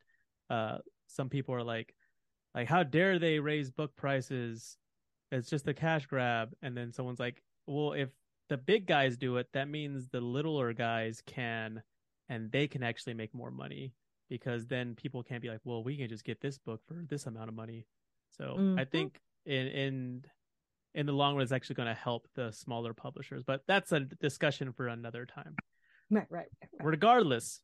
uh 0.50 0.78
some 1.06 1.28
people 1.28 1.54
are 1.54 1.62
like 1.62 1.94
like 2.54 2.68
how 2.68 2.82
dare 2.82 3.18
they 3.18 3.38
raise 3.38 3.70
book 3.70 3.94
prices 3.96 4.76
it's 5.30 5.50
just 5.50 5.68
a 5.68 5.74
cash 5.74 6.06
grab 6.06 6.52
and 6.62 6.76
then 6.76 6.92
someone's 6.92 7.20
like 7.20 7.42
well 7.66 7.92
if 7.92 8.08
the 8.48 8.56
big 8.56 8.86
guys 8.86 9.16
do 9.16 9.36
it 9.36 9.46
that 9.52 9.68
means 9.68 10.08
the 10.08 10.20
littler 10.20 10.72
guys 10.72 11.22
can 11.26 11.82
and 12.28 12.50
they 12.50 12.66
can 12.66 12.82
actually 12.82 13.14
make 13.14 13.34
more 13.34 13.50
money 13.50 13.92
because 14.28 14.66
then 14.66 14.94
people 14.94 15.22
can't 15.22 15.42
be 15.42 15.48
like 15.48 15.60
well 15.64 15.82
we 15.82 15.96
can 15.96 16.08
just 16.08 16.24
get 16.24 16.40
this 16.40 16.58
book 16.58 16.80
for 16.86 17.02
this 17.08 17.26
amount 17.26 17.48
of 17.48 17.54
money 17.54 17.86
so 18.30 18.54
i 18.78 18.84
Mhm. 18.84 18.90
think 18.90 19.20
in 19.46 19.66
in 19.68 20.24
in 20.94 21.06
the 21.06 21.12
long 21.12 21.34
run 21.34 21.42
it's 21.42 21.52
actually 21.52 21.74
going 21.76 21.88
to 21.88 21.94
help 21.94 22.26
the 22.34 22.50
smaller 22.52 22.92
publishers 22.94 23.42
but 23.44 23.62
that's 23.66 23.92
a 23.92 24.00
discussion 24.00 24.72
for 24.72 24.88
another 24.88 25.26
time 25.26 25.54
right, 26.10 26.26
right, 26.30 26.46
right. 26.62 26.70
regardless 26.84 27.60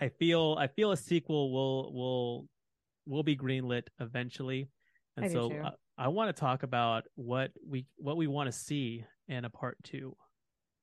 i 0.00 0.08
feel 0.08 0.56
i 0.58 0.66
feel 0.66 0.92
a 0.92 0.96
sequel 0.96 1.52
will 1.52 1.92
will 1.92 2.48
will 3.06 3.22
be 3.22 3.36
greenlit 3.36 3.88
eventually 4.00 4.68
and 5.16 5.26
I 5.26 5.28
so. 5.28 5.52
I, 5.52 5.72
I 5.98 6.08
want 6.08 6.34
to 6.34 6.40
talk 6.40 6.62
about 6.62 7.04
what 7.16 7.52
we 7.66 7.86
what 7.96 8.16
we 8.16 8.26
want 8.26 8.46
to 8.46 8.52
see 8.52 9.04
in 9.28 9.44
a 9.44 9.50
part 9.50 9.76
two 9.84 10.16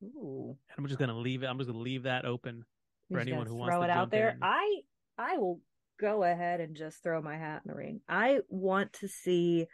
Ooh. 0.03 0.55
and 0.69 0.77
i'm 0.77 0.85
just 0.87 0.99
going 0.99 1.09
to 1.09 1.15
leave 1.15 1.43
it 1.43 1.47
i'm 1.47 1.57
just 1.57 1.67
going 1.67 1.77
to 1.79 1.83
leave 1.83 2.03
that 2.03 2.25
open 2.25 2.63
for 3.11 3.19
anyone 3.19 3.47
who 3.47 3.55
wants 3.55 3.73
to 3.73 3.77
throw 3.77 3.83
it 3.83 3.89
out 3.89 4.11
there. 4.11 4.29
in. 4.29 4.37
I 4.43 4.81
I 5.19 5.37
will 5.37 5.59
go 5.99 6.23
ahead 6.23 6.61
and 6.61 6.75
just 6.77 7.03
throw 7.03 7.21
my 7.21 7.37
hat 7.37 7.61
in 7.65 7.69
the 7.69 7.75
ring. 7.77 7.99
I 8.07 8.39
want 8.47 8.93
to 8.93 9.09
see 9.09 9.67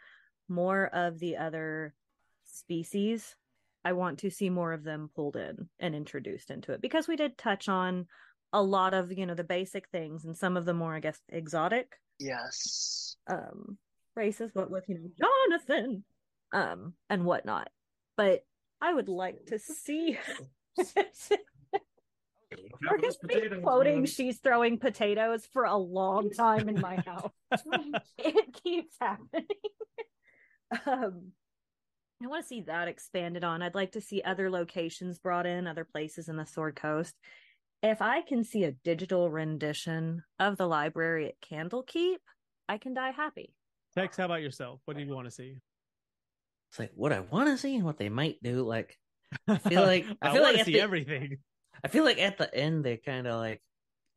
more 0.48 0.86
of 0.92 1.20
the 1.20 1.36
other 1.36 1.94
species. 2.44 3.36
I 3.84 3.92
want 3.92 4.18
to 4.18 4.30
see 4.30 4.50
more 4.50 4.72
of 4.72 4.82
them 4.82 5.08
pulled 5.14 5.36
in 5.36 5.68
and 5.78 5.94
introduced 5.94 6.50
into 6.50 6.72
it 6.72 6.82
because 6.82 7.06
we 7.06 7.14
did 7.14 7.38
touch 7.38 7.68
on 7.68 8.06
a 8.52 8.60
lot 8.60 8.92
of 8.94 9.12
you 9.12 9.26
know 9.26 9.34
the 9.34 9.44
basic 9.44 9.88
things 9.90 10.24
and 10.24 10.36
some 10.36 10.56
of 10.56 10.64
the 10.64 10.74
more 10.74 10.94
I 10.94 11.00
guess 11.00 11.20
exotic 11.28 11.92
Yes. 12.18 13.16
um 13.28 13.78
races, 14.16 14.50
what 14.54 14.70
with 14.70 14.88
you 14.88 14.98
know 14.98 15.28
Jonathan 15.50 16.04
um 16.52 16.94
and 17.08 17.24
whatnot. 17.24 17.68
But 18.16 18.40
I 18.80 18.92
would 18.92 19.08
like 19.08 19.46
to 19.46 19.58
see 19.60 20.18
We're 22.88 22.98
just 22.98 23.20
been 23.22 23.62
quoting 23.62 24.04
she's 24.04 24.38
throwing 24.38 24.78
potatoes 24.78 25.46
for 25.52 25.64
a 25.64 25.76
long 25.76 26.30
time 26.30 26.68
in 26.68 26.80
my 26.80 26.96
house. 26.96 27.30
it 28.18 28.62
keeps 28.62 28.96
happening. 29.00 29.46
um 30.86 31.32
I 32.22 32.28
want 32.28 32.44
to 32.44 32.48
see 32.48 32.62
that 32.62 32.88
expanded 32.88 33.44
on. 33.44 33.60
I'd 33.60 33.74
like 33.74 33.92
to 33.92 34.00
see 34.00 34.22
other 34.22 34.50
locations 34.50 35.18
brought 35.18 35.44
in, 35.44 35.66
other 35.66 35.84
places 35.84 36.28
in 36.28 36.36
the 36.36 36.46
Sword 36.46 36.74
Coast. 36.74 37.14
If 37.82 38.00
I 38.00 38.22
can 38.22 38.42
see 38.42 38.64
a 38.64 38.72
digital 38.72 39.30
rendition 39.30 40.22
of 40.38 40.56
the 40.56 40.66
library 40.66 41.26
at 41.28 41.40
Candlekeep, 41.46 42.16
I 42.70 42.78
can 42.78 42.94
die 42.94 43.10
happy. 43.10 43.52
tex 43.94 44.16
how 44.16 44.24
about 44.24 44.40
yourself 44.42 44.80
what 44.86 44.96
do 44.96 45.02
you 45.02 45.14
want 45.14 45.26
to 45.26 45.30
see 45.30 45.56
It's 46.70 46.78
like 46.78 46.92
what 46.94 47.12
I 47.12 47.20
want 47.20 47.48
to 47.48 47.58
see 47.58 47.76
and 47.76 47.84
what 47.84 47.98
they 47.98 48.08
might 48.08 48.42
do. 48.42 48.62
Like 48.62 48.96
I 49.46 49.58
feel 49.58 49.82
like 49.82 50.06
I 50.22 50.32
feel 50.32 50.42
like 50.42 50.54
want 50.54 50.58
to 50.58 50.64
see 50.64 50.72
the- 50.74 50.80
everything 50.80 51.38
I 51.84 51.88
feel 51.88 52.04
like 52.04 52.18
at 52.18 52.38
the 52.38 52.52
end 52.54 52.84
they 52.84 52.96
kind 52.96 53.26
of 53.26 53.36
like 53.40 53.62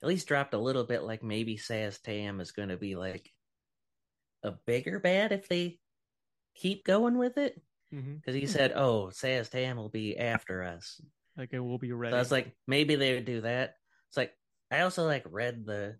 at 0.01 0.07
least 0.07 0.27
dropped 0.27 0.53
a 0.53 0.59
little 0.59 0.83
bit. 0.83 1.03
Like 1.03 1.23
maybe 1.23 1.57
Szass 1.57 2.01
Tam 2.01 2.39
is 2.39 2.51
going 2.51 2.69
to 2.69 2.77
be 2.77 2.95
like 2.95 3.31
a 4.43 4.51
bigger 4.65 4.99
bad 4.99 5.31
if 5.31 5.47
they 5.47 5.79
keep 6.55 6.85
going 6.85 7.17
with 7.17 7.37
it. 7.37 7.61
Mm-hmm. 7.93 8.15
Because 8.15 8.35
he 8.35 8.41
hmm. 8.41 8.47
said, 8.47 8.73
"Oh, 8.75 9.09
Szass 9.11 9.49
Tam 9.49 9.77
will 9.77 9.89
be 9.89 10.17
after 10.17 10.63
us." 10.63 11.01
like 11.37 11.53
it 11.53 11.59
will 11.59 11.77
be 11.77 11.93
ready 11.93 12.11
So 12.11 12.17
I 12.17 12.19
was 12.19 12.33
like, 12.33 12.53
maybe 12.67 12.95
they 12.95 13.13
would 13.13 13.23
do 13.23 13.41
that. 13.41 13.75
It's 14.09 14.17
like 14.17 14.33
I 14.69 14.81
also 14.81 15.05
like 15.05 15.23
read 15.25 15.65
the 15.65 15.95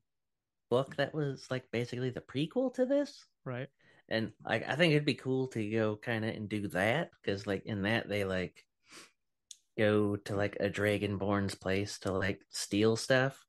book 0.70 0.97
that 0.97 1.16
was 1.16 1.47
like 1.49 1.64
basically 1.72 2.10
the 2.10 2.20
prequel 2.20 2.74
to 2.76 2.86
this, 2.86 3.26
right 3.45 3.70
and 4.10 4.32
like 4.45 4.68
I 4.68 4.76
think 4.76 4.91
it'd 4.91 5.05
be 5.05 5.14
cool 5.14 5.47
to 5.49 5.70
go 5.70 5.95
kind 5.95 6.26
of 6.26 6.36
and 6.36 6.49
do 6.49 6.68
that 6.70 7.12
because 7.22 7.47
like 7.47 7.66
in 7.66 7.84
that 7.84 8.10
they 8.10 8.26
like 8.26 8.66
go 9.78 10.15
to 10.15 10.36
like 10.36 10.57
a 10.59 10.70
dragonborn's 10.70 11.55
place 11.55 11.99
to 11.99 12.11
like 12.11 12.41
steal 12.49 12.95
stuff, 12.95 13.45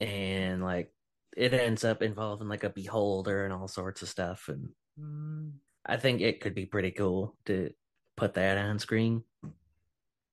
and 0.00 0.62
like 0.62 0.92
it 1.36 1.54
ends 1.54 1.84
up 1.84 2.02
involving 2.02 2.48
like 2.48 2.64
a 2.64 2.70
beholder 2.70 3.44
and 3.44 3.52
all 3.52 3.68
sorts 3.68 4.02
of 4.02 4.08
stuff, 4.08 4.48
and 4.48 4.70
Mm. 4.98 5.52
I 5.84 5.96
think 5.98 6.20
it 6.20 6.40
could 6.40 6.54
be 6.54 6.66
pretty 6.66 6.90
cool 6.90 7.36
to 7.46 7.70
put 8.16 8.34
that 8.34 8.58
on 8.58 8.78
screen. 8.78 9.24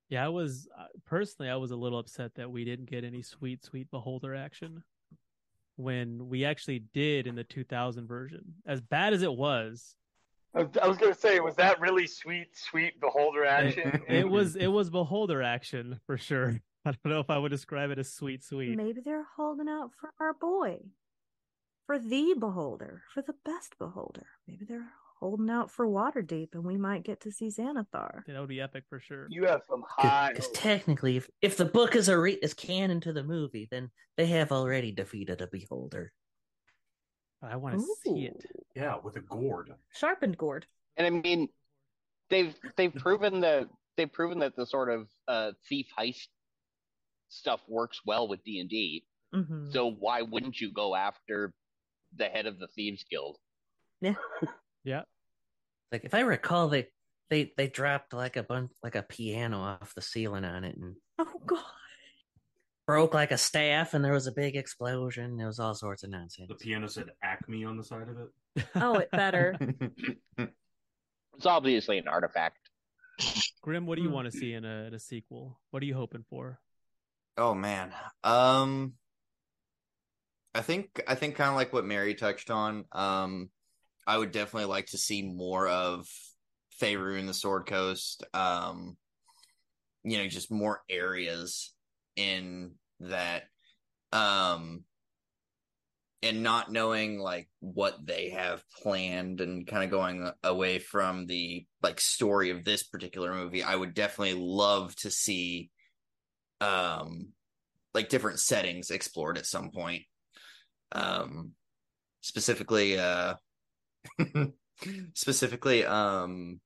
Yeah, 0.10 0.26
I 0.26 0.30
was 0.30 0.68
uh, 0.78 0.88
personally 1.06 1.50
I 1.50 1.56
was 1.56 1.72
a 1.72 1.76
little 1.76 2.00
upset 2.00 2.36
that 2.36 2.52
we 2.52 2.66
didn't 2.66 2.90
get 2.90 3.04
any 3.04 3.22
sweet 3.22 3.64
sweet 3.64 3.90
beholder 3.92 4.36
action 4.36 4.84
when 5.76 6.30
we 6.30 6.46
actually 6.46 6.80
did 6.94 7.28
in 7.28 7.36
the 7.36 7.44
2000 7.44 8.08
version. 8.08 8.56
As 8.66 8.80
bad 8.80 9.14
as 9.14 9.24
it 9.24 9.34
was, 9.34 9.96
I 10.56 10.88
was, 10.88 10.98
gonna 10.98 11.16
say, 11.16 11.40
was 11.40 11.56
that 11.56 11.80
really 11.80 12.06
sweet, 12.06 12.56
sweet 12.56 13.00
beholder 13.00 13.44
action? 13.44 14.04
it 14.08 14.30
was 14.30 14.56
it 14.56 14.68
was 14.68 14.90
beholder 14.90 15.42
action 15.42 16.00
for 16.06 16.18
sure. 16.18 16.60
I 16.86 16.92
don't 16.92 17.14
know 17.14 17.20
if 17.22 17.30
I 17.30 17.38
would 17.38 17.52
describe 17.52 17.92
it 17.92 18.00
as 18.00 18.14
sweet 18.14 18.44
sweet. 18.44 18.78
Maybe 18.78 19.02
they're 19.04 19.26
holding 19.36 19.70
out 19.70 19.92
for 20.00 20.12
our 20.20 20.34
boy. 20.34 20.80
for 21.88 21.98
the 21.98 22.36
beholder, 22.38 23.04
for 23.14 23.22
the 23.22 23.36
best 23.46 23.78
beholder. 23.80 24.28
Maybe 24.48 24.66
they're 24.66 24.92
holding 25.24 25.50
out 25.50 25.72
for 25.72 25.88
Waterdeep, 25.88 26.50
and 26.54 26.66
we 26.66 26.78
might 26.78 27.04
get 27.04 27.22
to 27.22 27.32
see 27.32 27.48
Xanathar. 27.48 28.24
Yeah, 28.28 28.34
that 28.34 28.40
would 28.42 28.50
be 28.50 28.60
epic 28.60 28.84
for 28.90 29.00
sure. 29.00 29.28
You 29.30 29.46
have 29.46 29.62
some 29.70 29.84
high. 29.88 30.30
Because 30.30 30.52
technically, 30.52 31.16
if, 31.16 31.30
if 31.42 31.56
the 31.56 31.66
book 31.66 31.96
is 31.96 32.10
a 32.10 32.18
re- 32.18 32.34
is 32.34 32.54
canon 32.54 33.00
to 33.02 33.14
the 33.14 33.24
movie, 33.24 33.68
then 33.72 33.90
they 34.18 34.26
have 34.28 34.52
already 34.52 34.92
defeated 34.92 35.40
a 35.40 35.48
beholder. 35.48 36.12
I 37.44 37.58
want 37.58 37.76
to 37.76 37.86
see 38.04 38.26
it. 38.26 38.46
Yeah, 38.76 38.98
with 39.04 39.16
a 39.18 39.20
gourd. 39.20 39.72
Sharpened 39.94 40.38
gourd. 40.38 40.66
And 40.98 41.08
I 41.08 41.10
mean, 41.10 41.50
they've 42.30 42.56
they've 42.78 42.94
proven 42.94 43.42
that 43.42 43.68
they've 43.98 44.12
proven 44.12 44.40
that 44.40 44.56
the 44.56 44.66
sort 44.66 44.90
of 44.90 45.08
uh, 45.28 45.52
thief 45.68 45.88
heist 45.98 46.28
stuff 47.30 47.62
works 47.68 48.02
well 48.06 48.28
with 48.28 48.44
D 48.44 48.60
and 48.60 48.70
D. 48.70 49.04
Mm-hmm. 49.34 49.72
So 49.72 49.92
why 49.92 50.22
wouldn't 50.22 50.60
you 50.62 50.72
go 50.72 50.96
after 50.96 51.54
the 52.16 52.26
head 52.26 52.46
of 52.46 52.60
the 52.60 52.68
thieves 52.68 53.04
guild? 53.10 53.38
Yeah. 54.02 54.16
Yeah. 54.86 55.04
Like 55.94 56.04
if 56.04 56.14
I 56.14 56.20
recall, 56.22 56.68
they 56.68 56.88
they 57.30 57.54
they 57.56 57.68
dropped 57.68 58.12
like 58.12 58.36
a 58.36 58.44
bunch 58.44 58.72
like 58.84 58.96
a 58.96 59.02
piano 59.02 59.60
off 59.60 59.94
the 59.96 60.02
ceiling 60.02 60.44
on 60.44 60.66
it 60.66 60.76
and 60.76 60.96
Oh 61.18 61.42
god. 61.46 61.64
Broke 62.86 63.14
like 63.14 63.32
a 63.32 63.38
staff, 63.38 63.94
and 63.94 64.04
there 64.04 64.14
was 64.14 64.28
a 64.28 64.32
big 64.32 64.56
explosion. 64.56 65.38
There 65.38 65.48
was 65.48 65.60
all 65.60 65.74
sorts 65.76 66.04
of 66.04 66.10
nonsense. 66.10 66.50
The 66.50 66.56
piano 66.56 66.88
said 66.88 67.12
Acme 67.22 67.64
on 67.66 67.78
the 67.78 67.84
side 67.84 68.08
of 68.10 68.18
it. 68.20 68.66
Oh, 68.76 68.96
it 68.96 69.12
better. 69.12 69.58
It's 71.36 71.48
obviously 71.48 71.98
an 71.98 72.08
artifact. 72.08 72.70
Grim, 73.64 73.88
what 73.88 73.96
do 73.96 74.04
you 74.04 74.10
Hmm. 74.10 74.14
want 74.14 74.32
to 74.32 74.38
see 74.38 74.54
in 74.54 74.66
a, 74.66 74.84
in 74.86 74.94
a 74.94 75.00
sequel? 75.00 75.60
What 75.72 75.82
are 75.82 75.86
you 75.86 75.96
hoping 75.96 76.24
for? 76.30 76.60
Oh 77.38 77.56
man. 77.56 77.92
Um 78.24 78.94
I 80.54 80.62
think 80.62 81.02
I 81.08 81.16
think 81.16 81.36
kind 81.36 81.50
of 81.50 81.56
like 81.56 81.74
what 81.74 81.86
Mary 81.86 82.14
touched 82.14 82.52
on. 82.52 82.86
Um 82.92 83.50
I 84.06 84.18
would 84.18 84.32
definitely 84.32 84.70
like 84.70 84.86
to 84.88 84.98
see 85.00 85.24
more 85.24 85.68
of 85.68 86.08
Faerun 86.80 87.26
the 87.26 87.34
Sword 87.34 87.66
Coast. 87.66 88.24
Um 88.34 88.96
you 90.04 90.18
know, 90.20 90.28
just 90.28 90.52
more 90.52 90.84
areas 90.88 91.73
in 92.16 92.72
that 93.00 93.44
um 94.12 94.84
and 96.24 96.42
not 96.42 96.72
knowing 96.72 97.20
like 97.20 97.50
what 97.60 98.06
they 98.06 98.30
have 98.30 98.64
planned 98.82 99.42
and 99.42 99.68
kind 99.68 99.84
of 99.84 99.92
going 99.92 100.32
away 100.42 100.80
from 100.80 101.26
the 101.26 101.66
like 101.82 102.00
story 102.00 102.50
of 102.50 102.64
this 102.64 102.84
particular 102.84 103.34
movie, 103.34 103.62
I 103.62 103.76
would 103.76 103.94
definitely 103.94 104.42
love 104.42 104.96
to 104.98 105.12
see 105.12 105.70
um 106.62 107.34
like 107.94 108.08
different 108.08 108.40
settings 108.40 108.90
explored 108.90 109.38
at 109.38 109.46
some 109.46 109.70
point. 109.72 110.04
Um 110.94 111.52
specifically 112.22 112.98
uh 112.98 113.34
specifically 115.14 115.86
um 115.86 116.62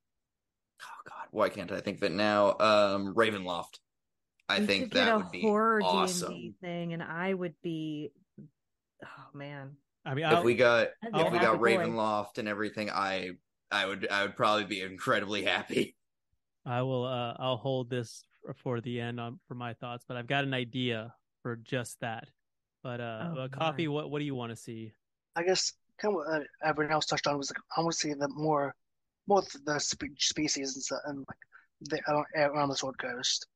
oh 0.84 1.02
god 1.10 1.28
why 1.32 1.50
can't 1.50 1.72
i 1.72 1.80
think 1.80 1.98
of 1.98 2.04
it 2.04 2.12
now? 2.12 2.52
Um 2.52 3.16
ravenloft 3.16 3.80
i 4.50 4.60
We 4.60 4.66
think 4.68 4.84
could 4.86 4.92
get 4.92 5.06
that 5.06 5.14
a 5.14 5.18
would 5.18 5.32
be 5.32 5.42
horror 5.42 5.82
awesome 5.84 6.32
D&D 6.32 6.54
thing, 6.62 6.94
and 6.94 7.04
I 7.04 7.34
would 7.34 7.56
be. 7.62 8.12
Oh 9.04 9.38
man. 9.38 9.72
I 10.06 10.14
mean, 10.14 10.26
if 10.26 10.32
I'll, 10.32 10.44
we 10.44 10.56
got 10.56 10.90
I'd 11.04 11.14
be 11.14 11.20
if 11.20 11.32
we 11.32 11.38
happy 11.38 11.46
got 11.46 11.58
boy. 11.60 11.76
ravenloft 11.76 12.38
and 12.38 12.48
everything 12.48 12.90
i 12.90 13.32
i 13.72 13.86
would 13.86 14.08
i 14.10 14.22
would 14.24 14.36
probably 14.38 14.64
be 14.64 14.82
incredibly 14.82 15.44
happy 15.44 15.96
I 16.66 16.82
will. 16.82 17.06
Uh, 17.06 17.34
I'll 17.40 17.56
hold 17.56 17.90
this 17.90 18.26
for, 18.44 18.54
for 18.54 18.82
the 18.82 19.00
end 19.00 19.22
on 19.22 19.40
for 19.48 19.56
my 19.56 19.74
thoughts, 19.74 20.04
but 20.06 20.18
I've 20.18 20.28
got 20.28 20.44
an 20.44 20.54
idea 20.54 21.14
for 21.42 21.56
just 21.56 21.98
that. 22.02 22.28
But 22.84 23.00
uh, 23.00 23.34
Oh, 23.38 23.48
coffee. 23.50 23.88
my. 23.88 23.94
What 23.94 24.12
what 24.12 24.20
do 24.20 24.26
you 24.26 24.36
want 24.36 24.52
to 24.52 24.58
see? 24.58 24.92
I 25.38 25.44
guess 25.44 25.72
kind 25.98 26.14
of 26.14 26.16
what 26.18 26.42
uh, 26.42 26.44
everyone 26.66 26.92
else 26.92 27.06
touched 27.06 27.26
on 27.26 27.38
was 27.38 27.52
like 27.52 27.60
I 27.78 27.80
want 27.82 27.94
to 27.94 27.98
see 27.98 28.14
the 28.14 28.28
more, 28.28 28.76
more 29.28 29.44
the 29.66 29.80
spe- 29.80 30.20
species 30.20 30.76
and 30.76 30.84
stuff, 30.84 31.00
and 31.06 31.20
like 31.20 31.38
the, 31.82 32.02
around, 32.12 32.26
around 32.36 32.70
the 32.70 32.76
Sword 32.76 32.98
Coast. 32.98 33.48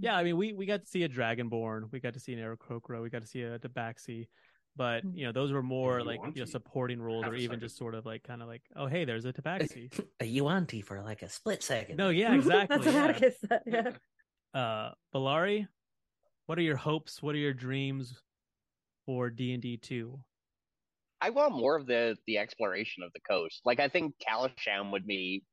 Yeah, 0.00 0.16
I 0.16 0.24
mean, 0.24 0.36
we 0.36 0.52
we 0.52 0.66
got 0.66 0.80
to 0.82 0.86
see 0.86 1.02
a 1.04 1.08
Dragonborn, 1.08 1.90
we 1.92 2.00
got 2.00 2.14
to 2.14 2.20
see 2.20 2.32
an 2.32 2.40
Aarakocra, 2.40 3.02
we 3.02 3.10
got 3.10 3.20
to 3.22 3.26
see 3.28 3.42
a 3.42 3.58
Tabaxi, 3.58 4.28
but 4.76 5.04
Mm. 5.04 5.16
you 5.16 5.26
know 5.26 5.32
those 5.32 5.52
were 5.52 5.62
more 5.62 5.98
you 5.98 6.04
like 6.06 6.20
you 6.34 6.40
know 6.40 6.44
supporting 6.46 7.00
roles, 7.02 7.26
or 7.26 7.34
even 7.34 7.60
just 7.60 7.76
sort 7.76 7.94
of 7.94 8.06
like 8.06 8.22
kind 8.22 8.40
of 8.42 8.48
like, 8.48 8.62
oh 8.76 8.86
hey, 8.86 9.04
there's 9.04 9.24
a 9.26 9.32
Tabaxi. 9.32 9.90
a 10.20 10.24
yuan-ti 10.24 10.80
for 10.82 11.02
like 11.02 11.22
a 11.22 11.28
split 11.28 11.62
second. 11.62 11.96
no, 11.96 12.08
yeah, 12.10 12.34
exactly. 12.40 12.76
That's 12.78 12.86
what 12.86 12.94
yeah. 12.94 13.04
Atticus 13.04 13.34
said. 13.46 13.60
Yeah. 13.66 13.90
Uh, 14.60 14.92
Balari, 15.14 15.68
what 16.46 16.58
are 16.58 16.62
your 16.62 16.76
hopes? 16.76 17.22
What 17.22 17.34
are 17.34 17.38
your 17.38 17.54
dreams 17.54 18.20
for 19.06 19.30
D 19.30 19.52
and 19.52 19.62
D 19.62 19.76
two? 19.76 20.18
I 21.20 21.30
want 21.30 21.52
more 21.54 21.76
of 21.76 21.86
the 21.86 22.16
the 22.26 22.38
exploration 22.38 23.02
of 23.02 23.12
the 23.12 23.20
coast. 23.20 23.60
Like 23.64 23.80
I 23.80 23.88
think 23.88 24.14
Calimshan 24.26 24.90
would 24.92 25.06
be 25.06 25.44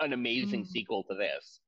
an 0.00 0.12
amazing 0.12 0.64
Mm. 0.64 0.68
sequel 0.68 1.04
to 1.10 1.14
this. 1.14 1.60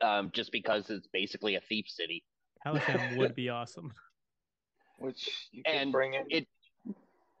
Um, 0.00 0.30
just 0.32 0.52
because 0.52 0.90
it's 0.90 1.08
basically 1.08 1.56
a 1.56 1.60
thief 1.60 1.86
city. 1.88 2.22
Halasham 2.64 3.16
would 3.18 3.34
be 3.34 3.48
awesome. 3.48 3.92
which 4.98 5.48
you 5.52 5.62
can 5.64 5.74
And 5.74 5.92
bring 5.92 6.14
in. 6.14 6.24
it 6.30 6.46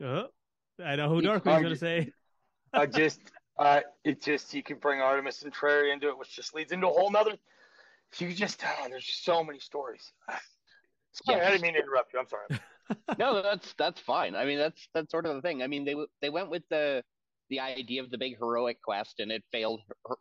Uh, 0.02 0.24
I 0.84 0.96
know 0.96 1.08
who 1.08 1.16
You 1.22 1.28
Darkwing's 1.28 1.44
can't 1.44 1.62
gonna 1.62 1.76
say. 1.76 2.12
I 2.72 2.86
just, 2.86 3.20
uh, 3.58 3.80
it 4.04 4.22
just 4.22 4.52
you 4.54 4.62
can 4.62 4.78
bring 4.78 5.00
Artemis 5.00 5.42
Entreri 5.42 5.92
into 5.92 6.08
it, 6.08 6.18
which 6.18 6.34
just 6.34 6.54
leads 6.54 6.72
into 6.72 6.86
a 6.88 6.90
whole 6.92 7.10
nother. 7.10 7.36
You 8.18 8.32
just, 8.32 8.62
oh, 8.64 8.86
there's 8.88 9.06
so 9.06 9.44
many 9.44 9.58
stories. 9.60 10.12
Sorry, 11.12 11.40
I 11.40 11.50
didn't 11.50 11.62
mean 11.62 11.74
to 11.74 11.80
interrupt 11.80 12.12
you. 12.12 12.20
I'm 12.20 12.28
sorry. 12.28 12.60
no, 13.18 13.42
that's 13.42 13.72
that's 13.74 14.00
fine. 14.00 14.34
I 14.36 14.44
mean, 14.44 14.58
that's 14.58 14.88
that's 14.94 15.10
sort 15.10 15.26
of 15.26 15.34
the 15.34 15.42
thing. 15.42 15.62
I 15.62 15.66
mean, 15.66 15.84
they 15.84 15.94
they 16.22 16.30
went 16.30 16.48
with 16.50 16.62
the 16.70 17.02
the 17.50 17.60
idea 17.60 18.02
of 18.02 18.10
the 18.10 18.18
big 18.18 18.38
heroic 18.38 18.80
quest, 18.82 19.18
and 19.20 19.32
it 19.32 19.42
failed 19.50 19.80
her- 20.06 20.16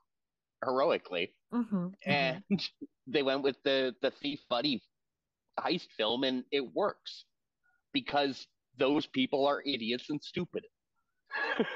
heroically. 0.68 1.34
Mm-hmm. 1.54 1.88
And 2.06 2.44
they 3.08 3.24
went 3.24 3.44
with 3.44 3.56
the 3.64 3.96
the 4.02 4.12
thief 4.12 4.40
buddy 4.50 4.82
heist 5.60 5.88
film, 5.98 6.24
and 6.24 6.44
it 6.52 6.64
works 6.76 7.26
because 7.94 8.46
those 8.78 9.06
people 9.08 9.46
are 9.48 9.64
idiots 9.66 10.10
and 10.10 10.22
stupid. 10.22 10.64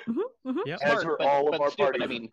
Mm-hmm. 0.07 0.59
Yep. 0.65 0.79
As 0.83 1.03
are 1.05 1.17
but- 1.17 1.27
all 1.27 1.53
of 1.53 1.61
our 1.61 1.71
stupid. 1.71 1.99
party. 1.99 2.03
I 2.03 2.07
mean, 2.07 2.29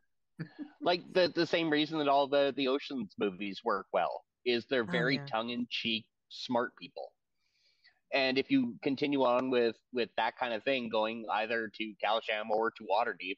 like 0.81 1.03
the 1.13 1.33
the 1.35 1.47
same 1.47 1.71
reason 1.71 1.99
that 1.99 2.09
all 2.09 2.27
the 2.29 2.53
the 2.57 2.69
Ocean's 2.69 3.15
movies 3.19 3.61
work 3.65 3.87
well 3.93 4.23
is 4.45 4.67
they're 4.71 4.83
Oh, 4.83 4.93
very 5.01 5.17
yeah. 5.17 5.27
tongue 5.27 5.51
in 5.51 5.67
cheek, 5.71 6.07
smart 6.29 6.73
people. 6.81 7.13
And 8.15 8.39
if 8.39 8.51
you 8.51 8.77
continue 8.83 9.23
on 9.25 9.51
with 9.51 9.77
with 9.93 10.09
that 10.17 10.35
kind 10.39 10.55
of 10.55 10.63
thing, 10.65 10.89
going 10.89 11.25
either 11.33 11.71
to 11.75 11.85
Kalasham 12.05 12.49
or 12.51 12.71
to 12.71 12.85
Waterdeep, 12.91 13.37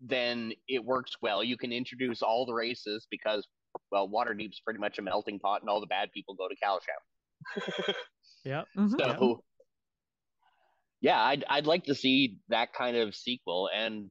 then 0.00 0.52
it 0.68 0.84
works 0.84 1.12
well. 1.20 1.44
You 1.44 1.56
can 1.56 1.72
introduce 1.72 2.22
all 2.22 2.46
the 2.46 2.54
races 2.54 3.06
because, 3.10 3.46
well, 3.92 4.08
Waterdeep's 4.08 4.60
pretty 4.60 4.80
much 4.80 4.98
a 4.98 5.02
melting 5.02 5.38
pot, 5.38 5.60
and 5.60 5.70
all 5.70 5.80
the 5.80 5.86
bad 5.86 6.10
people 6.12 6.34
go 6.34 6.48
to 6.48 6.56
Calimshan. 6.56 7.94
yeah. 8.44 8.62
Mm-hmm. 8.76 8.94
So, 8.98 9.42
yeah, 11.00 11.20
I'd 11.22 11.44
I'd 11.48 11.66
like 11.66 11.84
to 11.84 11.94
see 11.94 12.38
that 12.48 12.72
kind 12.72 12.96
of 12.96 13.14
sequel 13.14 13.68
and 13.74 14.10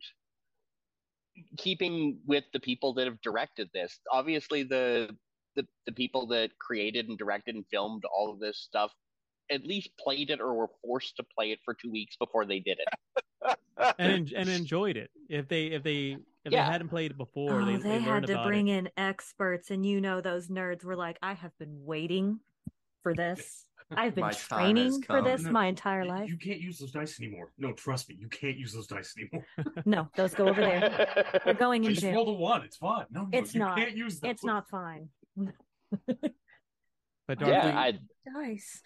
keeping 1.58 2.20
with 2.26 2.44
the 2.54 2.60
people 2.60 2.94
that 2.96 3.06
have 3.06 3.22
directed 3.22 3.70
this. 3.74 4.00
Obviously, 4.12 4.64
the 4.64 5.16
the 5.56 5.66
the 5.86 5.92
people 5.92 6.28
that 6.28 6.52
created 6.60 7.08
and 7.08 7.18
directed 7.18 7.56
and 7.56 7.66
filmed 7.72 8.04
all 8.06 8.32
of 8.32 8.40
this 8.40 8.58
stuff 8.58 8.92
at 9.52 9.66
least 9.66 9.90
played 9.98 10.30
it 10.30 10.40
or 10.42 10.54
were 10.54 10.70
forced 10.84 11.16
to 11.18 11.24
play 11.24 11.52
it 11.52 11.60
for 11.66 11.74
two 11.74 11.92
weeks 11.92 12.16
before 12.18 12.46
they 12.46 12.60
did 12.60 12.78
it. 12.80 13.58
and 14.00 14.32
and 14.34 14.50
enjoyed 14.50 14.98
it. 14.98 15.10
If 15.30 15.48
they 15.48 15.68
if 15.68 15.84
they 15.84 16.18
if 16.46 16.52
Yeah. 16.54 16.66
they 16.66 16.72
hadn't 16.72 16.90
played 16.90 17.12
it 17.12 17.18
before, 17.18 17.62
Oh, 17.62 17.66
they, 17.66 17.78
they, 17.78 17.90
they, 17.90 18.00
had 18.00 18.26
to 18.28 18.34
about 18.34 18.46
bring 18.48 18.68
it. 18.68 18.78
in 18.78 18.90
experts, 18.98 19.72
and 19.72 19.86
you 19.86 20.02
know 20.02 20.22
those 20.22 20.48
nerds 20.48 20.84
were 20.84 20.96
like, 20.96 21.18
"I 21.22 21.34
have 21.34 21.58
been 21.58 21.84
waiting 21.86 22.40
for 23.04 23.14
this. 23.14 23.66
I've 23.92 24.14
been 24.14 24.22
My 24.26 24.32
time 24.32 24.36
has 24.36 24.46
training 24.76 25.02
for 25.02 25.22
this 25.24 25.42
No, 25.44 25.52
my 25.52 25.66
entire 25.66 26.06
life." 26.06 26.30
You 26.30 26.38
can't 26.38 26.60
use 26.60 26.78
those 26.80 26.92
dice 26.92 27.20
anymore. 27.20 27.52
No, 27.58 27.74
trust 27.74 28.08
me, 28.10 28.16
you 28.20 28.28
can't 28.28 28.58
use 28.58 28.72
those 28.74 28.88
dice 28.88 29.16
anymore. 29.18 29.46
No, 29.86 30.08
those 30.16 30.34
go 30.36 30.48
over 30.50 30.62
there. 30.62 31.40
They're 31.44 31.54
going 31.56 31.84
I 31.86 31.88
in 31.88 31.94
just 31.94 32.02
jail. 32.04 32.14
rolled 32.16 32.30
a 32.30 32.34
one. 32.34 32.62
It's 32.64 32.78
fine. 32.78 33.06
No, 33.10 33.22
no, 33.24 33.30
It's 33.38 33.54
you 33.56 33.62
not. 33.62 33.78
can't 33.78 33.96
use 33.98 34.20
those. 34.20 34.32
It's 34.32 34.44
not 34.44 34.70
fine. 34.70 35.10
But 37.28 37.42
yeah, 37.42 37.62
Darkwing, 37.62 37.76
I 37.76 38.00
Dice. 38.26 38.82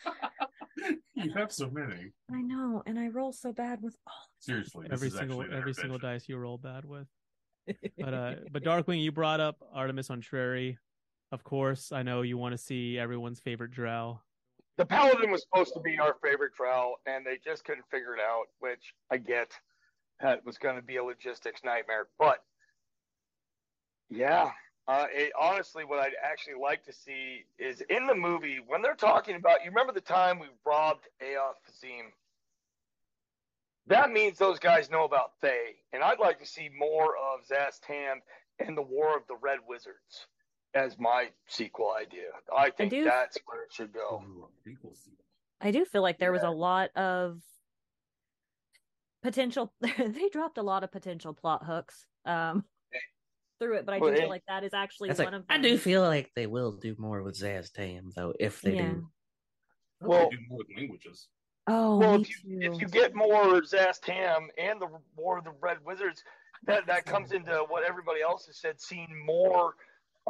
you 1.16 1.32
have 1.34 1.52
so 1.52 1.70
many. 1.70 2.12
I 2.32 2.42
know, 2.42 2.84
and 2.86 3.00
I 3.00 3.08
roll 3.08 3.32
so 3.32 3.52
bad 3.54 3.82
with 3.82 3.96
all. 4.08 4.14
Seriously, 4.40 4.88
every 4.92 5.10
single 5.10 5.42
every 5.42 5.74
single 5.74 5.98
dice 5.98 6.28
you 6.28 6.38
roll 6.38 6.58
bad 6.58 6.86
with. 6.86 7.08
But 7.98 8.14
uh, 8.14 8.36
but 8.52 8.64
Darkwing, 8.64 9.02
you 9.02 9.14
brought 9.14 9.40
up 9.40 9.56
Artemis 9.74 10.10
Entreri. 10.10 10.76
Of 11.32 11.46
course, 11.46 11.94
I 11.94 12.04
know 12.04 12.22
you 12.22 12.38
want 12.38 12.52
to 12.52 12.58
see 12.58 13.00
everyone's 13.00 13.40
favorite 13.40 13.72
drow. 13.72 14.20
The 14.78 14.86
Paladin 14.86 15.32
was 15.32 15.44
supposed 15.44 15.74
to 15.76 15.80
be 15.80 15.98
our 15.98 16.16
favorite 16.22 16.54
drow, 16.56 16.96
and 17.06 17.26
they 17.26 17.40
just 17.44 17.64
couldn't 17.64 17.86
figure 17.90 18.16
it 18.16 18.20
out, 18.20 18.46
which 18.60 18.94
I 19.10 19.18
get. 19.18 19.52
That 20.20 20.46
was 20.46 20.58
going 20.58 20.76
to 20.76 20.82
be 20.82 20.98
a 20.98 21.04
logistics 21.04 21.62
nightmare, 21.64 22.08
but 22.20 22.40
yeah, 24.10 24.52
uh, 24.88 25.06
it, 25.12 25.32
honestly, 25.40 25.86
what 25.86 26.00
I'd 26.00 26.14
actually 26.22 26.56
like 26.62 26.84
to 26.86 26.94
see 26.94 27.46
is 27.58 27.82
in 27.90 28.06
the 28.06 28.16
movie 28.16 28.60
when 28.66 28.82
they're 28.82 28.96
talking 28.96 29.36
about. 29.36 29.64
You 29.64 29.70
remember 29.70 29.94
the 29.94 30.02
time 30.02 30.40
we 30.40 30.48
robbed 30.66 31.08
Aoth 31.22 31.56
Fazim 31.66 32.12
that 33.88 34.12
means 34.12 34.38
those 34.38 34.60
guys 34.60 34.90
know 34.90 35.04
about 35.04 35.32
Thay, 35.42 35.76
and 35.92 36.04
I'd 36.04 36.20
like 36.20 36.40
to 36.40 36.46
see 36.46 36.70
more 36.78 37.16
of 37.18 37.46
Szass 37.46 37.80
Tam 37.86 38.22
and 38.60 38.78
the 38.78 38.82
War 38.82 39.18
of 39.18 39.28
the 39.28 39.36
Red 39.36 39.60
Wizards 39.68 40.28
as 40.74 40.98
my 40.98 41.30
sequel 41.48 41.92
idea. 42.00 42.30
I 42.56 42.70
think 42.70 42.92
do- 42.92 43.04
that's 43.04 43.38
where 43.46 43.64
it 43.64 43.74
should 43.74 43.94
go. 43.94 44.24
I 45.60 45.72
do 45.72 45.86
feel 45.86 46.02
like 46.02 46.18
there 46.18 46.32
was 46.32 46.44
a 46.44 46.50
lot 46.50 46.96
of 46.96 47.42
potential. 49.22 49.74
they 49.82 50.30
dropped 50.32 50.58
a 50.58 50.64
lot 50.64 50.84
of 50.84 50.92
potential 50.92 51.34
plot 51.34 51.66
hooks 51.66 52.06
um, 52.26 52.64
through 53.64 53.78
it, 53.78 53.86
but 53.86 53.94
I 53.96 54.00
do 54.00 54.06
Well, 54.06 54.16
feel 54.16 54.30
like 54.30 54.44
that 54.48 54.64
is 54.64 54.74
actually 54.74 55.10
one 55.10 55.18
like, 55.18 55.34
of. 55.34 55.44
I 55.50 55.58
do 55.58 55.78
feel 55.78 56.02
like 56.02 56.32
they 56.36 56.48
will 56.48 56.74
do 56.74 56.96
more 56.98 57.24
with 57.24 57.40
Szass 57.40 57.72
Tam 57.72 58.12
though, 58.16 58.34
if 58.40 58.62
they 58.62 58.76
Yeah. 58.76 58.90
do. 58.92 59.10
Well- 60.02 60.30
do 60.30 60.38
more 60.50 60.60
with 60.60 60.68
languages. 60.76 61.28
Oh, 61.68 61.98
well, 61.98 62.22
if 62.22 62.30
you, 62.44 62.60
too. 62.60 62.74
if 62.74 62.82
you 62.82 62.88
get 62.90 63.16
more 63.16 63.62
Szass 63.62 64.02
Tam 64.02 64.50
and 64.58 64.82
the 64.82 64.90
War 65.16 65.38
of 65.38 65.46
the 65.46 65.54
Red 65.62 65.78
Wizards, 65.86 66.22
that 66.64 66.86
that 66.88 67.06
comes 67.06 67.32
into 67.32 67.66
what 67.70 67.84
everybody 67.84 68.22
else 68.22 68.46
has 68.48 68.58
said, 68.58 68.82
seeing 68.82 69.26
more 69.26 69.76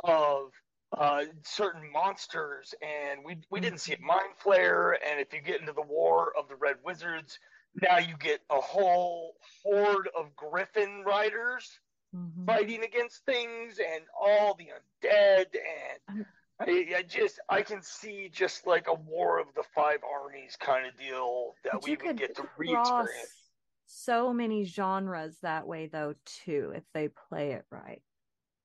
of 0.03 0.51
uh, 0.95 1.25
certain 1.43 1.91
monsters, 1.91 2.75
and 2.83 3.23
we 3.25 3.37
we 3.49 3.59
didn't 3.59 3.79
see 3.79 3.93
it 3.93 3.99
mind 3.99 4.29
flayer, 4.43 4.93
and 5.03 5.19
if 5.19 5.33
you 5.33 5.41
get 5.41 5.59
into 5.59 5.73
the 5.73 5.81
War 5.81 6.33
of 6.37 6.47
the 6.47 6.55
Red 6.55 6.75
Wizards, 6.83 7.39
now 7.81 7.97
you 7.97 8.15
get 8.17 8.41
a 8.51 8.61
whole 8.61 9.33
horde 9.63 10.09
of 10.15 10.35
Griffin 10.35 11.03
riders 11.03 11.79
Mm-hmm. 12.15 12.45
fighting 12.45 12.83
against 12.83 13.25
things, 13.25 13.79
and 13.79 14.03
all 14.19 14.55
the 14.55 14.65
undead, 14.65 15.45
and 15.55 16.25
I, 16.59 16.97
I 16.97 17.01
just 17.01 17.39
I 17.49 17.63
can 17.63 17.81
see 17.81 18.29
just 18.31 18.67
like 18.67 18.87
a 18.87 18.93
War 18.93 19.39
of 19.39 19.47
the 19.55 19.63
Five 19.73 19.99
Armies 20.03 20.55
kind 20.59 20.85
of 20.85 20.95
deal 20.97 21.55
that 21.63 21.73
But 21.73 21.83
we 21.83 21.91
would 21.91 21.99
could 21.99 22.17
get 22.17 22.35
to 22.35 22.43
re-experience. 22.57 23.49
so 23.87 24.33
many 24.33 24.63
genres 24.63 25.37
that 25.41 25.67
way 25.67 25.89
though 25.91 26.13
too 26.25 26.71
if 26.75 26.83
they 26.93 27.09
play 27.29 27.51
it 27.53 27.65
right 27.71 28.01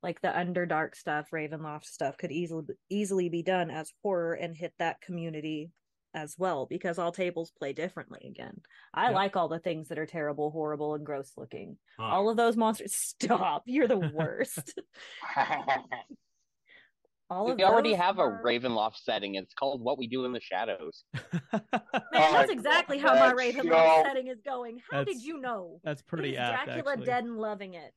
like 0.02 0.20
the 0.20 0.28
underdark 0.28 0.94
stuff 0.94 1.26
ravenloft 1.34 1.84
stuff 1.84 2.16
could 2.16 2.30
easily 2.30 2.64
easily 2.88 3.28
be 3.28 3.42
done 3.42 3.70
as 3.70 3.92
horror 4.02 4.34
and 4.34 4.56
hit 4.56 4.72
that 4.78 5.00
community 5.00 5.70
as 6.14 6.34
well 6.38 6.66
because 6.66 6.98
all 6.98 7.12
tables 7.12 7.50
play 7.58 7.72
differently 7.72 8.26
again 8.28 8.60
i 8.94 9.10
Yeah. 9.10 9.14
like 9.16 9.36
all 9.36 9.48
the 9.48 9.58
things 9.58 9.88
that 9.88 9.98
are 9.98 10.06
terrible 10.06 10.50
horrible 10.50 10.94
and 10.94 11.04
gross 11.04 11.32
looking 11.36 11.76
Huh. 11.98 12.06
all 12.06 12.30
of 12.30 12.36
those 12.36 12.56
monsters 12.56 12.94
stop 12.96 13.64
you're 13.66 13.86
the 13.88 13.98
worst 14.14 14.78
all 17.30 17.50
of 17.50 17.56
we 17.58 17.64
already 17.64 17.90
those 17.90 17.98
have 18.00 18.18
a 18.18 18.22
Ravenloft 18.22 18.96
setting. 18.96 19.34
It's 19.34 19.52
called 19.52 19.82
What 19.82 19.98
We 19.98 20.06
Do 20.06 20.24
in 20.24 20.32
the 20.32 20.40
Shadows. 20.40 21.04
Man, 21.52 21.62
that's 22.10 22.50
exactly 22.50 22.96
how 22.96 23.14
my 23.14 23.34
Ravenloft 23.34 23.96
so- 23.96 24.02
setting 24.06 24.28
is 24.28 24.40
going. 24.40 24.80
How 24.90 25.04
did 25.04 25.22
you 25.22 25.38
know? 25.38 25.78
That's 25.84 26.00
pretty 26.00 26.38
apt, 26.38 26.64
Dracula 26.64 26.92
actually. 26.92 27.04
dead 27.06 27.24
and 27.24 27.36
loving 27.36 27.74
it. 27.74 27.92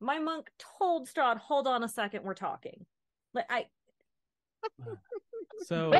My 0.00 0.18
monk 0.18 0.50
told 0.78 1.08
Strahd, 1.08 1.38
"Hold 1.38 1.68
on 1.68 1.84
a 1.84 1.88
second, 1.88 2.24
we're 2.24 2.34
talking." 2.34 2.84
Like 3.32 3.46
I, 3.48 3.66
so 5.66 5.92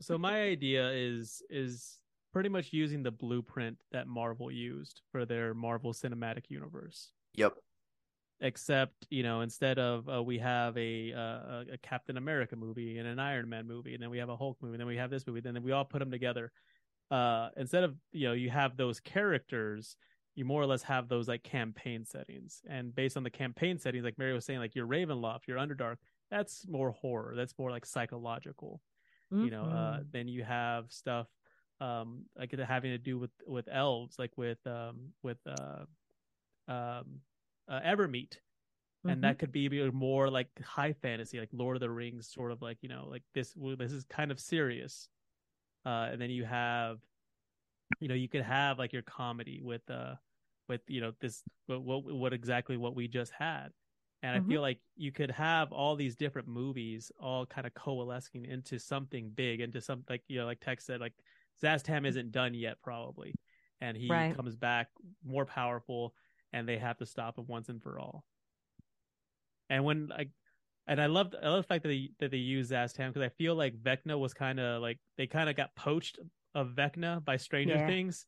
so 0.00 0.18
my 0.18 0.42
idea 0.42 0.90
is 0.90 1.42
is 1.50 1.98
pretty 2.32 2.48
much 2.48 2.72
using 2.72 3.02
the 3.02 3.10
blueprint 3.10 3.78
that 3.92 4.06
Marvel 4.06 4.50
used 4.50 5.02
for 5.10 5.24
their 5.24 5.54
Marvel 5.54 5.92
Cinematic 5.92 6.44
Universe. 6.48 7.10
Yep. 7.34 7.54
Except, 8.40 8.94
you 9.10 9.22
know, 9.22 9.40
instead 9.40 9.78
of 9.78 10.08
uh, 10.08 10.22
we 10.22 10.38
have 10.38 10.76
a, 10.78 11.12
uh, 11.12 11.64
a 11.72 11.78
Captain 11.82 12.16
America 12.16 12.54
movie 12.54 12.98
and 12.98 13.08
an 13.08 13.18
Iron 13.18 13.48
Man 13.48 13.66
movie, 13.66 13.94
and 13.94 14.02
then 14.02 14.10
we 14.10 14.18
have 14.18 14.28
a 14.28 14.36
Hulk 14.36 14.58
movie, 14.60 14.74
and 14.74 14.80
then 14.80 14.86
we 14.86 14.96
have 14.96 15.10
this 15.10 15.26
movie, 15.26 15.40
then 15.40 15.60
we 15.62 15.72
all 15.72 15.84
put 15.84 15.98
them 15.98 16.10
together. 16.10 16.52
Uh, 17.10 17.48
instead 17.56 17.82
of 17.82 17.96
you 18.12 18.28
know 18.28 18.34
you 18.34 18.50
have 18.50 18.76
those 18.76 19.00
characters, 19.00 19.96
you 20.36 20.44
more 20.44 20.62
or 20.62 20.66
less 20.66 20.82
have 20.82 21.08
those 21.08 21.26
like 21.26 21.42
campaign 21.42 22.04
settings, 22.04 22.60
and 22.68 22.94
based 22.94 23.16
on 23.16 23.24
the 23.24 23.30
campaign 23.30 23.78
settings, 23.78 24.04
like 24.04 24.18
Mary 24.18 24.34
was 24.34 24.44
saying, 24.44 24.60
like 24.60 24.76
your 24.76 24.86
Ravenloft, 24.86 25.48
your 25.48 25.58
Underdark, 25.58 25.96
that's 26.30 26.68
more 26.68 26.92
horror, 26.92 27.34
that's 27.34 27.58
more 27.58 27.70
like 27.70 27.86
psychological 27.86 28.80
you 29.30 29.50
know 29.50 29.64
uh 29.64 30.00
Mhm. 30.00 30.12
then 30.12 30.28
you 30.28 30.44
have 30.44 30.90
stuff 30.92 31.28
um 31.80 32.26
like 32.36 32.52
having 32.52 32.90
to 32.90 32.98
do 32.98 33.18
with 33.18 33.30
with 33.46 33.68
elves 33.70 34.18
like 34.18 34.36
with 34.36 34.58
um 34.66 35.12
with 35.22 35.38
uh 35.46 35.84
um 36.68 37.20
uh, 37.68 37.80
evermeet. 37.80 38.38
And 39.06 39.22
that 39.24 39.38
could 39.38 39.52
be 39.52 39.68
more 39.90 40.30
like 40.30 40.48
high 40.60 40.92
fantasy 40.92 41.38
like 41.40 41.48
lord 41.52 41.76
of 41.76 41.80
the 41.80 41.90
rings 41.90 42.28
sort 42.28 42.52
of 42.52 42.60
like 42.62 42.78
you 42.82 42.88
know 42.88 43.06
like 43.10 43.22
this 43.34 43.54
this 43.78 43.92
is 43.92 44.04
kind 44.04 44.30
of 44.30 44.40
serious. 44.40 45.08
Uh 45.86 46.08
and 46.12 46.20
then 46.20 46.30
you 46.30 46.44
have 46.44 47.00
you 48.00 48.08
know 48.08 48.14
you 48.14 48.28
could 48.28 48.42
have 48.42 48.78
like 48.78 48.92
your 48.92 49.02
comedy 49.02 49.60
with 49.62 49.88
uh 49.90 50.14
with 50.68 50.80
you 50.88 51.00
know 51.00 51.12
this 51.20 51.42
what 51.66 51.82
what, 51.82 52.04
what 52.04 52.32
exactly 52.32 52.76
what 52.76 52.94
we 52.94 53.08
just 53.08 53.32
had 53.32 53.72
and 54.22 54.34
I 54.34 54.40
Mhm. 54.40 54.48
feel 54.48 54.60
like 54.60 54.80
you 54.96 55.12
could 55.12 55.30
have 55.30 55.72
all 55.72 55.94
these 55.96 56.16
different 56.16 56.48
movies 56.48 57.12
all 57.20 57.46
kind 57.46 57.66
of 57.66 57.74
coalescing 57.74 58.44
into 58.44 58.78
something 58.78 59.30
big, 59.30 59.60
into 59.60 59.80
some 59.80 60.04
like 60.08 60.22
you 60.28 60.38
know, 60.38 60.46
like 60.46 60.60
Tex 60.60 60.84
said, 60.84 61.00
like 61.00 61.14
Szass 61.62 61.82
Tam 61.82 62.04
isn't 62.04 62.32
done 62.32 62.54
yet, 62.54 62.80
probably, 62.82 63.34
and 63.80 63.96
he 63.96 64.08
Right. 64.08 64.34
comes 64.34 64.56
back 64.56 64.88
more 65.24 65.44
powerful, 65.46 66.14
and 66.52 66.68
they 66.68 66.78
have 66.78 66.98
to 66.98 67.06
stop 67.06 67.38
him 67.38 67.46
once 67.46 67.68
and 67.68 67.82
for 67.82 67.98
all. 67.98 68.24
And 69.70 69.84
when 69.84 70.08
like, 70.08 70.30
and 70.86 71.00
I 71.00 71.06
love 71.06 71.34
I 71.40 71.48
love 71.48 71.62
the 71.62 71.68
fact 71.68 71.82
that 71.82 71.90
they 71.90 72.10
that 72.18 72.30
they 72.30 72.38
use 72.38 72.70
Szass 72.70 72.94
Tam 72.94 73.10
because 73.12 73.24
I 73.26 73.28
feel 73.28 73.54
like 73.54 73.74
Vecna 73.82 74.18
was 74.18 74.34
kind 74.34 74.58
of 74.58 74.82
like 74.82 74.98
they 75.16 75.26
kind 75.26 75.48
of 75.50 75.56
got 75.56 75.74
poached 75.76 76.18
of 76.54 76.68
Vecna 76.70 77.24
by 77.24 77.36
Stranger 77.36 77.76
Yeah. 77.76 77.86
Things, 77.86 78.26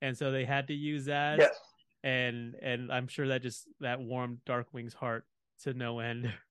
and 0.00 0.16
so 0.16 0.30
they 0.30 0.44
had 0.44 0.68
to 0.68 0.74
use 0.74 1.08
Zaz 1.08 1.38
Yes. 1.40 1.71
And 2.04 2.54
and 2.60 2.90
I'm 2.92 3.06
sure 3.06 3.28
that 3.28 3.42
just 3.42 3.66
that 3.80 4.00
warmed 4.00 4.38
Darkwing's 4.46 4.94
heart 4.94 5.24
to 5.62 5.74
no 5.74 6.00
end. 6.00 6.32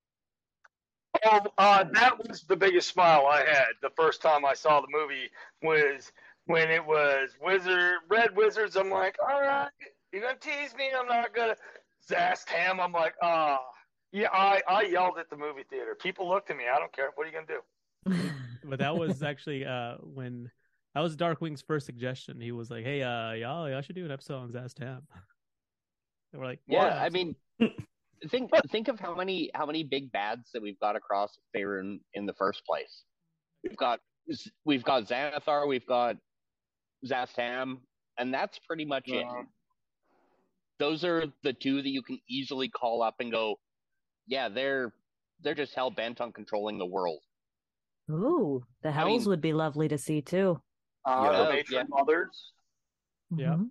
Oh, 1.25 1.41
uh, 1.57 1.83
that 1.93 2.17
was 2.17 2.43
the 2.43 2.55
biggest 2.55 2.87
smile 2.87 3.27
I 3.27 3.39
had 3.39 3.67
the 3.81 3.91
first 3.95 4.21
time 4.21 4.45
I 4.45 4.53
saw 4.53 4.79
the 4.81 4.87
movie 4.89 5.29
was 5.61 6.11
when 6.45 6.71
it 6.71 6.83
was 6.83 7.31
Wizard 7.41 7.95
Red 8.09 8.35
Wizards. 8.35 8.75
I'm 8.75 8.89
like, 8.89 9.17
all 9.21 9.41
right, 9.41 9.69
you're 10.11 10.21
gonna 10.21 10.35
tease 10.39 10.73
me. 10.75 10.89
I'm 10.97 11.07
not 11.07 11.35
gonna 11.35 11.55
Szass 12.09 12.45
Tam. 12.45 12.79
I'm 12.79 12.93
like, 12.93 13.13
ah, 13.21 13.59
yeah. 14.11 14.29
I 14.31 14.61
I 14.67 14.83
yelled 14.83 15.17
at 15.19 15.29
the 15.29 15.37
movie 15.37 15.63
theater. 15.69 15.95
People 16.01 16.29
looked 16.29 16.49
at 16.49 16.57
me. 16.57 16.63
I 16.73 16.79
don't 16.79 16.93
care. 16.93 17.09
What 17.15 17.27
are 17.27 17.29
you 17.29 17.35
gonna 17.35 18.15
do? 18.15 18.29
but 18.63 18.79
that 18.79 18.95
was 18.95 19.21
actually 19.21 19.65
uh 19.65 19.95
when 20.01 20.49
that 20.95 21.01
was 21.01 21.15
Darkwing's 21.15 21.61
first 21.61 21.85
suggestion. 21.85 22.41
He 22.41 22.51
was 22.51 22.69
like, 22.69 22.83
"Hey, 22.83 23.01
uh, 23.01 23.33
y'all, 23.33 23.69
y'all 23.69 23.81
should 23.81 23.95
do 23.95 24.05
an 24.05 24.11
episode 24.11 24.37
on 24.37 24.51
Szass 24.51 24.73
Tam." 24.73 25.03
And 26.33 26.41
we're 26.41 26.47
like, 26.47 26.59
Yeah, 26.67 26.83
"What?" 26.83 26.93
I 26.93 27.09
mean, 27.09 27.35
think 28.29 28.51
think 28.71 28.87
of 28.87 28.99
how 28.99 29.15
many 29.15 29.49
how 29.53 29.65
many 29.65 29.83
big 29.83 30.11
bads 30.11 30.49
that 30.53 30.61
we've 30.61 30.79
got 30.79 30.95
across 30.95 31.37
Faerun 31.55 31.99
in 32.13 32.25
the 32.25 32.33
first 32.33 32.65
place. 32.65 33.03
We've 33.63 33.77
got 33.77 33.99
we've 34.65 34.83
got 34.83 35.03
Xanathar, 35.07 35.67
we've 35.67 35.85
got 35.85 36.15
Szass 37.05 37.33
Tam, 37.33 37.81
and 38.17 38.33
that's 38.33 38.59
pretty 38.59 38.85
much 38.85 39.05
it. 39.07 39.25
Those 40.79 41.03
are 41.03 41.25
the 41.43 41.53
two 41.53 41.81
that 41.81 41.89
you 41.89 42.01
can 42.01 42.19
easily 42.27 42.67
call 42.69 43.03
up 43.03 43.15
and 43.19 43.31
go, 43.31 43.59
yeah, 44.27 44.49
they're 44.49 44.93
they're 45.43 45.55
just 45.55 45.73
hell 45.75 45.91
bent 45.91 46.21
on 46.21 46.31
controlling 46.31 46.77
the 46.77 46.85
world. 46.85 47.19
Ooh, 48.09 48.63
the 48.81 48.91
hells 48.91 49.21
mean- 49.23 49.29
would 49.29 49.41
be 49.41 49.53
lovely 49.53 49.87
to 49.87 49.97
see 49.97 50.21
too. 50.21 50.61
Uh, 51.05 51.29
Yeah. 51.31 51.43
the 51.43 51.49
Matron 51.53 51.87
Mothers. 51.89 52.53
Yeah. 53.35 53.55
Mhm. 53.55 53.69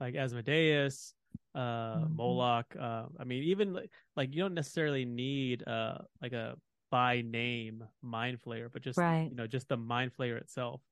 like 0.00 0.14
Asmodeus, 0.14 1.14
uh, 1.54 2.00
Mhm. 2.00 2.16
Moloch. 2.16 2.76
Uh, 2.76 3.06
I 3.18 3.24
mean, 3.24 3.44
even 3.44 3.72
like, 3.72 3.90
like 4.16 4.34
you 4.34 4.40
don't 4.42 4.54
necessarily 4.54 5.04
need 5.04 5.66
uh 5.66 5.98
like 6.20 6.32
a 6.32 6.56
by 6.90 7.20
name 7.20 7.84
mind 8.02 8.40
flayer, 8.40 8.70
but 8.72 8.82
just 8.82 8.98
Right. 8.98 9.28
you 9.30 9.36
know 9.36 9.46
just 9.46 9.68
the 9.68 9.76
mind 9.76 10.12
flayer 10.14 10.36
itself. 10.40 10.82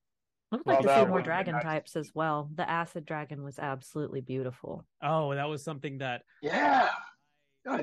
I 0.53 0.57
would 0.57 0.67
Well, 0.67 0.77
like 0.77 0.83
to 0.83 0.89
that 0.89 1.01
see 1.01 1.07
more 1.07 1.23
dragon 1.23 1.55
nice. 1.55 1.63
types 1.65 1.97
as 1.97 2.15
well. 2.15 2.49
The 2.55 2.69
acid 2.69 3.05
dragon 3.05 3.43
was 3.43 3.59
absolutely 3.59 4.21
beautiful. 4.21 4.87
Oh, 5.03 5.35
that 5.35 5.49
was 5.49 5.63
something 5.63 5.99
that 5.99 6.23
Yeah. 6.41 6.91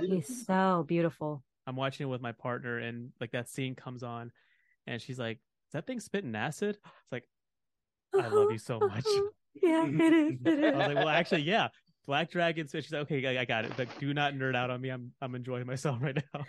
He's 0.02 0.46
so 0.46 0.84
beautiful. 0.88 1.44
I'm 1.68 1.76
watching 1.76 2.08
it 2.08 2.10
with 2.10 2.22
my 2.22 2.32
partner, 2.32 2.78
and 2.78 3.12
like 3.20 3.32
that 3.32 3.50
scene 3.50 3.76
comes 3.76 4.04
on, 4.04 4.32
and 4.88 5.02
she's 5.02 5.20
like, 5.20 5.38
"Is 5.38 5.74
that 5.74 5.88
thing 5.88 6.00
spitting 6.00 6.36
acid?" 6.36 6.78
It's 6.84 7.12
like, 7.12 7.28
I 8.14 8.28
love 8.28 8.52
you 8.52 8.58
so 8.58 8.80
much. 8.80 9.06
Yeah, 9.62 9.86
it 9.86 10.14
is. 10.14 10.40
It 10.46 10.56
I 10.74 10.78
was 10.78 10.88
like, 10.88 10.98
well, 10.98 11.08
actually, 11.10 11.44
yeah, 11.44 11.70
Black 12.06 12.32
Dragon. 12.32 12.68
So 12.68 12.80
she's 12.82 12.92
like, 12.92 13.04
okay, 13.04 13.38
I, 13.38 13.46
got 13.46 13.66
it. 13.66 13.74
But 13.78 13.88
do 14.00 14.14
not 14.14 14.34
nerd 14.34 14.56
out 14.56 14.70
on 14.70 14.82
me. 14.82 14.90
I'm 14.90 15.12
I'm 15.22 15.36
enjoying 15.36 15.66
myself 15.66 15.98
right 16.02 16.16
now. 16.34 16.46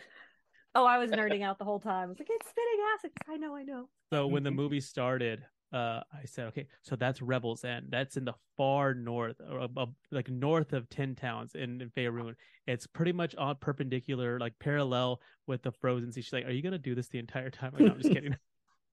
Oh, 0.75 0.85
I 0.85 0.99
was 0.99 1.11
nerding 1.11 1.43
out 1.43 1.59
the 1.59 1.65
whole 1.65 1.79
time. 1.79 2.05
I 2.05 2.07
was 2.07 2.19
like, 2.19 2.29
it's 2.31 2.49
spitting 2.49 2.81
acid. 2.95 3.13
I 3.29 3.37
know, 3.37 3.55
I 3.55 3.63
know. 3.63 3.89
So 4.13 4.27
when 4.27 4.43
the 4.43 4.51
movie 4.51 4.81
started, 4.81 5.45
uh, 5.73 6.01
I 6.13 6.25
said, 6.25 6.47
okay, 6.49 6.67
so 6.83 6.97
that's 6.97 7.23
Revel's 7.23 7.65
End. 7.65 7.87
That's 7.91 8.17
in 8.17 8.25
the 8.25 8.35
far 8.57 8.93
north, 8.95 9.41
or 9.49 9.63
ab- 9.63 9.95
like 10.11 10.29
north 10.29 10.73
of 10.73 10.89
Ten 10.89 11.15
Towns 11.15 11.55
in, 11.55 11.81
in 11.81 11.91
Faerun. 11.91 12.35
It's 12.67 12.87
pretty 12.87 13.13
much 13.13 13.37
on 13.37 13.57
perpendicular, 13.61 14.41
like 14.41 14.59
parallel 14.59 15.21
with 15.47 15.63
the 15.63 15.71
Frozen 15.71 16.13
Sea. 16.13 16.23
She's 16.23 16.33
like, 16.33 16.47
are 16.47 16.53
you 16.53 16.63
gonna 16.63 16.79
do 16.79 16.95
this 16.95 17.09
the 17.09 17.19
entire 17.19 17.51
time? 17.51 17.73
I'm, 17.77 17.85
like, 17.85 17.93
I'm 17.93 18.01
just 18.01 18.15
kidding. 18.15 18.37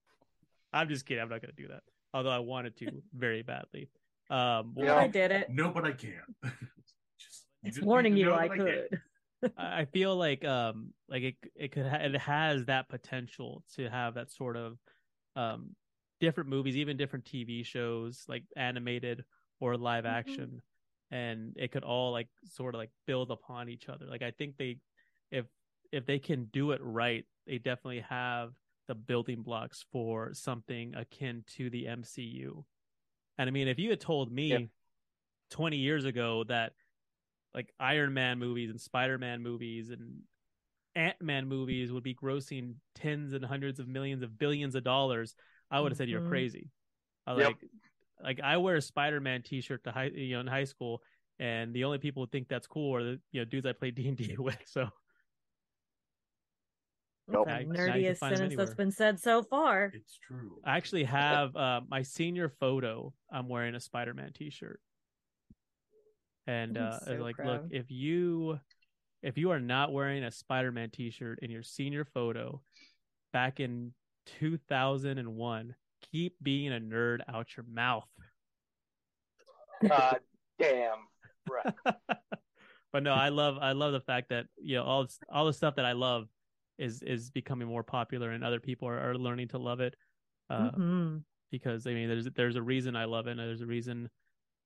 I'm 0.73 0.87
just 0.87 1.05
kidding. 1.05 1.21
I'm 1.21 1.29
not 1.29 1.41
gonna 1.41 1.53
do 1.57 1.67
that. 1.67 1.81
Although 2.13 2.29
I 2.29 2.39
wanted 2.39 2.77
to 2.77 2.91
very 3.13 3.41
badly. 3.41 3.89
Um, 4.31 4.73
Yeah, 4.77 4.95
I 4.95 5.07
did 5.07 5.31
it. 5.31 5.49
No, 5.49 5.69
but 5.71 5.85
I 5.85 5.91
can't. 5.91 6.15
Just, 7.19 7.45
It's 7.63 7.75
just 7.75 7.85
warning 7.87 8.17
you 8.17 8.25
know 8.25 8.33
I 8.33 8.47
that 8.47 8.57
could. 8.57 9.01
I 9.57 9.81
I 9.81 9.85
feel 9.85 10.15
like 10.15 10.43
um 10.45 10.93
like 11.07 11.23
it 11.23 11.35
it 11.55 11.71
could 11.71 11.85
ha- 11.85 11.97
it 12.01 12.15
has 12.19 12.65
that 12.65 12.89
potential 12.89 13.63
to 13.75 13.89
have 13.89 14.15
that 14.15 14.31
sort 14.31 14.57
of 14.57 14.77
um 15.35 15.75
different 16.19 16.49
movies, 16.49 16.75
even 16.77 16.97
different 16.97 17.25
TV 17.25 17.63
shows 17.63 18.23
like 18.27 18.43
animated 18.55 19.23
or 19.59 19.77
live 19.77 20.05
Mm-hmm. 20.05 20.15
action, 20.15 20.61
and 21.11 21.53
it 21.57 21.71
could 21.71 21.83
all 21.83 22.11
like 22.11 22.29
sort 22.45 22.73
of 22.75 22.79
like 22.79 22.91
build 23.05 23.31
upon 23.31 23.69
each 23.69 23.89
other. 23.89 24.05
Like 24.07 24.21
I 24.23 24.31
think 24.31 24.57
they 24.57 24.79
if 25.31 25.45
if 25.91 26.05
they 26.05 26.19
can 26.19 26.45
do 26.45 26.71
it 26.71 26.81
right, 26.81 27.25
they 27.45 27.57
definitely 27.57 28.01
have 28.01 28.53
the 28.87 28.95
building 28.95 29.43
blocks 29.43 29.85
for 29.91 30.33
something 30.33 30.95
akin 30.95 31.43
to 31.57 31.69
the 31.69 31.87
MCU. 31.87 32.65
And 33.41 33.47
I 33.47 33.51
mean, 33.51 33.67
if 33.67 33.79
you 33.79 33.89
had 33.89 33.99
told 33.99 34.31
me 34.31 34.49
Yeah. 34.49 34.59
20 35.49 35.77
years 35.77 36.05
ago 36.05 36.43
that 36.43 36.73
like 37.55 37.73
Iron 37.79 38.13
Man 38.13 38.37
movies 38.37 38.69
and 38.69 38.79
Spider 38.79 39.17
Man 39.17 39.41
movies 39.41 39.89
and 39.89 40.19
Ant 40.95 41.19
Man 41.21 41.47
movies 41.47 41.91
would 41.91 42.03
be 42.03 42.13
grossing 42.13 42.75
tens 42.93 43.33
and 43.33 43.43
hundreds 43.43 43.79
of 43.79 43.87
millions 43.87 44.21
of 44.21 44.37
billions 44.37 44.75
of 44.75 44.83
dollars, 44.83 45.33
I 45.71 45.79
would 45.81 45.91
have 45.91 45.97
said 45.97 46.07
you're 46.07 46.21
Mhm. 46.21 46.29
crazy. 46.29 46.69
I 47.25 47.33
Yep. 47.33 47.53
like 47.53 47.69
like 48.23 48.39
I 48.41 48.57
wear 48.57 48.75
a 48.75 48.81
Spider 48.81 49.19
Man 49.19 49.41
t 49.41 49.59
shirt 49.59 49.83
to 49.85 49.91
high 49.91 50.11
you 50.13 50.35
know 50.35 50.41
in 50.41 50.47
high 50.47 50.65
school 50.65 51.01
and 51.39 51.73
the 51.73 51.85
only 51.85 51.97
people 51.97 52.21
who 52.23 52.27
think 52.29 52.47
that's 52.47 52.67
cool 52.67 52.95
are 52.95 53.03
the 53.03 53.19
you 53.31 53.41
know 53.41 53.45
dudes 53.45 53.65
I 53.65 53.73
play 53.73 53.89
D 53.89 54.07
and 54.07 54.17
D 54.17 54.35
with. 54.37 54.61
So 54.67 54.87
That's 57.31 57.33
Now- 57.33 57.43
the 57.45 57.51
now 57.51 57.59
you 57.59 57.65
can 57.65 57.75
nerdiest 57.75 58.17
find 58.17 58.31
'em 58.33 58.37
sentence 58.37 58.57
that's 58.57 58.69
anywhere. 58.71 58.75
been 58.75 58.91
said 58.91 59.19
so 59.19 59.43
far. 59.43 59.91
It's 59.93 60.17
true. 60.17 60.59
I 60.65 60.77
actually 60.77 61.03
have 61.05 61.55
uh, 61.55 61.81
my 61.89 62.01
senior 62.01 62.49
photo. 62.49 63.13
I'm 63.31 63.47
wearing 63.47 63.75
a 63.75 63.79
Spider 63.79 64.13
Man 64.13 64.33
t 64.33 64.49
shirt. 64.49 64.79
And 66.47 66.77
uh, 66.77 66.99
so 66.99 67.13
like, 67.15 67.37
look, 67.37 67.65
if 67.71 67.89
you 67.91 68.59
if 69.21 69.37
you 69.37 69.51
are 69.51 69.59
not 69.59 69.93
wearing 69.93 70.23
a 70.23 70.31
Spider 70.31 70.71
Man 70.71 70.89
t 70.89 71.11
shirt 71.11 71.39
in 71.41 71.51
your 71.51 71.63
senior 71.63 72.05
photo 72.05 72.61
back 73.31 73.59
in 73.59 73.93
2001, 74.39 75.75
keep 76.11 76.35
being 76.41 76.73
a 76.73 76.79
nerd 76.79 77.19
out 77.27 77.55
your 77.55 77.65
mouth. 77.71 78.07
God 79.87 80.19
damn. 80.59 80.97
Right. 81.49 81.73
but 82.93 83.03
no, 83.03 83.13
I 83.13 83.29
love 83.29 83.57
I 83.59 83.71
love 83.71 83.93
the 83.93 84.01
fact 84.01 84.29
that 84.29 84.45
you 84.61 84.75
know 84.75 84.83
all 84.83 85.07
all 85.31 85.45
the 85.45 85.53
stuff 85.53 85.75
that 85.75 85.85
I 85.85 85.93
love 85.93 86.27
is 86.81 87.01
is 87.03 87.29
becoming 87.29 87.67
more 87.67 87.83
popular 87.83 88.31
and 88.31 88.43
other 88.43 88.59
people 88.59 88.87
are, 88.87 89.11
are 89.11 89.15
learning 89.15 89.49
to 89.49 89.57
love 89.57 89.79
it. 89.79 89.95
Uh, 90.49 90.71
Mhm. 90.71 91.23
because 91.51 91.85
I 91.87 91.93
mean, 91.93 92.09
there's 92.09 92.25
there's 92.35 92.55
a 92.55 92.61
reason 92.61 92.95
I 92.95 93.05
love 93.05 93.27
it, 93.27 93.31
and 93.31 93.39
there's 93.39 93.61
a 93.61 93.65
reason 93.65 94.09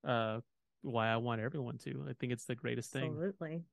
uh, 0.04 0.40
why 0.82 1.08
I 1.08 1.16
want 1.16 1.40
everyone 1.40 1.78
to. 1.78 2.06
I 2.08 2.14
think 2.14 2.32
it's 2.32 2.44
the 2.46 2.54
greatest 2.54 2.92
thing. 2.92 3.12
Absolutely. 3.12 3.64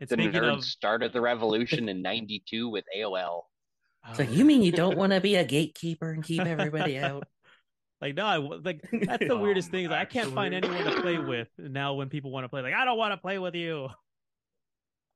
It's 0.00 0.10
the 0.10 0.16
speaking 0.16 0.40
nerds 0.40 0.58
of 0.58 0.64
started 0.64 1.12
the 1.12 1.20
revolution 1.20 1.88
in 1.88 2.02
'92 2.10 2.68
with 2.68 2.84
AOL. 2.96 3.44
It's 4.10 4.18
like 4.18 4.30
you 4.30 4.44
mean 4.44 4.62
you 4.62 4.72
don't 4.72 4.96
want 5.02 5.12
to 5.12 5.20
be 5.20 5.36
a 5.36 5.44
gatekeeper 5.44 6.12
and 6.12 6.22
keep 6.22 6.42
everybody 6.42 6.98
out? 6.98 7.26
like 8.00 8.14
no, 8.14 8.26
I 8.26 8.36
w- 8.36 8.60
like 8.62 8.82
that's 8.92 9.26
the 9.26 9.36
weirdest 9.36 9.70
thing. 9.70 9.86
Is 9.86 9.90
I 9.90 10.04
can't 10.04 10.32
find 10.34 10.52
anyone 10.54 10.84
to 10.84 11.00
play 11.00 11.18
with 11.18 11.48
now. 11.58 11.94
When 11.94 12.08
people 12.08 12.30
want 12.30 12.44
to 12.44 12.48
play, 12.48 12.62
like 12.62 12.74
I 12.74 12.84
don't 12.84 12.98
want 12.98 13.12
to 13.12 13.16
play 13.18 13.38
with 13.38 13.54
you. 13.54 13.88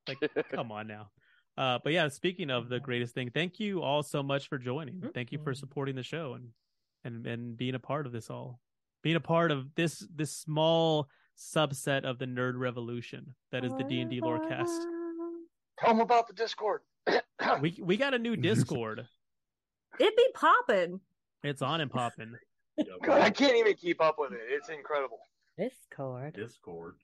Like, 0.07 0.19
come 0.53 0.73
on 0.73 0.87
now. 0.87 1.11
Uh, 1.59 1.77
but 1.83 1.93
yeah, 1.93 2.07
speaking 2.07 2.51
of 2.51 2.69
the 2.69 2.79
greatest 2.79 3.15
thing, 3.15 3.31
thank 3.35 3.59
you 3.59 3.83
all 3.83 4.05
so 4.05 4.23
much 4.23 4.49
for 4.49 4.59
joining. 4.59 5.03
Thank 5.13 5.33
you 5.33 5.41
for 5.43 5.55
supporting 5.55 5.97
the 5.97 6.05
show 6.05 6.35
and 6.35 6.51
and 7.03 7.27
and 7.27 7.57
being 7.57 7.75
a 7.75 7.81
part 7.81 8.07
of 8.07 8.13
this 8.13 8.31
all, 8.31 8.61
being 9.03 9.17
a 9.17 9.21
part 9.21 9.51
of 9.51 9.75
this 9.75 10.07
this 10.15 10.31
small 10.31 11.09
subset 11.37 12.05
of 12.05 12.21
the 12.21 12.27
nerd 12.27 12.53
revolution 12.57 13.35
that 13.51 13.65
is 13.65 13.73
the 13.75 13.83
D 13.83 14.01
and 14.01 14.09
D 14.09 14.21
Lorecast. 14.21 14.85
Tell 15.81 15.89
them 15.89 16.01
about 16.01 16.29
the 16.29 16.35
Discord. 16.35 16.83
We 17.61 17.79
we 17.83 17.97
got 17.97 18.15
a 18.15 18.19
new 18.19 18.37
Discord. 18.51 19.07
It 19.99 20.17
be 20.17 20.27
popping. 20.35 21.01
It's 21.43 21.63
on 21.63 21.81
and 21.81 21.91
popping. 21.91 22.35
God, 23.03 23.21
I 23.21 23.31
can't 23.31 23.57
even 23.57 23.75
keep 23.75 24.01
up 24.01 24.17
with 24.19 24.33
it. 24.33 24.41
It's 24.49 24.69
incredible. 24.69 25.19
Discord. 25.57 26.35
Discord. 26.35 26.95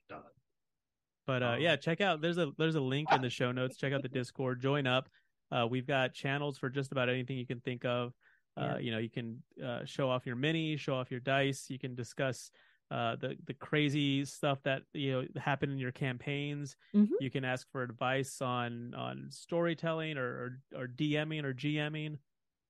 Dot. 1.27 1.39
But 1.41 1.43
uh, 1.43 1.55
yeah, 1.59 1.75
check 1.75 2.01
out 2.01 2.21
there's 2.21 2.37
a 2.37 2.51
there's 2.57 2.75
a 2.75 2.81
link 2.81 3.11
in 3.11 3.21
the 3.21 3.29
show 3.29 3.51
notes. 3.51 3.77
Check 3.77 3.93
out 3.93 4.01
the 4.01 4.09
Discord. 4.09 4.61
Join 4.61 4.87
up. 4.87 5.09
Uh, 5.51 5.67
we've 5.69 5.87
got 5.87 6.13
channels 6.13 6.57
for 6.57 6.69
just 6.69 6.91
about 6.91 7.07
anything 7.09 7.37
you 7.37 7.45
can 7.45 7.59
think 7.61 7.85
of. 7.85 8.13
Uh, 8.57 8.61
Yeah. 8.61 8.77
You 8.79 8.91
know, 8.91 8.97
you 8.99 9.09
can 9.09 9.41
uh, 9.63 9.85
show 9.85 10.09
off 10.09 10.25
your 10.25 10.35
mini, 10.35 10.77
show 10.77 10.95
off 10.95 11.11
your 11.11 11.19
dice. 11.19 11.65
You 11.69 11.77
can 11.79 11.93
discuss 11.95 12.49
uh, 12.91 13.15
the 13.15 13.35
the 13.45 13.53
crazy 13.55 14.25
stuff 14.25 14.61
that 14.63 14.83
you 14.93 15.11
know 15.11 15.41
happened 15.41 15.71
in 15.71 15.77
your 15.79 15.91
campaigns. 15.91 16.75
Mhm. 16.95 17.09
You 17.19 17.29
can 17.31 17.43
ask 17.43 17.69
for 17.71 17.81
advice 17.83 18.41
on 18.41 18.93
on 18.93 19.27
storytelling 19.29 20.17
or 20.17 20.59
or, 20.73 20.81
or 20.83 20.87
DMing 20.87 21.43
or 21.43 21.53
GMing. 21.53 22.17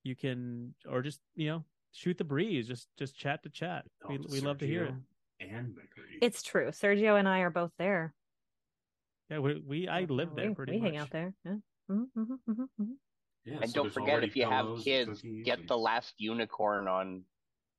You 0.04 0.16
can 0.16 0.74
or 0.90 1.02
just 1.02 1.20
you 1.36 1.50
know 1.50 1.64
shoot 1.92 2.18
the 2.18 2.24
breeze. 2.24 2.68
Just 2.68 2.88
just 2.98 3.16
chat 3.18 3.44
to 3.44 3.50
chat. 3.50 3.86
We 4.08 4.18
we 4.18 4.40
love 4.40 4.58
to 4.60 4.68
hear 4.68 4.86
it. 4.86 4.94
And 5.42 5.76
McCree. 5.76 6.20
It's 6.22 6.42
true. 6.42 6.68
Sergio 6.70 7.20
and 7.20 7.28
I 7.28 7.40
are 7.40 7.50
both 7.50 7.72
there. 7.78 8.14
Yeah, 9.30 9.40
we, 9.40 9.60
we 9.66 9.88
I 9.88 10.02
live 10.04 10.36
there 10.36 10.50
we, 10.50 10.56
pretty 10.56 10.72
we 10.74 10.80
much. 10.80 10.92
hang 10.92 10.98
out 10.98 11.10
there. 11.12 11.34
Yeah. 11.46 11.56
Mhm, 11.90 12.06
mhm, 12.18 12.38
mhm, 12.50 12.68
mhm. 12.80 12.88
Yeah, 13.46 13.58
and 13.62 13.70
so 13.70 13.84
don't 13.84 13.94
forget, 13.94 14.24
if 14.24 14.36
you 14.36 14.50
have 14.50 14.68
kids, 14.84 15.22
get 15.44 15.60
and- 15.60 15.68
the 15.68 15.78
last 15.78 16.14
unicorn 16.18 16.88
on 16.88 17.24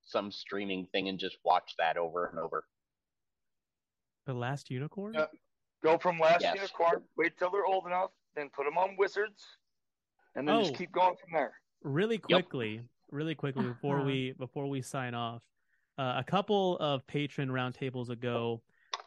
some 0.05 0.31
streaming 0.31 0.86
thing 0.93 1.09
and 1.09 1.18
just 1.18 1.36
watch 1.44 1.74
that 1.78 1.97
over 1.97 2.27
and 2.27 2.39
over. 2.39 2.64
The 4.27 4.35
last 4.35 4.70
unicorn. 4.70 5.14
Yeah. 5.14 5.27
Go 5.82 5.98
from 5.98 6.18
last 6.18 6.43
Yes. 6.43 6.55
unicorn, 6.56 7.02
wait 7.16 7.36
till 7.39 7.51
they're 7.51 7.66
old 7.66 7.86
enough, 7.86 8.10
then 8.35 8.48
put 8.51 8.64
them 8.64 8.78
on 8.78 8.97
wizards, 8.97 9.44
and 10.35 10.47
then 10.48 10.56
Oh. 10.56 10.62
just 10.62 10.74
keep 10.77 10.93
going 10.93 11.16
from 11.16 11.31
there. 11.32 11.55
really 11.82 12.18
quickly 12.18 12.81
really 13.12 13.35
quickly 13.36 13.62
before 13.74 14.02
we 14.02 14.32
before 14.32 14.66
we 14.66 14.82
sign 14.82 15.14
off 15.14 15.43
uh, 15.98 16.14
a 16.16 16.24
couple 16.24 16.77
of 16.78 17.06
patron 17.06 17.48
roundtables 17.48 18.09
ago 18.09 18.60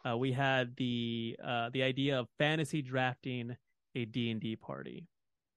uh, 0.08 0.16
we 0.16 0.32
had 0.32 0.74
the 0.76 1.36
uh, 1.42 1.70
the 1.72 1.82
idea 1.82 2.18
of 2.18 2.26
fantasy 2.38 2.82
drafting 2.82 3.56
a 3.94 4.04
d&d 4.04 4.56
party 4.56 5.06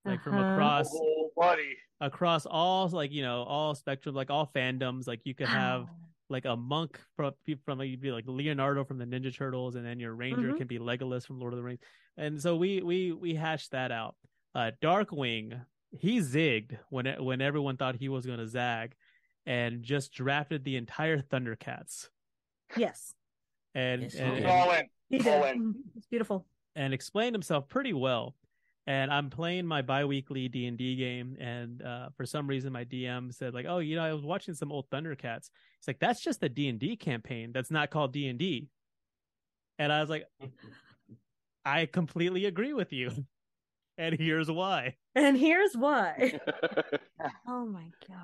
like 0.06 0.22
from 0.24 0.36
Uh-huh. 0.36 0.52
across 0.54 0.90
Oh, 0.94 1.32
buddy. 1.38 1.76
across 2.02 2.46
all 2.46 2.88
like 2.90 3.12
you 3.12 3.22
know 3.22 3.44
all 3.44 3.76
spectrum 3.76 4.16
like 4.16 4.30
all 4.30 4.50
fandoms 4.56 5.08
like 5.08 5.22
you 5.26 5.34
could 5.36 5.48
have 5.48 5.88
like 6.30 6.46
a 6.46 6.56
monk 6.56 7.00
from 7.16 7.34
from 7.66 7.78
like 7.80 7.90
you'd 7.90 8.02
be 8.02 8.12
like 8.12 8.26
Leonardo 8.28 8.84
from 8.84 8.98
the 8.98 9.06
Ninja 9.06 9.36
Turtles, 9.36 9.76
and 9.76 9.86
then 9.86 10.00
your 10.00 10.16
ranger 10.16 10.52
Mhm. 10.54 10.58
can 10.58 10.68
be 10.68 10.80
Legolas 10.80 11.28
from 11.28 11.40
Lord 11.40 11.54
of 11.54 11.58
the 11.58 11.64
Rings. 11.64 11.82
And 12.18 12.42
so 12.42 12.56
we 12.56 12.82
we 12.82 13.12
we 13.12 13.36
hashed 13.36 13.72
that 13.72 13.92
out. 13.92 14.16
Uh, 14.56 14.72
Darkwing 14.82 15.64
he 15.92 16.20
zigged 16.20 16.76
when 16.90 17.06
when 17.24 17.40
everyone 17.42 17.78
thought 17.78 17.96
he 17.96 18.10
was 18.10 18.26
going 18.26 18.40
to 18.40 18.48
zag, 18.48 18.96
and 19.46 19.84
just 19.84 20.12
drafted 20.14 20.64
the 20.64 20.76
entire 20.78 21.20
Thundercats. 21.22 22.10
Yes. 22.78 23.14
And 23.76 24.04
Yes, 24.04 24.16
and, 24.16 24.36
did. 24.36 24.44
and, 24.44 24.52
All 24.52 24.72
in. 24.72 24.90
He 25.10 25.18
All 25.30 25.42
did. 25.44 25.56
in. 25.56 25.74
Mhm. 25.74 25.78
It's 25.96 26.08
beautiful. 26.08 26.46
and 26.76 26.94
explained 26.94 27.36
himself 27.36 27.68
pretty 27.70 27.94
well. 27.94 28.36
And 28.86 29.12
I'm 29.14 29.30
playing 29.30 29.66
my 29.66 29.82
biweekly 29.82 30.50
D 30.50 30.66
and 30.66 30.78
D 30.78 30.96
game, 30.98 31.38
and 31.40 31.82
uh, 31.82 32.10
for 32.18 32.26
some 32.26 32.48
reason 32.48 32.74
my 32.74 32.84
DM 32.84 33.34
said 33.34 33.54
like, 33.54 33.66
"Oh, 33.68 33.78
you 33.80 33.96
know, 33.96 34.04
I 34.04 34.12
was 34.12 34.24
watching 34.26 34.54
some 34.56 34.72
old 34.74 34.90
Thundercats." 34.90 35.50
It's 35.78 35.88
like 35.88 36.00
that's 36.00 36.20
just 36.22 36.44
a 36.44 36.50
D 36.50 36.68
and 36.68 36.78
D 36.80 36.98
campaign. 36.98 37.52
That's 37.54 37.72
not 37.72 37.92
called 37.92 38.12
D 38.12 38.28
and 38.28 38.38
D. 38.38 38.68
And 39.80 39.92
I 39.94 40.02
was 40.02 40.10
like, 40.10 40.26
I 41.64 41.86
completely 41.86 42.46
agree 42.46 42.74
with 42.74 42.92
you, 42.92 43.12
and 43.98 44.16
here's 44.16 44.50
why. 44.50 44.96
And 45.16 45.38
here's 45.38 45.76
why. 45.78 46.40
oh 47.48 47.66
my 47.68 47.92
gosh. 48.08 48.18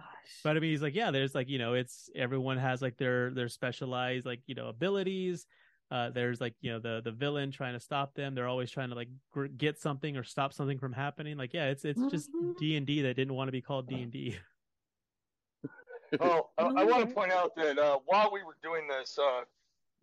But 0.44 0.58
I 0.58 0.60
mean, 0.60 0.72
he's 0.72 0.82
like, 0.82 0.96
yeah, 0.96 1.12
there's 1.12 1.36
like, 1.36 1.48
you 1.48 1.60
know, 1.60 1.76
it's 1.76 2.10
everyone 2.16 2.58
has 2.58 2.82
like 2.82 2.98
their 2.98 3.30
their 3.32 3.48
specialized 3.48 4.26
like 4.26 4.41
you 4.48 4.56
know 4.56 4.70
abilities. 4.70 5.46
Uh, 5.91 6.10
there's 6.10 6.41
like 6.41 6.56
you 6.62 6.72
know 6.72 6.80
the 6.80 7.02
the 7.04 7.12
villain 7.12 7.52
trying 7.52 7.74
to 7.74 7.80
stop 7.80 8.16
them. 8.16 8.34
They're 8.34 8.48
always 8.48 8.72
trying 8.72 8.90
to 8.90 8.96
like 8.96 9.10
gr- 9.32 9.46
get 9.46 9.80
something 9.80 10.18
or 10.18 10.24
stop 10.24 10.52
something 10.52 10.80
from 10.80 10.94
happening. 10.94 11.38
Like, 11.38 11.54
yeah, 11.54 11.66
it's 11.68 11.86
it's 11.86 12.02
just 12.10 12.32
Mhm. 12.34 12.58
D 12.58 12.76
and 12.76 12.88
D 12.88 13.04
that 13.04 13.16
didn't 13.16 13.36
want 13.36 13.50
to 13.50 13.52
be 13.52 13.62
called 13.62 13.88
D 13.88 14.02
and 14.02 14.12
D. 14.12 14.36
Oh, 16.20 16.50
I, 16.58 16.64
I 16.64 16.84
want 16.86 17.08
to 17.08 17.14
point 17.14 17.32
out 17.32 17.56
that 17.56 17.78
uh, 17.78 18.00
while 18.08 18.32
we 18.34 18.41
were 18.41 18.58
doing 18.64 18.88
this, 18.88 19.20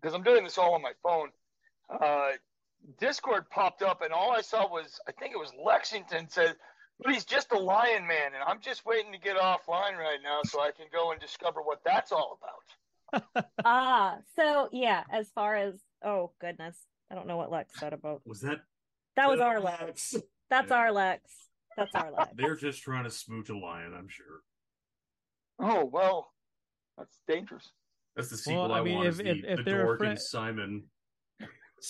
because 0.01 0.15
I'm 0.15 0.23
doing 0.23 0.45
this 0.45 0.57
all 0.57 0.75
on 0.75 0.81
my 0.83 0.93
phone, 1.03 1.31
uh, 1.91 2.29
Discord 2.99 3.49
popped 3.51 3.83
up, 3.83 4.03
and 4.03 4.13
all 4.13 4.33
I 4.33 4.41
saw 4.41 4.69
was 4.69 5.01
I 5.09 5.13
think 5.13 5.33
it 5.35 5.39
was 5.39 5.53
Lexington 5.65 6.29
said, 6.29 6.57
"But 7.03 7.13
he's 7.13 7.25
just 7.25 7.53
a 7.53 7.59
lion 7.59 8.07
man," 8.07 8.35
and 8.35 8.43
I'm 8.47 8.61
just 8.61 8.85
waiting 8.87 9.13
to 9.13 9.19
get 9.19 9.37
offline 9.37 9.97
right 9.99 10.19
now 10.23 10.41
so 10.45 10.61
I 10.61 10.71
can 10.71 10.87
go 10.93 11.11
and 11.13 11.21
discover 11.21 11.63
what 11.63 11.81
that's 11.85 12.13
all 12.13 12.39
about. 12.41 13.47
Ah, 13.65 14.19
so 14.37 14.69
yeah, 14.73 15.05
as 15.11 15.31
far 15.35 15.57
as 15.57 15.75
oh 16.05 16.33
goodness, 16.41 16.77
I 17.11 17.15
don't 17.15 17.27
know 17.27 17.37
what 17.37 17.51
Lex 17.51 17.79
said 17.79 17.93
about 17.93 18.23
Was 18.27 18.41
that? 18.43 18.59
that 19.17 19.29
was 19.31 19.41
our 19.41 19.61
Lex. 19.61 20.15
That's 20.51 20.71
our 20.71 20.93
Lex. 20.93 21.23
That's 21.77 21.95
our 21.95 22.11
Lex. 22.13 22.31
They're 22.37 22.57
just 22.57 22.83
trying 22.83 23.05
to 23.05 23.11
smooch 23.11 23.49
a 23.49 23.57
lion, 23.59 23.95
I'm 23.97 24.09
sure. 24.09 24.43
Oh 25.59 25.85
well, 25.85 26.33
that's 26.99 27.19
dangerous. 27.29 27.71
That's 28.15 28.29
the 28.31 28.37
sequel 28.37 28.63
Well, 28.69 28.73
I, 28.73 28.81
I 28.81 28.83
mean, 28.83 28.95
want. 28.97 29.09
if- 29.09 29.13
is 29.15 29.19
the, 29.19 29.29
if- 29.31 29.45
if 29.45 29.57
the 29.59 29.63
they're 29.65 29.83
dork 29.85 29.99
friend- 29.99 30.11
and 30.13 30.21
Simon. 30.21 30.85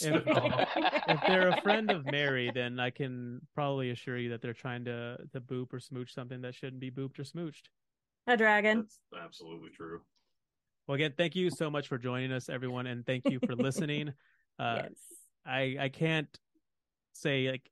If, 0.01 0.23
if 1.09 1.21
they're 1.27 1.49
a 1.49 1.61
friend 1.63 1.91
of 1.91 2.05
Mary, 2.07 2.51
then 2.55 2.79
I 2.81 2.91
can 2.91 3.41
probably 3.55 3.91
assure 3.91 4.19
you 4.19 4.31
that 4.31 4.43
they're 4.43 4.53
trying 4.53 4.85
to 4.87 5.19
to 5.33 5.41
boop 5.41 5.73
or 5.73 5.81
smooch 5.81 6.15
something 6.15 6.41
that 6.43 6.55
shouldn't 6.55 6.81
be 6.81 6.91
booped 6.91 7.19
or 7.19 7.25
smooched. 7.25 7.69
A 8.27 8.37
dragon. 8.37 8.79
That's 8.79 8.99
absolutely 9.23 9.71
true. 9.71 10.01
Well, 10.87 10.95
again, 10.95 11.15
thank 11.17 11.35
you 11.35 11.51
so 11.51 11.71
much 11.71 11.89
for 11.89 11.99
joining 11.99 12.33
us, 12.33 12.49
everyone, 12.49 12.87
and 12.87 13.05
thank 13.05 13.25
you 13.29 13.41
for 13.45 13.55
listening. 13.55 14.13
Uh, 14.59 14.85
yes. 14.85 14.93
I 15.45 15.77
I 15.79 15.89
can't 15.91 16.29
say 17.13 17.51
like 17.51 17.71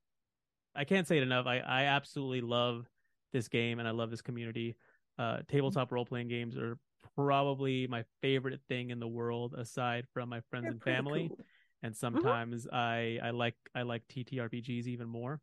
I 0.75 0.85
can't 0.85 1.09
say 1.09 1.17
it 1.17 1.23
enough. 1.23 1.47
I 1.47 1.61
I 1.61 1.85
absolutely 1.85 2.43
love 2.43 2.87
this 3.33 3.49
game 3.49 3.79
and 3.79 3.89
I 3.89 3.93
love 3.93 4.11
this 4.11 4.21
community. 4.21 4.77
Uh, 5.19 5.39
tabletop 5.49 5.93
role 5.93 6.05
playing 6.05 6.29
games 6.29 6.59
are 6.59 6.77
probably 7.17 7.87
my 7.87 8.05
favorite 8.21 8.61
thing 8.69 8.91
in 8.91 9.01
the 9.01 9.09
world, 9.09 9.55
aside 9.57 10.07
from 10.13 10.29
my 10.29 10.41
friends 10.51 10.65
They're 10.65 10.73
and 10.73 10.83
family. 10.83 11.29
cool. 11.29 11.47
And 11.85 11.95
sometimes 11.95 12.67
I 12.73 13.19
I 13.23 13.31
like 13.31 13.57
I 13.75 13.83
like 13.83 14.03
TTRPGs 14.09 14.87
even 14.87 15.07
more 15.07 15.41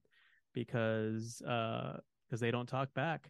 because 0.55 1.39
uh 1.43 1.97
because 2.27 2.39
they 2.39 2.49
don't 2.49 2.68
talk 2.68 2.91
back. 2.95 3.30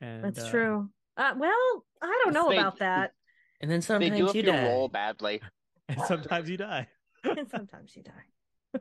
And 0.00 0.22
That's 0.24 0.44
uh, 0.46 0.50
true. 0.50 0.88
Uh, 1.16 1.32
well, 1.36 1.84
I 2.00 2.20
don't 2.24 2.32
know 2.32 2.48
They- 2.50 2.58
about 2.58 2.78
that. 2.78 3.12
And 3.60 3.68
then 3.70 3.80
They 3.80 3.86
sometimes 3.86 4.32
do 4.32 4.38
you 4.38 4.46
you 4.46 4.52
die. 4.52 4.64
roll 4.68 4.88
badly. 4.88 5.40
And 5.88 6.00
sometimes 6.06 6.48
you 6.48 6.56
die. 6.56 6.86
and 7.24 7.50
sometimes 7.50 7.94
you 7.96 8.02
die. 8.04 8.80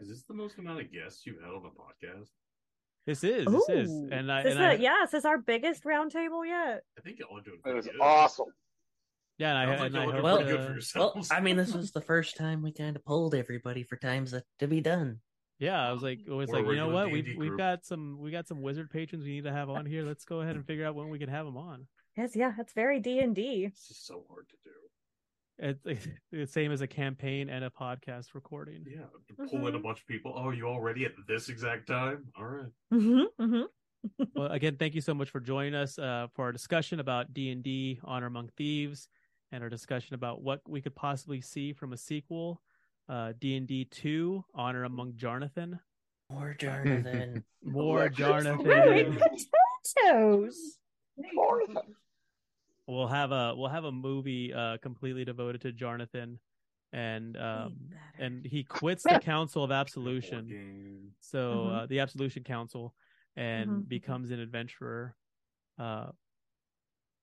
Is 0.00 0.08
this 0.08 0.22
the 0.22 0.34
most 0.34 0.56
amount 0.58 0.80
of 0.80 0.92
guests 0.92 1.26
you've 1.26 1.40
had 1.42 1.50
on 1.50 1.62
the 1.64 1.70
podcast? 1.70 2.28
This 3.04 3.24
is 3.24 3.46
this 3.46 3.68
is, 3.68 3.90
Ooh. 3.90 4.08
and 4.12 4.30
I 4.30 4.42
This 4.44 4.54
and 4.54 4.60
is 4.62 4.66
I, 4.66 4.72
a- 4.74 4.78
yeah, 4.78 4.96
this 5.04 5.14
is 5.14 5.24
our 5.24 5.38
biggest 5.38 5.82
roundtable 5.84 6.46
yet. 6.46 6.82
I 6.96 7.00
think 7.02 7.18
y'all 7.18 7.36
are 7.36 7.70
It 7.70 7.74
was 7.74 7.88
awesome. 8.00 8.46
Yeah, 9.38 9.50
and 9.50 9.58
I, 9.58 9.76
Sounds 9.76 9.80
like 9.80 9.86
and 9.88 9.96
I 9.96 10.04
y'all 10.04 10.12
hope 10.12 10.22
Well, 10.22 10.38
uh, 10.38 10.42
good 10.42 10.82
for 10.94 10.98
Well. 10.98 11.26
I 11.30 11.40
mean, 11.40 11.56
this 11.56 11.74
was 11.74 11.90
the 11.92 12.00
first 12.00 12.36
time 12.36 12.62
we 12.62 12.72
kind 12.72 12.96
of 12.96 13.04
polled 13.04 13.34
everybody 13.34 13.82
for 13.82 13.96
times 13.96 14.30
that, 14.32 14.44
to 14.60 14.66
be 14.68 14.80
done. 14.80 15.20
Yeah, 15.58 15.86
I 15.88 15.92
was 15.92 16.02
like, 16.02 16.18
it 16.26 16.30
was 16.30 16.50
We're 16.50 16.58
like, 16.58 16.66
you 16.68 16.76
know 16.76 16.88
what? 16.90 17.10
We've 17.10 17.24
D&D 17.24 17.38
we've 17.38 17.48
group. 17.50 17.58
got 17.58 17.84
some 17.84 18.18
we 18.20 18.30
got 18.30 18.46
some 18.46 18.60
wizard 18.60 18.90
patrons 18.90 19.24
we 19.24 19.30
need 19.32 19.44
to 19.44 19.52
have 19.52 19.70
on 19.70 19.86
here. 19.86 20.02
Let's 20.04 20.24
go 20.24 20.40
ahead 20.42 20.54
and 20.56 20.66
figure 20.66 20.84
out 20.86 20.94
when 20.94 21.08
we 21.08 21.18
can 21.18 21.28
have 21.30 21.46
them 21.46 21.56
on. 21.56 21.86
Yes, 22.16 22.36
yeah, 22.36 22.52
that's 22.56 22.72
very 22.74 23.00
D 23.00 23.20
and 23.20 23.34
D. 23.34 23.66
This 23.66 23.90
is 23.90 23.98
so 23.98 24.24
hard 24.28 24.46
to 24.50 24.56
do. 24.64 24.70
It's 25.58 25.80
it's 25.86 26.08
the 26.30 26.46
same 26.46 26.72
as 26.72 26.82
a 26.82 26.86
campaign 26.86 27.48
and 27.48 27.64
a 27.64 27.70
podcast 27.70 28.34
recording. 28.34 28.84
Yeah, 28.86 29.04
to 29.28 29.48
pull 29.50 29.66
in 29.68 29.74
a 29.74 29.78
Mhm. 29.78 29.82
bunch 29.82 30.00
of 30.00 30.06
people. 30.06 30.34
Oh, 30.36 30.50
you 30.50 30.66
all 30.66 30.80
ready 30.82 31.06
at 31.06 31.12
this 31.26 31.48
exact 31.48 31.86
time? 31.88 32.26
All 32.38 32.44
right. 32.46 32.72
Mm-hmm, 32.92 33.42
mm-hmm. 33.42 34.24
well, 34.34 34.52
again, 34.52 34.76
thank 34.76 34.94
you 34.94 35.00
so 35.00 35.14
much 35.14 35.30
for 35.30 35.40
joining 35.40 35.74
us 35.74 35.98
uh, 35.98 36.26
for 36.34 36.44
our 36.44 36.52
discussion 36.52 37.00
about 37.00 37.32
D 37.32 37.50
and 37.50 37.62
D, 37.62 37.98
Honor 38.04 38.26
Among 38.26 38.50
Thieves, 38.58 39.08
and 39.52 39.62
our 39.62 39.68
discussion 39.70 40.14
about 40.14 40.42
what 40.42 40.60
we 40.68 40.80
could 40.80 40.94
possibly 40.94 41.40
see 41.40 41.72
from 41.72 41.92
a 41.92 41.96
sequel, 41.96 42.60
uh, 43.08 43.32
D 43.38 43.56
and 43.56 43.66
D 43.66 43.84
Two, 43.84 44.44
Honor 44.54 44.84
Among 44.84 45.12
Jarnathan. 45.12 45.78
More 46.30 46.54
Jonathan. 46.54 47.44
More 47.62 47.98
Right. 48.00 48.12
Jarnathan. 48.12 49.18
potatoes. 49.84 50.78
we'll 52.86 53.06
have 53.08 53.32
a 53.32 53.54
we'll 53.56 53.68
have 53.68 53.84
a 53.84 53.92
movie 53.92 54.52
uh 54.52 54.76
completely 54.78 55.24
devoted 55.24 55.60
to 55.62 55.72
Jonathan 55.72 56.38
and 56.92 57.36
um 57.36 57.76
and 58.18 58.44
he 58.44 58.62
quits 58.64 59.02
the 59.02 59.18
council 59.18 59.64
of 59.64 59.70
absolution 59.72 60.46
Game. 60.48 61.12
so 61.20 61.38
Mhm. 61.66 61.74
uh 61.82 61.86
the 61.86 62.00
absolution 62.00 62.42
council 62.44 62.94
and 63.36 63.70
Mhm. 63.70 63.88
becomes 63.88 64.30
an 64.30 64.40
adventurer 64.40 65.16
uh 65.78 66.10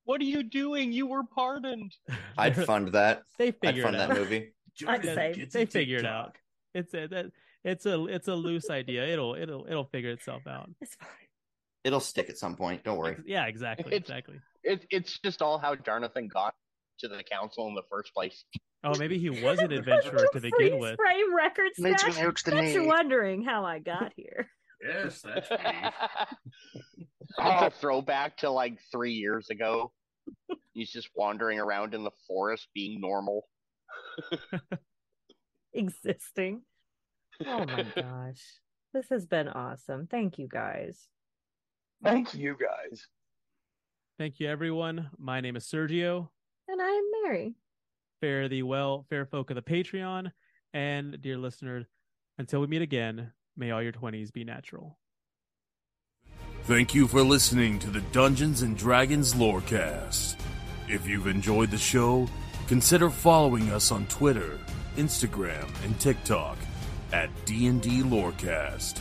What 0.06 0.20
are 0.22 0.26
you 0.26 0.44
doing? 0.44 0.92
You 0.92 1.08
were 1.08 1.24
pardoned. 1.24 1.94
I'd 2.38 2.56
fund 2.66 2.90
that. 2.90 3.24
they 3.38 3.48
I'd 3.48 3.60
figure 3.62 3.84
fund 3.84 3.96
it 3.96 4.00
that 4.00 4.12
out 4.12 4.18
movie. 4.18 4.54
I'd 4.88 5.04
Jordan 5.04 5.16
say 5.16 5.46
they 5.52 5.62
a 5.64 5.66
figure 5.68 5.98
it 5.98 6.02
TikTok. 6.02 6.26
out 6.28 6.36
it's 6.74 6.94
a 6.96 7.08
that 7.08 7.26
it's 7.64 7.86
a 7.86 8.06
it's 8.08 8.28
a 8.28 8.34
loose 8.34 8.70
idea 8.72 9.06
it'll 9.08 9.36
it'll 9.36 9.66
it'll 9.70 9.86
figure 9.86 10.10
itself 10.10 10.42
out 10.48 10.70
It's 10.82 10.96
fine. 10.96 11.08
It'll 11.84 12.00
stick 12.00 12.30
at 12.30 12.38
some 12.38 12.56
point. 12.56 12.84
Don't 12.84 12.98
worry. 12.98 13.18
Yeah 13.26 13.46
exactly 13.46 13.88
It's- 13.94 14.02
exactly 14.02 14.40
It, 14.64 14.86
it's 14.90 15.20
just 15.20 15.42
all 15.44 15.60
how 15.60 15.76
Jonathan 15.76 16.28
got 16.28 16.56
to 17.00 17.08
the 17.08 17.22
council 17.24 17.68
in 17.68 17.76
the 17.76 17.84
first 17.90 18.14
place. 18.16 18.44
oh 18.84 18.94
maybe 18.98 19.20
he 19.20 19.30
was 19.30 19.60
an 19.60 19.72
adventurer 19.72 20.26
to 20.34 20.40
begin 20.40 20.52
Freeze 20.58 20.82
with 20.82 20.96
frame 20.98 21.36
records. 21.36 21.78
Needs 21.78 22.02
scratch. 22.02 22.18
an 22.18 22.26
ouch 22.28 22.74
you're 22.74 22.88
wondering 22.88 23.44
how 23.44 23.64
I 23.66 23.78
got 23.80 24.12
here. 24.16 24.50
Yes, 24.84 25.22
that's 25.22 25.50
me. 25.52 25.58
It's 27.40 27.76
a 27.76 27.78
throwback 27.82 28.38
to 28.38 28.50
like 28.50 28.80
three 28.92 29.14
years 29.14 29.50
ago. 29.50 29.92
He's 30.74 30.92
just 30.92 31.10
wandering 31.16 31.60
around 31.60 31.94
in 31.94 32.04
the 32.04 32.12
forest 32.28 32.68
being 32.74 33.02
normal. 33.02 33.48
Existing. 35.74 36.62
Oh 37.46 37.66
my 37.66 37.86
gosh. 37.96 38.44
This 38.94 39.08
has 39.10 39.26
been 39.26 39.48
awesome. 39.48 40.08
Thank 40.10 40.38
you 40.38 40.48
guys. 40.48 41.08
Thank 42.04 42.34
you 42.34 42.56
guys. 42.60 43.08
thank 44.20 44.40
you 44.42 44.48
everyone 44.50 45.10
my 45.18 45.40
name 45.42 45.56
is 45.56 45.64
Sergio 45.66 46.28
And 46.68 46.82
I 46.82 46.90
am 46.90 47.04
Mary. 47.24 47.56
fare 48.22 48.48
thee 48.50 48.62
well, 48.62 49.06
fair 49.10 49.26
folk 49.26 49.50
of 49.50 49.56
the 49.56 49.62
Patreon. 49.62 50.32
And 50.74 51.20
dear 51.22 51.38
listener, 51.38 51.88
until 52.38 52.60
we 52.62 52.68
meet 52.68 52.82
again, 52.82 53.32
may 53.56 53.72
all 53.72 53.82
your 53.82 53.94
20s 53.94 54.32
be 54.34 54.44
natural. 54.44 55.00
Thank 56.66 56.96
you 56.96 57.10
for 57.10 57.22
listening 57.22 57.78
to 57.80 57.90
the 57.90 58.00
Dungeons 58.14 58.62
and 58.62 58.78
Dragons 58.78 59.34
Lorecast. 59.34 60.38
If 60.88 61.06
you've 61.06 61.28
enjoyed 61.28 61.72
the 61.72 61.78
show, 61.78 62.30
consider 62.68 63.10
following 63.10 63.70
us 63.70 63.92
on 63.92 64.06
Twitter, 64.06 64.58
Instagram, 64.96 65.68
and 65.84 66.00
TikTok 66.00 66.58
at 67.12 67.30
D&D 67.44 68.04
Lorecast, 68.04 69.00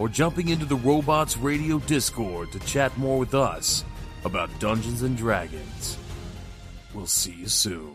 or 0.00 0.08
jumping 0.08 0.48
into 0.48 0.66
the 0.66 0.74
Robots 0.74 1.36
Radio 1.36 1.78
Discord 1.78 2.50
to 2.50 2.58
chat 2.60 2.98
more 2.98 3.20
with 3.20 3.34
us 3.34 3.84
about 4.24 4.50
Dungeons 4.58 5.02
and 5.02 5.16
Dragons. 5.16 5.96
We'll 6.92 7.06
see 7.06 7.34
you 7.34 7.46
soon. 7.46 7.94